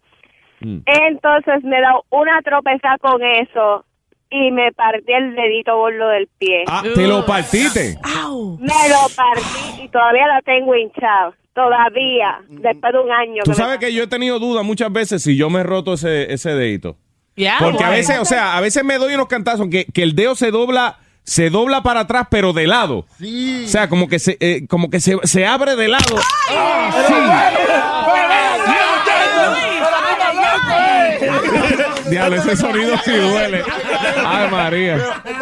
Mm. 0.60 0.80
Entonces 0.84 1.64
me 1.64 1.80
da 1.80 1.94
una 2.10 2.40
tropeza 2.42 2.98
con 3.00 3.22
eso 3.22 3.84
y 4.30 4.50
me 4.50 4.72
partí 4.72 5.12
el 5.12 5.34
dedito 5.34 5.76
gordo 5.76 6.08
del 6.08 6.28
pie. 6.38 6.64
Ah, 6.66 6.82
te 6.82 7.06
lo 7.06 7.24
partiste. 7.24 7.96
Me 8.58 8.88
lo 8.88 9.08
partí 9.16 9.82
y 9.84 9.88
todavía 9.88 10.26
la 10.26 10.42
tengo 10.42 10.74
hinchado. 10.74 11.34
Todavía, 11.54 12.40
después 12.48 12.92
de 12.92 12.98
un 12.98 13.12
año. 13.12 13.42
Tú 13.44 13.52
que 13.52 13.56
me 13.56 13.56
sabes 13.56 13.78
que 13.78 13.94
yo 13.94 14.02
he 14.02 14.06
tenido 14.08 14.40
dudas 14.40 14.64
muchas 14.64 14.92
veces 14.92 15.22
si 15.22 15.36
yo 15.36 15.50
me 15.50 15.60
he 15.60 15.62
roto 15.62 15.94
ese, 15.94 16.32
ese 16.32 16.50
dedito. 16.50 16.96
Yeah, 17.36 17.58
Porque 17.60 17.84
a 17.84 17.90
veces, 17.90 18.18
o 18.18 18.24
sea, 18.24 18.56
a 18.56 18.60
veces 18.60 18.84
me 18.84 18.98
doy 18.98 19.14
unos 19.14 19.28
cantazos 19.28 19.68
que, 19.68 19.84
que 19.86 20.02
el 20.02 20.16
dedo 20.16 20.34
se 20.34 20.50
dobla, 20.50 20.98
se 21.24 21.50
dobla 21.50 21.82
para 21.82 22.00
atrás, 22.00 22.26
pero 22.30 22.52
de 22.52 22.66
lado. 22.66 23.06
Sí. 23.18 23.64
O 23.66 23.68
sea, 23.68 23.88
como 23.88 24.08
que 24.08 24.18
se, 24.18 24.36
eh, 24.40 24.66
como 24.68 24.90
que 24.90 25.00
se, 25.00 25.16
se 25.24 25.46
abre 25.46 25.74
de 25.74 25.88
lado. 25.88 26.16
Diablo, 32.10 32.36
ese 32.36 32.56
sonido 32.56 32.96
sí 33.04 33.12
duele. 33.12 33.64
Ay, 34.24 34.50
María. 34.50 34.98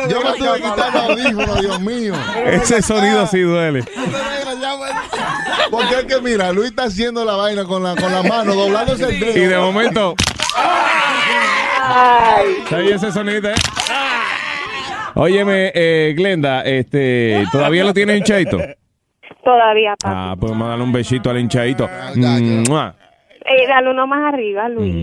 Yo 0.09 0.23
me 0.23 0.33
tuve 0.39 0.55
que 0.55 0.63
quitar 0.63 0.95
los 0.95 1.03
audífonos, 1.03 1.61
Dios 1.61 1.81
mío. 1.81 2.15
Ese 2.47 2.81
sonido 2.81 3.27
sí 3.27 3.41
duele. 3.41 3.85
Porque 5.71 5.95
es 6.01 6.05
que 6.05 6.21
mira, 6.21 6.53
Luis 6.53 6.71
está 6.71 6.85
haciendo 6.85 7.25
la 7.25 7.35
vaina 7.35 7.65
con 7.65 7.83
la, 7.83 7.97
con 7.97 8.13
la 8.13 8.23
mano, 8.23 8.55
doblándose 8.55 9.05
el 9.09 9.21
dedo. 9.21 9.39
Y 9.39 9.47
de 9.47 9.59
momento. 9.59 10.15
Ahí 12.71 12.91
ese 12.93 13.11
sonido, 13.11 13.51
¿eh? 13.51 13.55
Óyeme, 15.15 15.73
eh, 15.75 16.15
Glenda, 16.17 16.63
este, 16.63 17.45
¿todavía 17.53 17.85
lo 17.85 17.93
tienes 17.93 18.19
hinchadito? 18.19 18.59
Todavía, 19.45 19.95
papi. 20.01 20.15
Ah, 20.17 20.37
pues 20.39 20.53
vamos 20.53 20.67
a 20.67 20.71
darle 20.71 20.85
un 20.85 20.93
besito 20.93 21.31
al 21.31 21.39
hinchadito. 21.39 21.89
ya, 22.15 22.39
ya. 22.39 22.63
Mua. 22.69 22.95
Eh, 23.45 23.67
dale 23.67 23.91
uno 23.91 24.07
más 24.07 24.33
arriba, 24.33 24.69
Luis. 24.69 24.95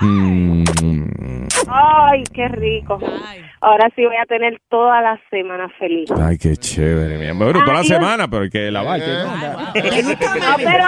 Mm, 0.00 0.64
mm. 0.82 1.46
Ay, 1.68 2.24
qué 2.32 2.48
rico. 2.48 2.98
Ahora 3.60 3.88
sí 3.94 4.04
voy 4.04 4.16
a 4.16 4.26
tener 4.26 4.60
toda 4.68 5.00
la 5.00 5.20
semana 5.30 5.68
feliz. 5.78 6.10
Ay, 6.10 6.36
qué 6.36 6.56
chévere, 6.56 7.16
mi 7.18 7.26
amor. 7.28 7.52
Bueno, 7.52 7.64
toda 7.64 7.78
la 7.78 7.84
semana, 7.84 8.28
pero 8.28 8.50
que 8.50 8.70
lavarte. 8.70 9.06
¿no? 9.06 9.36
No, 9.36 10.56
pero 10.56 10.84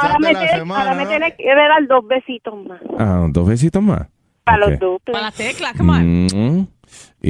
ahora 0.00 0.18
me, 0.18 0.32
la 0.32 0.40
tiene, 0.40 0.56
semana, 0.56 0.82
ahora 0.82 0.94
me 0.94 1.04
¿no? 1.04 1.08
tiene 1.10 1.34
que 1.36 1.44
dar 1.54 1.86
dos 1.88 2.06
besitos 2.06 2.54
más. 2.64 2.80
Ah, 2.98 3.26
dos 3.28 3.48
besitos 3.48 3.82
más. 3.82 4.08
Para 4.44 4.58
los 4.58 4.78
dos. 4.78 5.00
Para 5.04 5.22
la 5.22 5.32
tecla, 5.32 5.72
come 5.76 5.92
on. 5.92 6.26
Mm. 6.26 6.68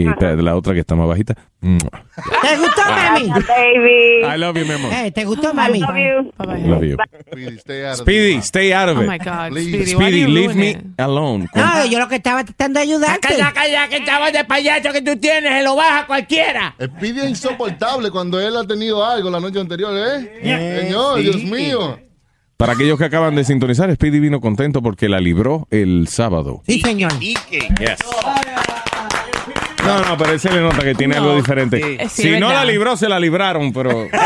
Y 0.00 0.08
esta- 0.08 0.34
la 0.34 0.54
otra 0.56 0.74
que 0.74 0.80
está 0.80 0.94
más 0.94 1.08
bajita. 1.08 1.34
Mua. 1.60 1.78
¿Te 1.78 2.56
gustó, 2.58 2.82
mami? 2.86 3.28
Baby. 3.28 4.34
I 4.34 4.38
love 4.38 4.56
you, 4.58 4.66
mi 4.66 4.72
amor. 4.72 4.92
Eh, 4.92 5.10
¿Te 5.10 5.24
gustó, 5.24 5.54
mami? 5.54 5.80
Love 5.80 5.96
you. 5.96 6.32
Love 6.68 6.82
you. 6.84 6.96
Speedy, 7.32 7.56
stay 7.58 7.82
out 7.84 7.92
of 7.94 8.00
Speedy, 8.00 8.36
this. 8.36 8.44
stay 8.46 8.72
out 8.72 8.88
of 8.90 8.98
Oh 8.98 9.02
it. 9.02 9.08
my 9.08 9.18
God, 9.18 9.48
Please. 9.50 9.86
Speedy, 9.92 10.26
leave 10.26 10.54
me 10.54 10.70
it? 10.70 10.78
alone. 10.98 11.48
No, 11.54 11.86
yo 11.86 11.98
lo 11.98 12.08
que 12.08 12.16
estaba 12.16 12.44
tratando 12.44 12.78
de 12.78 12.84
ayudarte. 12.84 13.26
Calla, 13.28 13.52
calla, 13.52 13.88
que 13.88 14.04
chaval 14.04 14.32
de 14.32 14.44
payaso 14.44 14.92
que 14.92 15.02
tú 15.02 15.16
tienes, 15.18 15.52
se 15.52 15.62
lo 15.62 15.74
baja 15.76 16.06
cualquiera. 16.06 16.74
Speedy 16.80 17.20
es 17.20 17.30
insoportable 17.30 18.10
cuando 18.10 18.38
él 18.40 18.56
ha 18.56 18.64
tenido 18.66 19.04
algo 19.04 19.30
la 19.30 19.40
noche 19.40 19.58
anterior, 19.60 19.92
¿eh? 19.96 20.82
Señor, 20.82 21.20
Dios 21.20 21.42
mío. 21.42 21.98
Para 22.58 22.72
aquellos 22.72 22.96
que 22.98 23.04
acaban 23.04 23.34
de 23.34 23.44
sintonizar, 23.44 23.92
Speedy 23.94 24.18
vino 24.18 24.40
contento 24.40 24.80
porque 24.82 25.08
la 25.10 25.20
libró 25.20 25.66
el 25.70 26.08
sábado. 26.08 26.62
Sí, 26.66 26.80
señor. 26.80 27.12
Yes. 27.20 27.98
No, 29.86 30.00
no, 30.04 30.18
pero 30.18 30.32
él 30.32 30.40
se 30.40 30.50
le 30.50 30.60
nota 30.60 30.82
que 30.82 30.94
tiene 30.94 31.16
algo 31.16 31.34
diferente. 31.36 31.78
Eh, 32.02 32.08
sí, 32.08 32.22
si 32.22 32.30
no 32.40 32.48
verdad. 32.48 32.64
la 32.64 32.70
libró, 32.70 32.96
se 32.96 33.08
la 33.08 33.20
libraron, 33.20 33.72
pero... 33.72 34.08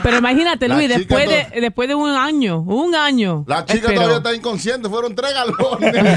Pero 0.00 0.18
imagínate, 0.18 0.68
La 0.68 0.76
Luis, 0.76 0.88
después 0.88 1.28
de, 1.28 1.60
después 1.60 1.88
de 1.88 1.94
un 1.94 2.08
año, 2.10 2.60
un 2.60 2.94
año. 2.94 3.44
La 3.46 3.64
chica 3.64 3.88
esperó. 3.88 3.94
todavía 3.96 4.16
está 4.18 4.34
inconsciente, 4.34 4.88
fueron 4.88 5.14
tres 5.14 5.34
galones. 5.34 5.92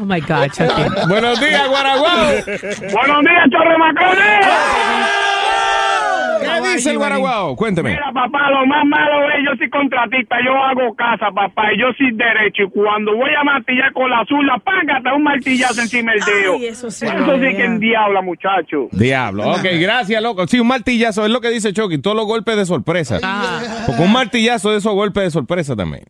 Oh 0.00 0.04
my 0.04 0.20
God, 0.20 0.48
Chucky. 0.52 0.82
Buenos 1.08 1.40
días, 1.40 1.68
Guaraguao. 1.68 2.26
Buenos 2.26 3.20
días, 3.22 3.50
Chorro 3.50 3.78
Macones. 3.78 4.46
¿Qué 6.62 6.74
dice 6.74 6.90
el 6.90 6.98
Guaraguao? 6.98 7.56
Cuénteme. 7.56 7.90
Mira, 7.90 8.12
papá, 8.12 8.50
lo 8.50 8.66
más 8.66 8.84
malo 8.86 9.28
es 9.30 9.44
yo 9.44 9.56
soy 9.56 9.70
contratista, 9.70 10.36
yo 10.44 10.52
hago 10.56 10.94
casa, 10.94 11.30
papá, 11.34 11.72
y 11.72 11.80
yo 11.80 11.86
soy 11.96 12.12
derecho. 12.12 12.64
Y 12.64 12.70
cuando 12.70 13.16
voy 13.16 13.30
a 13.38 13.44
martillar 13.44 13.92
con 13.92 14.10
la 14.10 14.24
zurda, 14.26 14.58
págate 14.58 15.14
un 15.14 15.22
martillazo 15.22 15.80
encima 15.80 16.12
del 16.12 16.20
dedo. 16.20 16.54
Ay, 16.54 16.66
eso 16.66 16.90
sí 16.90 17.06
Eso 17.06 17.34
sí 17.34 17.56
que 17.56 17.64
endiabla, 17.64 18.22
muchacho. 18.22 18.88
Diablo. 18.92 19.50
Ok, 19.50 19.64
gracias, 19.80 20.22
loco. 20.22 20.46
Sí, 20.46 20.60
un 20.60 20.68
martillazo 20.68 21.24
es 21.24 21.30
lo 21.30 21.40
que 21.40 21.50
dice 21.50 21.72
Chucky. 21.72 21.98
Todos 21.98 22.16
los 22.16 22.26
golpes 22.26 22.56
de 22.56 22.66
sorpresa. 22.66 23.18
Porque 23.86 24.02
un 24.02 24.12
martillazo 24.12 24.70
de 24.70 24.78
esos 24.78 24.94
golpes 24.94 25.24
de 25.24 25.30
sorpresa 25.30 25.76
también. 25.76 26.04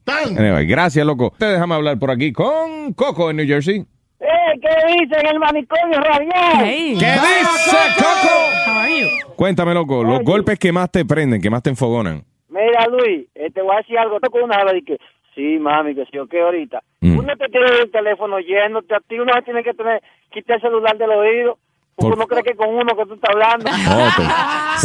Gracias, 0.67 1.07
loco. 1.07 1.33
Te 1.39 1.47
déjame 1.47 1.75
hablar 1.75 1.99
por 1.99 2.11
aquí 2.11 2.33
con 2.33 2.93
Coco 2.95 3.31
en 3.31 3.37
New 3.37 3.47
Jersey. 3.47 3.85
Eh, 4.25 4.59
¿Qué 4.59 5.05
dicen 5.05 5.27
el 5.27 5.39
manicomio 5.39 6.01
radial? 6.01 6.65
Hey. 6.65 6.97
¿Qué 6.99 7.13
dice 7.13 7.77
Coco? 7.99 8.71
How 8.71 8.79
are 8.79 9.01
you? 9.01 9.09
Cuéntame, 9.37 9.75
loco, 9.75 10.03
los 10.03 10.21
golpes 10.23 10.59
que 10.59 10.73
más 10.73 10.91
te 10.91 11.05
prenden, 11.05 11.43
que 11.43 11.51
más 11.51 11.63
te 11.63 11.71
enfogonan. 11.71 12.23
Mira, 12.49 12.87
Luis, 12.87 13.27
eh, 13.35 13.51
te 13.51 13.61
voy 13.61 13.75
a 13.75 13.79
decir 13.79 13.99
algo. 13.99 14.21
Toco 14.21 14.43
una 14.43 14.65
vez 14.65 14.77
y 14.77 14.85
que, 14.85 14.99
sí, 15.35 15.59
mami, 15.59 15.95
que 15.95 16.07
sí, 16.07 16.17
o 16.19 16.27
qué 16.27 16.41
ahorita. 16.41 16.83
Mm. 17.01 17.19
Uno 17.19 17.37
te 17.37 17.49
tiene 17.49 17.67
el 17.83 17.91
teléfono 17.91 18.39
lleno, 18.39 18.81
te, 18.83 18.95
a 18.95 19.01
ti 19.01 19.19
uno 19.19 19.33
tiene 19.45 19.63
que 19.63 19.75
tener, 19.75 20.03
quitar 20.33 20.57
el 20.57 20.63
celular 20.63 20.97
del 20.97 21.11
oído, 21.11 21.59
porque 21.97 22.11
Por- 22.11 22.19
uno 22.19 22.27
cree 22.27 22.43
que 22.43 22.55
con 22.55 22.69
uno 22.71 22.97
que 22.97 23.07
tú 23.07 23.15
estás 23.15 23.31
hablando. 23.31 23.71
Oh, 23.91 24.09
te, 24.17 24.23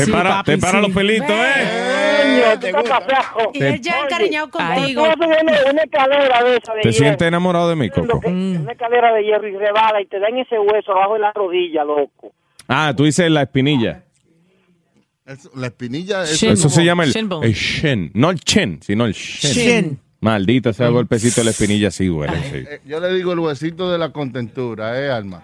te 0.02 0.06
Sí, 0.06 0.12
para, 0.12 0.30
papi, 0.30 0.52
te 0.52 0.58
para 0.60 0.80
sí. 0.80 0.86
los 0.88 0.96
pelitos, 0.96 1.30
¿eh? 1.32 2.58
Tú 2.60 2.68
estás 2.68 2.84
papeajo. 2.90 3.52
Y 3.54 3.64
él 3.64 3.82
ya 3.82 4.00
encariñado 4.02 4.50
contigo. 4.50 5.04
Tú 5.18 5.24
una, 5.26 5.72
una 5.72 5.82
escalera 5.84 6.44
de 6.44 6.56
esa 6.58 6.74
de 6.74 6.82
¿Te 6.82 6.90
hierro. 6.92 7.04
sientes 7.06 7.28
enamorado 7.28 7.70
de 7.70 7.76
mí, 7.76 7.90
Coco? 7.90 8.20
que- 8.22 8.28
Una 8.28 8.72
escalera 8.72 9.14
de 9.14 9.24
hierro 9.24 9.48
y 9.48 9.58
rebala 9.58 10.02
y 10.02 10.06
te 10.06 10.20
dan 10.20 10.38
ese 10.38 10.58
hueso 10.60 10.92
abajo 10.92 11.16
de 11.16 11.20
la 11.22 11.32
rodilla, 11.34 11.84
loco. 11.84 12.32
Ah, 12.68 12.94
tú 12.96 13.04
dices 13.06 13.30
la 13.32 13.42
espinilla. 13.42 14.04
Eso, 15.26 15.50
la 15.56 15.68
espinilla 15.68 16.24
es. 16.24 16.42
Eso 16.42 16.70
se 16.70 16.84
llama 16.84 17.04
el, 17.04 17.14
el 17.44 17.54
shin. 17.54 18.12
No 18.14 18.30
el 18.32 18.40
chin, 18.40 18.80
sino 18.82 19.06
el 19.06 19.14
shin. 19.14 19.52
Shin. 19.52 20.00
Maldita 20.22 20.74
sea 20.74 20.90
golpecito 20.90 21.42
de 21.42 21.46
la 21.46 21.52
espinilla, 21.52 21.92
sí 21.92 22.08
duele. 22.08 22.38
sí. 22.44 22.58
Eh, 22.70 22.82
Yo 22.86 23.00
le 23.00 23.14
digo 23.14 23.32
el 23.34 23.40
huesito 23.40 23.90
de 23.92 23.98
la 23.98 24.10
contentura, 24.12 25.00
¿eh, 25.00 25.10
Alma? 25.12 25.44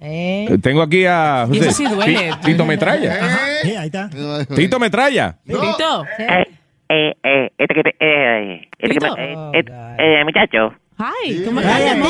Eh. 0.00 0.46
Eh, 0.50 0.58
Tengo 0.62 0.82
aquí 0.82 1.04
a 1.06 1.44
José. 1.46 1.60
eso 1.60 1.70
sí 1.72 1.84
duele. 1.86 2.30
Ti- 2.42 2.52
Tito 2.52 2.64
Metralla. 2.64 3.28
Sí, 3.62 3.76
ahí 3.76 3.86
está. 3.86 4.08
Tito 4.54 4.78
Metralla. 4.78 5.36
Tito. 5.46 6.04
Eh, 6.18 7.14
eh, 7.22 7.50
este 7.56 7.74
que, 7.74 7.80
eh, 8.00 8.68
este 8.78 8.96
que, 8.98 9.06
eh, 9.06 9.34
eh, 9.54 9.64
eh, 9.98 10.24
muchacho, 10.24 10.74
Hi. 10.98 11.44
¿Cómo 11.46 11.60
Ay, 11.60 11.66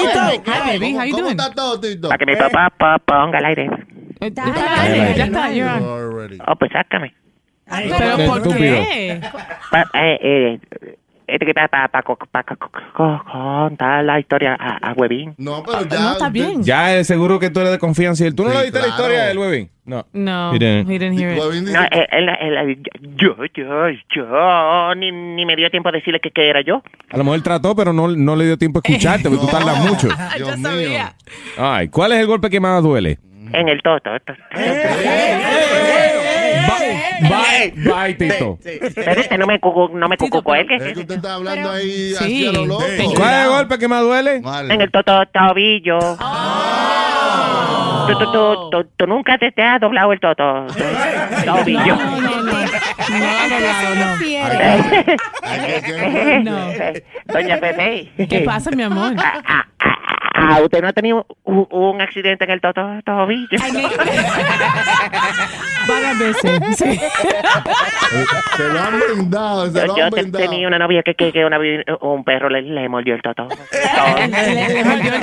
estás? 0.07 0.32
Tito. 0.32 0.51
Hi, 0.53 0.78
baby. 0.78 0.95
How 0.97 1.05
you 1.05 1.11
¿Cómo 1.12 1.22
doing? 1.28 1.38
está 1.38 1.53
todo, 1.55 1.78
Tito? 1.80 2.09
para 2.09 2.18
que 2.18 2.26
mi 2.26 2.36
papá 2.36 2.70
pa- 2.76 2.99
ponga 2.99 3.38
al 3.38 3.45
aire. 3.45 3.70
Eh, 4.20 4.30
Ya 4.34 4.45
está, 4.45 5.14
ya 5.16 5.24
está. 5.26 5.51
you're 5.53 5.70
on. 5.70 6.38
Oh, 6.49 6.57
pues 6.57 6.70
sácame. 6.72 7.14
Pero 7.68 8.16
Qué 8.16 8.26
¿por 8.26 8.57
qué? 8.57 9.20
Pa, 9.70 9.82
eh, 9.95 10.18
eh, 10.22 10.59
este 11.31 11.55
para 11.55 11.68
pa, 11.68 11.89
pa, 11.89 12.03
pa- 12.03 12.03
co- 12.03 12.16
co- 12.16 12.70
co- 12.95 13.24
contar 13.31 14.05
la 14.05 14.18
historia 14.20 14.57
a, 14.59 14.91
a 14.91 14.93
Huevín. 14.95 15.35
No, 15.39 15.62
pero 15.62 15.83
ya. 15.87 15.99
No, 16.01 16.12
está 16.12 16.28
bien. 16.28 16.62
Ya 16.62 16.95
es 16.97 17.07
seguro 17.07 17.39
que 17.39 17.51
tú 17.51 17.61
eres 17.61 17.72
de 17.72 17.78
confianza. 17.78 18.24
¿Tú 18.35 18.45
no 18.45 18.51
Sí, 18.51 18.57
le 18.57 18.62
diste 18.64 18.78
claro. 18.78 18.87
la 18.87 18.95
historia 18.95 19.24
del 19.26 19.39
Webin? 19.39 19.70
No. 19.85 20.07
No, 20.12 20.53
He 20.53 20.57
he 20.57 20.59
didn't. 20.99 21.18
hear 21.18 21.33
it. 21.37 21.39
Huevín 21.43 21.64
No, 21.72 21.83
eh, 21.83 22.07
él, 22.12 22.28
él- 22.41 22.57
él- 22.57 22.83
yo, 23.16 23.37
yo, 23.55 23.89
yo, 24.14 24.95
ni, 24.97 25.11
ni 25.11 25.45
me 25.47 25.57
dio 25.57 25.70
tiempo 25.70 25.89
a 25.89 25.93
decirle 25.93 26.20
que, 26.20 26.31
que 26.31 26.49
era 26.49 26.61
yo. 26.61 26.83
A 27.11 27.16
lo 27.16 27.24
mejor 27.24 27.43
trató, 27.43 27.74
pero 27.74 27.93
no, 27.93 28.09
no 28.09 28.37
le 28.37 28.45
dio 28.45 28.57
tiempo 28.59 28.78
a 28.78 28.83
escucharte, 28.89 29.28
porque 29.28 29.45
tú 29.45 29.51
tardas 29.51 29.78
mucho. 29.89 30.09
Mío. 30.09 30.57
sabía. 30.62 31.14
Ay, 31.59 31.89
¿cuál 31.89 32.12
es 32.12 32.18
el 32.20 32.26
golpe 32.26 32.51
que 32.51 32.61
más 32.61 32.83
duele? 32.83 33.18
En 33.53 33.68
el 33.68 33.83
toto. 33.83 34.11
to- 34.20 34.33
Bye, 37.23 37.73
bye, 37.77 38.15
Tito. 38.15 38.59
Pero 38.95 39.21
este 39.21 39.39
no 39.39 39.47
me 39.47 39.61
cucu, 39.61 39.91
no 39.97 40.09
me 40.09 40.17
cucuco 40.17 40.55
él, 40.55 40.67
Es 40.71 40.83
que 40.83 40.93
que 40.95 41.01
usted 41.01 41.17
está 41.17 41.35
hablando 41.35 41.71
ahí 41.71 42.11
Sí. 42.11 42.17
así 42.19 42.47
a 42.49 42.53
lo 42.53 42.67
loco. 42.67 42.85
¿Cuál 43.17 43.35
es 43.35 43.45
el 43.45 43.49
golpe 43.51 43.79
que 43.79 43.89
más 43.89 44.03
duele? 44.03 44.43
En 44.69 44.81
el 44.81 44.91
toto 44.91 45.23
tobillo. 45.33 45.99
Tú, 48.07 48.19
tú, 48.19 48.33
tú, 48.33 48.71
tú, 48.71 48.89
tú 48.97 49.07
nunca 49.07 49.39
te, 49.39 49.53
te 49.53 49.63
has 49.63 49.81
doblado 49.81 50.13
el 50.13 50.21
toto 50.21 50.67
tobillo. 51.45 51.97
No, 51.97 52.21
no, 52.21 52.43
no. 52.43 52.61
No, 53.11 53.19
no, 56.41 56.43
no. 56.43 56.73
Doña 57.27 57.57
Pepe. 57.59 58.09
¿Qué 58.29 58.41
pasa, 58.41 58.71
mi 58.73 58.83
amor? 58.83 59.15
Ah, 60.43 60.61
¿Usted 60.62 60.80
no 60.80 60.88
ha 60.88 60.93
tenido 60.93 61.26
un, 61.45 61.66
un 61.70 62.01
accidente 62.01 62.45
en 62.45 62.51
el 62.51 62.61
toto 62.61 62.80
tobillo? 63.05 63.49
Varias 65.88 66.18
veces. 66.18 66.76
Sí. 66.76 67.01
Se 68.57 68.68
lo 68.68 68.78
han 68.80 68.99
brindado, 69.01 69.66
se 69.70 69.80
Yo, 69.80 69.86
lo 69.86 69.97
yo 69.97 70.05
han 70.05 70.11
brindado. 70.11 70.45
tenía 70.45 70.66
una 70.68 70.78
novia 70.78 71.03
que, 71.03 71.14
que, 71.14 71.32
que 71.32 71.45
una 71.45 71.59
un 72.01 72.24
perro 72.24 72.49
le, 72.51 72.62
le 72.62 72.88
mordió 72.88 73.14
el 73.14 73.22
toto. 73.22 73.47
¿Le, 74.18 74.28
le 74.74 74.84
mordió 74.84 75.14
el 75.14 75.20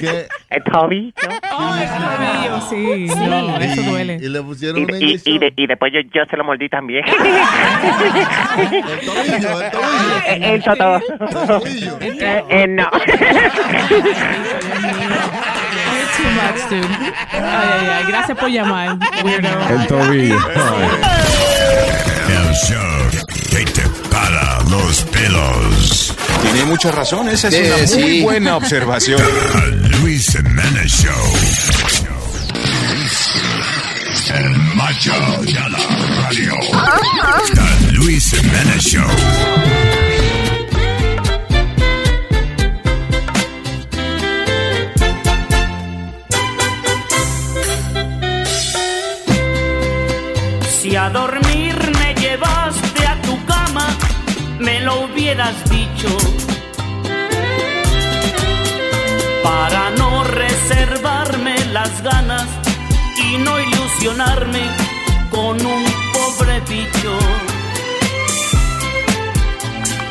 qué? 0.00 0.28
Tobillo. 0.70 1.12
Oh, 1.52 1.74
el 1.76 1.88
tobillo, 1.88 2.60
sí. 2.70 3.06
No, 3.28 3.56
eso 3.58 3.80
y, 3.80 3.84
duele. 3.84 4.14
y 4.22 4.28
le 4.28 4.42
pusieron 4.42 4.80
Y, 4.80 4.84
una 4.84 4.96
y, 4.96 5.00
y, 5.00 5.04
inyección. 5.04 5.38
de- 5.38 5.52
y 5.56 5.66
después 5.66 5.92
yo, 5.92 6.00
yo 6.12 6.24
se 6.30 6.36
lo 6.36 6.44
mordí 6.44 6.68
también. 6.68 7.04
El 7.06 7.14
tobillo, 9.00 9.60
el 9.60 9.70
tobillo. 9.70 10.22
el, 10.28 10.42
el 10.44 10.62
toto. 10.62 10.96
El 10.96 11.28
tobillo. 11.46 11.98
Eh, 12.00 12.44
eh, 12.48 12.66
no. 12.68 12.88
Too 16.16 16.30
much, 16.36 16.68
dude. 16.68 16.86
Ay, 17.32 17.40
ay, 17.42 17.86
ay. 17.88 18.04
Gracias 18.08 18.38
por 18.38 18.48
llamar, 18.50 18.98
weirdo. 19.24 19.48
El 19.70 19.86
tobillo. 19.86 20.38
El 22.28 22.54
show 22.54 23.10
que 23.50 23.64
te 23.64 23.82
para 24.10 24.60
los 24.68 25.02
pelos. 25.04 26.14
Tiene 26.42 26.64
mucha 26.64 26.90
razón, 26.90 27.28
esa 27.28 27.48
es 27.48 27.54
una 27.54 27.76
muy 27.76 27.86
sí. 27.86 28.22
buena 28.22 28.56
observación. 28.56 29.20
The 29.20 29.88
Luis 29.98 30.26
Jiménez 30.32 30.92
Show. 30.92 31.12
El 34.34 34.56
macho 34.74 35.12
de 35.42 35.52
la 35.52 35.68
radio. 36.22 36.54
The 37.54 37.92
Luis 37.92 38.30
Jiménez 38.30 38.82
Show. 38.84 39.10
Si 50.80 50.96
a 50.96 51.10
dormir 51.10 51.76
me 51.98 52.14
llevaste 52.14 53.06
a 53.06 53.20
tu 53.20 53.36
cama, 53.44 53.86
me 54.58 54.80
lo 54.80 55.04
hubieras 55.04 55.54
dicho. 55.68 56.08
Para 59.42 59.90
no 59.90 60.24
reservarme 60.24 61.54
las 61.66 62.02
ganas 62.02 62.46
y 63.18 63.36
no 63.36 63.60
ilusionarme 63.60 64.62
con 65.30 65.60
un 65.66 65.84
pobre 66.14 66.60
bicho. 66.60 67.18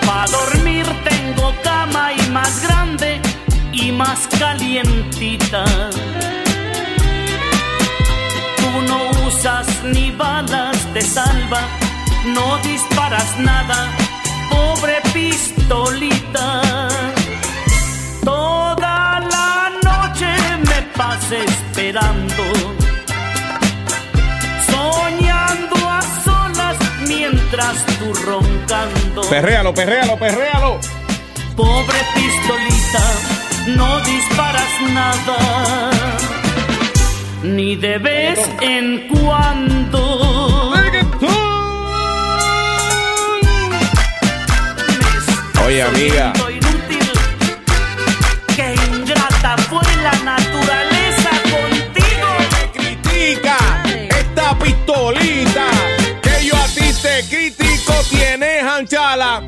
Para 0.05 0.28
dormir 0.28 0.86
tengo 1.09 1.51
cama 1.63 2.13
y 2.13 2.30
más 2.30 2.61
grande 2.61 3.20
y 3.74 3.91
más 3.91 4.28
calientita. 4.38 5.65
Tú 8.57 8.82
no 8.88 9.09
usas 9.30 9.67
ni 9.84 10.11
balas 10.11 10.93
de 10.93 11.01
salva, 11.01 11.61
no 12.36 12.57
disparas 12.69 13.38
nada, 13.39 13.80
pobre 14.49 14.95
pistolita. 15.13 16.61
Toda 18.23 19.19
la 19.32 19.49
esperando. 21.47 22.43
Soñando 24.73 25.77
a 25.97 26.01
solas 26.25 26.77
mientras 27.07 27.75
tú 27.99 28.13
roncando. 28.25 29.21
Perréalo, 29.30 29.73
perréalo, 29.73 30.17
perréalo. 30.17 30.80
Pobre 31.55 31.99
pistolita, 32.15 33.05
no 33.77 33.99
disparas 34.01 34.73
nada. 34.93 36.38
Ni 37.43 37.75
de 37.75 37.97
vez 37.97 38.39
en 38.61 39.07
cuando. 39.07 40.73
Oye, 45.65 45.83
amiga. 45.83 46.33
Qué 48.55 48.75
ingrata 48.91 49.57
fue 49.69 49.81
la 50.03 50.11
naturaleza 50.23 51.29
contigo. 51.53 52.29
Critica 52.73 53.57
esta 54.09 54.57
pistolita 54.59 55.67
que 56.21 56.45
yo 56.45 56.55
a 56.55 56.65
ti 56.67 56.91
te 57.01 57.23
critico. 57.29 57.93
Tienes 58.09 58.63
anchala. 58.63 59.43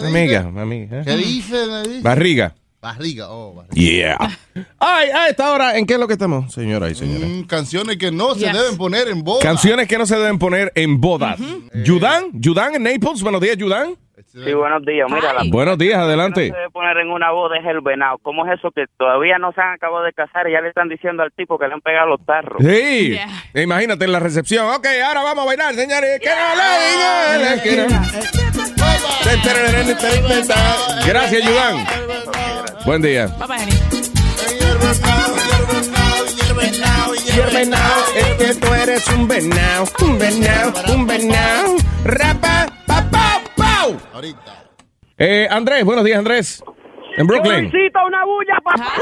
Amiga, 0.00 0.40
amiga. 0.40 1.00
¿eh? 1.00 1.02
¿Qué 1.04 1.16
dice? 1.16 1.50
¿Qué 1.52 1.88
dice? 1.88 2.02
Barriga. 2.02 2.54
Barriga, 2.82 3.30
oh, 3.30 3.54
barriga. 3.54 3.74
Yeah. 3.76 4.18
Ay, 4.80 5.08
a 5.10 5.28
esta 5.28 5.52
hora, 5.52 5.78
¿en 5.78 5.86
qué 5.86 5.94
es 5.94 6.00
lo 6.00 6.08
que 6.08 6.14
estamos, 6.14 6.52
señora 6.52 6.90
y 6.90 6.96
señores? 6.96 7.28
Mm, 7.28 7.42
canciones 7.44 7.96
que 7.96 8.10
no 8.10 8.34
se 8.34 8.40
Yes. 8.46 8.52
deben 8.54 8.76
poner 8.76 9.06
en 9.06 9.22
boda. 9.22 9.40
Canciones 9.40 9.86
que 9.86 9.96
no 9.98 10.04
se 10.04 10.16
deben 10.16 10.36
poner 10.40 10.72
en 10.74 11.00
bodas. 11.00 11.38
Yudan, 11.84 12.24
Yudan 12.32 12.74
en 12.74 12.82
Naples. 12.82 13.22
Buenos 13.22 13.40
días, 13.40 13.56
Yudan. 13.56 13.94
Sí, 14.32 14.52
buenos 14.52 14.84
días. 14.84 15.06
Mira, 15.08 15.32
la 15.32 15.42
Buenos 15.48 15.78
días, 15.78 15.96
adelante. 15.98 16.48
no 16.48 16.54
se 16.54 16.58
debe 16.58 16.70
poner 16.70 16.96
en 16.98 17.10
una 17.10 17.30
boda 17.30 17.56
es 17.58 17.66
el 17.66 17.82
venado. 17.82 18.18
¿Cómo 18.18 18.44
es 18.46 18.58
eso 18.58 18.72
que 18.72 18.86
todavía 18.98 19.38
no 19.38 19.52
se 19.52 19.60
han 19.60 19.74
acabado 19.74 20.02
de 20.04 20.12
casar 20.12 20.48
y 20.48 20.52
ya 20.52 20.60
le 20.60 20.68
están 20.70 20.88
diciendo 20.88 21.22
al 21.22 21.30
tipo 21.32 21.58
que 21.60 21.68
le 21.68 21.74
han 21.74 21.82
pegado 21.82 22.08
los 22.08 22.26
tarros? 22.26 22.60
Sí, 22.60 23.16
imagínate 23.54 24.06
en 24.06 24.12
la 24.12 24.18
recepción. 24.18 24.66
Ok, 24.74 24.86
ahora 25.06 25.22
vamos 25.22 25.44
a 25.44 25.46
bailar, 25.46 25.74
señores. 25.74 26.18
Que 26.20 26.30
no 26.30 27.54
le 27.62 27.86
digan, 27.86 27.88
que. 27.88 28.81
Gracias, 31.06 31.42
Yudan. 31.44 31.84
Buen 32.84 33.02
día. 33.02 33.26
Y 37.34 37.40
el 37.40 37.50
venado 37.54 38.02
es 38.16 38.26
que 38.34 38.60
tú 38.60 38.74
eres 38.74 39.08
un 39.08 39.28
venado, 39.28 39.84
un 40.02 40.18
venado, 40.18 40.72
un 40.94 41.06
venado. 41.06 41.76
Rapa, 42.04 42.66
pa, 42.86 43.02
pa, 43.10 43.40
pau. 43.56 43.96
Eh, 45.18 45.46
Andrés, 45.50 45.84
buenos 45.84 46.04
días, 46.04 46.18
Andrés. 46.18 46.64
En 47.16 47.26
Brooklyn. 47.26 47.70
Luisito, 47.70 47.98
una 48.06 48.24
bulla, 48.24 48.58
papá. 48.64 48.92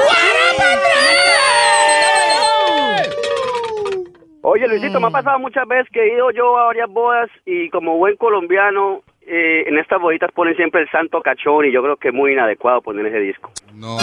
Oye, 4.43 4.67
Luisito, 4.69 5.01
me 5.01 5.09
ha 5.09 5.11
pasado 5.11 5.39
muchas 5.39 5.67
veces 5.69 5.87
que 5.93 6.03
he 6.03 6.15
ido 6.15 6.31
yo 6.31 6.57
a 6.59 6.67
varias 6.67 6.89
bodas 6.89 7.29
y 7.45 7.69
como 7.71 7.99
buen 7.99 8.17
colombiano, 8.17 9.03
eh, 9.23 9.65
en 9.67 9.79
estas 9.79 10.01
boditas 10.01 10.31
ponen 10.33 10.57
siempre 10.57 10.81
el 10.83 10.91
santo 10.91 11.21
cachón 11.23 11.65
y 11.67 11.73
yo 11.73 11.83
creo 11.83 11.97
que 11.97 12.09
es 12.09 12.15
muy 12.15 12.33
inadecuado 12.33 12.81
poner 12.83 13.07
ese 13.07 13.19
disco. 13.21 13.53
No. 13.75 13.97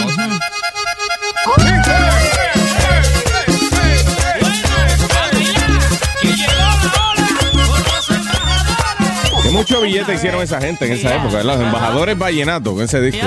Que 9.42 9.50
mucho 9.50 9.80
billete 9.80 10.14
hicieron 10.14 10.42
esa 10.42 10.60
gente 10.60 10.86
en 10.86 10.92
esa 10.92 11.14
época. 11.16 11.42
Los 11.42 11.60
embajadores 11.60 12.18
vallenatos 12.18 12.74
con 12.74 12.82
ese 12.82 13.00
disco. 13.00 13.26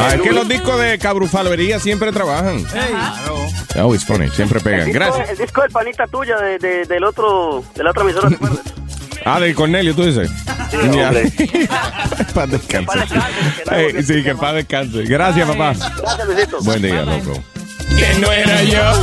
Ah, 0.00 0.14
es 0.14 0.20
que 0.22 0.32
los 0.32 0.48
discos 0.48 0.80
de 0.80 0.98
cabrufalvería 0.98 1.78
siempre 1.78 2.12
trabajan. 2.12 2.64
Oh, 3.80 3.94
it's 3.94 4.04
funny. 4.04 4.28
Siempre 4.30 4.58
El 4.58 4.64
pegan. 4.64 4.86
disco, 4.86 4.98
Gracias. 4.98 5.30
el 5.30 5.38
disco 5.38 5.62
del 5.62 5.70
panita 5.70 6.06
tuya 6.06 6.36
de, 6.38 6.58
de- 6.58 6.84
del 6.86 7.04
otro, 7.04 7.62
de 7.74 7.84
la 7.84 7.90
otra 7.90 8.02
emisora, 8.02 8.28
¿te 8.28 8.34
acuerdas? 8.34 8.74
Ah, 9.24 9.40
de 9.40 9.54
Cornelio, 9.54 9.94
tú 9.94 10.04
dices. 10.04 10.30
Sí. 10.70 10.78
Paz 12.34 12.50
descanse. 12.50 12.98
Ey, 13.70 14.02
sí, 14.02 14.22
que 14.22 14.34
paz 14.34 14.54
descanse. 14.54 15.02
Gracias, 15.04 15.46
papá. 15.48 15.74
Gracias, 15.74 16.26
Luisito. 16.26 16.62
Buen 16.62 16.82
día, 16.82 17.02
loco. 17.02 17.42
Que 17.96 18.18
no 18.20 18.32
era 18.32 18.62
yo. 18.62 19.02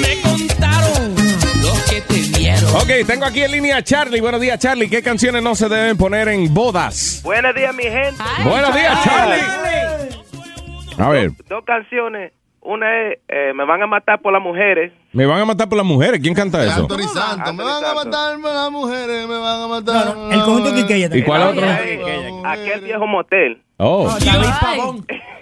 Me 0.00 0.20
contaron 0.22 1.14
los 1.62 1.80
que 1.90 2.00
te 2.00 2.20
vieron. 2.38 2.74
Ok, 2.76 3.06
tengo 3.06 3.24
aquí 3.26 3.42
en 3.42 3.52
línea 3.52 3.76
a 3.78 3.82
Charlie. 3.82 4.20
Buenos 4.20 4.40
días, 4.40 4.58
Charlie. 4.58 4.88
¿Qué 4.88 5.02
canciones 5.02 5.42
no 5.42 5.54
se 5.54 5.68
deben 5.68 5.96
poner 5.96 6.28
en 6.28 6.52
bodas? 6.52 7.20
Buenos 7.22 7.54
días, 7.54 7.74
mi 7.74 7.84
gente. 7.84 8.22
Buenos 8.44 8.74
días, 8.74 9.04
Charlie. 9.04 9.42
A 10.98 11.08
ver, 11.08 11.32
Dos 11.48 11.64
canciones. 11.64 12.32
Una 12.64 13.02
es 13.02 13.18
eh, 13.28 13.52
Me 13.54 13.64
van 13.66 13.82
a 13.82 13.86
matar 13.86 14.20
por 14.20 14.32
las 14.32 14.42
mujeres. 14.42 14.90
me 15.12 15.26
van 15.26 15.40
a 15.40 15.44
matar 15.44 15.68
por 15.68 15.76
las 15.76 15.86
mujeres. 15.86 16.20
¿Quién 16.20 16.34
canta 16.34 16.64
eso? 16.64 16.80
Anthony 16.82 17.08
Santos. 17.12 17.54
Me 17.54 17.62
van 17.62 17.84
a 17.84 17.94
matar 17.94 18.38
las 18.38 18.70
mujeres, 18.70 19.28
me 19.28 19.38
van 19.38 19.62
a 19.62 19.66
matar. 19.68 20.16
El 20.32 20.40
conjunto 20.42 20.74
Quiqueya 20.74 21.10
¿Y 21.12 21.22
cuál 21.22 21.42
otro? 21.42 21.66
Aquel 22.44 22.80
viejo 22.80 23.06
motel. 23.06 23.60
Oh, 23.76 24.08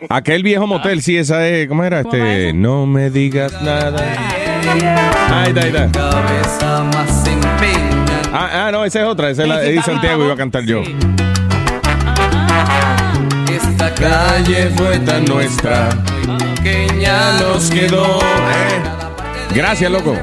aquel 0.09 0.43
viejo 0.43 0.67
motel, 0.67 1.03
sí, 1.03 1.17
esa 1.17 1.47
es. 1.47 1.69
¿Cómo 1.69 1.85
era? 1.85 2.01
Este, 2.01 2.53
no 2.55 2.87
me 2.87 3.11
digas 3.11 3.61
nada. 3.63 4.01
Ahí 5.31 5.49
está, 5.49 5.61
ahí 5.61 5.69
está. 5.69 5.91
Ah, 8.33 8.67
ah, 8.67 8.71
no, 8.73 8.85
esa 8.85 9.03
es 9.03 9.07
otra. 9.07 9.31
Esa 9.31 9.43
es 9.43 9.49
la 9.49 9.59
de 9.59 9.83
Santiago, 9.83 10.25
iba 10.25 10.33
a 10.33 10.37
cantar 10.37 10.65
yo. 10.65 10.81
Esta 13.51 13.95
calle 13.95 14.71
fue 14.77 14.99
tan 15.01 15.25
nuestra 15.27 15.91
ya 17.01 17.39
nos 17.41 17.71
quedó. 17.71 18.19
Gracias, 19.55 19.91
loco. 19.91 20.17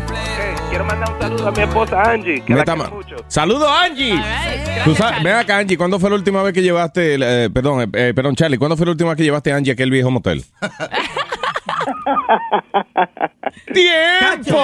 Quiero 0.69 0.85
mandar 0.85 1.11
un 1.11 1.19
saludo 1.19 1.47
a 1.47 1.51
mi 1.51 1.61
esposa 1.61 2.01
Angie. 2.03 2.41
Que 2.41 2.53
la 2.53 2.75
mucho. 2.75 3.15
Saludos, 3.27 3.69
Angie. 3.69 4.21
Tú 4.85 4.95
sabes, 4.95 5.23
ven 5.23 5.35
acá, 5.35 5.57
Angie. 5.57 5.77
¿Cuándo 5.77 5.99
fue 5.99 6.09
la 6.09 6.15
última 6.15 6.43
vez 6.43 6.53
que 6.53 6.61
llevaste, 6.61 7.17
eh, 7.19 7.49
perdón, 7.49 7.81
eh, 7.81 7.87
eh, 7.93 8.13
perdón, 8.15 8.35
Charlie, 8.35 8.57
¿cuándo 8.57 8.77
fue 8.77 8.85
la 8.85 8.91
última 8.91 9.09
vez 9.09 9.17
que 9.17 9.23
llevaste 9.23 9.51
a 9.51 9.55
Angie 9.55 9.71
a 9.71 9.73
aquel 9.73 9.91
viejo 9.91 10.11
motel? 10.11 10.45
¡Tiempo! 13.74 14.60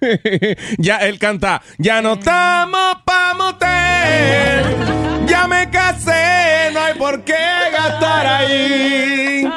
ya 0.78 0.96
él 0.98 1.18
canta, 1.18 1.62
ya 1.78 2.00
no 2.00 2.14
estamos 2.14 2.96
pa' 3.04 3.34
motel, 3.34 5.26
ya 5.26 5.46
me 5.46 5.68
casé, 5.70 6.70
no 6.72 6.80
hay 6.80 6.94
por 6.94 7.22
qué 7.24 7.34
gastar 7.72 8.26
ahí. 8.26 9.50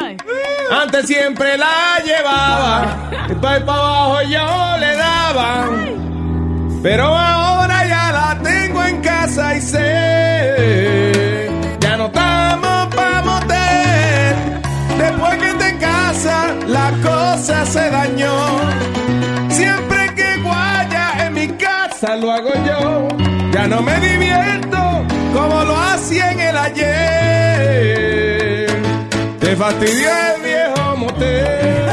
Antes 0.71 1.07
siempre 1.07 1.57
la 1.57 1.99
llevaba, 2.03 3.09
y 3.29 3.33
pa' 3.35 3.53
ahí 3.53 3.63
pa' 3.63 3.75
abajo 3.75 4.21
yo 4.23 4.77
le 4.79 4.95
daba, 4.95 5.69
pero 6.81 7.05
ahora 7.05 7.87
ya 7.87 8.11
la 8.11 8.39
tengo 8.43 8.83
en 8.83 9.01
casa 9.01 9.55
y 9.55 9.61
sé, 9.61 11.02
se 17.43 17.89
dañó. 17.89 18.33
Siempre 19.49 20.13
que 20.15 20.37
guaya 20.41 21.27
en 21.27 21.33
mi 21.33 21.47
casa 21.49 22.15
lo 22.15 22.31
hago 22.31 22.53
yo. 22.65 23.09
Ya 23.51 23.67
no 23.67 23.81
me 23.81 23.99
divierto 23.99 24.77
como 25.33 25.63
lo 25.65 25.75
hacía 25.75 26.31
en 26.31 26.39
el 26.39 26.57
ayer. 26.57 26.81
Te 29.39 29.55
fastidió 29.57 30.09
el 30.35 30.41
viejo 30.41 30.95
motel. 30.97 31.83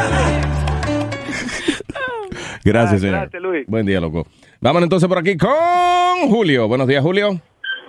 Gracias, 2.62 3.00
señor. 3.00 3.16
gracias, 3.16 3.42
Luis. 3.42 3.66
Buen 3.66 3.86
día, 3.86 4.00
loco. 4.00 4.26
Vamos 4.60 4.82
entonces 4.82 5.08
por 5.08 5.18
aquí 5.18 5.36
con 5.36 6.28
Julio. 6.28 6.68
Buenos 6.68 6.86
días, 6.86 7.02
Julio. 7.02 7.40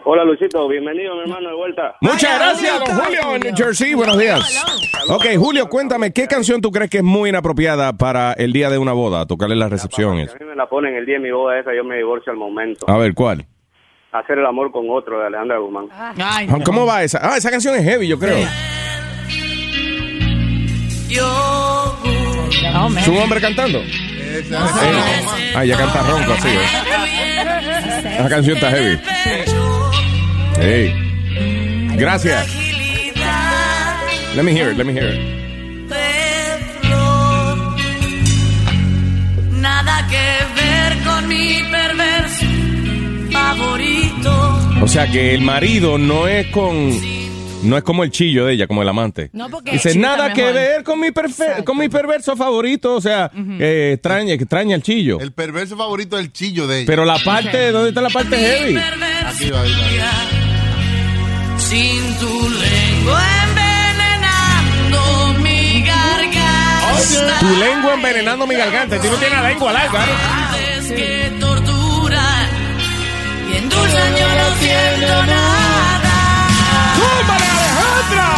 Hola, 0.03 0.23
Luisito. 0.23 0.67
Bienvenido, 0.67 1.15
mi 1.15 1.21
hermano, 1.21 1.49
de 1.49 1.55
vuelta. 1.55 1.95
Muchas 2.01 2.39
gracias, 2.39 2.79
don 2.79 2.97
Julio, 2.97 3.35
en 3.35 3.41
New 3.41 3.53
Jersey. 3.55 3.93
Buenos 3.93 4.17
días. 4.17 4.65
Ok, 5.09 5.25
Julio, 5.37 5.67
cuéntame, 5.67 6.11
¿qué 6.11 6.27
canción 6.27 6.61
tú 6.61 6.71
crees 6.71 6.89
que 6.89 6.97
es 6.97 7.03
muy 7.03 7.29
inapropiada 7.29 7.93
para 7.93 8.33
el 8.33 8.51
día 8.53 8.69
de 8.69 8.77
una 8.77 8.93
boda? 8.93 9.25
Tocarle 9.25 9.55
las 9.55 9.69
recepciones. 9.69 10.33
A 10.33 10.39
mí 10.39 10.45
me 10.45 10.55
la 10.55 10.67
ponen 10.67 10.95
el 10.95 11.05
día 11.05 11.15
de 11.15 11.21
mi 11.21 11.31
boda 11.31 11.59
esa, 11.59 11.73
yo 11.75 11.83
me 11.83 11.97
divorcio 11.97 12.31
al 12.31 12.37
momento. 12.37 12.89
A 12.89 12.97
ver, 12.97 13.13
¿cuál? 13.13 13.45
Hacer 14.11 14.39
el 14.39 14.45
amor 14.45 14.71
con 14.71 14.89
otro, 14.89 15.19
de 15.19 15.27
Alejandra 15.27 15.57
Guzmán. 15.59 15.87
¿Cómo 16.65 16.85
va 16.85 17.03
esa? 17.03 17.19
Ah, 17.21 17.37
esa 17.37 17.51
canción 17.51 17.75
es 17.75 17.83
heavy, 17.83 18.07
yo 18.07 18.17
creo. 18.19 18.37
¿Es 22.97 23.07
un 23.07 23.17
hombre 23.17 23.39
cantando? 23.39 23.81
Ah, 25.55 25.63
ya 25.65 25.77
canta 25.77 26.01
ronco 26.03 26.33
así, 26.33 26.47
¿eh? 26.47 26.59
Esa 28.17 28.29
canción 28.29 28.55
está 28.57 28.71
heavy. 28.71 28.99
Hey. 30.59 30.93
Gracias. 31.97 32.47
Let 34.35 34.43
me 34.43 34.53
hear 34.53 34.71
it, 34.71 34.77
let 34.77 34.85
me 34.85 34.93
hear 34.93 35.13
it. 35.13 35.41
Nada 39.59 40.07
que 40.07 40.61
ver 40.61 41.03
con 41.03 41.27
mi 41.27 41.59
perverso 41.69 42.45
favorito. 43.31 44.59
O 44.81 44.87
sea 44.87 45.07
que 45.11 45.33
el 45.33 45.41
marido 45.41 45.97
no 45.97 46.27
es 46.27 46.47
con. 46.47 46.91
No 47.63 47.77
es 47.77 47.83
como 47.83 48.03
el 48.03 48.09
chillo 48.09 48.47
de 48.47 48.53
ella, 48.53 48.65
como 48.65 48.81
el 48.81 48.89
amante. 48.89 49.29
No, 49.33 49.47
porque 49.47 49.71
Dice, 49.73 49.91
el 49.91 50.01
nada 50.01 50.33
que 50.33 50.41
mejor". 50.41 50.53
ver 50.55 50.83
con 50.83 50.99
mi, 50.99 51.09
perfe- 51.09 51.63
con 51.63 51.77
mi 51.77 51.89
perverso 51.89 52.35
favorito. 52.35 52.95
O 52.95 53.01
sea, 53.01 53.29
que 53.57 53.93
extraña, 53.93 54.33
extraña 54.33 54.75
el 54.75 54.81
chillo. 54.81 55.19
El 55.19 55.31
perverso 55.31 55.77
favorito 55.77 56.17
del 56.17 56.31
chillo 56.33 56.65
de 56.65 56.77
ella. 56.79 56.87
Pero 56.87 57.05
la 57.05 57.19
parte, 57.19 57.71
¿dónde 57.71 57.89
está 57.89 58.01
la 58.01 58.09
parte 58.09 58.35
heavy? 58.35 58.77
Aquí 58.77 59.51
va, 59.51 59.61
ahí 59.61 59.71
va. 59.71 60.40
Sin 61.71 62.03
tu 62.19 62.49
lengua 62.49 63.21
envenenando 63.47 65.01
mi 65.39 65.81
garganta. 65.83 67.39
Tu 67.39 67.49
lengua 67.55 67.93
envenenando 67.93 68.45
mi 68.45 68.55
garganta. 68.55 68.99
Tú 68.99 69.07
no 69.09 69.15
tienes 69.15 69.39
la 69.39 69.47
lengua 69.47 69.71
larga. 69.71 70.03
Antes 70.03 70.91
que 70.91 71.31
tortura 71.39 72.25
y 73.49 73.55
endulzan 73.55 74.15
yo 74.17 74.27
no 74.39 74.47
siento 74.59 75.25
nada. 75.27 76.15
¡Súmale, 76.97 77.47
Alejandra! 77.55 78.29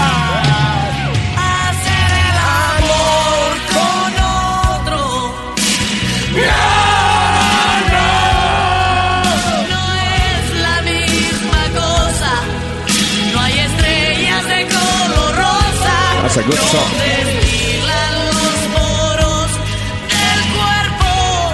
Hacer 1.65 2.09
el 2.29 2.38
amor 2.69 3.49
con 3.73 4.13
otro. 4.77 5.01
A 16.38 16.41
good 16.41 16.55
song. 16.55 16.81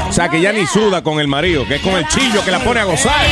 O 0.07 0.13
sea 0.13 0.29
que 0.29 0.39
ya 0.41 0.53
ni 0.53 0.65
suda 0.65 1.03
con 1.03 1.19
el 1.19 1.27
marido, 1.27 1.65
que 1.67 1.75
es 1.75 1.81
con 1.81 1.95
el 1.95 2.07
chillo 2.07 2.43
que 2.45 2.51
la 2.51 2.59
pone 2.59 2.79
a 2.79 2.85
gozar. 2.85 3.25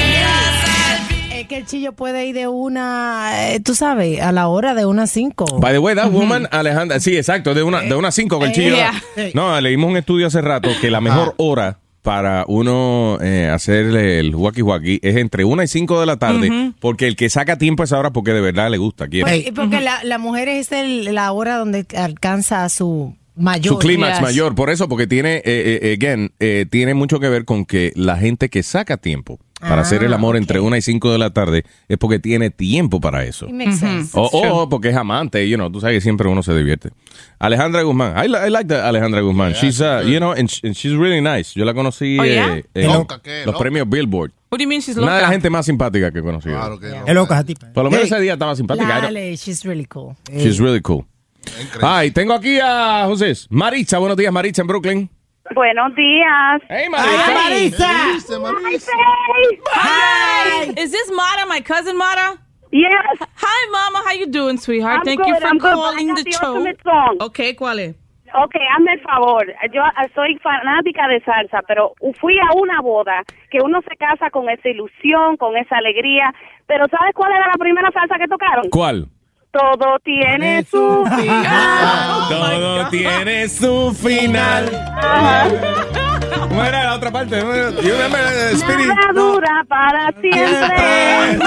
Es 1.32 1.48
que 1.48 1.58
el 1.58 1.66
chillo 1.66 1.94
puede 1.94 2.26
ir 2.26 2.36
de 2.36 2.48
una, 2.48 3.54
eh, 3.54 3.60
tú 3.62 3.76
sabes, 3.76 4.22
a 4.22 4.34
la 4.34 4.48
hora 4.50 4.74
de 4.74 4.86
una 4.86 5.08
cinco. 5.08 5.46
By 5.60 5.72
the 5.72 5.80
way, 5.80 5.96
that 5.96 6.12
woman, 6.12 6.50
Alejandra, 6.52 7.00
sí, 7.00 7.16
exacto, 7.16 7.54
de 7.54 7.64
una, 7.64 7.82
de 7.82 7.96
una 7.96 8.12
cinco 8.12 8.40
con 8.40 8.50
el 8.50 8.54
chillo. 8.54 8.76
Yeah. 8.76 9.32
No, 9.34 9.60
leímos 9.62 9.90
un 9.90 9.98
estudio 9.98 10.28
hace 10.28 10.42
rato 10.42 10.70
que 10.82 10.92
la 10.92 11.00
mejor 11.00 11.34
hora 11.38 11.80
para 12.08 12.46
uno 12.48 13.18
eh, 13.22 13.50
hacerle 13.54 14.20
el 14.22 14.34
waki 14.34 14.62
waki 14.62 15.00
es 15.04 15.18
entre 15.18 15.44
una 15.44 15.66
y 15.66 15.68
cinco 15.68 16.00
de 16.00 16.06
la 16.06 16.16
tarde, 16.16 16.72
porque 16.80 17.06
el 17.06 17.18
que 17.18 17.30
saca 17.30 17.58
tiempo 17.58 17.84
es 17.84 17.92
ahora 17.92 18.12
porque 18.12 18.32
de 18.32 18.40
verdad 18.40 18.72
le 18.72 18.78
gusta, 18.78 19.10
quiere. 19.10 19.30
Pues, 19.30 19.52
porque 19.54 19.82
la, 19.82 20.02
la 20.06 20.18
mujer 20.18 20.48
es 20.48 20.72
el- 20.72 21.14
la 21.14 21.34
hora 21.34 21.58
donde 21.58 21.86
alcanza 21.98 22.70
su 22.70 23.14
mayor. 23.36 23.74
Su 23.74 23.80
clímax 23.80 24.14
Yes. 24.20 24.22
mayor, 24.22 24.56
por 24.56 24.70
eso, 24.70 24.88
porque 24.88 25.06
tiene, 25.06 25.38
eh, 25.38 25.44
eh, 25.84 25.98
again, 26.00 26.32
eh, 26.40 26.66
tiene 26.70 26.94
mucho 26.94 27.20
que 27.20 27.28
ver 27.28 27.44
con 27.44 27.66
que 27.66 27.92
la 27.96 28.16
gente 28.16 28.48
que 28.48 28.64
saca 28.64 28.96
tiempo 28.96 29.38
para 29.60 29.78
Ah, 29.78 29.82
hacer 29.82 30.04
el 30.04 30.14
amor 30.14 30.38
entre 30.38 30.60
una 30.60 30.78
y 30.78 30.82
cinco 30.82 31.12
de 31.12 31.18
la 31.18 31.32
tarde 31.32 31.64
es 31.88 31.98
porque 31.98 32.20
tiene 32.20 32.50
tiempo 32.52 33.02
para 33.02 33.24
eso. 33.26 33.48
O, 34.14 34.68
porque 34.70 34.90
es 34.90 34.96
amante, 34.96 35.48
you 35.50 35.56
know, 35.58 35.72
tú 35.72 35.80
sabes 35.82 35.98
que 35.98 36.02
siempre 36.02 36.28
uno 36.30 36.44
se 36.44 36.54
divierte. 36.56 36.90
Alejandra 37.40 37.82
Guzmán, 37.84 38.14
I, 38.24 38.28
li- 38.28 38.38
I 38.48 38.50
like 38.50 38.68
that 38.70 38.86
Alejandra 38.86 39.22
Guzmán. 39.22 39.54
she's, 39.54 39.80
uh, 39.82 40.02
you 40.06 40.18
know, 40.20 40.32
and, 40.32 40.48
sh- 40.50 40.64
and 40.64 40.74
she's 40.76 40.94
really 40.96 41.22
nice. 41.22 41.54
Yo 41.56 41.66
la 41.66 41.74
conocí 41.74 42.18
Oh, 42.20 42.24
eh, 42.24 42.34
yeah? 42.34 42.56
en 42.56 42.64
¿Qué 42.74 42.84
loca, 42.84 43.20
qué 43.22 43.38
los 43.46 43.48
loca? 43.54 43.60
premios 43.60 43.90
Billboard. 43.90 44.32
What 44.50 44.60
do 44.60 44.64
you 44.64 44.70
mean 44.70 44.82
she's 44.82 44.96
Una 44.98 45.08
de 45.08 45.12
las 45.14 45.22
loca? 45.24 45.32
gente 45.32 45.50
más 45.50 45.66
simpáticas 45.66 46.12
que 46.12 46.20
he 46.20 46.24
conocido. 46.24 46.56
Claro 46.56 46.80
que 46.80 46.88
Es 46.88 47.14
loca. 47.16 47.44
Por 47.74 47.84
lo 47.84 47.90
menos 47.92 48.06
Hey. 48.06 48.12
ese 48.14 48.22
día 48.22 48.34
estaba 48.34 48.56
simpática. 48.56 48.88
Dale, 49.02 49.36
she's 49.36 49.64
really 49.66 49.86
cool. 49.86 50.16
She's 50.32 50.60
really 50.60 50.82
cool. 50.82 51.06
Ay, 51.82 52.12
tengo 52.12 52.34
aquí 52.34 52.60
a 52.62 53.06
José. 53.08 53.34
Maritza, 53.50 53.98
buenos 53.98 54.18
días, 54.18 54.32
Maritza 54.32 54.62
en 54.62 54.68
Brooklyn. 54.68 55.10
Buenos 55.56 55.96
días. 55.96 56.62
Hey, 56.70 56.88
Marisa. 56.90 57.88
Hi. 59.74 60.74
Is 60.78 60.92
this 60.92 61.12
Mara, 61.12 61.46
my 61.48 61.62
cousin 61.62 61.98
Mara? 61.98 62.38
Yes. 62.72 63.18
Hi, 63.22 63.72
Mama. 63.72 64.04
How 64.06 64.14
you 64.14 64.28
doing, 64.28 64.58
sweetheart? 64.58 65.00
I'm 65.00 65.06
Thank 65.06 65.26
you 65.26 65.34
good, 65.34 65.42
for 65.42 65.48
I'm 65.48 65.60
calling 65.60 66.14
the 66.16 66.24
the 66.24 66.32
show. 66.32 66.64
song. 66.84 67.18
Okay, 67.22 67.54
¿cuál 67.56 67.80
es? 67.80 67.96
Ok, 68.34 68.56
hazme 68.76 68.92
el 68.94 69.00
favor. 69.02 69.46
Yo 69.72 69.82
ah, 69.82 70.06
soy 70.14 70.38
fanática 70.40 71.08
de 71.08 71.22
salsa, 71.22 71.62
pero 71.66 71.94
fui 72.20 72.38
a 72.38 72.54
una 72.58 72.82
boda 72.82 73.24
que 73.50 73.60
uno 73.62 73.80
se 73.88 73.96
casa 73.96 74.30
con 74.32 74.50
esa 74.50 74.68
ilusión, 74.68 75.38
con 75.38 75.56
esa 75.56 75.78
alegría. 75.78 76.34
Pero 76.66 76.88
¿sabes 76.90 77.16
cuál 77.16 77.32
era 77.32 77.48
la 77.48 77.58
primera 77.58 77.90
salsa 77.92 78.18
que 78.18 78.28
tocaron? 78.28 78.70
¿Cuál? 78.70 79.08
Todo 79.52 79.98
tiene 80.04 80.64
su 80.70 81.04
final. 81.16 82.30
Todo 82.30 82.90
tiene 82.90 83.48
su 83.50 83.94
final. 83.94 84.70
¿Cómo 86.40 86.64
era 86.64 86.84
la 86.84 86.96
otra 86.96 87.12
parte? 87.12 87.40
¿Cómo 87.40 87.54
era? 87.54 87.72
You 87.72 87.94
remember, 87.94 88.54
uh, 88.54 88.58
Speedy? 88.58 88.88
Nada 88.88 89.14
dura 89.14 89.66
para 89.68 90.12
siempre. 90.22 91.40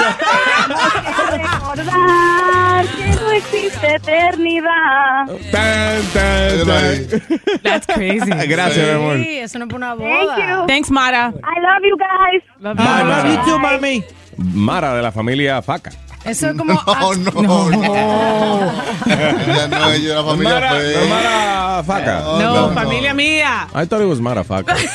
Recordar 1.31 2.87
que 2.97 3.07
no 3.21 3.31
existe 3.33 3.95
eternidad. 3.95 5.27
Tan, 5.53 6.03
tan, 6.13 6.67
tan. 6.67 7.61
That's 7.63 7.87
crazy. 7.87 8.31
Gracias, 8.49 8.87
mi 8.87 8.93
amor. 8.95 9.17
Sí, 9.19 9.39
eso 9.39 9.59
no 9.59 9.67
es 9.67 9.73
una 9.73 9.97
Thank 9.97 10.01
boda. 10.01 10.37
you. 10.61 10.67
Thanks, 10.67 10.91
Mara. 10.91 11.29
I 11.29 11.61
love 11.61 11.83
you 11.85 11.97
guys. 11.97 12.43
Love 12.61 12.77
Bye, 12.77 12.85
you. 12.85 12.91
Mara. 12.91 13.23
Love 13.23 13.29
you 13.47 13.53
too, 13.53 13.59
mami. 13.59 14.05
Mara 14.37 14.95
de 14.95 15.03
la 15.03 15.13
familia 15.13 15.61
Faca. 15.63 15.91
Eso 16.25 16.49
es 16.51 16.57
como. 16.57 16.75
No, 16.85 17.15
no, 17.15 17.71
no. 17.71 18.73
Ella 19.07 19.69
no, 19.69 19.91
ella 19.93 20.13
era 20.13 20.23
familia 20.25 20.55
Mara, 20.55 20.71
fea. 20.73 21.01
no, 21.01 21.07
Mara 21.09 21.83
Faca. 21.85 22.21
No, 22.41 22.73
familia 22.75 23.15
mía. 23.15 23.69
I 23.75 23.87
thought 23.87 24.03
it 24.03 24.09
was 24.09 24.21
Mara 24.21 24.45
Faca. 24.45 24.77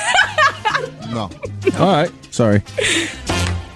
No. 1.10 1.30
All 1.80 2.04
right, 2.04 2.12
sorry. 2.30 2.62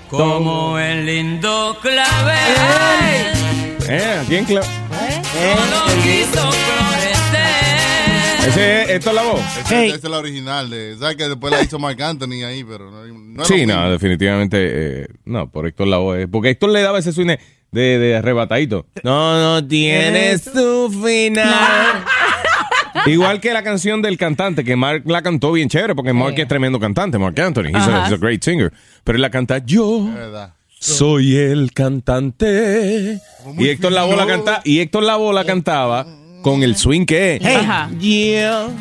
Como 0.09 0.77
el 0.77 1.05
lindo 1.05 1.77
clavel. 1.81 2.37
Eh, 3.87 4.23
¿quién 4.27 4.45
cla- 4.45 4.61
No 4.61 5.85
quiso 6.03 6.51
florecer. 6.51 6.88
Ese, 8.49 8.95
¿Esto 8.95 9.09
es 9.09 9.15
la 9.15 9.21
voz? 9.23 9.41
Esa, 9.59 9.85
es 9.85 10.03
la 10.03 10.17
original. 10.17 10.69
De, 10.69 10.95
¿Sabes 10.97 11.15
que 11.15 11.27
después 11.29 11.51
la 11.51 11.61
hizo 11.61 11.77
Marc 11.79 11.99
Anthony 12.01 12.43
ahí? 12.45 12.63
Pero 12.63 12.89
no, 12.89 13.05
no 13.07 13.45
Sí, 13.45 13.65
no, 13.65 13.75
mismo. 13.75 13.91
definitivamente. 13.91 14.57
eh, 15.03 15.07
no, 15.25 15.49
por 15.51 15.67
Héctor 15.67 15.87
Lavoe. 15.87 16.27
Porque 16.27 16.49
Héctor 16.49 16.71
le 16.71 16.81
daba 16.81 16.99
ese 16.99 17.11
swing 17.13 17.27
de, 17.71 17.99
de 17.99 18.15
arrebatadito. 18.17 18.87
No, 19.03 19.39
no 19.39 19.67
tiene 19.67 20.37
su 20.37 20.89
final. 21.03 22.03
Igual 23.05 23.39
que 23.39 23.53
la 23.53 23.63
canción 23.63 24.01
del 24.01 24.17
cantante, 24.17 24.63
que 24.63 24.75
Mark 24.75 25.03
la 25.05 25.21
cantó 25.21 25.51
bien 25.51 25.69
chévere, 25.69 25.93
porque 25.95 26.11
Mark 26.11 26.33
es 26.37 26.47
tremendo 26.47 26.79
cantante, 26.79 27.17
Mark 27.19 27.39
Anthony. 27.39 27.67
He's, 27.67 27.87
a, 27.87 28.05
he's 28.05 28.13
a 28.13 28.17
great 28.17 28.43
singer. 28.43 28.73
Pero 29.03 29.15
él 29.17 29.21
la 29.21 29.29
canta 29.29 29.59
yo. 29.59 30.09
Soy 30.79 31.37
el 31.37 31.71
cantante. 31.73 33.19
Y 33.57 33.69
Héctor 33.69 33.91
Lavoe 33.91 34.15
la 34.17 34.25
canta, 34.25 34.61
y 34.63 34.79
Héctor 34.79 35.03
Lavoe 35.03 35.33
la 35.33 35.45
cantaba 35.45 36.05
con 36.41 36.63
el 36.63 36.75
swing 36.75 37.05
que 37.05 37.35
es. 37.35 37.45
Ajá. 37.45 37.89
Yo 37.99 38.71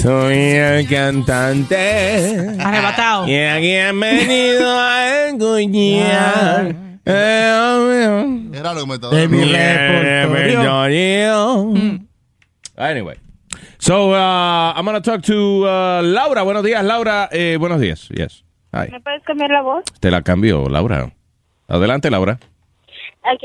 soy 0.00 0.36
el 0.36 0.88
cantante. 0.88 2.56
Arrebatado. 2.58 3.28
Y 3.28 3.36
aquí 3.36 3.76
han 3.76 4.00
venido 4.00 4.78
a 4.78 5.28
escuchar. 5.28 6.74
Era 7.04 8.74
lo 8.74 8.80
que 8.80 8.86
me 8.86 8.94
estaba 8.94 9.16
De 9.16 9.28
mi. 9.28 9.54
Anyway. 12.76 13.16
So, 13.78 14.12
uh, 14.12 14.72
I'm 14.74 14.84
going 14.84 14.94
to 14.94 15.00
talk 15.00 15.22
to 15.22 15.66
uh, 15.66 16.02
Laura. 16.02 16.42
Buenos 16.42 16.62
días, 16.62 16.84
Laura. 16.84 17.28
Eh, 17.32 17.56
buenos 17.58 17.80
días. 17.80 18.08
Yes. 18.10 18.44
Hi. 18.72 18.90
¿Me 18.90 19.00
puedes 19.00 19.22
cambiar 19.24 19.50
la 19.50 19.62
voz? 19.62 19.84
Te 20.00 20.10
la 20.10 20.22
cambio, 20.22 20.68
Laura. 20.68 21.12
Adelante, 21.68 22.10
Laura. 22.10 22.38
Ok, 23.24 23.42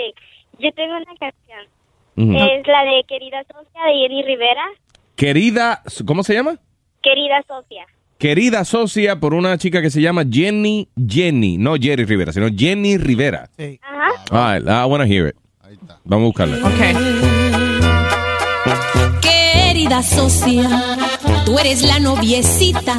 yo 0.59 0.71
tengo 0.73 0.95
una 0.95 1.15
canción. 1.19 1.76
Es 2.18 2.68
la 2.68 2.84
de 2.84 3.03
Querida 3.07 3.43
Socia 3.43 3.82
de 3.86 3.93
Jenny 4.01 4.24
Rivera. 4.24 4.63
Querida, 5.15 5.84
¿cómo 6.05 6.24
se 6.24 6.34
llama? 6.34 6.57
Querida 7.03 7.43
Socia. 7.47 7.86
Querida 8.18 8.65
socia 8.65 9.20
por 9.20 9.36
una 9.36 9.55
chica 9.59 9.84
que 9.84 9.91
se 9.91 10.01
llama 10.01 10.24
Jenny 10.28 10.89
Jenny, 11.07 11.59
no 11.59 11.76
Jerry 11.76 12.05
Rivera, 12.05 12.34
sino 12.34 12.47
Jenny 12.49 12.97
Rivera. 12.97 13.47
Ajá. 13.59 14.09
All 14.32 14.59
right, 14.59 14.68
I 14.68 14.86
want 14.86 15.03
to 15.03 15.07
hear 15.07 15.28
it. 15.28 15.36
Vamos 16.03 16.24
a 16.24 16.26
buscarla. 16.26 16.57
Querida 19.22 20.01
socia, 20.01 20.68
tú 21.45 21.59
eres 21.59 21.84
la 21.84 21.99
noviecita, 21.99 22.95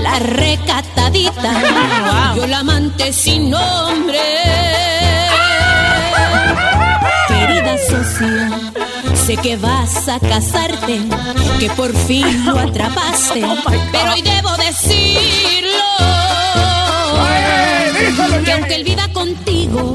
la 0.00 0.18
recatadita, 0.20 2.34
yo 2.36 2.46
la 2.46 2.60
amante 2.60 3.12
sin 3.12 3.50
nombre. 3.50 4.20
Querida 7.38 7.78
socia, 7.78 8.50
sé 9.14 9.36
que 9.36 9.56
vas 9.56 10.08
a 10.08 10.18
casarte, 10.20 11.00
que 11.60 11.70
por 11.70 11.94
fin 11.94 12.44
lo 12.46 12.58
atrapaste, 12.58 13.42
pero 13.92 14.12
hoy 14.12 14.22
debo 14.22 14.50
decirlo. 14.56 15.78
Que 18.44 18.52
aunque 18.52 18.74
él 18.76 18.84
viva 18.84 19.08
contigo, 19.12 19.94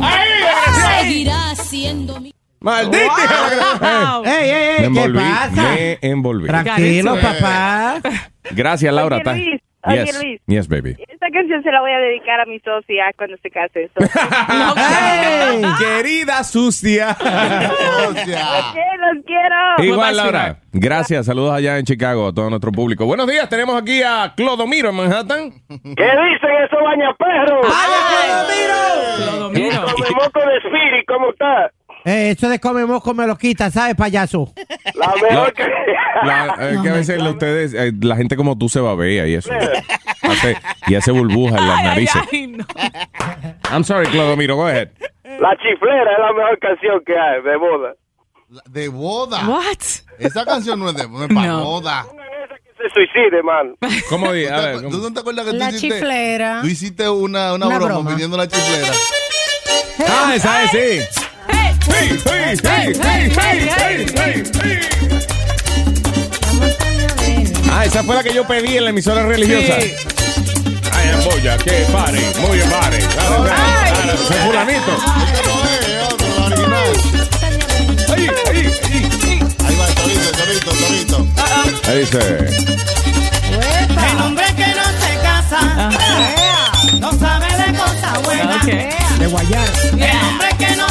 seguirá 1.00 1.56
siendo 1.56 2.20
mi... 2.20 2.34
¡Maldita! 2.60 4.22
Ey, 4.24 4.50
ey, 4.50 4.52
ey, 4.52 4.70
Me 4.70 4.78
¿qué 4.78 4.86
envolví, 4.86 5.20
pasa? 5.20 5.50
me 5.74 6.00
envolví. 6.02 6.48
Tranquilo, 6.48 7.18
papá. 7.20 7.96
Gracias, 8.52 8.94
Laura. 8.94 9.18
Oye, 9.26 9.34
Luis, 9.34 9.62
oye, 9.86 10.06
yes, 10.06 10.24
Luis. 10.24 10.42
yes, 10.48 10.68
baby. 10.68 10.96
esta 11.08 11.28
canción 11.32 11.64
se 11.64 11.72
la 11.72 11.82
voy 11.82 11.92
a 11.92 11.98
dedicar 12.00 12.40
a 12.40 12.46
mi 12.46 12.60
socia 12.60 13.06
cuando 13.18 13.38
se 13.38 13.50
case. 13.50 13.90
So, 13.94 14.04
Querida 15.80 16.44
sucia. 16.44 17.08
los 17.20 18.14
quiero, 18.24 19.14
los 19.14 19.26
quiero. 19.26 19.84
Igual, 19.84 20.18
Laura. 20.18 20.58
Gracias. 20.72 21.26
Saludos 21.26 21.54
allá 21.54 21.78
en 21.78 21.86
Chicago 21.86 22.28
a 22.28 22.34
todo 22.34 22.50
nuestro 22.50 22.72
público. 22.72 23.06
Buenos 23.06 23.28
días. 23.28 23.48
Tenemos 23.50 23.80
aquí 23.82 24.02
a 24.02 24.34
Clodomiro 24.36 24.90
en 24.90 24.96
Manhattan. 24.96 25.52
¿Qué 25.52 25.78
dicen 25.78 26.52
esos 26.66 26.84
bañaperros? 26.84 27.66
¡Ay, 27.72 27.92
Come 29.54 30.10
moco 30.16 30.40
de 30.40 30.58
Spirit, 30.58 31.06
¿cómo 31.08 31.30
está? 31.32 31.72
Eh, 32.06 32.32
eso 32.38 32.50
de 32.50 32.60
come 32.60 32.86
moco 32.86 33.14
me 33.14 33.26
lo 33.26 33.38
quita, 33.38 33.72
¿sabes, 33.72 33.96
payaso? 33.96 34.52
La 34.96 35.14
mejor 35.22 35.54
que... 35.54 35.64
La- 36.24 36.56
eh, 36.60 36.78
que 36.82 36.90
a 36.90 36.94
veces 36.94 37.22
la- 37.22 37.30
ustedes, 37.32 37.74
eh, 37.74 37.92
la 38.02 38.16
gente 38.16 38.36
como 38.36 38.58
tú 38.58 38.68
se 38.70 38.80
babea 38.80 39.26
y 39.28 39.36
eso. 39.36 39.52
Hace- 40.22 40.58
y 40.88 40.96
hace 40.96 41.12
burbujas 41.12 41.60
en 41.62 41.68
las 41.68 41.84
narices. 41.84 42.22
I'm 43.72 43.84
sorry, 43.84 44.08
Clodomiro. 44.08 44.56
Go 44.56 44.68
ahead. 44.68 44.90
La 45.40 45.56
chiflera 45.58 46.12
es 46.14 46.20
la 46.20 46.34
mejor 46.34 46.60
canción 46.60 47.02
que 47.06 47.14
hay 47.18 47.42
de 47.42 47.56
boda. 47.58 47.94
¿De 48.70 48.88
boda? 48.90 49.48
What? 49.48 49.78
Esa 50.20 50.46
canción 50.46 50.80
no 50.80 50.90
es 50.90 50.96
de 50.96 51.08
no 51.10 51.24
es 51.24 51.34
para 51.34 51.48
No. 51.48 51.64
boda. 51.64 52.06
Se 52.78 52.90
suicide, 52.90 53.42
man. 53.44 53.76
¿Cómo 54.10 54.32
di? 54.34 54.46
A 54.46 54.58
ver, 54.60 54.82
¿Tú 54.90 54.98
no 55.00 55.14
te 55.14 55.20
acuerdas 55.22 55.46
que 55.46 55.54
La 55.54 55.70
tú 55.70 55.76
hiciste? 55.76 55.96
chiflera. 56.00 56.60
Tú 56.62 56.68
hiciste 56.68 57.10
una, 57.10 57.54
una, 57.54 57.68
Una 57.68 57.76
broma, 57.78 57.94
broma. 57.94 58.12
pidiendo 58.12 58.38
la 58.38 58.48
chiflera. 58.48 58.94
Ah, 60.08 60.34
esa 60.36 60.64
es, 60.64 60.72
sí. 60.72 61.20
Hey, 61.88 62.20
hey, 62.26 62.56
hey, 62.64 62.94
hey, 63.02 63.32
hey, 63.36 63.68
hey, 64.16 64.44
hey. 64.62 64.80
Ah, 67.72 67.86
esa 67.86 68.04
fue 68.04 68.16
la 68.16 68.24
que 68.24 68.34
yo 68.34 68.46
pedí 68.48 68.78
en 68.78 68.84
la 68.86 68.90
emisora 68.92 69.24
religiosa. 69.26 69.76
Ay, 69.78 71.10
amboya, 71.10 71.58
que 71.58 71.86
pare, 71.92 72.22
muy 72.40 72.58
bien, 72.58 72.70
pare. 72.70 73.00
Dale, 73.00 73.50
dale, 73.50 74.14
ese 74.14 74.34
fulanito. 74.46 74.94
Ay, 78.10 78.28
ay, 78.48 78.60
ay. 78.90 79.02
Ahí 79.66 79.76
va, 79.76 79.86
torito, 79.96 80.30
torito, 80.32 80.72
torito. 80.72 81.18
Ahí 81.90 82.00
dice. 82.00 82.20
El 84.12 84.22
hombre 84.22 84.46
que 84.56 84.68
no 84.68 84.86
se 85.02 85.12
casa 85.22 85.60
no 87.00 87.10
sabe 87.20 87.48
de 87.58 87.68
cosas 87.78 88.14
buenas. 88.24 88.66
De 88.66 89.28
guayar. 89.28 89.70
El 89.92 90.18
hombre 90.28 90.50
que 90.58 90.76
no 90.76 90.88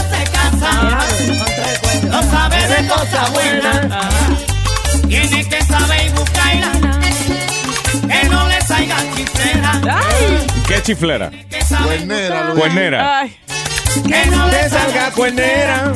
no 2.11 2.23
sabe 2.23 2.57
de 2.57 2.89
cosas 2.89 3.33
buenas. 3.33 3.89
Tiene 5.09 5.49
que 5.49 5.63
saber 5.63 6.11
buscarla. 6.13 6.73
Que 8.09 8.29
no 8.29 8.49
le 8.49 8.61
salga 8.63 8.97
chiflera. 9.15 9.73
¿Qué 10.69 10.83
chiflera? 10.83 11.31
Cuernera, 11.85 12.45
Luis. 12.49 12.59
Cuernera. 12.61 13.25
Que 14.09 14.31
no 14.31 14.47
le 14.49 14.69
salga 14.69 15.11
cuernera. 15.13 15.93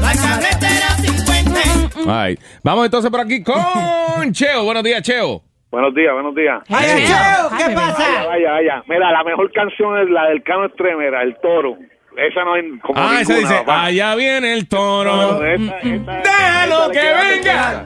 La 0.00 0.12
carretera 0.14 0.96
50. 1.00 1.60
Ay. 2.08 2.38
Vamos 2.62 2.84
entonces 2.86 3.10
por 3.10 3.20
aquí 3.20 3.42
con 3.42 4.32
Cheo. 4.32 4.64
Buenos 4.64 4.82
días, 4.84 5.02
Cheo. 5.02 5.42
Buenos 5.70 5.94
días, 5.94 6.12
buenos 6.12 6.34
días. 6.34 6.62
Ay, 6.68 7.04
Cheo, 7.06 7.50
¿qué 7.56 7.64
Vaya, 7.74 7.74
pasa? 7.76 8.24
vaya, 8.26 8.50
vaya. 8.52 8.82
Mira, 8.88 9.12
la 9.12 9.22
mejor 9.22 9.52
canción 9.52 9.98
es 10.00 10.10
la 10.10 10.24
del 10.30 10.42
Cano 10.42 10.66
Estremera, 10.66 11.22
El 11.22 11.36
Toro. 11.40 11.76
Esa 12.28 12.44
no 12.44 12.52
hay 12.54 12.62
como 12.80 13.00
Ah, 13.00 13.20
esa 13.22 13.34
dice, 13.34 13.54
papá. 13.54 13.84
allá 13.86 14.14
viene 14.14 14.52
el 14.52 14.68
toro. 14.68 15.42
esa- 15.44 15.78
esa- 15.78 16.12
Déjalo 16.22 16.76
esa 16.76 16.88
le 16.88 16.92
que 16.92 17.00
queda 17.00 17.84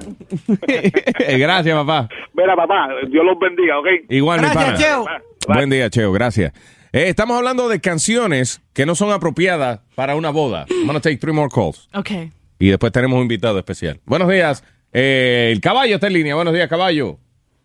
venga. 1.29 1.39
Gracias, 1.39 1.77
papá. 1.77 2.09
Mira, 2.33 2.57
papá, 2.57 2.89
Dios 3.09 3.25
los 3.25 3.39
bendiga, 3.39 3.79
¿ok? 3.79 3.87
Igual, 4.09 4.41
mi 4.41 4.47
Gracias, 4.49 4.65
pana. 4.65 4.79
Cheo. 4.79 5.07
Buen 5.47 5.71
día, 5.71 5.89
Cheo. 5.91 6.13
Gracias. 6.13 6.53
Eh, 6.93 7.09
estamos 7.09 7.37
hablando 7.37 7.69
de 7.69 7.81
canciones 7.81 8.61
que 8.73 8.87
no 8.87 8.95
son 8.97 9.13
apropiadas 9.13 9.81
para 9.95 10.17
una 10.17 10.31
boda. 10.31 10.67
I'm 10.71 10.87
gonna 10.87 11.01
take 11.01 11.19
three 11.19 11.33
more 11.33 11.49
calls. 11.53 11.89
Ok. 11.95 12.11
Y 12.59 12.69
después 12.71 12.93
tenemos 12.93 13.17
un 13.17 13.23
invitado 13.23 13.59
especial. 13.59 14.01
Buenos 14.05 14.29
días. 14.29 14.65
Eh, 14.93 15.51
el 15.53 15.61
caballo 15.61 15.95
está 15.97 16.09
en 16.09 16.13
línea. 16.15 16.35
Buenos 16.35 16.55
días, 16.55 16.69
caballo. 16.69 17.19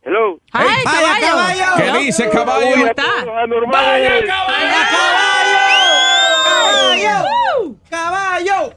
Hello. 0.03 0.39
¡Ay, 0.51 0.83
caballo. 0.83 1.65
¿Qué 1.77 1.99
dice, 2.05 2.29
caballo? 2.29 2.67
¿Cómo 2.73 2.85
está? 2.87 3.03
Vaya, 3.71 4.25
¡Caballo! 4.25 5.28
¡Caballo! 7.89 8.73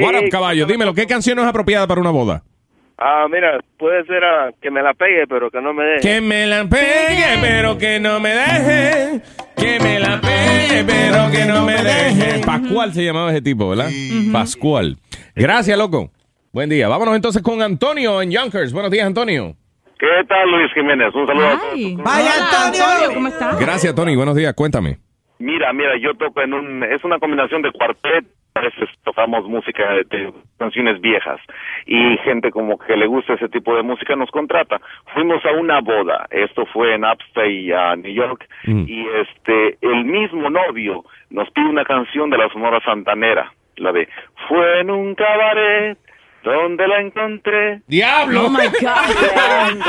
What 0.00 0.14
up, 0.14 0.30
caballo? 0.30 0.66
Dímelo, 0.66 0.94
¿qué 0.94 1.06
canción 1.06 1.36
no 1.36 1.42
es 1.42 1.48
apropiada 1.48 1.86
para 1.86 2.00
una 2.00 2.10
boda? 2.10 2.42
Ah, 2.96 3.26
mira, 3.30 3.58
puede 3.78 4.04
ser 4.06 4.22
ah, 4.24 4.50
que 4.60 4.70
me 4.70 4.82
la 4.82 4.94
pegue, 4.94 5.26
pero 5.28 5.50
que 5.50 5.60
no 5.60 5.74
me 5.74 5.84
deje. 5.84 6.00
Que 6.00 6.20
me 6.20 6.46
la 6.46 6.64
pegue, 6.68 7.38
pero 7.40 7.76
que 7.76 8.00
no 8.00 8.20
me 8.20 8.30
deje. 8.30 9.20
Que 9.56 9.80
me 9.80 9.98
la 9.98 10.20
pegue, 10.20 10.84
pero 10.84 11.30
que 11.30 11.44
no 11.44 11.64
me 11.66 11.82
deje. 11.82 12.46
Pascual 12.46 12.92
se 12.92 13.04
llamaba 13.04 13.30
ese 13.32 13.42
tipo, 13.42 13.68
¿verdad? 13.68 13.90
Pascual. 14.32 14.96
Gracias, 15.34 15.76
loco. 15.76 16.10
Buen 16.52 16.70
día. 16.70 16.88
Vámonos 16.88 17.16
entonces 17.16 17.42
con 17.42 17.60
Antonio 17.60 18.22
en 18.22 18.30
Yonkers. 18.30 18.72
Buenos 18.72 18.90
días, 18.90 19.06
Antonio. 19.06 19.56
¿Qué 19.98 20.06
tal, 20.28 20.50
Luis 20.50 20.72
Jiménez? 20.74 21.14
Un 21.14 21.26
saludo 21.26 21.46
a 21.46 21.58
todos. 21.58 21.74
Ay. 21.74 21.96
Vaya, 21.96 22.30
Hola, 22.36 22.66
Antonio. 22.66 23.14
¿Cómo 23.14 23.28
estás? 23.28 23.60
Gracias, 23.60 23.94
Tony. 23.94 24.16
Buenos 24.16 24.36
días. 24.36 24.54
Cuéntame. 24.54 24.98
Mira, 25.42 25.72
mira, 25.72 25.96
yo 25.96 26.14
toco 26.14 26.40
en 26.40 26.54
un... 26.54 26.82
Es 26.84 27.02
una 27.04 27.18
combinación 27.18 27.62
de 27.62 27.72
cuartet. 27.72 28.24
A 28.54 28.60
veces 28.60 28.88
tocamos 29.02 29.48
música 29.48 29.82
de, 29.94 30.04
de 30.04 30.32
canciones 30.58 31.00
viejas 31.00 31.40
y 31.86 32.18
gente 32.18 32.50
como 32.50 32.78
que 32.78 32.98
le 32.98 33.06
gusta 33.06 33.32
ese 33.32 33.48
tipo 33.48 33.74
de 33.74 33.82
música 33.82 34.14
nos 34.14 34.30
contrata. 34.30 34.78
Fuimos 35.14 35.42
a 35.46 35.52
una 35.52 35.80
boda, 35.80 36.26
esto 36.30 36.66
fue 36.66 36.94
en 36.94 37.02
Upstate, 37.02 37.72
uh, 37.74 37.96
New 37.96 38.12
York, 38.12 38.46
Mm. 38.66 38.84
y 38.86 39.06
este 39.22 39.78
el 39.80 40.04
mismo 40.04 40.50
novio 40.50 41.02
nos 41.30 41.50
pide 41.52 41.64
una 41.66 41.84
canción 41.84 42.28
de 42.28 42.36
la 42.36 42.50
Sonora 42.50 42.80
Santanera, 42.84 43.50
la 43.76 43.90
de 43.90 44.06
Fue 44.48 44.80
en 44.80 44.90
un 44.90 45.14
cabaret 45.14 45.96
donde 46.42 46.88
la 46.88 47.00
encontré. 47.00 47.82
¡Diablo! 47.86 48.46
Oh 48.46 48.50
my 48.50 48.66
God. 48.80 49.82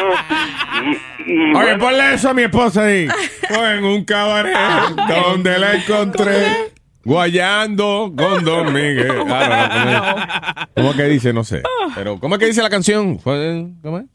Y, 1.25 1.31
y 1.31 1.39
Oye, 1.49 1.53
bueno, 1.53 1.77
ponle 1.79 2.13
eso 2.13 2.29
a 2.29 2.33
mi 2.33 2.43
esposa 2.43 2.85
ahí. 2.85 3.07
Fue 3.47 3.77
en 3.77 3.83
un 3.85 4.05
cabaret 4.05 4.53
donde 5.07 5.59
la 5.59 5.73
encontré. 5.73 6.73
Guayando 7.05 8.13
con 8.17 8.45
Don 8.45 8.71
Miguel. 8.71 9.23
Ah, 9.27 10.65
no, 10.75 10.83
¿cómo, 10.83 10.93
que 10.95 11.03
dice? 11.03 11.33
No 11.33 11.43
sé. 11.43 11.61
Pero, 11.95 12.17
¿cómo 12.17 12.35
es 12.35 12.39
que 12.39 12.45
dice 12.45 12.63
la 12.63 12.69
canción? 12.69 13.19
¿Fue, 13.19 13.65
¿Cómo 13.81 13.97
es? 13.99 14.05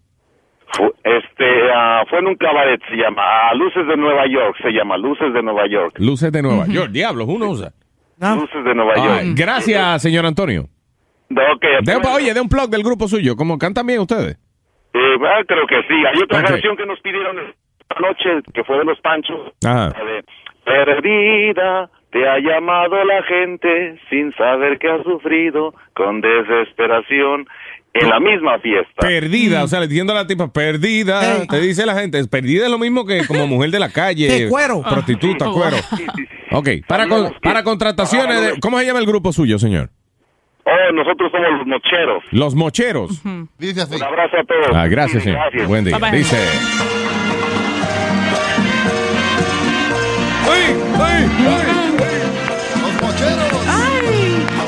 Este, 1.04 1.70
ah, 1.74 2.04
fue 2.08 2.20
en 2.20 2.28
un 2.28 2.36
cabaret, 2.36 2.80
se 2.88 2.96
llama, 2.96 3.22
ah, 3.22 3.54
Luces 3.54 3.86
de 3.86 3.96
Nueva 3.96 4.26
York, 4.26 4.56
se 4.62 4.70
llama, 4.70 4.96
Luces 4.96 5.34
de 5.34 5.42
Nueva 5.42 5.66
York. 5.68 5.96
Luces 5.98 6.32
de 6.32 6.42
Nueva 6.42 6.66
York. 6.66 6.90
Diablo, 6.90 7.26
uno 7.26 7.50
usa. 7.50 7.72
Luces 8.20 8.64
de 8.64 8.74
Nueva 8.74 8.96
York. 8.96 9.22
gracias, 9.34 10.02
señor 10.02 10.24
Antonio. 10.24 10.68
Ok, 11.30 11.64
De- 11.84 11.96
oye, 12.14 12.34
de 12.34 12.40
un 12.40 12.48
plug 12.48 12.68
del 12.70 12.82
grupo 12.82 13.06
suyo. 13.08 13.36
¿Cómo 13.36 13.58
cantan 13.58 13.86
bien 13.86 14.00
ustedes? 14.00 14.36
eh, 14.94 15.16
ah, 15.22 15.42
creo 15.46 15.66
que 15.66 15.76
sí. 15.86 15.94
Hay 15.94 16.22
otra 16.22 16.40
Ok. 16.40 16.46
canción 16.48 16.76
que 16.76 16.86
nos 16.86 16.98
pidieron 17.00 17.36
esta 17.38 18.00
noche, 18.00 18.42
que 18.54 18.64
fue 18.64 18.78
de 18.78 18.84
Los 18.84 18.98
Panchos, 19.00 19.52
Ajá. 19.64 19.92
la 19.98 20.04
de 20.04 20.24
Perdida, 20.64 21.90
te 22.12 22.28
ha 22.28 22.38
llamado 22.38 23.02
la 23.04 23.22
gente 23.24 23.98
sin 24.10 24.32
saber 24.34 24.78
que 24.78 24.88
ha 24.88 25.02
sufrido 25.02 25.74
con 25.94 26.20
desesperación 26.20 27.46
en 27.94 28.08
la 28.08 28.20
misma 28.20 28.58
fiesta. 28.58 29.00
Perdida, 29.00 29.64
o 29.64 29.68
sea, 29.68 29.80
le 29.80 29.88
diciendo 29.88 30.12
a 30.12 30.16
la 30.16 30.26
tipa, 30.26 30.52
perdida. 30.52 31.46
Te 31.46 31.60
dice 31.60 31.84
la 31.86 31.94
gente, 31.98 32.22
perdida 32.28 32.64
es 32.66 32.70
lo 32.70 32.78
mismo 32.78 33.04
que 33.06 33.26
como 33.26 33.46
mujer 33.46 33.70
de 33.70 33.78
la 33.78 33.90
calle. 33.90 34.28
De 34.28 34.48
cuero. 34.48 34.82
Prostituta, 34.82 35.46
Ah, 35.48 35.52
cuero. 35.52 35.76
sí, 35.76 35.96
sí, 35.96 36.06
sí. 36.16 36.28
Ok, 36.52 36.68
para, 36.86 37.06
con- 37.08 37.32
para 37.42 37.62
contrataciones, 37.62 38.40
de- 38.54 38.60
¿cómo 38.60 38.78
se 38.78 38.86
llama 38.86 38.98
el 39.00 39.06
grupo 39.06 39.32
suyo, 39.32 39.58
señor? 39.58 39.90
Oh, 40.64 40.92
nosotros 40.92 41.30
somos 41.32 41.48
los 41.58 41.66
nocheros. 41.66 42.22
Los 42.30 42.54
mocheros. 42.54 43.22
Dice 43.58 43.82
así. 43.82 43.94
Un 43.96 44.02
abrazo 44.02 44.36
a 44.38 44.44
todos. 44.44 44.68
Ah, 44.74 44.86
gracias, 44.86 45.22
Sí, 45.22 45.28
señor. 45.30 45.40
gracias. 45.44 45.68
Buen 45.68 45.84
día. 45.84 45.98
Bye, 45.98 46.10
bye. 46.10 46.18
Dice. 46.18 46.36
¡Ay, 50.50 50.76
ay, 51.00 51.30
ay! 51.46 51.66
Los 52.82 53.02
mocheros. 53.02 54.58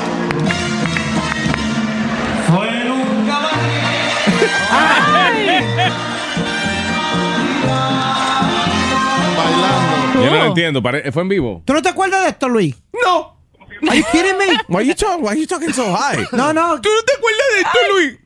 Bailando. 9.37 10.23
Yo 10.23 10.29
no 10.31 10.37
lo 10.37 10.45
entiendo. 10.45 10.81
pare- 10.83 11.11
¿Fue 11.11 11.21
en 11.23 11.29
vivo? 11.29 11.61
¿Tú 11.65 11.73
no 11.73 11.81
te 11.81 11.89
acuerdas 11.89 12.23
de 12.23 12.29
esto, 12.29 12.49
Luis? 12.49 12.81
No. 13.05 13.40
Are 13.89 13.97
you 13.97 14.03
kidding 14.11 14.37
me? 14.37 14.57
Why 14.67 14.81
you, 14.85 14.93
talk- 14.93 15.21
why 15.21 15.33
you 15.35 15.45
talking 15.47 15.73
so 15.73 15.91
high? 15.93 16.25
No, 16.31 16.53
no. 16.53 16.79
¿Tú 16.81 16.89
no 16.89 17.03
te 17.05 17.13
acuerdas 17.13 17.47
de 17.53 17.59
esto, 17.61 17.79
Luis? 17.93 18.17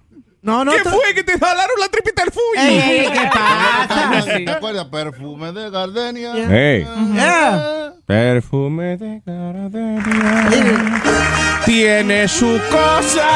No, 0.41 0.63
no. 0.63 0.71
¿Qué 0.73 0.79
fue 0.83 1.13
que 1.15 1.23
te 1.23 1.39
jalaron 1.39 1.79
la 1.79 1.87
tripita 1.89 2.23
del 2.23 2.31
Ey, 2.31 2.79
fuyo? 2.79 2.91
ey, 2.91 3.07
¿qué 3.11 3.29
pasa? 3.33 4.35
¿Te 4.45 4.51
acuerdas? 4.51 4.85
Perfume 4.85 5.51
de 5.53 5.69
gardenia. 5.71 6.33
Hey. 6.35 6.85
Yeah. 7.13 7.93
Perfume 8.05 8.97
de 8.97 9.21
gardenia. 9.25 11.01
Tiene 11.65 12.27
su 12.27 12.59
cosa. 12.69 13.29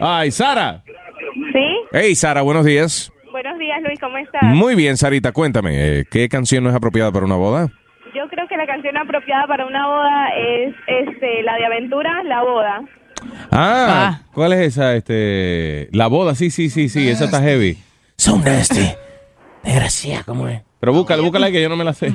Ay, 0.00 0.30
Sara. 0.30 0.82
¿Sí? 1.52 1.66
Hey, 1.92 2.14
Sara, 2.14 2.40
buenos 2.42 2.64
días. 2.64 3.12
Buenos 3.30 3.58
días, 3.58 3.76
Luis 3.82 3.88
Luis, 3.90 4.00
¿cómo 4.00 4.16
estás? 4.18 4.42
Muy 4.42 4.74
bien, 4.74 4.96
Sarita, 4.96 5.32
cuéntame, 5.32 5.98
eh, 6.00 6.04
¿qué 6.10 6.28
canción 6.28 6.64
no 6.64 6.70
es 6.70 6.76
apropiada 6.76 7.12
para 7.12 7.26
una 7.26 7.36
boda? 7.36 7.68
Yo 8.58 8.64
la 8.64 8.66
canción 8.66 8.96
apropiada 8.96 9.46
para 9.46 9.66
una 9.66 9.86
boda 9.86 10.30
es 10.36 10.74
este, 10.86 11.44
la 11.44 11.54
de 11.54 11.66
aventura, 11.66 12.24
La 12.24 12.42
Boda. 12.42 12.80
Ah, 13.52 14.22
¿cuál 14.32 14.52
es 14.52 14.60
esa? 14.60 14.96
Este, 14.96 15.88
la 15.92 16.08
boda, 16.08 16.34
sí, 16.34 16.50
sí, 16.50 16.68
sí, 16.68 16.88
sí, 16.88 17.08
esa 17.08 17.26
está 17.26 17.40
heavy. 17.40 17.78
So 18.16 18.36
nasty. 18.36 18.88
Desgracia, 19.62 20.24
¿cómo 20.24 20.48
es? 20.48 20.62
Pero 20.80 20.92
búscala, 20.92 21.22
búscala 21.22 21.52
que 21.52 21.62
yo 21.62 21.68
no 21.68 21.76
me 21.76 21.84
la 21.84 21.92
sé. 21.94 22.08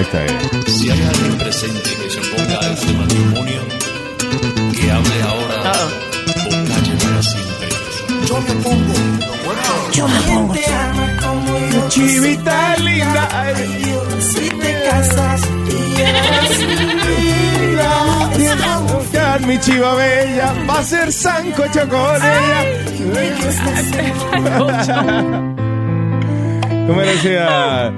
Esta 0.00 0.24
es. 0.24 0.32
Si 0.66 0.90
hay 0.90 1.02
alguien 1.02 1.38
presente 1.38 1.90
que 1.90 2.08
se 2.10 2.20
oponga 2.20 2.58
a 2.58 2.72
este 2.72 2.92
matrimonio, 2.94 3.60
que 4.72 4.90
hable 4.90 5.22
ahora 5.22 5.72
o 5.72 6.50
calle 6.68 6.96
para 7.04 7.22
siempre. 7.22 7.68
Yo 8.26 8.40
me 8.40 8.54
pongo. 8.62 9.35
Yo 9.92 10.08
me 10.08 10.20
pongo. 10.20 10.54
Chivita 11.88 12.76
linda. 12.78 13.28
Si 14.20 14.48
te 14.50 14.72
casas 14.88 15.40
y 15.68 15.96
Quiero 18.36 18.80
buscar 18.92 19.40
mi 19.46 19.58
chiva 19.58 19.94
bella, 19.94 20.54
va 20.68 20.78
a 20.80 20.82
ser 20.82 21.12
sancocho 21.12 21.88
con 21.88 22.16
ella. 22.16 22.64
¿Cómo 26.86 27.00
decía? 27.00 27.92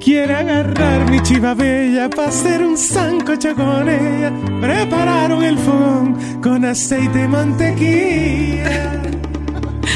Quiere 0.00 0.34
agarrar 0.34 1.10
mi 1.10 1.20
chiva 1.22 1.54
bella 1.54 2.10
para 2.10 2.28
hacer 2.28 2.62
un 2.62 2.76
sancocho 2.76 3.54
con 3.54 3.88
ella. 3.88 4.30
Prepararon 4.60 5.42
el 5.42 5.58
fogón 5.58 6.40
con 6.42 6.64
aceite 6.64 7.22
y 7.22 7.28
mantequilla. 7.28 9.13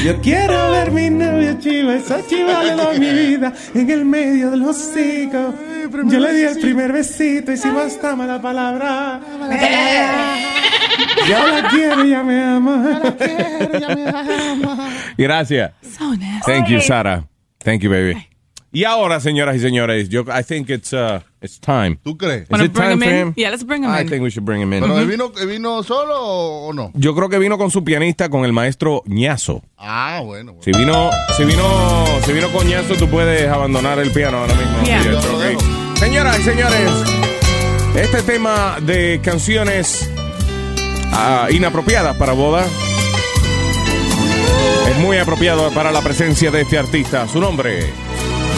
Yo 0.03 0.21
quiero 0.21 0.71
ver 0.71 0.91
mi 0.91 1.09
novia 1.09 1.59
chiva, 1.59 1.95
esa 1.95 2.25
chiva 2.25 2.63
le 2.63 2.71
doy 2.71 2.99
mi 2.99 3.11
vida 3.11 3.53
en 3.73 3.89
el 3.89 4.05
medio 4.05 4.51
de 4.51 4.57
los 4.57 4.77
hocicos. 4.77 5.55
Yo 6.05 6.19
le 6.19 6.33
di 6.33 6.43
el 6.43 6.59
primer 6.59 6.93
besito 6.93 7.51
y 7.51 7.57
si 7.57 7.67
no 7.67 7.81
está 7.81 8.15
mala 8.15 8.41
palabra. 8.41 9.19
Yo 11.27 11.47
la 11.47 11.69
quiero 11.69 12.05
y 12.05 12.11
ya 12.11 12.23
me 12.23 12.41
ama. 12.41 13.01
Gracias. 15.17 15.71
Thank 16.45 16.67
you, 16.69 16.79
Sara. 16.79 17.27
Thank 17.57 17.81
you, 17.81 17.89
baby. 17.89 18.25
Y 18.71 18.85
ahora, 18.85 19.19
señoras 19.19 19.57
y 19.57 19.59
señores, 19.59 20.07
yo 20.09 20.23
I 20.29 20.43
think 20.43 20.69
it's 20.69 20.93
uh, 20.93 21.19
it's 21.41 21.59
time. 21.59 21.97
¿Tú 22.03 22.17
crees? 22.17 22.47
Is 22.49 22.61
it 22.61 22.73
time 22.73 22.99
for 22.99 23.09
him? 23.09 23.33
Yeah, 23.35 23.49
let's 23.49 23.63
bring 23.63 23.83
him 23.83 23.89
I 23.89 24.01
in. 24.01 24.09
think 24.09 24.23
we 24.23 24.29
should 24.29 24.45
bring 24.45 24.61
him 24.61 24.73
in. 24.73 24.81
¿Pero 24.81 24.99
él 24.99 25.07
vino, 25.07 25.31
él 25.39 25.47
vino 25.47 25.83
solo 25.83 26.15
o 26.19 26.73
no? 26.73 26.91
Yo 26.93 27.15
creo 27.15 27.29
que 27.29 27.39
vino 27.39 27.57
con 27.57 27.71
su 27.71 27.83
pianista, 27.83 28.29
con 28.29 28.45
el 28.45 28.53
maestro 28.53 29.03
Ñazo. 29.05 29.61
Ah, 29.77 30.21
bueno. 30.23 30.53
bueno. 30.53 30.63
Si 30.63 30.71
vino, 30.71 31.09
si 31.37 31.45
vino, 31.45 32.05
si 32.25 32.33
vino 32.33 32.49
con 32.51 32.67
Ñazo, 32.67 32.95
tú 32.95 33.07
puedes 33.09 33.47
abandonar 33.49 33.99
el 33.99 34.11
piano 34.11 34.39
ahora 34.39 34.53
mismo. 34.55 34.83
Yeah. 34.83 35.03
Sí, 35.03 35.09
okay. 35.09 35.57
Señoras 35.95 36.39
y 36.39 36.43
señores, 36.43 36.89
este 37.95 38.21
tema 38.23 38.77
de 38.81 39.19
canciones 39.23 40.09
ah, 41.11 41.47
inapropiadas 41.51 42.15
para 42.17 42.33
boda 42.33 42.65
es 44.89 44.97
muy 44.99 45.17
apropiado 45.17 45.69
para 45.71 45.91
la 45.91 46.01
presencia 46.01 46.51
de 46.51 46.61
este 46.61 46.77
artista. 46.77 47.27
Su 47.27 47.39
nombre, 47.39 47.85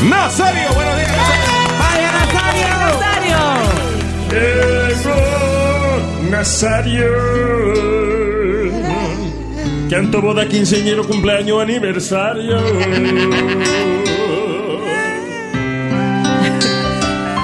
Nazario. 0.10 0.74
Buenos 0.74 0.96
días. 0.98 1.12
¡Vaya 1.18 1.51
Nazario. 6.30 7.06
Canto 9.90 10.22
boda, 10.22 10.48
quinceañero, 10.48 11.06
cumpleaños, 11.06 11.62
aniversario. 11.62 12.58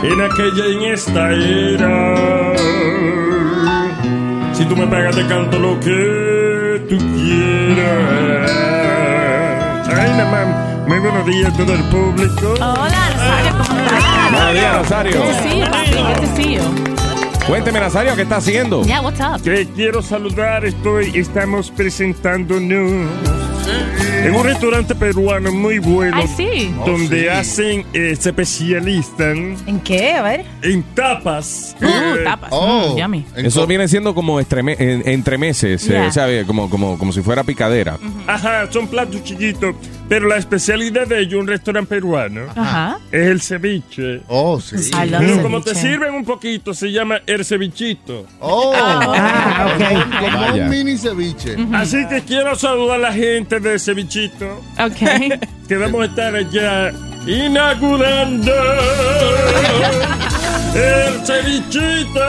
En 0.03 0.21
aquella 0.21 0.67
y 0.67 0.73
en 0.73 0.81
esta 0.93 1.31
era. 1.31 2.15
Si 4.53 4.65
tú 4.65 4.75
me 4.75 4.87
pagas, 4.87 5.15
te 5.15 5.27
canto 5.27 5.59
lo 5.59 5.79
que 5.79 6.81
tú 6.89 6.97
quieras. 6.97 8.51
Ay, 9.93 10.11
más. 10.31 10.66
Muy 10.87 10.99
buenos 10.99 11.25
días 11.25 11.53
a 11.53 11.57
todo 11.57 11.73
el 11.73 11.83
público. 11.83 12.53
Hola, 12.53 13.09
Nazario, 13.09 13.51
¿cómo 13.57 13.79
estás? 13.81 14.31
Buenos 14.31 14.53
días, 14.53 14.73
Nazario. 14.73 15.21
Good 15.21 15.27
to 15.27 15.43
see 15.43 15.59
you, 15.59 15.65
papi. 15.65 15.97
Good 15.97 16.21
to 16.21 16.35
see 16.35 16.55
you. 16.55 16.61
Cuénteme, 17.45 17.79
Nazario, 17.81 18.15
¿qué 18.15 18.21
está 18.21 18.37
haciendo? 18.37 18.83
Yeah, 18.83 19.01
what's 19.01 19.19
up? 19.19 19.41
Que 19.43 19.67
quiero 19.67 20.01
saludar, 20.01 20.63
estoy, 20.65 21.11
estamos 21.17 21.71
presentándonos 21.71 23.09
en 24.23 24.35
un 24.35 24.43
restaurante 24.43 24.93
peruano 24.95 25.51
muy 25.51 25.79
bueno. 25.79 26.17
Ay, 26.17 26.27
sí. 26.35 26.73
Donde 26.85 27.29
hacen, 27.31 27.85
eh, 27.93 28.15
se 28.19 28.29
especializan 28.29 29.55
¿En 29.67 29.79
qué? 29.79 30.13
A 30.13 30.21
ver. 30.21 30.45
en 30.61 30.83
tapas. 30.95 31.75
Uh, 31.81 31.85
Eh, 31.85 32.23
tapas. 32.23 32.49
Oh. 32.51 32.93
Mm, 32.95 32.97
yummy. 32.99 33.25
Eso 33.35 33.65
viene 33.67 33.87
siendo 33.87 34.13
como 34.13 34.39
estreme- 34.41 34.75
en- 34.79 35.07
entremeses, 35.07 35.85
Yeah. 35.87 36.09
eh. 36.29 36.43
Como, 36.45 36.69
como, 36.69 36.97
como 36.97 37.11
si 37.13 37.21
fuera 37.21 37.43
picadera. 37.43 37.97
Ajá, 38.25 38.69
son 38.71 38.87
platos 38.87 39.23
chiquitos, 39.23 39.75
pero 40.09 40.27
la 40.27 40.37
especialidad 40.37 41.07
de 41.07 41.21
ellos, 41.21 41.39
un 41.41 41.47
restaurante 41.47 41.89
peruano, 41.89 42.41
Ajá. 42.55 42.97
es 43.11 43.27
el 43.27 43.41
ceviche. 43.41 44.21
Oh, 44.27 44.59
sí. 44.59 44.75
Love 44.91 45.15
Pero 45.19 45.41
como 45.43 45.61
te 45.61 45.75
sirven 45.75 46.13
un 46.13 46.25
poquito, 46.25 46.73
se 46.73 46.91
llama 46.91 47.21
el 47.25 47.45
cevichito. 47.45 48.25
Oh, 48.39 48.73
Ah, 48.75 49.67
ok. 49.75 50.19
como 50.19 50.37
Vaya. 50.39 50.63
un 50.63 50.69
mini 50.69 50.97
ceviche. 50.97 51.55
Así 51.73 52.05
que 52.07 52.21
quiero 52.21 52.55
saludar 52.55 52.95
a 52.97 52.99
la 52.99 53.13
gente 53.13 53.56
de 53.61 53.79
cevichito, 53.79 54.61
Ok. 54.79 55.39
que 55.67 55.75
vamos 55.77 56.01
a 56.01 56.05
estar 56.05 56.35
allá 56.35 56.91
inaugurando 57.25 58.51
el 60.75 61.25
cevichito. 61.25 62.21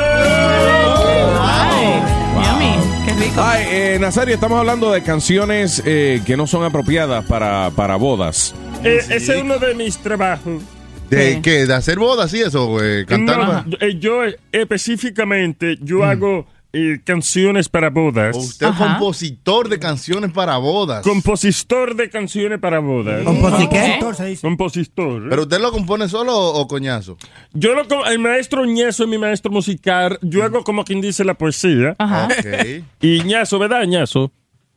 Ay, 1.40 2.02
yummy. 2.34 2.74
Qué 3.06 3.12
rico. 3.14 3.40
Ay, 3.42 3.64
eh, 3.70 3.98
Nazario, 4.00 4.34
estamos 4.34 4.58
hablando 4.58 4.90
de 4.92 5.02
canciones 5.02 5.82
eh, 5.84 6.20
que 6.26 6.36
no 6.36 6.46
son 6.46 6.64
apropiadas 6.64 7.24
para, 7.26 7.70
para 7.70 7.96
bodas. 7.96 8.54
Eh, 8.84 8.98
Ese 9.08 9.36
es 9.36 9.42
uno 9.42 9.58
de 9.58 9.74
mis 9.74 9.98
trabajos. 9.98 10.62
¿De 11.10 11.40
qué? 11.40 11.66
¿De 11.66 11.74
hacer 11.74 11.98
bodas 11.98 12.32
y 12.34 12.40
eso? 12.40 12.66
güey? 12.66 13.06
¿Cantar? 13.06 13.66
No, 13.66 13.76
eh, 13.80 13.96
yo 13.98 14.24
eh, 14.24 14.36
específicamente, 14.52 15.78
yo 15.80 16.04
hago 16.04 16.46
eh, 16.72 17.00
canciones 17.04 17.68
para 17.68 17.88
bodas. 17.90 18.36
Usted 18.36 18.68
es 18.68 18.74
compositor 18.76 19.68
de 19.68 19.78
canciones 19.78 20.30
para 20.32 20.58
bodas. 20.58 21.02
Compositor 21.02 21.94
de 21.96 22.10
canciones 22.10 22.58
para 22.58 22.78
bodas. 22.80 23.24
Compositor, 23.24 24.14
se 24.14 24.26
dice. 24.26 24.42
Compositor. 24.42 25.28
¿Pero 25.30 25.42
usted 25.42 25.60
lo 25.60 25.72
compone 25.72 26.08
solo 26.08 26.36
o, 26.36 26.60
o 26.60 26.68
coñazo? 26.68 27.16
Yo 27.54 27.74
lo 27.74 27.88
co- 27.88 28.06
el 28.06 28.18
maestro 28.18 28.64
Ñazo 28.66 29.04
es 29.04 29.08
mi 29.08 29.16
maestro 29.18 29.50
musical. 29.50 30.18
Yo 30.22 30.44
hago 30.44 30.62
como 30.62 30.84
quien 30.84 31.00
dice 31.00 31.24
la 31.24 31.34
poesía. 31.34 31.96
Ajá. 31.98 32.26
Ok. 32.26 32.84
Y 33.00 33.22
Ñazo, 33.24 33.58
¿verdad, 33.58 33.84
Ñazo? 33.84 34.30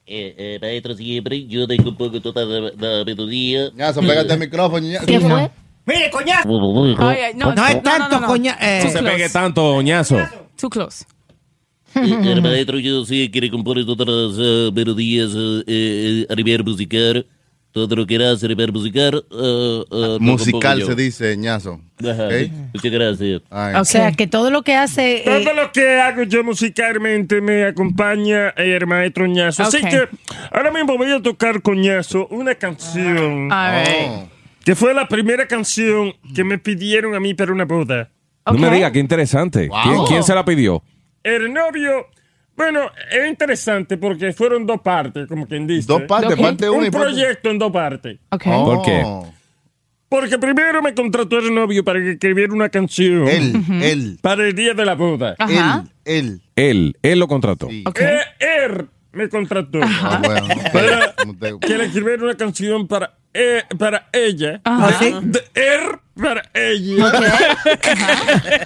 Eh, 0.05 0.35
eh, 0.37 0.59
maestro, 0.61 0.93
siempre 0.95 1.45
yo 1.47 1.67
tengo 1.67 1.89
un 1.89 1.97
poco 1.97 2.21
toda 2.21 2.43
la, 2.45 2.71
la 2.77 3.05
melodía. 3.05 3.69
Ñazo, 3.75 4.01
pégate 4.01 4.33
el 4.33 4.39
micrófono. 4.39 4.87
Ñazo. 4.87 5.05
¿Qué 5.05 5.19
fue? 5.19 5.51
Mire, 5.85 6.09
coñazo. 6.11 6.95
Ay, 6.99 7.17
ay, 7.27 7.33
no, 7.35 7.53
No 7.53 7.65
es 7.67 7.75
no, 7.75 7.81
tanto, 7.81 8.15
no, 8.15 8.21
no. 8.21 8.27
coña- 8.27 8.57
eh. 8.61 8.81
No 8.85 8.91
se 8.91 9.03
pegue 9.03 9.29
tanto, 9.29 9.61
doñazo. 9.63 10.17
Too 10.59 10.69
close. 10.69 11.05
Eh, 11.95 12.31
el 12.31 12.41
maestro 12.43 12.79
yo 12.79 13.05
sí 13.05 13.29
quiere 13.31 13.49
componer 13.49 13.85
todas 13.85 14.07
las 14.07 14.37
eh, 14.39 14.71
melodías 14.73 15.31
eh, 15.35 15.63
eh, 15.67 16.25
a 16.29 16.35
nivel 16.35 16.63
musical. 16.63 17.25
Todo 17.73 17.95
lo 17.95 18.05
que 18.05 18.15
era 18.15 18.31
a 18.31 18.47
nivel 18.47 18.73
musical. 18.73 19.23
eh, 19.31 19.83
lo 19.89 20.19
Musical 20.19 20.83
se 20.83 20.93
dice, 20.93 21.37
Ñazo. 21.37 21.79
Ajá. 22.03 22.27
Muchas 22.73 22.91
gracias. 22.91 23.41
Ay. 23.49 23.75
O 23.75 23.85
sea, 23.85 24.11
que 24.11 24.27
todo 24.27 24.51
lo 24.51 24.61
que 24.61 24.75
hace... 24.75 25.19
eh, 25.19 25.23
Todo 25.23 25.53
lo 25.53 25.71
que 25.71 25.99
hago 26.01 26.23
yo 26.23 26.43
musicalmente 26.43 27.39
me 27.39 27.63
acompaña 27.63 28.49
el 28.57 28.85
maestro 28.87 29.25
Ñazo. 29.25 29.63
Así 29.63 29.79
que 29.79 30.09
ahora 30.51 30.69
mismo 30.71 30.97
voy 30.97 31.11
a 31.11 31.21
tocar 31.21 31.61
con 31.61 31.79
Ñazo 31.79 32.27
una 32.27 32.55
canción 32.55 33.49
right. 33.49 34.07
Oh. 34.09 34.27
que 34.65 34.75
fue 34.75 34.93
la 34.93 35.07
primera 35.07 35.47
canción 35.47 36.13
que 36.35 36.43
me 36.43 36.57
pidieron 36.57 37.15
a 37.15 37.21
mí 37.21 37.33
para 37.33 37.53
una 37.53 37.63
boda. 37.63 38.09
No 38.45 38.53
me 38.53 38.69
diga, 38.69 38.91
qué 38.91 38.99
interesante. 38.99 39.69
¿Quién, 39.83 40.03
quién 40.09 40.23
se 40.23 40.35
la 40.35 40.43
pidió? 40.43 40.83
El 41.24 41.53
novio, 41.53 42.07
bueno, 42.55 42.82
es 43.11 43.30
interesante 43.30 43.97
porque 43.97 44.34
fueron 44.34 44.65
dos 44.65 44.82
partes, 44.82 45.28
como 45.28 45.47
quien 45.47 45.67
dice. 45.67 45.88
Dos 45.88 46.03
partes, 46.03 46.36
parte 46.39 46.69
una 46.69 46.86
Un 46.86 46.91
parte... 46.91 47.07
proyecto 47.07 47.49
en 47.49 47.59
dos 47.59 47.72
partes. 47.72 48.19
Ok. 48.30 48.43
Oh. 48.47 48.65
¿Por 48.76 48.86
qué? 48.86 49.03
Porque 50.09 50.38
primero 50.38 50.82
me 50.82 50.93
contrató 50.93 51.39
el 51.39 51.53
novio 51.55 51.86
para 51.86 51.99
que 52.01 52.11
escribiera 52.11 52.51
una 52.53 52.67
canción 52.67 53.30
Él, 53.30 53.53
él, 53.82 54.17
para 54.22 54.45
el 54.45 54.53
día 54.53 54.74
de 54.74 54.84
la 54.86 54.95
boda. 54.95 55.36
Ajá. 55.39 55.86
él, 56.03 56.26
él. 56.28 56.41
Él, 56.57 56.97
él 57.01 57.19
lo 57.19 57.28
contrató. 57.30 57.69
Sí. 57.69 57.84
Eh, 57.97 58.19
él 58.39 58.88
me 59.13 59.30
contrató 59.30 59.80
Ah, 59.82 60.22
bueno. 60.22 60.47
para 60.74 61.13
que 61.61 61.78
le 61.78 61.86
escribiera 61.86 62.24
una 62.24 62.36
canción 62.36 62.88
para, 62.89 63.17
eh, 63.34 63.63
para 63.77 64.07
ella. 64.13 64.61
Ajá. 64.63 64.99
De, 64.99 65.21
de 65.21 65.43
él 65.55 65.82
para 66.21 66.43
ella. 66.53 67.11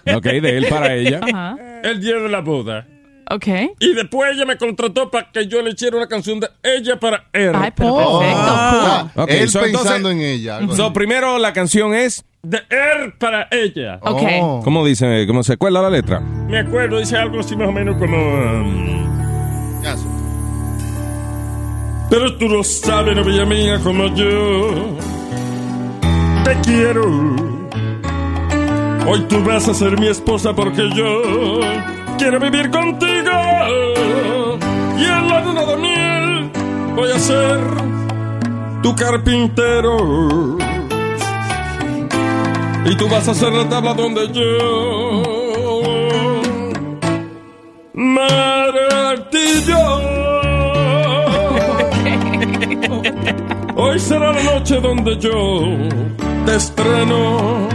Ok, 0.15 0.23
de 0.23 0.57
él 0.57 0.65
para 0.69 0.93
ella. 0.95 1.19
Ajá. 1.23 1.57
El 1.83 2.01
día 2.01 2.15
de 2.15 2.29
la 2.29 2.41
boda. 2.41 2.87
Ok. 3.31 3.47
Y 3.79 3.93
después 3.93 4.31
ella 4.35 4.45
me 4.45 4.55
contrató 4.57 5.09
para 5.09 5.31
que 5.31 5.47
yo 5.47 5.61
le 5.61 5.71
hiciera 5.71 5.97
una 5.97 6.07
canción 6.07 6.39
de 6.39 6.47
ella 6.63 6.99
para 6.99 7.25
él. 7.33 7.51
Ay, 7.55 7.71
perfecto, 7.71 8.19
Ah, 8.23 9.07
Ok, 9.15 9.29
él 9.31 9.49
so, 9.49 9.61
pensando 9.61 10.09
entonces- 10.11 10.11
en 10.11 10.21
ella. 10.21 10.59
So, 10.75 10.93
primero 10.93 11.37
la 11.39 11.51
canción 11.53 11.93
es. 11.95 12.23
De 12.43 12.57
él 12.69 13.13
para 13.17 13.47
ella. 13.49 13.97
Ok. 14.01 14.21
Oh. 14.41 14.61
¿Cómo 14.63 14.85
dice? 14.85 15.25
¿Cómo 15.25 15.41
se 15.41 15.57
cuela 15.57 15.81
la 15.81 15.89
letra? 15.89 16.19
Me 16.19 16.59
acuerdo, 16.59 16.99
dice 16.99 17.17
algo 17.17 17.39
así 17.39 17.55
más 17.55 17.67
o 17.67 17.71
menos 17.71 17.97
como... 17.97 18.15
um. 18.17 19.05
Pero 22.09 22.35
tú 22.37 22.47
lo 22.47 22.63
sabes, 22.63 23.15
novia 23.15 23.45
mía, 23.45 23.79
como 23.83 24.07
yo 24.15 24.97
te 26.43 26.55
quiero. 26.61 27.03
Hoy 29.07 29.21
tú 29.27 29.43
vas 29.43 29.67
a 29.67 29.73
ser 29.73 29.99
mi 29.99 30.07
esposa 30.07 30.53
porque 30.53 30.89
yo 30.93 31.59
quiero 32.17 32.39
vivir 32.39 32.69
contigo. 32.71 33.31
Y 34.97 35.03
en 35.03 35.27
la 35.27 35.41
luna 35.41 35.65
de 35.65 35.77
miel 35.77 36.51
voy 36.95 37.11
a 37.11 37.19
ser 37.19 37.59
tu 38.81 38.95
carpintero. 38.95 40.57
Y 42.85 42.95
tú 42.97 43.09
vas 43.09 43.27
a 43.27 43.33
ser 43.33 43.51
la 43.51 43.67
tabla 43.67 43.93
donde 43.95 44.31
yo 44.31 45.23
martillo. 47.93 48.75
Hoy 53.75 53.99
será 53.99 54.31
la 54.31 54.43
noche 54.43 54.79
donde 54.79 55.17
yo 55.17 55.61
te 56.45 56.55
estreno. 56.55 57.67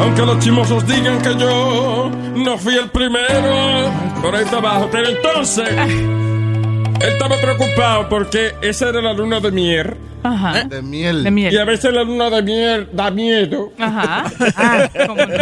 Aunque 0.00 0.22
los 0.22 0.38
chimosos 0.38 0.86
digan 0.86 1.20
que 1.20 1.36
yo 1.36 2.10
no 2.36 2.56
fui 2.58 2.74
el 2.74 2.88
primero 2.88 3.90
por 4.22 4.34
ahí 4.34 4.46
abajo. 4.50 4.88
Pero 4.90 5.08
entonces, 5.08 5.68
él 5.68 7.08
estaba 7.12 7.36
preocupado 7.36 8.08
porque 8.08 8.54
esa 8.62 8.88
era 8.88 9.02
la 9.02 9.12
luna 9.12 9.40
de 9.40 9.50
miel. 9.50 9.96
Ajá. 10.22 10.64
De 10.64 10.82
miel. 10.82 11.22
De 11.24 11.30
miel. 11.30 11.52
Y 11.52 11.56
a 11.56 11.64
veces 11.64 11.92
la 11.94 12.02
luna 12.04 12.28
de 12.30 12.42
miel 12.42 12.88
da 12.92 13.10
miedo. 13.10 13.72
Ajá. 13.78 14.24
Ah, 14.56 14.88
¿cómo 15.06 15.24
no? 15.24 15.34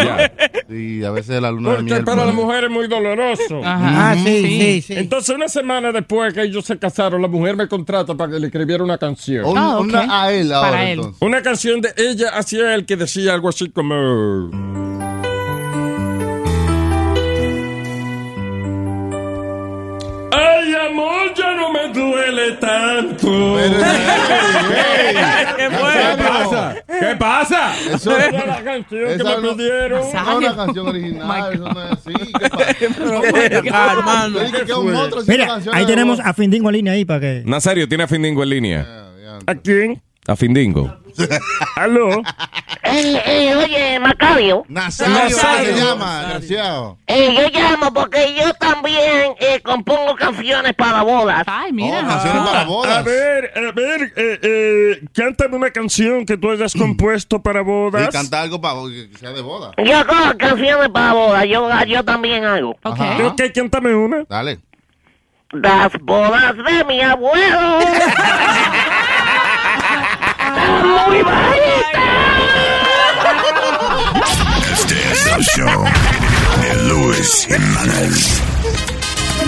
Sí, 0.69 1.05
a 1.05 1.11
veces 1.11 1.41
la 1.43 1.51
luna 1.51 1.71
de 1.71 1.77
Porque 1.77 1.93
miel. 1.93 2.05
para 2.05 2.19
la 2.27 2.33
pues. 2.33 2.35
mujer 2.37 2.65
es 2.65 2.71
muy 2.71 2.87
doloroso. 2.87 3.61
Ajá. 3.65 4.11
Ah, 4.11 4.15
sí, 4.15 4.23
sí, 4.61 4.83
sí. 4.83 4.95
Entonces, 4.97 5.35
una 5.35 5.49
semana 5.49 5.91
después 5.93 6.33
que 6.35 6.43
ellos 6.43 6.65
se 6.65 6.79
casaron, 6.79 7.21
la 7.23 7.29
mujer 7.29 7.57
me 7.57 7.67
contrata 7.67 8.15
para 8.15 8.33
que 8.33 8.39
le 8.39 8.47
escribiera 8.47 8.85
una 8.85 8.99
canción. 8.99 9.45
Un- 9.47 9.59
Ah, 9.59 9.79
ok. 9.79 9.85
una 9.85 10.23
a 10.25 10.33
él 10.33 10.53
ahora, 10.53 10.71
Para 10.71 10.85
él. 10.91 10.99
entonces. 10.99 11.23
Una 11.23 11.43
canción 11.43 11.81
de 11.81 11.93
ella 11.97 12.29
hacia 12.35 12.75
él 12.75 12.85
que 12.87 12.97
decía 12.97 13.35
algo 13.35 13.49
así 13.49 13.71
como... 13.71 14.51
Ay, 20.31 20.75
amor, 20.75 21.33
ya 21.35 21.55
no 21.55 21.73
me 21.73 21.89
duele 21.93 22.53
tanto. 22.53 23.57
Pero, 23.57 23.79
¿Qué 25.57 25.71
pasa? 25.71 26.75
¿Qué 26.87 27.17
pasa? 27.19 27.75
Eso, 27.95 28.17
Era 28.17 28.47
la 28.47 28.63
canción 28.63 29.05
que 29.07 29.15
esa 29.15 29.37
me 29.37 29.43
no- 29.43 29.57
pidieron. 29.57 30.01
esa 30.03 30.23
no 30.23 30.31
es 30.31 30.37
una 30.39 30.57
canción 30.57 30.89
original, 30.89 31.53
eso 31.55 31.65
no 31.65 31.85
es 31.85 31.93
así. 31.93 32.13
¿Qué 32.79 32.89
pasa? 32.91 34.29
es 35.21 35.29
Mira, 35.29 35.59
ahí 35.73 35.87
tenemos 35.87 36.21
a 36.21 36.35
Findingo 36.35 36.69
en 36.69 36.75
línea 36.77 36.93
ahí 36.93 37.05
para 37.05 37.21
que. 37.21 37.43
Nazario 37.47 37.89
tiene 37.89 38.05
a 38.05 38.09
Findingo 38.09 38.43
en 38.43 38.49
línea. 38.51 38.87
¿A 39.47 39.55
quién? 39.55 40.03
A 40.27 40.37
Findingo. 40.37 40.95
¿Aló? 41.77 42.21
Eh, 42.83 43.23
eh, 43.27 43.55
oye, 43.57 44.01
Macario, 44.01 44.65
Nazario, 44.69 45.15
Nazario. 45.15 45.77
se 45.77 45.85
llama, 45.85 46.21
desgraciado. 46.23 46.99
eh, 47.07 47.35
yo 47.53 47.61
llamo 47.61 47.93
porque 47.93 48.35
yo 48.35 48.53
también 48.55 49.33
eh, 49.41 49.61
compongo 49.63 50.15
canciones 50.17 50.75
para 50.75 51.03
bodas. 51.03 51.43
Ay, 51.47 51.71
Oh, 51.71 51.75
mira. 51.75 52.01
canciones 52.07 52.43
para 52.43 52.61
A 52.61 52.65
bodas. 52.65 53.05
ver, 53.05 53.53
a 53.57 53.73
ver, 53.73 54.13
eh, 54.17 54.39
eh, 54.43 55.01
cántame 55.13 55.57
una 55.57 55.71
canción 55.71 56.25
que 56.25 56.37
tú 56.37 56.51
hayas 56.51 56.73
compuesto 56.73 57.43
para 57.43 57.61
Y 57.61 57.65
bodas. 57.65 58.09
canta 58.11 58.41
algo 58.41 58.61
para 58.61 58.75
que 58.91 59.11
sea 59.19 59.31
de 59.33 59.43
boda. 59.43 59.73
Yo 59.85 59.97
hago 59.99 60.39
canciones 60.39 60.89
para 60.91 61.13
bodas, 61.13 61.45
yo, 61.47 61.69
yo 61.87 62.05
también 62.05 62.45
hago. 62.45 62.71
Ok. 62.83 63.01
Ajá. 63.01 63.27
Ok, 63.27 63.43
cántame 63.55 63.95
una. 63.95 64.25
Dale. 64.29 64.61
Las 65.51 65.91
bodas 66.03 66.55
de 66.57 66.85
mi 66.85 67.01
abuelo. 67.01 67.79
Muy 70.89 71.23
bonita. 71.23 72.03
Este 74.73 74.97
es 75.13 75.27
el 75.27 75.45
show 75.45 75.85
de 76.63 76.75
Luis 76.85 77.47
Jiménez. 77.47 78.41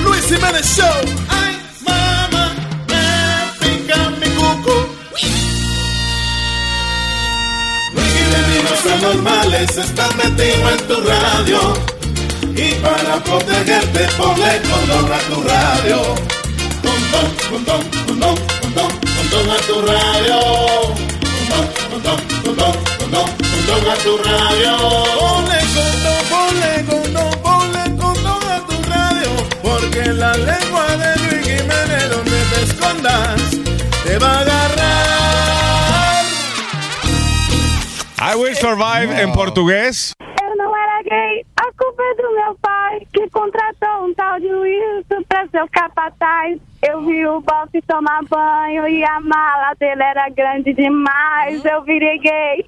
Luis 0.05 0.25
Jiménez 0.27 0.67
Show. 0.77 1.01
Ay, 1.31 1.59
mamá, 1.87 2.55
me 2.89 3.05
pica 3.59 4.11
mi 4.21 4.29
cuco. 4.37 4.87
Luis 7.95 8.13
Jiménez 8.13 8.61
no 8.69 8.75
son 8.83 9.01
normales, 9.01 9.77
están 9.79 10.17
metidos 10.19 10.73
en 10.73 10.87
tu 10.89 10.97
radio. 11.01 11.59
Y 12.55 12.75
para 12.83 13.15
protegerte, 13.25 14.01
ponle 14.19 14.61
condón 14.69 15.11
a 15.11 15.19
tu 15.21 15.43
radio. 15.43 15.99
Condón, 16.83 17.29
condón, 17.49 17.83
condón, 18.07 18.37
condón, 18.61 18.91
condón 19.01 19.51
a 19.51 19.57
tu 19.67 19.81
radio. 19.81 21.10
Condón, 22.03 22.21
condón, 22.45 22.45
condón, 22.45 22.75
condón, 22.99 23.29
condón 23.67 23.91
a 23.91 23.97
tu 23.97 24.17
radio. 24.19 24.73
Ponle 25.19 25.61
condón, 25.77 26.21
ponle 26.31 26.73
condón, 26.87 27.31
ponle 27.43 27.85
condón 27.97 28.43
a 28.51 28.67
tu 28.67 28.77
radio. 28.89 29.31
Porque 29.63 30.13
la 30.13 30.33
lengua 30.33 30.87
de 30.97 31.17
Luis 31.19 31.47
Jiménez, 31.47 32.11
donde 32.11 32.39
te 32.53 32.63
escondas, 32.63 33.41
te 34.05 34.19
va 34.19 34.33
a 34.33 34.41
agarrar. 34.41 36.25
I 38.19 38.35
Will 38.37 38.57
Survive 38.57 39.21
en 39.21 39.33
portugués. 39.33 40.15
A 41.13 41.73
culpa 41.77 42.03
é 42.03 42.15
do 42.23 42.35
meu 42.35 42.55
pai, 42.63 43.01
que 43.13 43.29
contratou 43.31 44.05
um 44.05 44.15
tal 44.15 44.39
de 44.39 44.47
Wilson 44.47 45.25
pra 45.29 45.45
ser 45.49 45.63
o 45.63 45.69
capataz. 45.69 46.61
Eu 46.87 47.05
vi 47.05 47.27
o 47.27 47.41
Bob 47.41 47.83
tomar 47.89 48.23
banho 48.25 48.87
e 48.87 49.05
a 49.05 49.19
mala 49.19 49.75
dele 49.75 50.03
era 50.05 50.29
grande 50.29 50.73
demais. 50.73 51.65
Eu 51.65 51.83
virei 51.83 52.17
gay 52.19 52.65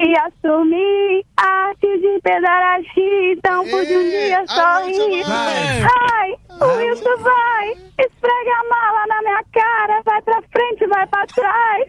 e 0.00 0.18
assumi 0.18 1.24
a 1.36 1.46
arte 1.68 1.98
de 1.98 2.20
pedaraxi, 2.22 3.32
então 3.36 3.64
pude 3.68 3.96
um 3.96 4.10
dia 4.10 4.46
sorrir. 4.46 5.24
Ai, 6.12 6.34
o 6.60 6.76
Wilson 6.76 7.16
vai, 7.18 7.70
esfrega 7.98 8.52
a 8.52 8.68
mala 8.68 9.06
na 9.08 9.22
minha 9.22 9.44
cara, 9.52 10.02
vai 10.04 10.22
pra 10.22 10.42
frente, 10.52 10.86
vai 10.86 11.06
pra 11.06 11.26
trás. 11.26 11.88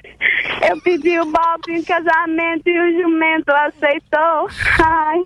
Eu 0.70 0.82
pedi 0.82 1.20
o 1.20 1.26
Bob 1.26 1.62
em 1.70 1.84
casamento 1.84 2.68
e 2.68 2.80
o 2.80 3.02
jumento 3.02 3.52
aceitou. 3.52 4.48
Ai, 4.84 5.24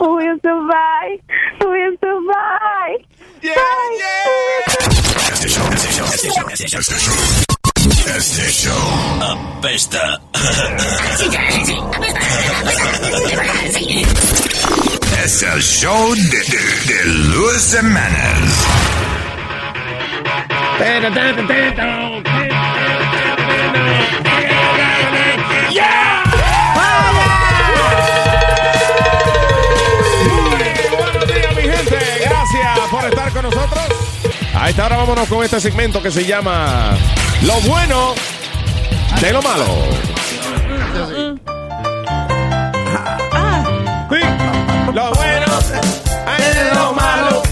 o 0.00 0.14
Wilson 0.16 0.66
vai, 0.66 1.20
o 1.64 1.68
Wilson 1.68 2.26
vai. 2.26 2.92
Vai, 3.42 3.92
Este 5.32 5.48
show, 5.48 5.72
este 5.72 5.92
show, 5.92 6.06
este 6.06 6.30
show, 6.30 6.48
este 6.50 6.68
show, 6.68 6.80
este 6.80 6.98
show. 6.98 7.14
Este 8.16 8.50
show 8.52 9.20
apesta. 9.20 10.20
Es 15.24 15.42
el 15.42 15.62
show 15.62 16.14
de, 16.14 16.20
de, 16.22 16.94
de 16.94 17.04
Luis. 17.04 17.56
A 34.78 34.82
esta 34.82 34.86
hora 34.86 34.96
vámonos 34.98 35.28
con 35.28 35.42
este 35.42 35.58
segmento 35.58 36.02
que 36.02 36.10
se 36.10 36.26
llama 36.26 36.94
Lo 37.46 37.54
bueno 37.66 38.14
de 39.22 39.32
lo 39.32 39.40
malo. 39.40 39.64
Sí, 44.10 44.16
Lo 44.94 45.12
bueno 45.14 45.46
de 46.36 46.74
lo 46.74 46.92
malo. 46.92 47.42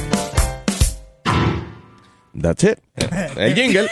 That's 2.42 2.64
it. 2.64 2.78
El 3.38 3.54
jingle. 3.54 3.88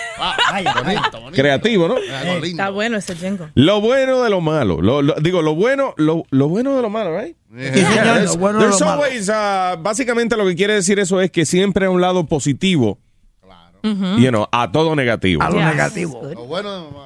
Creativo, 1.32 1.88
¿no? 1.88 1.96
Está 2.42 2.68
bueno 2.68 2.98
ese 2.98 3.16
jingle. 3.16 3.48
Lo 3.54 3.80
bueno 3.80 4.22
de 4.22 4.28
lo 4.28 4.42
malo. 4.42 4.82
Lo- 4.82 5.00
lo- 5.00 5.14
digo, 5.22 5.40
lo 5.40 5.54
bueno, 5.54 5.94
lo, 5.96 6.24
lo 6.30 6.48
bueno 6.48 6.76
de 6.76 6.82
lo 6.82 6.90
malo, 6.90 7.18
right? 7.18 7.34
Sí, 7.50 7.80
señor, 7.80 8.04
there's- 8.04 8.24
lo 8.26 8.36
bueno 8.36 8.58
de 8.58 8.64
there's 8.66 8.80
lo 8.80 8.86
malo. 8.86 9.02
always, 9.04 9.28
uh, 9.30 9.80
básicamente 9.80 10.36
lo 10.36 10.44
que 10.46 10.54
quiere 10.54 10.74
decir 10.74 10.98
eso 10.98 11.20
es 11.22 11.30
que 11.30 11.46
siempre 11.46 11.86
hay 11.86 11.92
un 11.92 12.00
lado 12.02 12.26
positivo 12.26 12.98
you 13.82 14.28
know, 14.30 14.46
a 14.52 14.70
todo 14.70 14.94
negativo. 14.94 15.42
A 15.42 15.50
lo 15.50 15.56
negativo. 15.56 16.20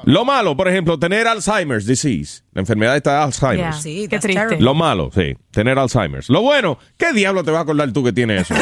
Lo 0.04 0.24
malo, 0.24 0.56
por 0.56 0.68
ejemplo, 0.68 0.98
tener 0.98 1.26
Alzheimer's 1.26 1.86
disease, 1.86 2.42
la 2.52 2.60
enfermedad 2.60 2.96
esta 2.96 3.12
de 3.14 3.22
Alzheimer's. 3.24 3.82
Sí, 3.82 4.06
Qué 4.08 4.18
triste. 4.18 4.40
terrible. 4.40 4.64
Lo 4.64 4.74
malo, 4.74 5.10
sí, 5.14 5.36
tener 5.50 5.78
Alzheimer's. 5.78 6.28
Lo 6.28 6.42
bueno, 6.42 6.78
¿qué 6.96 7.12
diablo 7.12 7.42
te 7.44 7.50
va 7.50 7.58
a 7.60 7.62
acordar 7.62 7.90
tú 7.92 8.04
que 8.04 8.12
tienes 8.12 8.50
eso? 8.50 8.54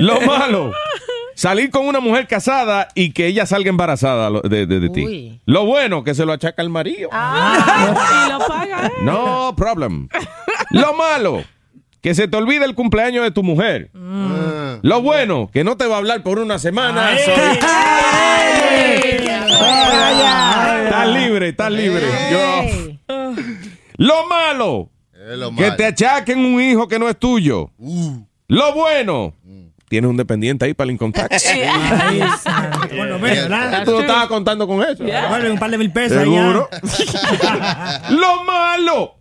Lo 0.00 0.20
malo, 0.22 0.72
salir 1.34 1.70
con 1.70 1.86
una 1.86 2.00
mujer 2.00 2.26
casada 2.26 2.88
y 2.94 3.12
que 3.12 3.26
ella 3.26 3.46
salga 3.46 3.68
embarazada 3.70 4.30
lo- 4.30 4.40
de, 4.42 4.66
de- 4.66 4.80
de 4.80 4.88
ti. 4.90 5.40
Lo 5.46 5.64
bueno, 5.66 6.04
que 6.04 6.14
se 6.14 6.24
lo 6.24 6.32
achaca 6.32 6.62
el 6.62 6.70
marido. 6.70 7.10
Y 7.12 8.30
lo 8.30 8.38
paga, 8.46 8.86
¿eh? 8.86 8.92
No 9.02 9.54
problem. 9.56 10.08
Lo 10.70 10.94
malo, 10.94 11.42
que 12.00 12.14
se 12.14 12.28
te 12.28 12.36
olvide 12.36 12.64
el 12.64 12.74
cumpleaños 12.74 13.22
de 13.24 13.30
tu 13.30 13.42
mujer. 13.42 13.90
Lo 14.82 15.02
bueno, 15.02 15.50
que 15.52 15.64
no 15.64 15.76
te 15.76 15.86
va 15.86 15.96
a 15.96 15.98
hablar 15.98 16.22
por 16.22 16.38
una 16.38 16.58
semana. 16.58 17.10
Estás 20.84 21.08
libre, 21.08 21.48
estás 21.48 21.70
libre. 21.72 22.06
Yo- 22.30 22.64
Lo 23.96 24.26
malo, 24.28 24.90
lo 25.36 25.54
que 25.54 25.70
te 25.72 25.86
achaquen 25.86 26.38
un 26.40 26.60
hijo 26.60 26.88
que 26.88 26.98
no 26.98 27.08
es 27.08 27.16
tuyo. 27.18 27.70
Lo 28.48 28.72
bueno, 28.74 29.34
tienes 29.88 30.10
un 30.10 30.16
dependiente 30.16 30.64
ahí 30.64 30.74
para 30.74 30.86
el 30.86 30.92
income 30.92 31.12
tax. 31.12 31.44
Por 32.88 33.06
lo 33.06 33.18
menos, 33.18 33.48
¿verdad? 33.48 33.84
Tú 33.84 33.92
no 33.92 34.00
estabas 34.00 34.26
contando 34.26 34.66
con 34.66 34.82
eso. 34.82 35.04
Vale, 35.04 35.50
un 35.50 35.58
par 35.58 35.70
de 35.70 35.78
mil 35.78 35.92
pesos 35.92 36.18
Seguro. 36.18 36.68
allá. 36.72 38.02
Lo 38.10 38.42
malo. 38.44 39.16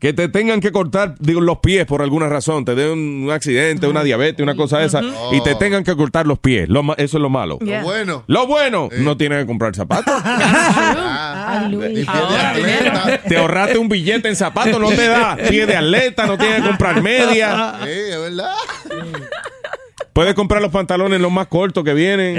Que 0.00 0.12
te 0.12 0.28
tengan 0.28 0.60
que 0.60 0.72
cortar 0.72 1.14
digo, 1.20 1.40
los 1.40 1.58
pies 1.58 1.86
por 1.86 2.02
alguna 2.02 2.28
razón, 2.28 2.64
te 2.64 2.74
den 2.74 2.90
un, 2.90 2.98
un 3.24 3.30
accidente, 3.30 3.86
una 3.86 4.02
diabetes, 4.02 4.42
una 4.42 4.56
cosa 4.56 4.78
de 4.78 4.86
esa, 4.86 5.00
y 5.32 5.40
te 5.42 5.54
tengan 5.54 5.84
que 5.84 5.96
cortar 5.96 6.26
los 6.26 6.38
pies. 6.38 6.68
Lo 6.68 6.82
eso 6.96 7.16
es 7.16 7.22
lo 7.22 7.30
malo. 7.30 7.58
Lo 7.60 7.82
bueno. 7.82 8.24
Lo 8.26 8.46
bueno, 8.46 8.88
no 8.98 9.16
tienes 9.16 9.38
que 9.40 9.46
comprar 9.46 9.74
zapatos. 9.74 10.14
Ah, 11.46 11.68
te 13.28 13.36
ahorraste 13.36 13.78
un 13.78 13.88
billete 13.88 14.28
en 14.28 14.36
zapatos, 14.36 14.80
no 14.80 14.88
te 14.88 15.06
da 15.06 15.36
pie 15.36 15.66
de 15.66 15.76
atleta, 15.76 16.26
no 16.26 16.38
tienes 16.38 16.62
que 16.62 16.68
comprar 16.68 17.02
media. 17.02 17.74
Sí, 17.84 17.90
es 17.90 18.20
verdad. 18.20 18.54
Puedes 20.14 20.34
comprar 20.34 20.62
los 20.62 20.70
pantalones 20.70 21.20
los 21.20 21.32
más 21.32 21.48
cortos 21.48 21.82
que 21.82 21.92
vienen. 21.92 22.38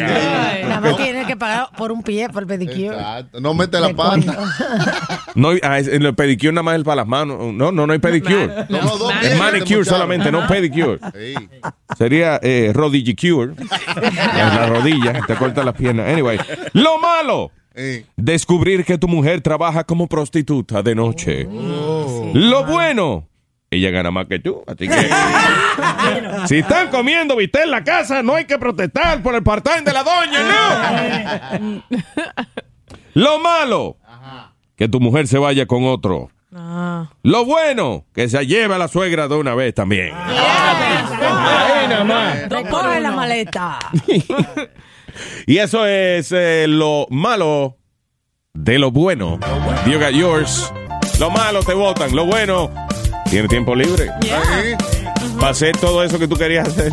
Que 1.35 1.39
pagar 1.39 1.69
por 1.77 1.91
un 1.91 2.01
pie, 2.01 2.29
por 2.29 2.43
el 2.43 2.47
pedicure. 2.47 2.97
Exacto. 2.97 3.39
No 3.39 3.53
mete 3.53 3.79
la 3.79 3.93
pata. 3.93 4.37
No, 5.35 5.49
ah, 5.63 5.79
en 5.79 6.01
el 6.01 6.15
pedicure 6.15 6.53
nada 6.53 6.63
más 6.63 6.77
es 6.77 6.83
para 6.85 6.95
las 6.95 7.07
manos. 7.07 7.37
No, 7.53 7.69
no, 7.69 7.85
no 7.85 7.91
hay 7.91 7.99
pedicure. 7.99 8.47
No, 8.69 8.81
no, 8.81 8.97
dos 8.97 9.13
Es 9.21 9.37
manicure 9.37 9.83
solamente, 9.83 10.31
no 10.31 10.47
pedicure. 10.47 10.97
Sí. 11.13 11.33
Sería 11.97 12.39
eh, 12.41 12.71
rodillicure. 12.73 13.51
En 13.51 14.47
la 14.55 14.67
rodilla, 14.67 15.25
te 15.27 15.35
corta 15.35 15.61
las 15.61 15.75
piernas. 15.75 16.07
Anyway, 16.07 16.39
lo 16.71 16.99
malo. 16.99 17.51
Sí. 17.75 18.05
Descubrir 18.15 18.85
que 18.85 18.97
tu 18.97 19.09
mujer 19.09 19.41
trabaja 19.41 19.83
como 19.83 20.07
prostituta 20.07 20.81
de 20.81 20.95
noche. 20.95 21.43
Lo 21.43 22.65
bueno. 22.65 23.27
Ella 23.71 23.89
gana 23.89 24.11
más 24.11 24.27
que 24.27 24.39
tú, 24.39 24.63
así 24.67 24.87
que... 24.87 25.09
si 26.47 26.59
están 26.59 26.89
comiendo 26.89 27.35
viste 27.35 27.63
en 27.63 27.71
la 27.71 27.83
casa, 27.83 28.21
no 28.23 28.35
hay 28.35 28.45
que 28.45 28.57
protestar 28.57 29.21
por 29.21 29.35
el 29.35 29.43
part-time 29.43 29.81
de 29.81 29.93
la 29.93 30.03
doña, 30.03 30.43
no. 31.59 31.83
Lo 33.13 33.39
malo. 33.39 33.97
Que 34.75 34.87
tu 34.87 34.99
mujer 34.99 35.27
se 35.27 35.37
vaya 35.37 35.65
con 35.65 35.85
otro. 35.85 36.29
Ah. 36.53 37.09
Lo 37.23 37.45
bueno, 37.45 38.05
que 38.13 38.29
se 38.29 38.45
lleve 38.45 38.75
a 38.75 38.77
la 38.77 38.87
suegra 38.87 39.27
de 39.27 39.35
una 39.35 39.55
vez 39.55 39.73
también. 39.73 40.13
Más. 42.05 42.49
Recoge 42.49 42.99
la 42.99 43.11
maleta. 43.11 43.79
Y 45.47 45.59
eso 45.59 45.85
es 45.85 46.33
eh, 46.33 46.65
lo 46.67 47.07
malo 47.09 47.77
de 48.53 48.79
lo 48.79 48.91
bueno. 48.91 49.39
You 49.85 49.99
got 49.99 50.11
yours. 50.11 50.73
Lo 51.19 51.29
malo 51.29 51.63
te 51.63 51.73
votan. 51.73 52.13
Lo 52.15 52.25
bueno, 52.25 52.69
tiene 53.29 53.47
tiempo 53.47 53.75
libre. 53.75 54.09
Para 55.39 55.49
hacer 55.49 55.75
todo 55.77 56.03
eso 56.03 56.19
que 56.19 56.27
tú 56.27 56.35
querías 56.35 56.67
hacer. 56.67 56.91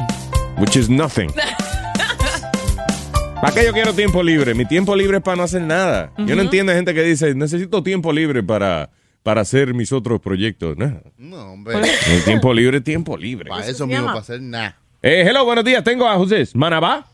Which 0.58 0.76
is 0.76 0.88
nothing. 0.88 1.30
¿Para 3.40 3.54
qué 3.54 3.64
yo 3.64 3.72
quiero 3.72 3.92
tiempo 3.92 4.22
libre? 4.22 4.54
Mi 4.54 4.64
tiempo 4.64 4.94
libre 4.94 5.16
es 5.16 5.22
para 5.22 5.36
no 5.36 5.42
hacer 5.42 5.62
nada. 5.62 6.12
Yo 6.18 6.36
no 6.36 6.42
entiendo 6.42 6.72
a 6.72 6.76
gente 6.76 6.94
que 6.94 7.02
dice, 7.02 7.34
necesito 7.34 7.82
tiempo 7.82 8.12
libre 8.12 8.42
para, 8.42 8.90
para 9.22 9.40
hacer 9.40 9.74
mis 9.74 9.92
otros 9.92 10.20
proyectos. 10.20 10.76
No. 10.76 11.00
No, 11.16 11.52
hombre. 11.52 11.80
El 12.08 12.22
tiempo 12.24 12.54
libre 12.54 12.78
es 12.78 12.84
tiempo 12.84 13.16
libre. 13.16 13.48
Para 13.48 13.66
eso 13.66 13.86
mismo, 13.86 14.06
para 14.06 14.20
hacer 14.20 14.40
nada. 14.40 14.78
Eh, 15.02 15.24
hello, 15.26 15.44
buenos 15.44 15.64
días. 15.64 15.82
Tengo 15.82 16.06
a 16.06 16.16
José. 16.16 16.46
¿Manabá? 16.54 17.06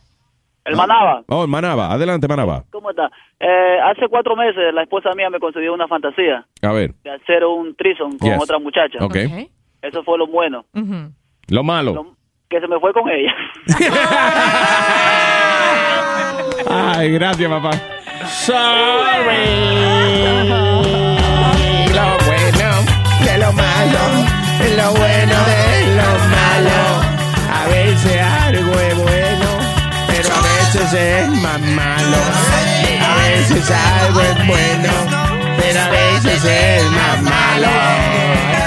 El 0.65 0.77
Manaba, 0.77 1.23
Oh, 1.29 1.47
Manaba. 1.47 1.91
Adelante, 1.93 2.29
Manaba. 2.29 2.65
¿cómo 2.71 2.91
está? 2.91 3.11
Eh, 3.41 3.79
hace 3.85 4.07
cuatro 4.09 4.37
meses 4.37 4.73
la 4.75 4.83
esposa 4.83 5.11
mía 5.17 5.31
me 5.31 5.39
concedió 5.41 5.73
una 5.73 5.89
fantasía 5.89 6.45
A 6.63 6.73
ver. 6.73 6.93
de 7.05 7.11
hacer 7.11 7.43
un 7.45 7.75
trison 7.75 8.19
con 8.19 8.29
Yes. 8.31 8.43
otra 8.43 8.59
muchacha. 8.59 8.99
Ok. 9.01 9.17
Eso 9.81 10.03
fue 10.03 10.19
lo 10.19 10.27
bueno, 10.27 10.65
Lo 11.49 11.63
malo. 11.65 12.15
que 12.51 12.61
se 12.61 12.67
me 12.69 12.79
fue 12.81 12.93
con 12.93 13.09
ella. 13.09 13.33
Ay, 16.71 17.13
gracias, 17.13 17.49
papá. 17.51 17.71
Lo 21.95 22.07
bueno 22.27 22.69
de 23.25 23.39
lo 23.39 23.53
malo, 23.53 24.01
lo 24.77 24.91
bueno 24.99 25.28
veces 30.91 31.23
es 31.23 31.43
más 31.43 31.61
malo. 31.61 32.17
A 33.01 33.17
veces 33.17 33.71
algo 33.71 34.21
es 34.21 34.47
bueno, 34.47 34.91
pero 35.59 35.81
a 35.81 35.89
veces 35.91 36.45
es 36.45 36.85
más 36.91 37.23
malo. 37.23 38.58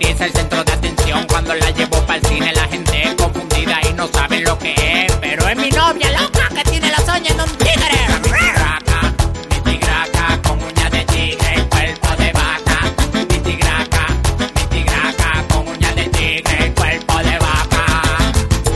Es 0.00 0.20
el 0.20 0.32
centro 0.32 0.62
de 0.64 0.72
atención. 0.72 1.26
Cuando 1.28 1.54
la 1.54 1.70
llevo 1.70 2.00
para 2.06 2.18
el 2.18 2.26
cine 2.26 2.52
la 2.52 2.64
gente 2.68 3.02
es 3.02 3.14
confundida 3.14 3.80
y 3.88 3.92
no 3.94 4.06
saben 4.08 4.44
lo 4.44 4.58
que 4.58 4.72
es. 4.72 5.12
Pero 5.20 5.48
es 5.48 5.56
mi 5.56 5.70
novia 5.70 6.10
loca 6.20 6.48
que 6.54 6.70
tiene 6.70 6.90
las 6.90 7.04
uñas 7.08 7.36
de 7.36 7.42
un 7.42 7.56
tigre. 7.56 7.98
Mi 8.12 8.30
tigraca 8.30 9.14
mi 9.50 9.70
tigraca 9.70 10.42
con 10.42 10.62
uña 10.62 10.90
de 10.90 11.04
tigre 11.04 11.66
cuerpo 11.70 12.08
de 12.22 12.32
vaca. 12.32 12.78
Mi 13.12 13.38
tigraca 13.38 14.06
mi 14.54 14.66
tigraca 14.66 15.44
con 15.48 15.68
uña 15.68 15.92
de 15.94 16.04
tigre 16.08 16.72
cuerpo 16.74 17.18
de 17.18 17.38
vaca. 17.38 17.84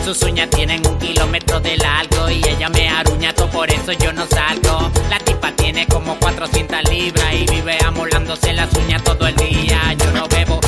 Sus 0.05 0.23
uñas 0.23 0.49
tienen 0.51 0.87
un 0.87 0.99
kilómetro 0.99 1.61
de 1.61 1.77
largo 1.77 2.31
y 2.31 2.43
ella 2.49 2.69
me 2.69 2.89
aruña 2.89 3.35
todo 3.35 3.51
por 3.51 3.71
eso 3.71 3.93
yo 3.93 4.13
no 4.13 4.27
salgo. 4.27 4.91
La 5.09 5.19
tipa 5.19 5.53
tiene 5.53 5.87
como 5.87 6.17
400 6.19 6.85
libras 6.91 7.35
y 7.35 7.47
vive 7.47 7.79
amolándose 7.85 8.53
las 8.53 8.73
uñas 8.75 9.03
todo 9.05 9.27
el 9.27 9.37
día. 9.37 9.93
Yo 9.99 10.11
no 10.13 10.27
bebo, 10.29 10.61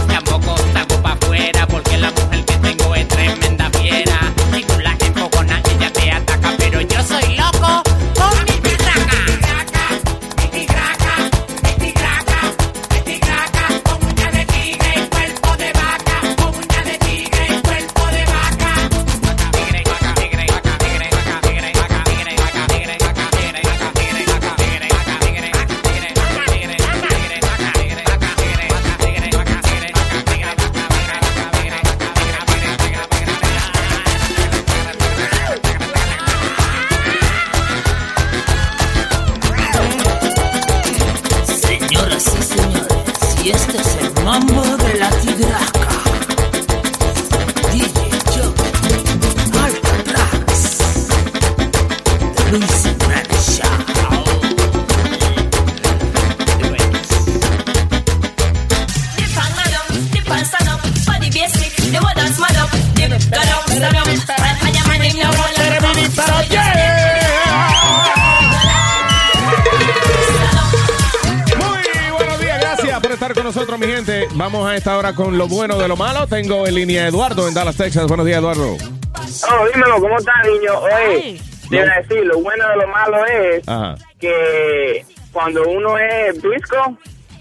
esta 74.83 74.99
hora 74.99 75.15
con 75.15 75.39
lo 75.39 75.47
bueno 75.47 75.79
de 75.79 75.87
lo 75.87 75.95
malo. 75.97 76.27
Tengo 76.27 76.67
en 76.67 76.75
línea 76.75 77.05
a 77.05 77.07
Eduardo 77.07 77.47
en 77.47 77.55
Dallas, 77.55 77.77
Texas. 77.77 78.05
Buenos 78.09 78.27
días, 78.27 78.41
Eduardo. 78.41 78.73
Oh, 78.73 79.67
dímelo, 79.73 80.01
¿cómo 80.01 80.19
estás, 80.19 80.35
niño? 80.45 80.77
Oye, 80.81 81.41
te 81.71 81.77
iba 81.77 81.85
a 81.85 82.01
decir, 82.01 82.27
lo 82.27 82.41
bueno 82.41 82.69
de 82.69 82.77
lo 82.79 82.89
malo 82.89 83.25
es 83.27 83.69
Ajá. 83.69 83.95
que 84.19 85.07
cuando 85.31 85.63
uno 85.69 85.97
es 85.99 86.43
visco, 86.43 86.99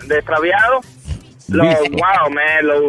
extraviado, 0.07 0.81
lo, 1.51 1.63
wow, 1.63 2.29
man, 2.31 2.63
lo, 2.63 2.79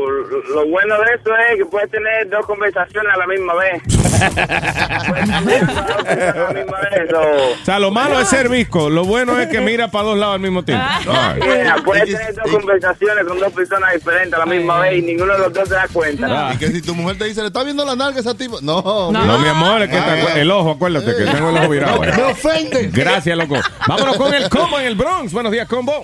lo 0.54 0.66
bueno 0.68 0.94
de 0.98 1.14
eso 1.14 1.30
es 1.50 1.56
que 1.58 1.66
puedes 1.66 1.90
tener 1.90 2.28
dos 2.30 2.46
conversaciones 2.46 3.12
a 3.14 3.18
la 3.18 3.26
misma 3.26 3.54
vez. 3.54 3.82
Puedes 4.22 5.26
tener 5.30 5.66
dos 5.66 5.84
conversaciones 5.96 6.34
a 6.34 6.38
la 6.38 6.50
misma 6.52 6.78
vez, 6.80 7.10
so- 7.10 7.60
O 7.60 7.64
sea, 7.64 7.78
lo 7.78 7.90
malo 7.90 8.20
es 8.20 8.28
ser 8.28 8.48
visco. 8.48 8.88
Lo 8.88 9.04
bueno 9.04 9.38
es 9.40 9.48
que 9.48 9.60
mira 9.62 9.88
para 9.88 10.04
dos 10.04 10.18
lados 10.18 10.34
al 10.36 10.40
mismo 10.40 10.64
tiempo. 10.64 10.84
Right. 11.06 11.44
Mira, 11.62 11.76
puedes 11.84 12.04
tener 12.04 12.34
dos 12.34 12.50
conversaciones 12.52 13.24
con 13.26 13.38
dos 13.40 13.52
personas 13.52 13.92
diferentes 13.94 14.34
a 14.34 14.38
la 14.38 14.46
misma 14.46 14.78
vez 14.80 14.98
y 14.98 15.02
ninguno 15.02 15.32
de 15.32 15.38
los 15.40 15.52
dos 15.52 15.68
se 15.68 15.74
da 15.74 15.88
cuenta. 15.92 16.52
Y 16.54 16.58
que 16.58 16.68
si 16.68 16.82
tu 16.82 16.94
mujer 16.94 17.18
te 17.18 17.24
dice, 17.24 17.40
le 17.40 17.48
está 17.48 17.62
viendo 17.64 17.84
la 17.84 17.96
nalga 17.96 18.18
a 18.18 18.20
esa 18.20 18.34
tipo. 18.36 18.60
No, 18.62 19.10
No, 19.10 19.38
mi 19.38 19.48
amor, 19.48 19.82
es 19.82 19.88
que 19.90 19.96
Ah, 19.98 20.16
te- 20.34 20.40
el 20.40 20.50
ojo, 20.50 20.70
acuérdate 20.72 21.14
que 21.16 21.24
tengo 21.30 21.50
el 21.50 21.56
ojo 21.56 21.68
virado. 21.68 22.00
Me 22.00 22.22
ofende. 22.24 22.90
Gracias, 22.92 23.36
loco. 23.36 23.56
Vámonos 23.86 24.16
con 24.16 24.32
el 24.34 24.48
combo 24.48 24.78
en 24.78 24.86
el 24.86 24.94
Bronx. 24.94 25.32
Buenos 25.32 25.50
días, 25.52 25.66
combo. 25.68 26.02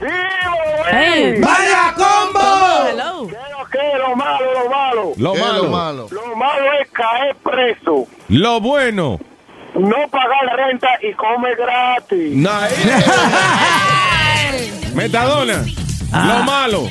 Hey. 0.00 1.36
¡Vaya 1.40 1.94
combo! 1.96 3.28
¿Qué 3.70 3.78
es 3.78 3.98
lo 3.98 4.16
malo, 4.16 4.52
lo 4.52 4.68
malo? 4.70 5.12
Lo 5.16 5.32
¿Qué 5.32 5.38
es 5.38 5.44
malo. 5.46 5.62
lo 5.64 5.70
malo? 5.70 6.08
Lo 6.10 6.36
malo 6.36 6.72
es 6.80 6.88
caer 6.90 7.36
preso, 7.36 8.06
Lo 8.28 8.60
bueno. 8.60 9.18
no 9.74 9.96
pagar 10.10 10.56
renta 10.56 10.88
y 11.02 11.12
comer 11.14 11.56
gratis. 11.56 12.34
Metadona. 14.94 15.64
Lo 16.12 16.42
malo. 16.44 16.88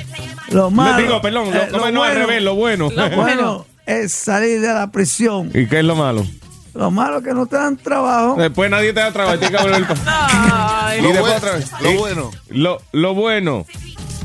Lo 0.49 0.69
malo. 0.69 0.97
Le 0.97 1.03
digo, 1.03 1.21
perdón, 1.21 1.51
lo, 1.53 1.57
eh, 1.61 1.67
¿cómo 1.71 1.87
es? 1.87 1.93
no 1.93 2.03
al 2.03 2.15
revés, 2.15 2.41
lo 2.43 2.55
bueno. 2.55 2.89
Lo 2.93 3.09
bueno 3.11 3.65
es 3.85 4.11
salir 4.13 4.59
de 4.61 4.73
la 4.73 4.91
prisión. 4.91 5.49
¿Y 5.53 5.67
qué 5.67 5.79
es 5.79 5.85
lo 5.85 5.95
malo? 5.95 6.25
Lo 6.73 6.89
malo 6.91 7.19
es 7.19 7.23
que 7.23 7.33
no 7.33 7.45
te 7.45 7.55
dan 7.55 7.77
trabajo. 7.77 8.35
Después 8.37 8.69
nadie 8.69 8.93
te 8.93 8.99
da 8.99 9.11
trabajo, 9.11 9.37
tienes 9.37 9.57
que 9.61 9.63
volver 9.67 9.81
Lo 9.81 11.07
después 11.09 11.19
bueno- 11.19 11.35
otra 11.37 11.51
vez. 11.53 11.71
lo 11.81 11.91
bueno. 11.93 12.31
Lo, 12.49 12.81
lo 12.91 13.13
bueno. 13.13 13.65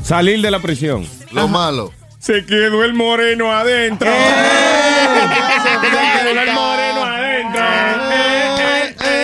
Salir 0.03 0.41
de 0.41 0.49
la 0.51 0.59
prisión. 0.59 1.05
Lo 1.31 1.47
malo. 1.47 1.91
Se 2.19 2.45
quedó 2.45 2.83
el 2.83 2.93
moreno 2.95 3.51
adentro. 3.53 4.09
Se 4.09 5.87
quedó 5.87 6.41
el 6.41 6.51
moreno 6.53 7.03
adentro. 7.05 7.61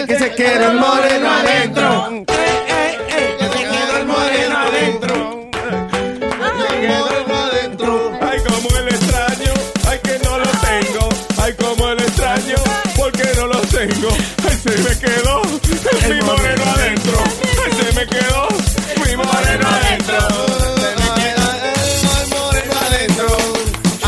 Que 0.07 0.19
se 0.19 0.31
quede 0.35 0.65
el 0.65 0.75
moreno 0.79 1.29
adentro. 1.31 2.25
Tengo. 13.87 14.09
Ay, 14.47 14.57
se 14.57 14.69
me 14.69 14.99
quedó 14.99 15.41
mi 16.09 16.21
moreno 16.21 16.63
adentro. 16.63 17.17
Ay, 17.63 17.71
se 17.71 17.99
me 17.99 18.07
quedó 18.07 18.47
mi 19.05 19.15
moreno 19.15 19.67
adentro. 19.67 20.19
Se 20.75 20.89
me 20.95 21.09
quedó 21.21 21.45
el 22.11 22.29
moreno 22.29 22.73
adentro. 22.87 23.27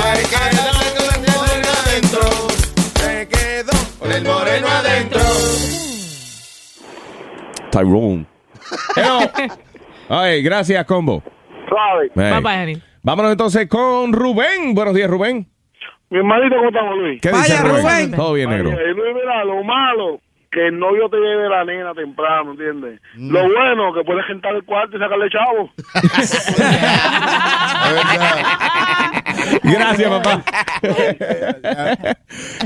Ay, 0.03 0.23
que 0.25 0.41
el 0.49 1.33
moreno 1.35 1.69
adentro. 1.83 2.21
Se 2.95 3.27
quedó 3.27 4.15
el 4.15 4.23
moreno 4.23 4.67
adentro. 4.67 5.21
Tyrone. 7.71 8.25
Ay, 10.09 10.41
gracias, 10.41 10.85
combo. 10.85 11.21
Suave. 11.67 12.11
Hey. 12.15 12.31
Bye, 12.31 12.41
bye, 12.41 12.63
honey. 12.63 12.83
Vámonos 13.03 13.31
entonces 13.31 13.67
con 13.67 14.13
Rubén. 14.13 14.73
Buenos 14.73 14.93
días, 14.93 15.09
Rubén. 15.09 15.47
Mi 16.09 16.19
hermanito, 16.19 16.55
¿cómo 16.55 16.69
estamos, 16.69 16.97
Luis? 16.97 17.21
¿Qué 17.21 17.29
dice 17.31 17.61
Rubén? 17.61 18.11
Todo 18.11 18.34
bien, 18.34 18.49
negro. 18.49 18.69
Oye, 18.69 18.93
Luis, 18.93 19.13
mira, 19.13 19.43
lo 19.43 19.61
malo, 19.61 20.21
que 20.49 20.67
el 20.67 20.79
novio 20.79 21.09
te 21.09 21.17
lleve 21.17 21.49
la 21.49 21.65
nena 21.65 21.93
temprano, 21.93 22.51
¿entiendes? 22.51 23.01
Mm. 23.15 23.29
Lo 23.29 23.41
bueno, 23.43 23.93
que 23.93 24.05
puedes 24.05 24.25
rentar 24.25 24.55
el 24.55 24.63
cuarto 24.63 24.95
y 24.95 24.99
sacarle 24.99 25.29
chavo. 25.29 25.69
Gracias, 29.63 30.09
papá. 30.09 30.43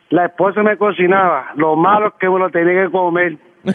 la 0.09 0.25
esposa 0.25 0.61
me 0.63 0.77
cocinaba. 0.77 1.51
Lo 1.55 1.75
malo 1.75 2.07
es 2.07 2.13
que 2.19 2.29
me 2.29 2.39
lo 2.39 2.49
tenía 2.49 2.85
que 2.85 2.91
comer. 2.91 3.37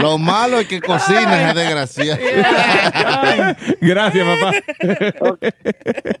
Lo 0.00 0.18
malo 0.18 0.58
es 0.60 0.68
que 0.68 0.80
cocina 0.80 1.42
esa 1.50 1.54
desgracia. 1.54 2.18
Gracias, 3.80 4.26
papá. 4.26 4.52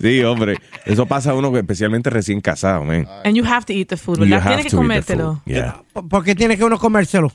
Sí, 0.00 0.24
hombre. 0.24 0.56
Eso 0.86 1.04
pasa 1.04 1.32
a 1.32 1.34
uno 1.34 1.52
que 1.52 1.58
especialmente 1.58 2.08
recién 2.08 2.40
casado, 2.40 2.84
man. 2.84 3.06
And 3.22 3.36
you 3.36 3.44
have 3.44 3.66
to 3.66 3.74
eat 3.74 3.88
the 3.88 3.98
food, 3.98 4.16
You 4.16 4.22
¿verdad? 4.30 4.40
have 4.40 4.56
Tienes 4.56 4.64
que 4.64 4.70
to 4.70 4.76
eat 4.82 5.04
the 5.04 5.12
comértelo. 5.12 5.34
food, 5.34 5.42
yeah. 5.44 5.82
¿Por 6.08 6.24
qué 6.24 6.34
tiene 6.34 6.56
que 6.56 6.64
uno 6.64 6.78
comérselo? 6.78 7.30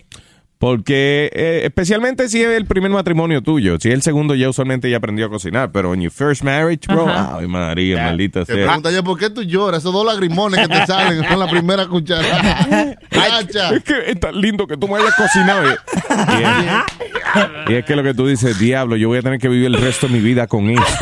Porque 0.58 1.30
eh, 1.34 1.62
especialmente 1.66 2.30
si 2.30 2.42
es 2.42 2.48
el 2.50 2.66
primer 2.66 2.90
matrimonio 2.90 3.42
tuyo, 3.42 3.78
si 3.80 3.90
es 3.90 3.94
el 3.94 4.02
segundo 4.02 4.36
ya 4.36 4.50
usualmente 4.50 4.90
ya 4.90 4.98
aprendió 4.98 5.26
a 5.26 5.30
cocinar, 5.30 5.72
pero 5.72 5.94
en 5.94 6.02
your 6.02 6.12
first 6.12 6.44
marriage, 6.44 6.88
bro, 6.88 7.08
Ajá. 7.10 7.38
ay 7.40 7.48
María, 7.48 8.04
maldita 8.04 8.46
Te 8.46 8.54
sea. 8.54 8.66
pregunta 8.66 8.90
ya 8.92 9.04
por 9.04 9.20
qué 9.20 9.30
tú 9.30 9.44
lloras, 9.44 9.80
esos 9.82 9.92
dos 9.94 10.06
lagrimones 10.06 10.62
que 10.62 10.74
te 10.74 10.86
salen 10.88 11.24
con 11.26 11.40
la 11.40 11.50
primera 11.50 11.86
cucharada. 11.88 12.96
Cacha. 13.10 13.76
Es 13.76 13.84
que 13.84 13.94
es 14.12 14.20
tan 14.20 14.40
lindo 14.40 14.66
que 14.66 14.78
tú 14.78 14.88
me 14.88 14.96
hayas 14.96 15.14
cocinado. 15.16 15.66
Y, 15.68 15.70
y 15.70 16.44
es, 16.44 17.46
y 17.68 17.74
es 17.74 17.86
que 17.86 17.96
lo 17.96 18.04
que 18.04 18.14
tú 18.14 18.26
dices, 18.26 18.58
diablo, 18.58 18.96
yo 18.96 19.10
voy 19.10 19.18
a 19.18 19.22
tener 19.22 19.40
que 19.40 19.50
vivir 19.50 19.66
el 19.68 19.76
resto 19.78 20.08
de 20.08 20.14
mi 20.14 20.20
vida 20.20 20.48
con 20.48 20.70
esto. 20.70 20.84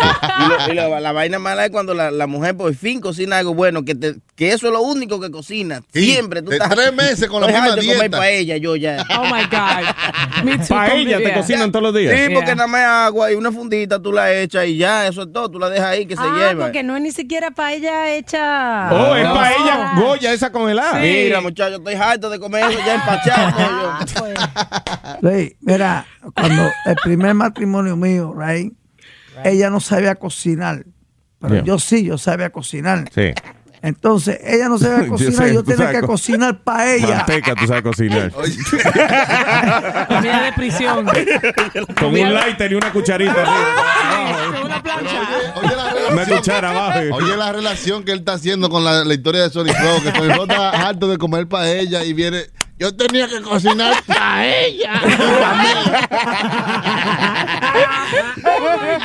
Y, 0.44 0.50
lo- 0.50 0.74
y 0.74 0.76
lo- 0.76 1.00
la 1.00 1.12
vaina 1.12 1.38
mala 1.38 1.66
es 1.66 1.72
cuando 1.72 1.94
la, 1.94 2.10
la 2.10 2.26
mujer 2.28 2.58
por 2.58 2.74
fin 2.74 3.00
cocina 3.00 3.38
algo 3.38 3.54
bueno, 3.54 3.86
que, 3.86 3.94
te- 3.94 4.16
que 4.36 4.52
eso 4.52 4.66
es 4.68 4.74
lo 4.74 4.82
único 4.82 5.20
que 5.20 5.30
cocina. 5.30 5.82
Sí, 5.94 6.06
Siempre. 6.14 6.42
Tú 6.42 6.50
de 6.50 6.56
estás 6.58 6.70
tres 6.72 6.92
meses 6.94 7.28
con 7.28 7.42
la 7.42 7.48
misma 7.48 7.76
de 7.76 7.82
comer 7.82 8.00
dieta. 8.00 8.18
paella, 8.18 8.58
yo 8.58 8.76
ya. 8.76 9.06
Oh 9.18 9.24
my 9.26 9.44
God. 9.44 10.44
Me 10.44 10.58
too, 10.58 10.66
Paella 10.74 11.18
te 11.22 11.34
cocinan 11.34 11.72
todos 11.72 11.84
los 11.84 11.94
días. 11.96 12.14
Sí, 12.14 12.34
porque 12.34 12.48
Yeah. 12.48 12.56
nada 12.56 12.68
más 12.68 12.82
agua 13.08 13.32
y 13.32 13.36
una 13.36 13.52
fundita 13.52 14.02
tú 14.02 14.12
la 14.12 14.34
echas 14.34 14.66
y 14.66 14.78
ya, 14.78 15.08
eso 15.08 15.22
es 15.24 15.32
todo. 15.32 15.50
Tú 15.52 15.60
la 15.60 15.70
dejas 15.70 15.86
ahí 15.88 16.06
que 16.08 16.16
se 16.16 16.22
Ah, 16.24 16.36
lleva. 16.50 16.66
porque 16.66 16.82
no 16.84 16.96
es 16.96 17.02
ni 17.04 17.12
siquiera 17.12 17.52
paella 17.52 18.16
hecha. 18.16 18.90
Oh, 18.92 19.16
es 19.16 19.24
No. 19.24 19.34
paella 19.36 19.92
Goya 19.98 20.34
esa 20.34 20.52
congelada. 20.52 21.00
Mira, 21.00 21.40
muchacho, 21.40 21.76
estoy 21.76 21.94
harto 21.94 22.30
de 22.30 22.40
comer 22.40 22.72
eso 22.72 22.80
ya 22.86 22.96
empachado. 22.96 23.54
Ah, 23.56 24.06
yo. 24.16 24.20
pues. 25.22 25.52
Mira, 25.62 26.06
cuando 26.36 26.64
el 26.86 26.96
primer 27.04 27.34
matrimonio 27.36 27.96
mío, 27.96 28.34
right, 28.36 28.74
ella 29.44 29.70
no 29.70 29.80
sabía 29.80 30.16
cocinar. 30.16 30.86
Pero 31.40 31.56
Yeah. 31.56 31.64
yo 31.64 31.80
sí, 31.80 32.04
yo 32.04 32.18
sabía 32.18 32.50
cocinar. 32.52 33.10
Sí. 33.14 33.32
Entonces, 33.86 34.40
ella 34.46 34.70
no 34.70 34.78
sabía 34.80 35.04
Yo 35.06 35.10
cocinar, 35.12 35.34
sé, 35.48 35.54
yo 35.54 35.60
tú 35.62 35.72
tenía 35.72 35.78
sabes 35.86 35.96
que 35.96 36.02
co- 36.02 36.08
cocinar 36.14 36.58
para 36.64 36.94
ella. 36.96 37.18
Manteca, 37.18 37.54
tú 37.54 37.68
sabes 37.68 37.84
cocinar. 37.84 38.32
Comida 40.08 40.44
de 40.44 40.54
prisión. 40.56 41.06
Con 42.00 42.08
un 42.18 42.34
lighter 42.34 42.72
y 42.72 42.76
una 42.76 42.92
cucharita. 42.94 43.36
Una 44.64 44.82
plancha. 44.82 45.22
Oye 45.56 45.76
la, 45.76 45.84
Una 45.84 45.94
relación, 46.24 46.38
cuchara 46.40 46.70
abajo. 46.70 47.00
oye 47.12 47.36
la 47.38 47.52
relación 47.52 48.04
que 48.06 48.12
él 48.14 48.20
está 48.20 48.34
haciendo 48.34 48.70
con 48.70 48.84
la, 48.86 49.04
la 49.04 49.14
historia 49.14 49.42
de 49.44 49.50
Sony 49.50 49.66
Flow, 49.74 50.02
que 50.02 50.12
Sony 50.18 50.32
Flow 50.34 50.44
está 50.44 50.70
harto 50.88 51.08
de 51.10 51.18
comer 51.18 51.48
paella 51.48 52.04
y 52.06 52.14
viene. 52.14 52.44
Yo 52.84 52.94
tenía 52.94 53.30
que 53.30 53.40
cocinar 53.42 53.94
paella. 54.08 55.02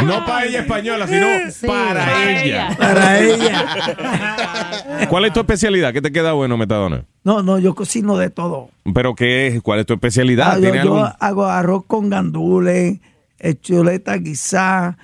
No 0.04 0.24
paella 0.26 0.60
española, 0.62 1.06
sino 1.06 1.26
para 1.66 2.30
ella. 2.42 2.76
Para 2.76 3.20
ella. 3.20 5.06
¿Cuál 5.08 5.26
es 5.26 5.32
tu 5.32 5.38
especialidad? 5.40 5.92
¿Qué 5.92 6.02
te 6.02 6.10
queda 6.10 6.32
bueno, 6.32 6.56
Metadona? 6.56 7.04
No, 7.22 7.42
no, 7.44 7.60
yo 7.60 7.76
cocino 7.76 8.16
de 8.16 8.30
todo. 8.30 8.70
¿Pero 8.92 9.14
qué 9.14 9.46
es? 9.46 9.62
¿Cuál 9.62 9.78
es 9.78 9.86
tu 9.86 9.94
especialidad? 9.94 10.52
Ah, 10.52 10.54
yo, 10.56 10.60
¿Tiene 10.62 10.84
yo 10.84 10.96
algún- 10.96 11.12
hago 11.20 11.44
arroz 11.46 11.84
con 11.86 12.10
gandules, 12.10 12.98
eh, 13.38 13.54
chuleta 13.60 14.16
guisá. 14.16 14.98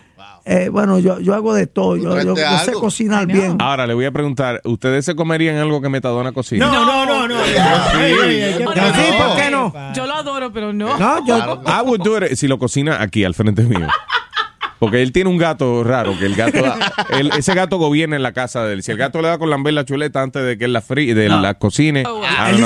Eh, 0.45 0.69
bueno, 0.71 0.99
yo, 0.99 1.21
yo 1.21 1.35
hago 1.35 1.55
de 1.55 1.67
todo. 1.67 1.97
Yo, 1.97 2.21
yo- 2.23 2.35
yo 2.37 2.59
sé 2.65 2.73
cocinar 2.73 3.27
bien. 3.27 3.57
Ahora 3.61 3.87
le 3.87 3.95
voy 3.95 4.05
a 4.05 4.13
preguntar, 4.13 4.61
¿ustedes 4.65 5.05
se 5.05 5.15
comerían 5.15 5.57
algo 5.57 5.81
que 5.81 5.89
Metadona 5.89 6.33
cocina? 6.33 6.67
No, 6.67 6.85
no, 6.85 7.07
no, 7.07 7.29
no. 7.29 7.35
Sí. 7.45 8.55
Sí, 8.55 8.65
¿por 8.65 9.37
qué 9.37 9.51
no? 9.51 9.73
Yo 9.95 10.07
lo 10.07 10.15
adoro, 10.15 10.53
pero 10.53 10.73
no. 10.73 10.97
No, 10.99 11.27
yo. 11.27 11.63
I 11.67 11.83
would 11.85 12.01
do 12.03 12.19
it 12.19 12.35
si 12.37 12.47
lo 12.49 12.59
cocina 12.59 13.01
aquí, 13.03 13.25
al 13.25 13.35
frente 13.35 13.63
mío. 13.63 13.87
Porque 14.79 15.03
él 15.03 15.13
tiene 15.13 15.31
un 15.31 15.39
gato 15.39 15.83
raro, 15.85 16.19
que 16.19 16.27
el 16.27 16.35
gato, 16.35 16.59
él- 17.11 17.31
ese 17.37 17.55
gato 17.55 17.79
gobierna 17.79 18.17
en 18.17 18.23
la 18.23 18.33
casa 18.33 18.65
de 18.65 18.75
él. 18.75 18.83
Si 18.83 18.91
el 18.93 18.99
gato 18.99 19.23
le 19.23 19.29
da 19.29 19.39
con 19.39 19.49
lamber 19.51 19.73
la 19.75 19.85
chuleta 19.85 20.21
antes 20.23 20.45
de 20.45 20.59
que 20.59 20.65
él 20.67 20.73
la, 20.73 20.81
fri 20.81 21.15
de 21.15 21.29
No. 21.29 21.41
la 21.41 21.55
cocine, 21.55 22.01
happen. 22.07 22.65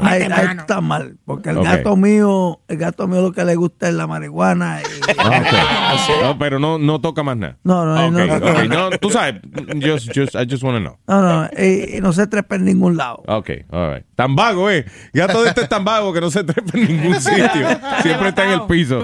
Ahí, 0.00 0.22
ahí 0.22 0.56
está 0.58 0.80
mal, 0.80 1.16
porque 1.24 1.50
el 1.50 1.62
gato 1.62 1.96
mío, 1.96 2.60
el 2.68 2.76
gato 2.76 3.06
mío 3.08 3.22
lo 3.22 3.32
que 3.32 3.44
le 3.44 3.56
gusta 3.56 3.88
es 3.88 3.94
la 3.94 4.06
marihuana. 4.06 4.80
y- 4.82 5.12
Ah. 5.18 5.96
No, 6.22 6.38
pero 6.38 6.58
no, 6.58 6.78
no 6.78 7.00
toca 7.00 7.22
más 7.22 7.36
nada. 7.36 7.56
No, 7.64 7.84
no, 7.84 8.06
Ok, 8.36 8.68
no, 8.68 8.90
tú 8.90 9.10
sabes, 9.10 9.36
just, 9.82 10.10
just, 10.14 10.34
I 10.34 10.46
just 10.48 10.62
want 10.62 10.76
to 10.76 10.80
know. 10.80 10.96
no, 11.06 11.22
no, 11.22 11.48
y, 11.58 11.96
y 11.96 12.00
no 12.00 12.12
se 12.12 12.26
trepa 12.26 12.56
en 12.56 12.64
ningún 12.66 12.96
lado. 12.96 13.22
Ok, 13.26 13.50
all 13.70 13.94
right. 13.94 14.04
Tan 14.14 14.36
vago, 14.36 14.70
eh. 14.70 14.84
Gato 15.12 15.42
de 15.42 15.48
este 15.48 15.62
es 15.62 15.68
tan 15.68 15.84
vago 15.84 16.12
que 16.12 16.20
no 16.20 16.30
se 16.30 16.44
trepa 16.44 16.76
en 16.78 16.88
ningún 16.88 17.20
sitio. 17.20 17.66
Siempre 18.02 18.28
está 18.28 18.44
en 18.44 18.50
el 18.52 18.62
piso. 18.66 19.02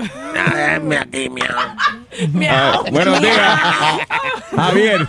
Ah, 2.48 2.80
buenos 2.90 3.20
días. 3.20 3.60
Javier. 4.54 5.06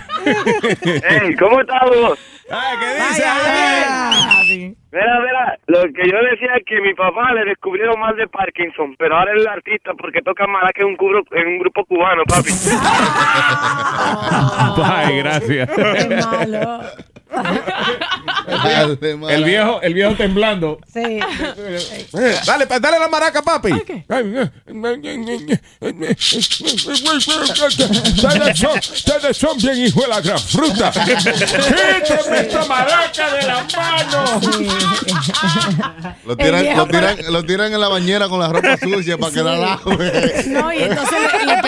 Hey, 0.84 1.36
¿cómo 1.38 1.62
estás 1.62 1.82
vos? 1.90 2.18
¿Qué 2.48 2.96
dices? 2.96 3.26
Mira, 4.92 5.20
mira, 5.20 5.58
lo 5.68 5.82
que 5.94 6.10
yo 6.10 6.18
decía 6.32 6.56
es 6.58 6.66
que 6.66 6.80
mi 6.82 6.94
papá 6.94 7.34
le 7.34 7.46
descubrieron 7.46 8.00
mal 8.00 8.16
de 8.16 8.28
Parkinson, 8.28 8.96
pero 8.98 9.18
ahora 9.18 9.34
es 9.36 9.42
el 9.42 9.48
artista 9.48 9.92
porque 9.98 10.22
toca 10.22 10.48
maraca 10.48 10.82
en 10.82 10.88
un, 10.88 10.96
cubro, 10.96 11.22
en 11.32 11.48
un 11.48 11.60
grupo 11.60 11.84
cubano, 11.86 12.24
papi. 12.26 12.50
Ay, 14.84 15.18
gracias. 15.18 15.70
El 19.28 19.44
viejo, 19.44 19.82
el 19.82 19.94
viejo 19.94 20.16
temblando. 20.16 20.80
Sí. 20.94 21.02
Eh, 21.04 22.40
Dale, 22.46 22.68
pa- 22.68 22.80
dale 22.80 23.00
la 23.00 23.08
maraca, 23.10 23.42
papi. 23.42 23.72
Ustedes 27.26 28.60
son, 28.60 28.78
ustedes 28.78 29.38
son 29.38 29.58
bien 29.58 29.86
hijo 29.86 30.02
de 30.02 30.08
la 30.08 30.22
gran 30.22 30.40
fruta. 30.40 30.92
Quítame 30.92 32.40
esta 32.40 32.66
maraca 32.66 33.34
de 33.34 33.48
la 33.48 33.66
mano. 33.76 34.42
Lo 36.26 36.32
El 36.34 36.38
tiran, 36.38 36.62
viejo 36.62 36.78
lo, 36.78 36.88
tiran, 36.88 37.18
lo 37.30 37.44
tiran 37.44 37.74
en 37.74 37.82
la 37.82 37.88
bañera 37.88 38.30
con 38.30 38.40
la 38.40 38.48
ropa 38.50 38.78
sucia 38.78 39.18
para 39.18 39.32
que 39.34 39.44
la 39.44 39.58
lave. 39.58 40.44
No, 40.48 40.72
y 40.74 40.84
entonces 40.84 41.18
le, 41.46 41.46
le 41.46 41.62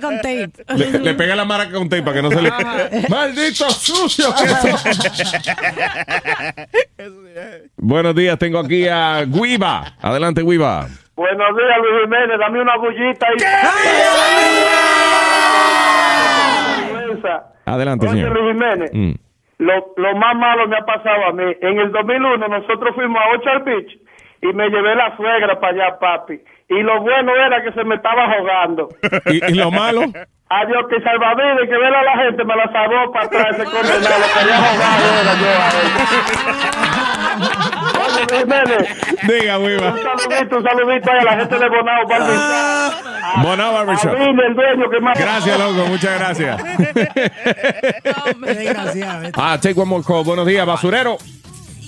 maraca 0.00 0.06
con 0.06 0.16
tape. 0.16 0.50
Le, 0.76 0.98
le 0.98 1.14
pega 1.14 1.34
la 1.36 1.44
maraca 1.44 1.72
con 1.72 1.88
tape 1.88 2.02
para 2.02 2.16
que 2.16 2.22
no 2.22 2.30
se 2.30 2.42
le. 2.42 2.50
¡Maldito 3.08 3.70
sucio! 3.70 4.26
Buenos 7.76 8.14
días, 8.14 8.38
tengo 8.38 8.58
aquí 8.58 8.86
a 8.88 9.24
Guiva. 9.24 9.94
Adelante, 10.00 10.42
Guiva. 10.42 10.86
Buenos 11.16 11.56
días, 11.56 11.78
Luis 11.82 12.02
Jiménez, 12.04 12.38
dame 12.38 12.60
una 12.62 12.76
bullita 12.76 13.26
ahí. 13.26 13.36
Adelante, 17.66 18.06
Oye, 18.08 18.22
señor. 18.22 18.32
Luis 18.40 18.52
Jiménez, 18.54 18.90
Mm. 18.94 19.12
lo, 19.58 19.94
lo 19.96 20.16
más 20.16 20.34
malo 20.36 20.66
me 20.68 20.76
ha 20.76 20.84
pasado 20.84 21.26
a 21.28 21.32
mí. 21.32 21.44
En 21.60 21.78
el 21.78 21.92
2001 21.92 22.48
nosotros 22.48 22.94
fuimos 22.94 23.20
a 23.20 23.28
Ocho 23.36 23.64
Beach 23.64 23.98
y 24.42 24.46
me 24.52 24.68
llevé 24.68 24.94
la 24.94 25.16
suegra 25.16 25.58
para 25.60 25.72
allá, 25.72 25.98
papi. 25.98 26.40
Y 26.68 26.82
lo 26.82 27.00
bueno 27.00 27.34
era 27.34 27.62
que 27.62 27.72
se 27.72 27.84
me 27.84 27.96
estaba 27.96 28.24
ahogando. 28.24 28.88
¿Y, 29.26 29.52
y 29.52 29.54
lo 29.54 29.70
malo? 29.70 30.02
Adiós, 30.50 30.86
que 30.88 31.00
salvavidas, 31.02 31.68
que 31.68 31.76
ver 31.76 31.94
a 31.94 32.02
la 32.02 32.16
gente 32.24 32.42
me 32.42 32.56
la 32.56 32.72
salvó 32.72 33.12
para 33.12 33.26
atrás 33.26 33.46
ese 33.50 33.64
condenado. 33.64 34.24
Quería 34.38 34.56
ahogar 34.56 35.00
era 35.20 35.34
yo 35.34 35.48
a 35.60 35.68
él. 35.68 35.88
Oye. 37.98 38.24
Diga, 39.40 39.58
Guiva. 39.58 39.90
Un 39.90 39.98
saludito, 39.98 40.56
un 40.56 40.64
saludito 40.64 41.10
ahí 41.10 41.18
a 41.18 41.24
la 41.24 41.36
gente 41.36 41.58
de 41.58 41.68
Bonao, 41.68 42.06
Barbershop. 42.06 43.42
Bonao 43.42 43.72
Barbershop. 43.74 44.14
El 44.14 44.54
dueño 44.54 44.90
que 44.90 45.00
más... 45.00 45.18
Gracias, 45.18 45.58
loco. 45.58 45.86
Muchas 45.88 46.18
gracias. 46.18 46.56
Desgraciado. 48.40 49.30
Ah, 49.36 49.58
take 49.60 49.78
one 49.78 49.90
more 49.90 50.02
call. 50.02 50.24
Buenos 50.24 50.46
días, 50.46 50.66
basurero. 50.66 51.18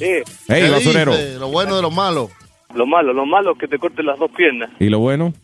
Sí. 0.00 0.06
Hey, 0.48 0.62
¿Qué 0.62 0.70
basurero. 0.70 1.12
dice? 1.12 1.34
Lo 1.38 1.48
bueno 1.48 1.76
de 1.76 1.82
lo 1.82 1.90
malo. 1.90 2.30
Lo 2.74 2.86
malo, 2.86 3.12
lo 3.12 3.26
malo 3.26 3.52
es 3.52 3.58
que 3.58 3.68
te 3.68 3.78
corten 3.78 4.06
las 4.06 4.18
dos 4.18 4.30
piernas. 4.30 4.70
¿Y 4.80 4.88
lo 4.88 4.98
bueno? 4.98 5.34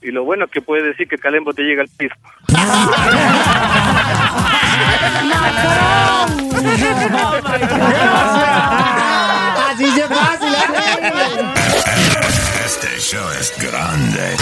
Y 0.00 0.12
lo 0.12 0.22
bueno 0.22 0.44
es 0.44 0.52
que 0.52 0.60
puedes 0.62 0.84
decir 0.84 1.08
que 1.08 1.18
Calembo 1.18 1.52
te 1.52 1.62
llega 1.62 1.82
al 1.82 1.88
piso. 1.88 2.14
Así 8.56 9.90
se 9.90 10.02
fácil. 10.08 10.54
Este 12.64 13.00
show 13.00 13.28
es 13.40 13.52
grande 13.58 14.36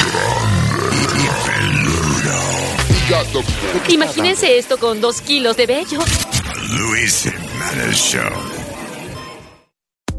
y 0.92 1.26
peludo. 1.48 2.40
Imagínense 3.88 4.58
esto 4.58 4.78
con 4.78 5.00
dos 5.00 5.20
kilos 5.22 5.56
de 5.56 5.66
vello. 5.66 6.00
Luis 6.78 7.22
Jiménez 7.22 7.96
Show. 7.96 8.61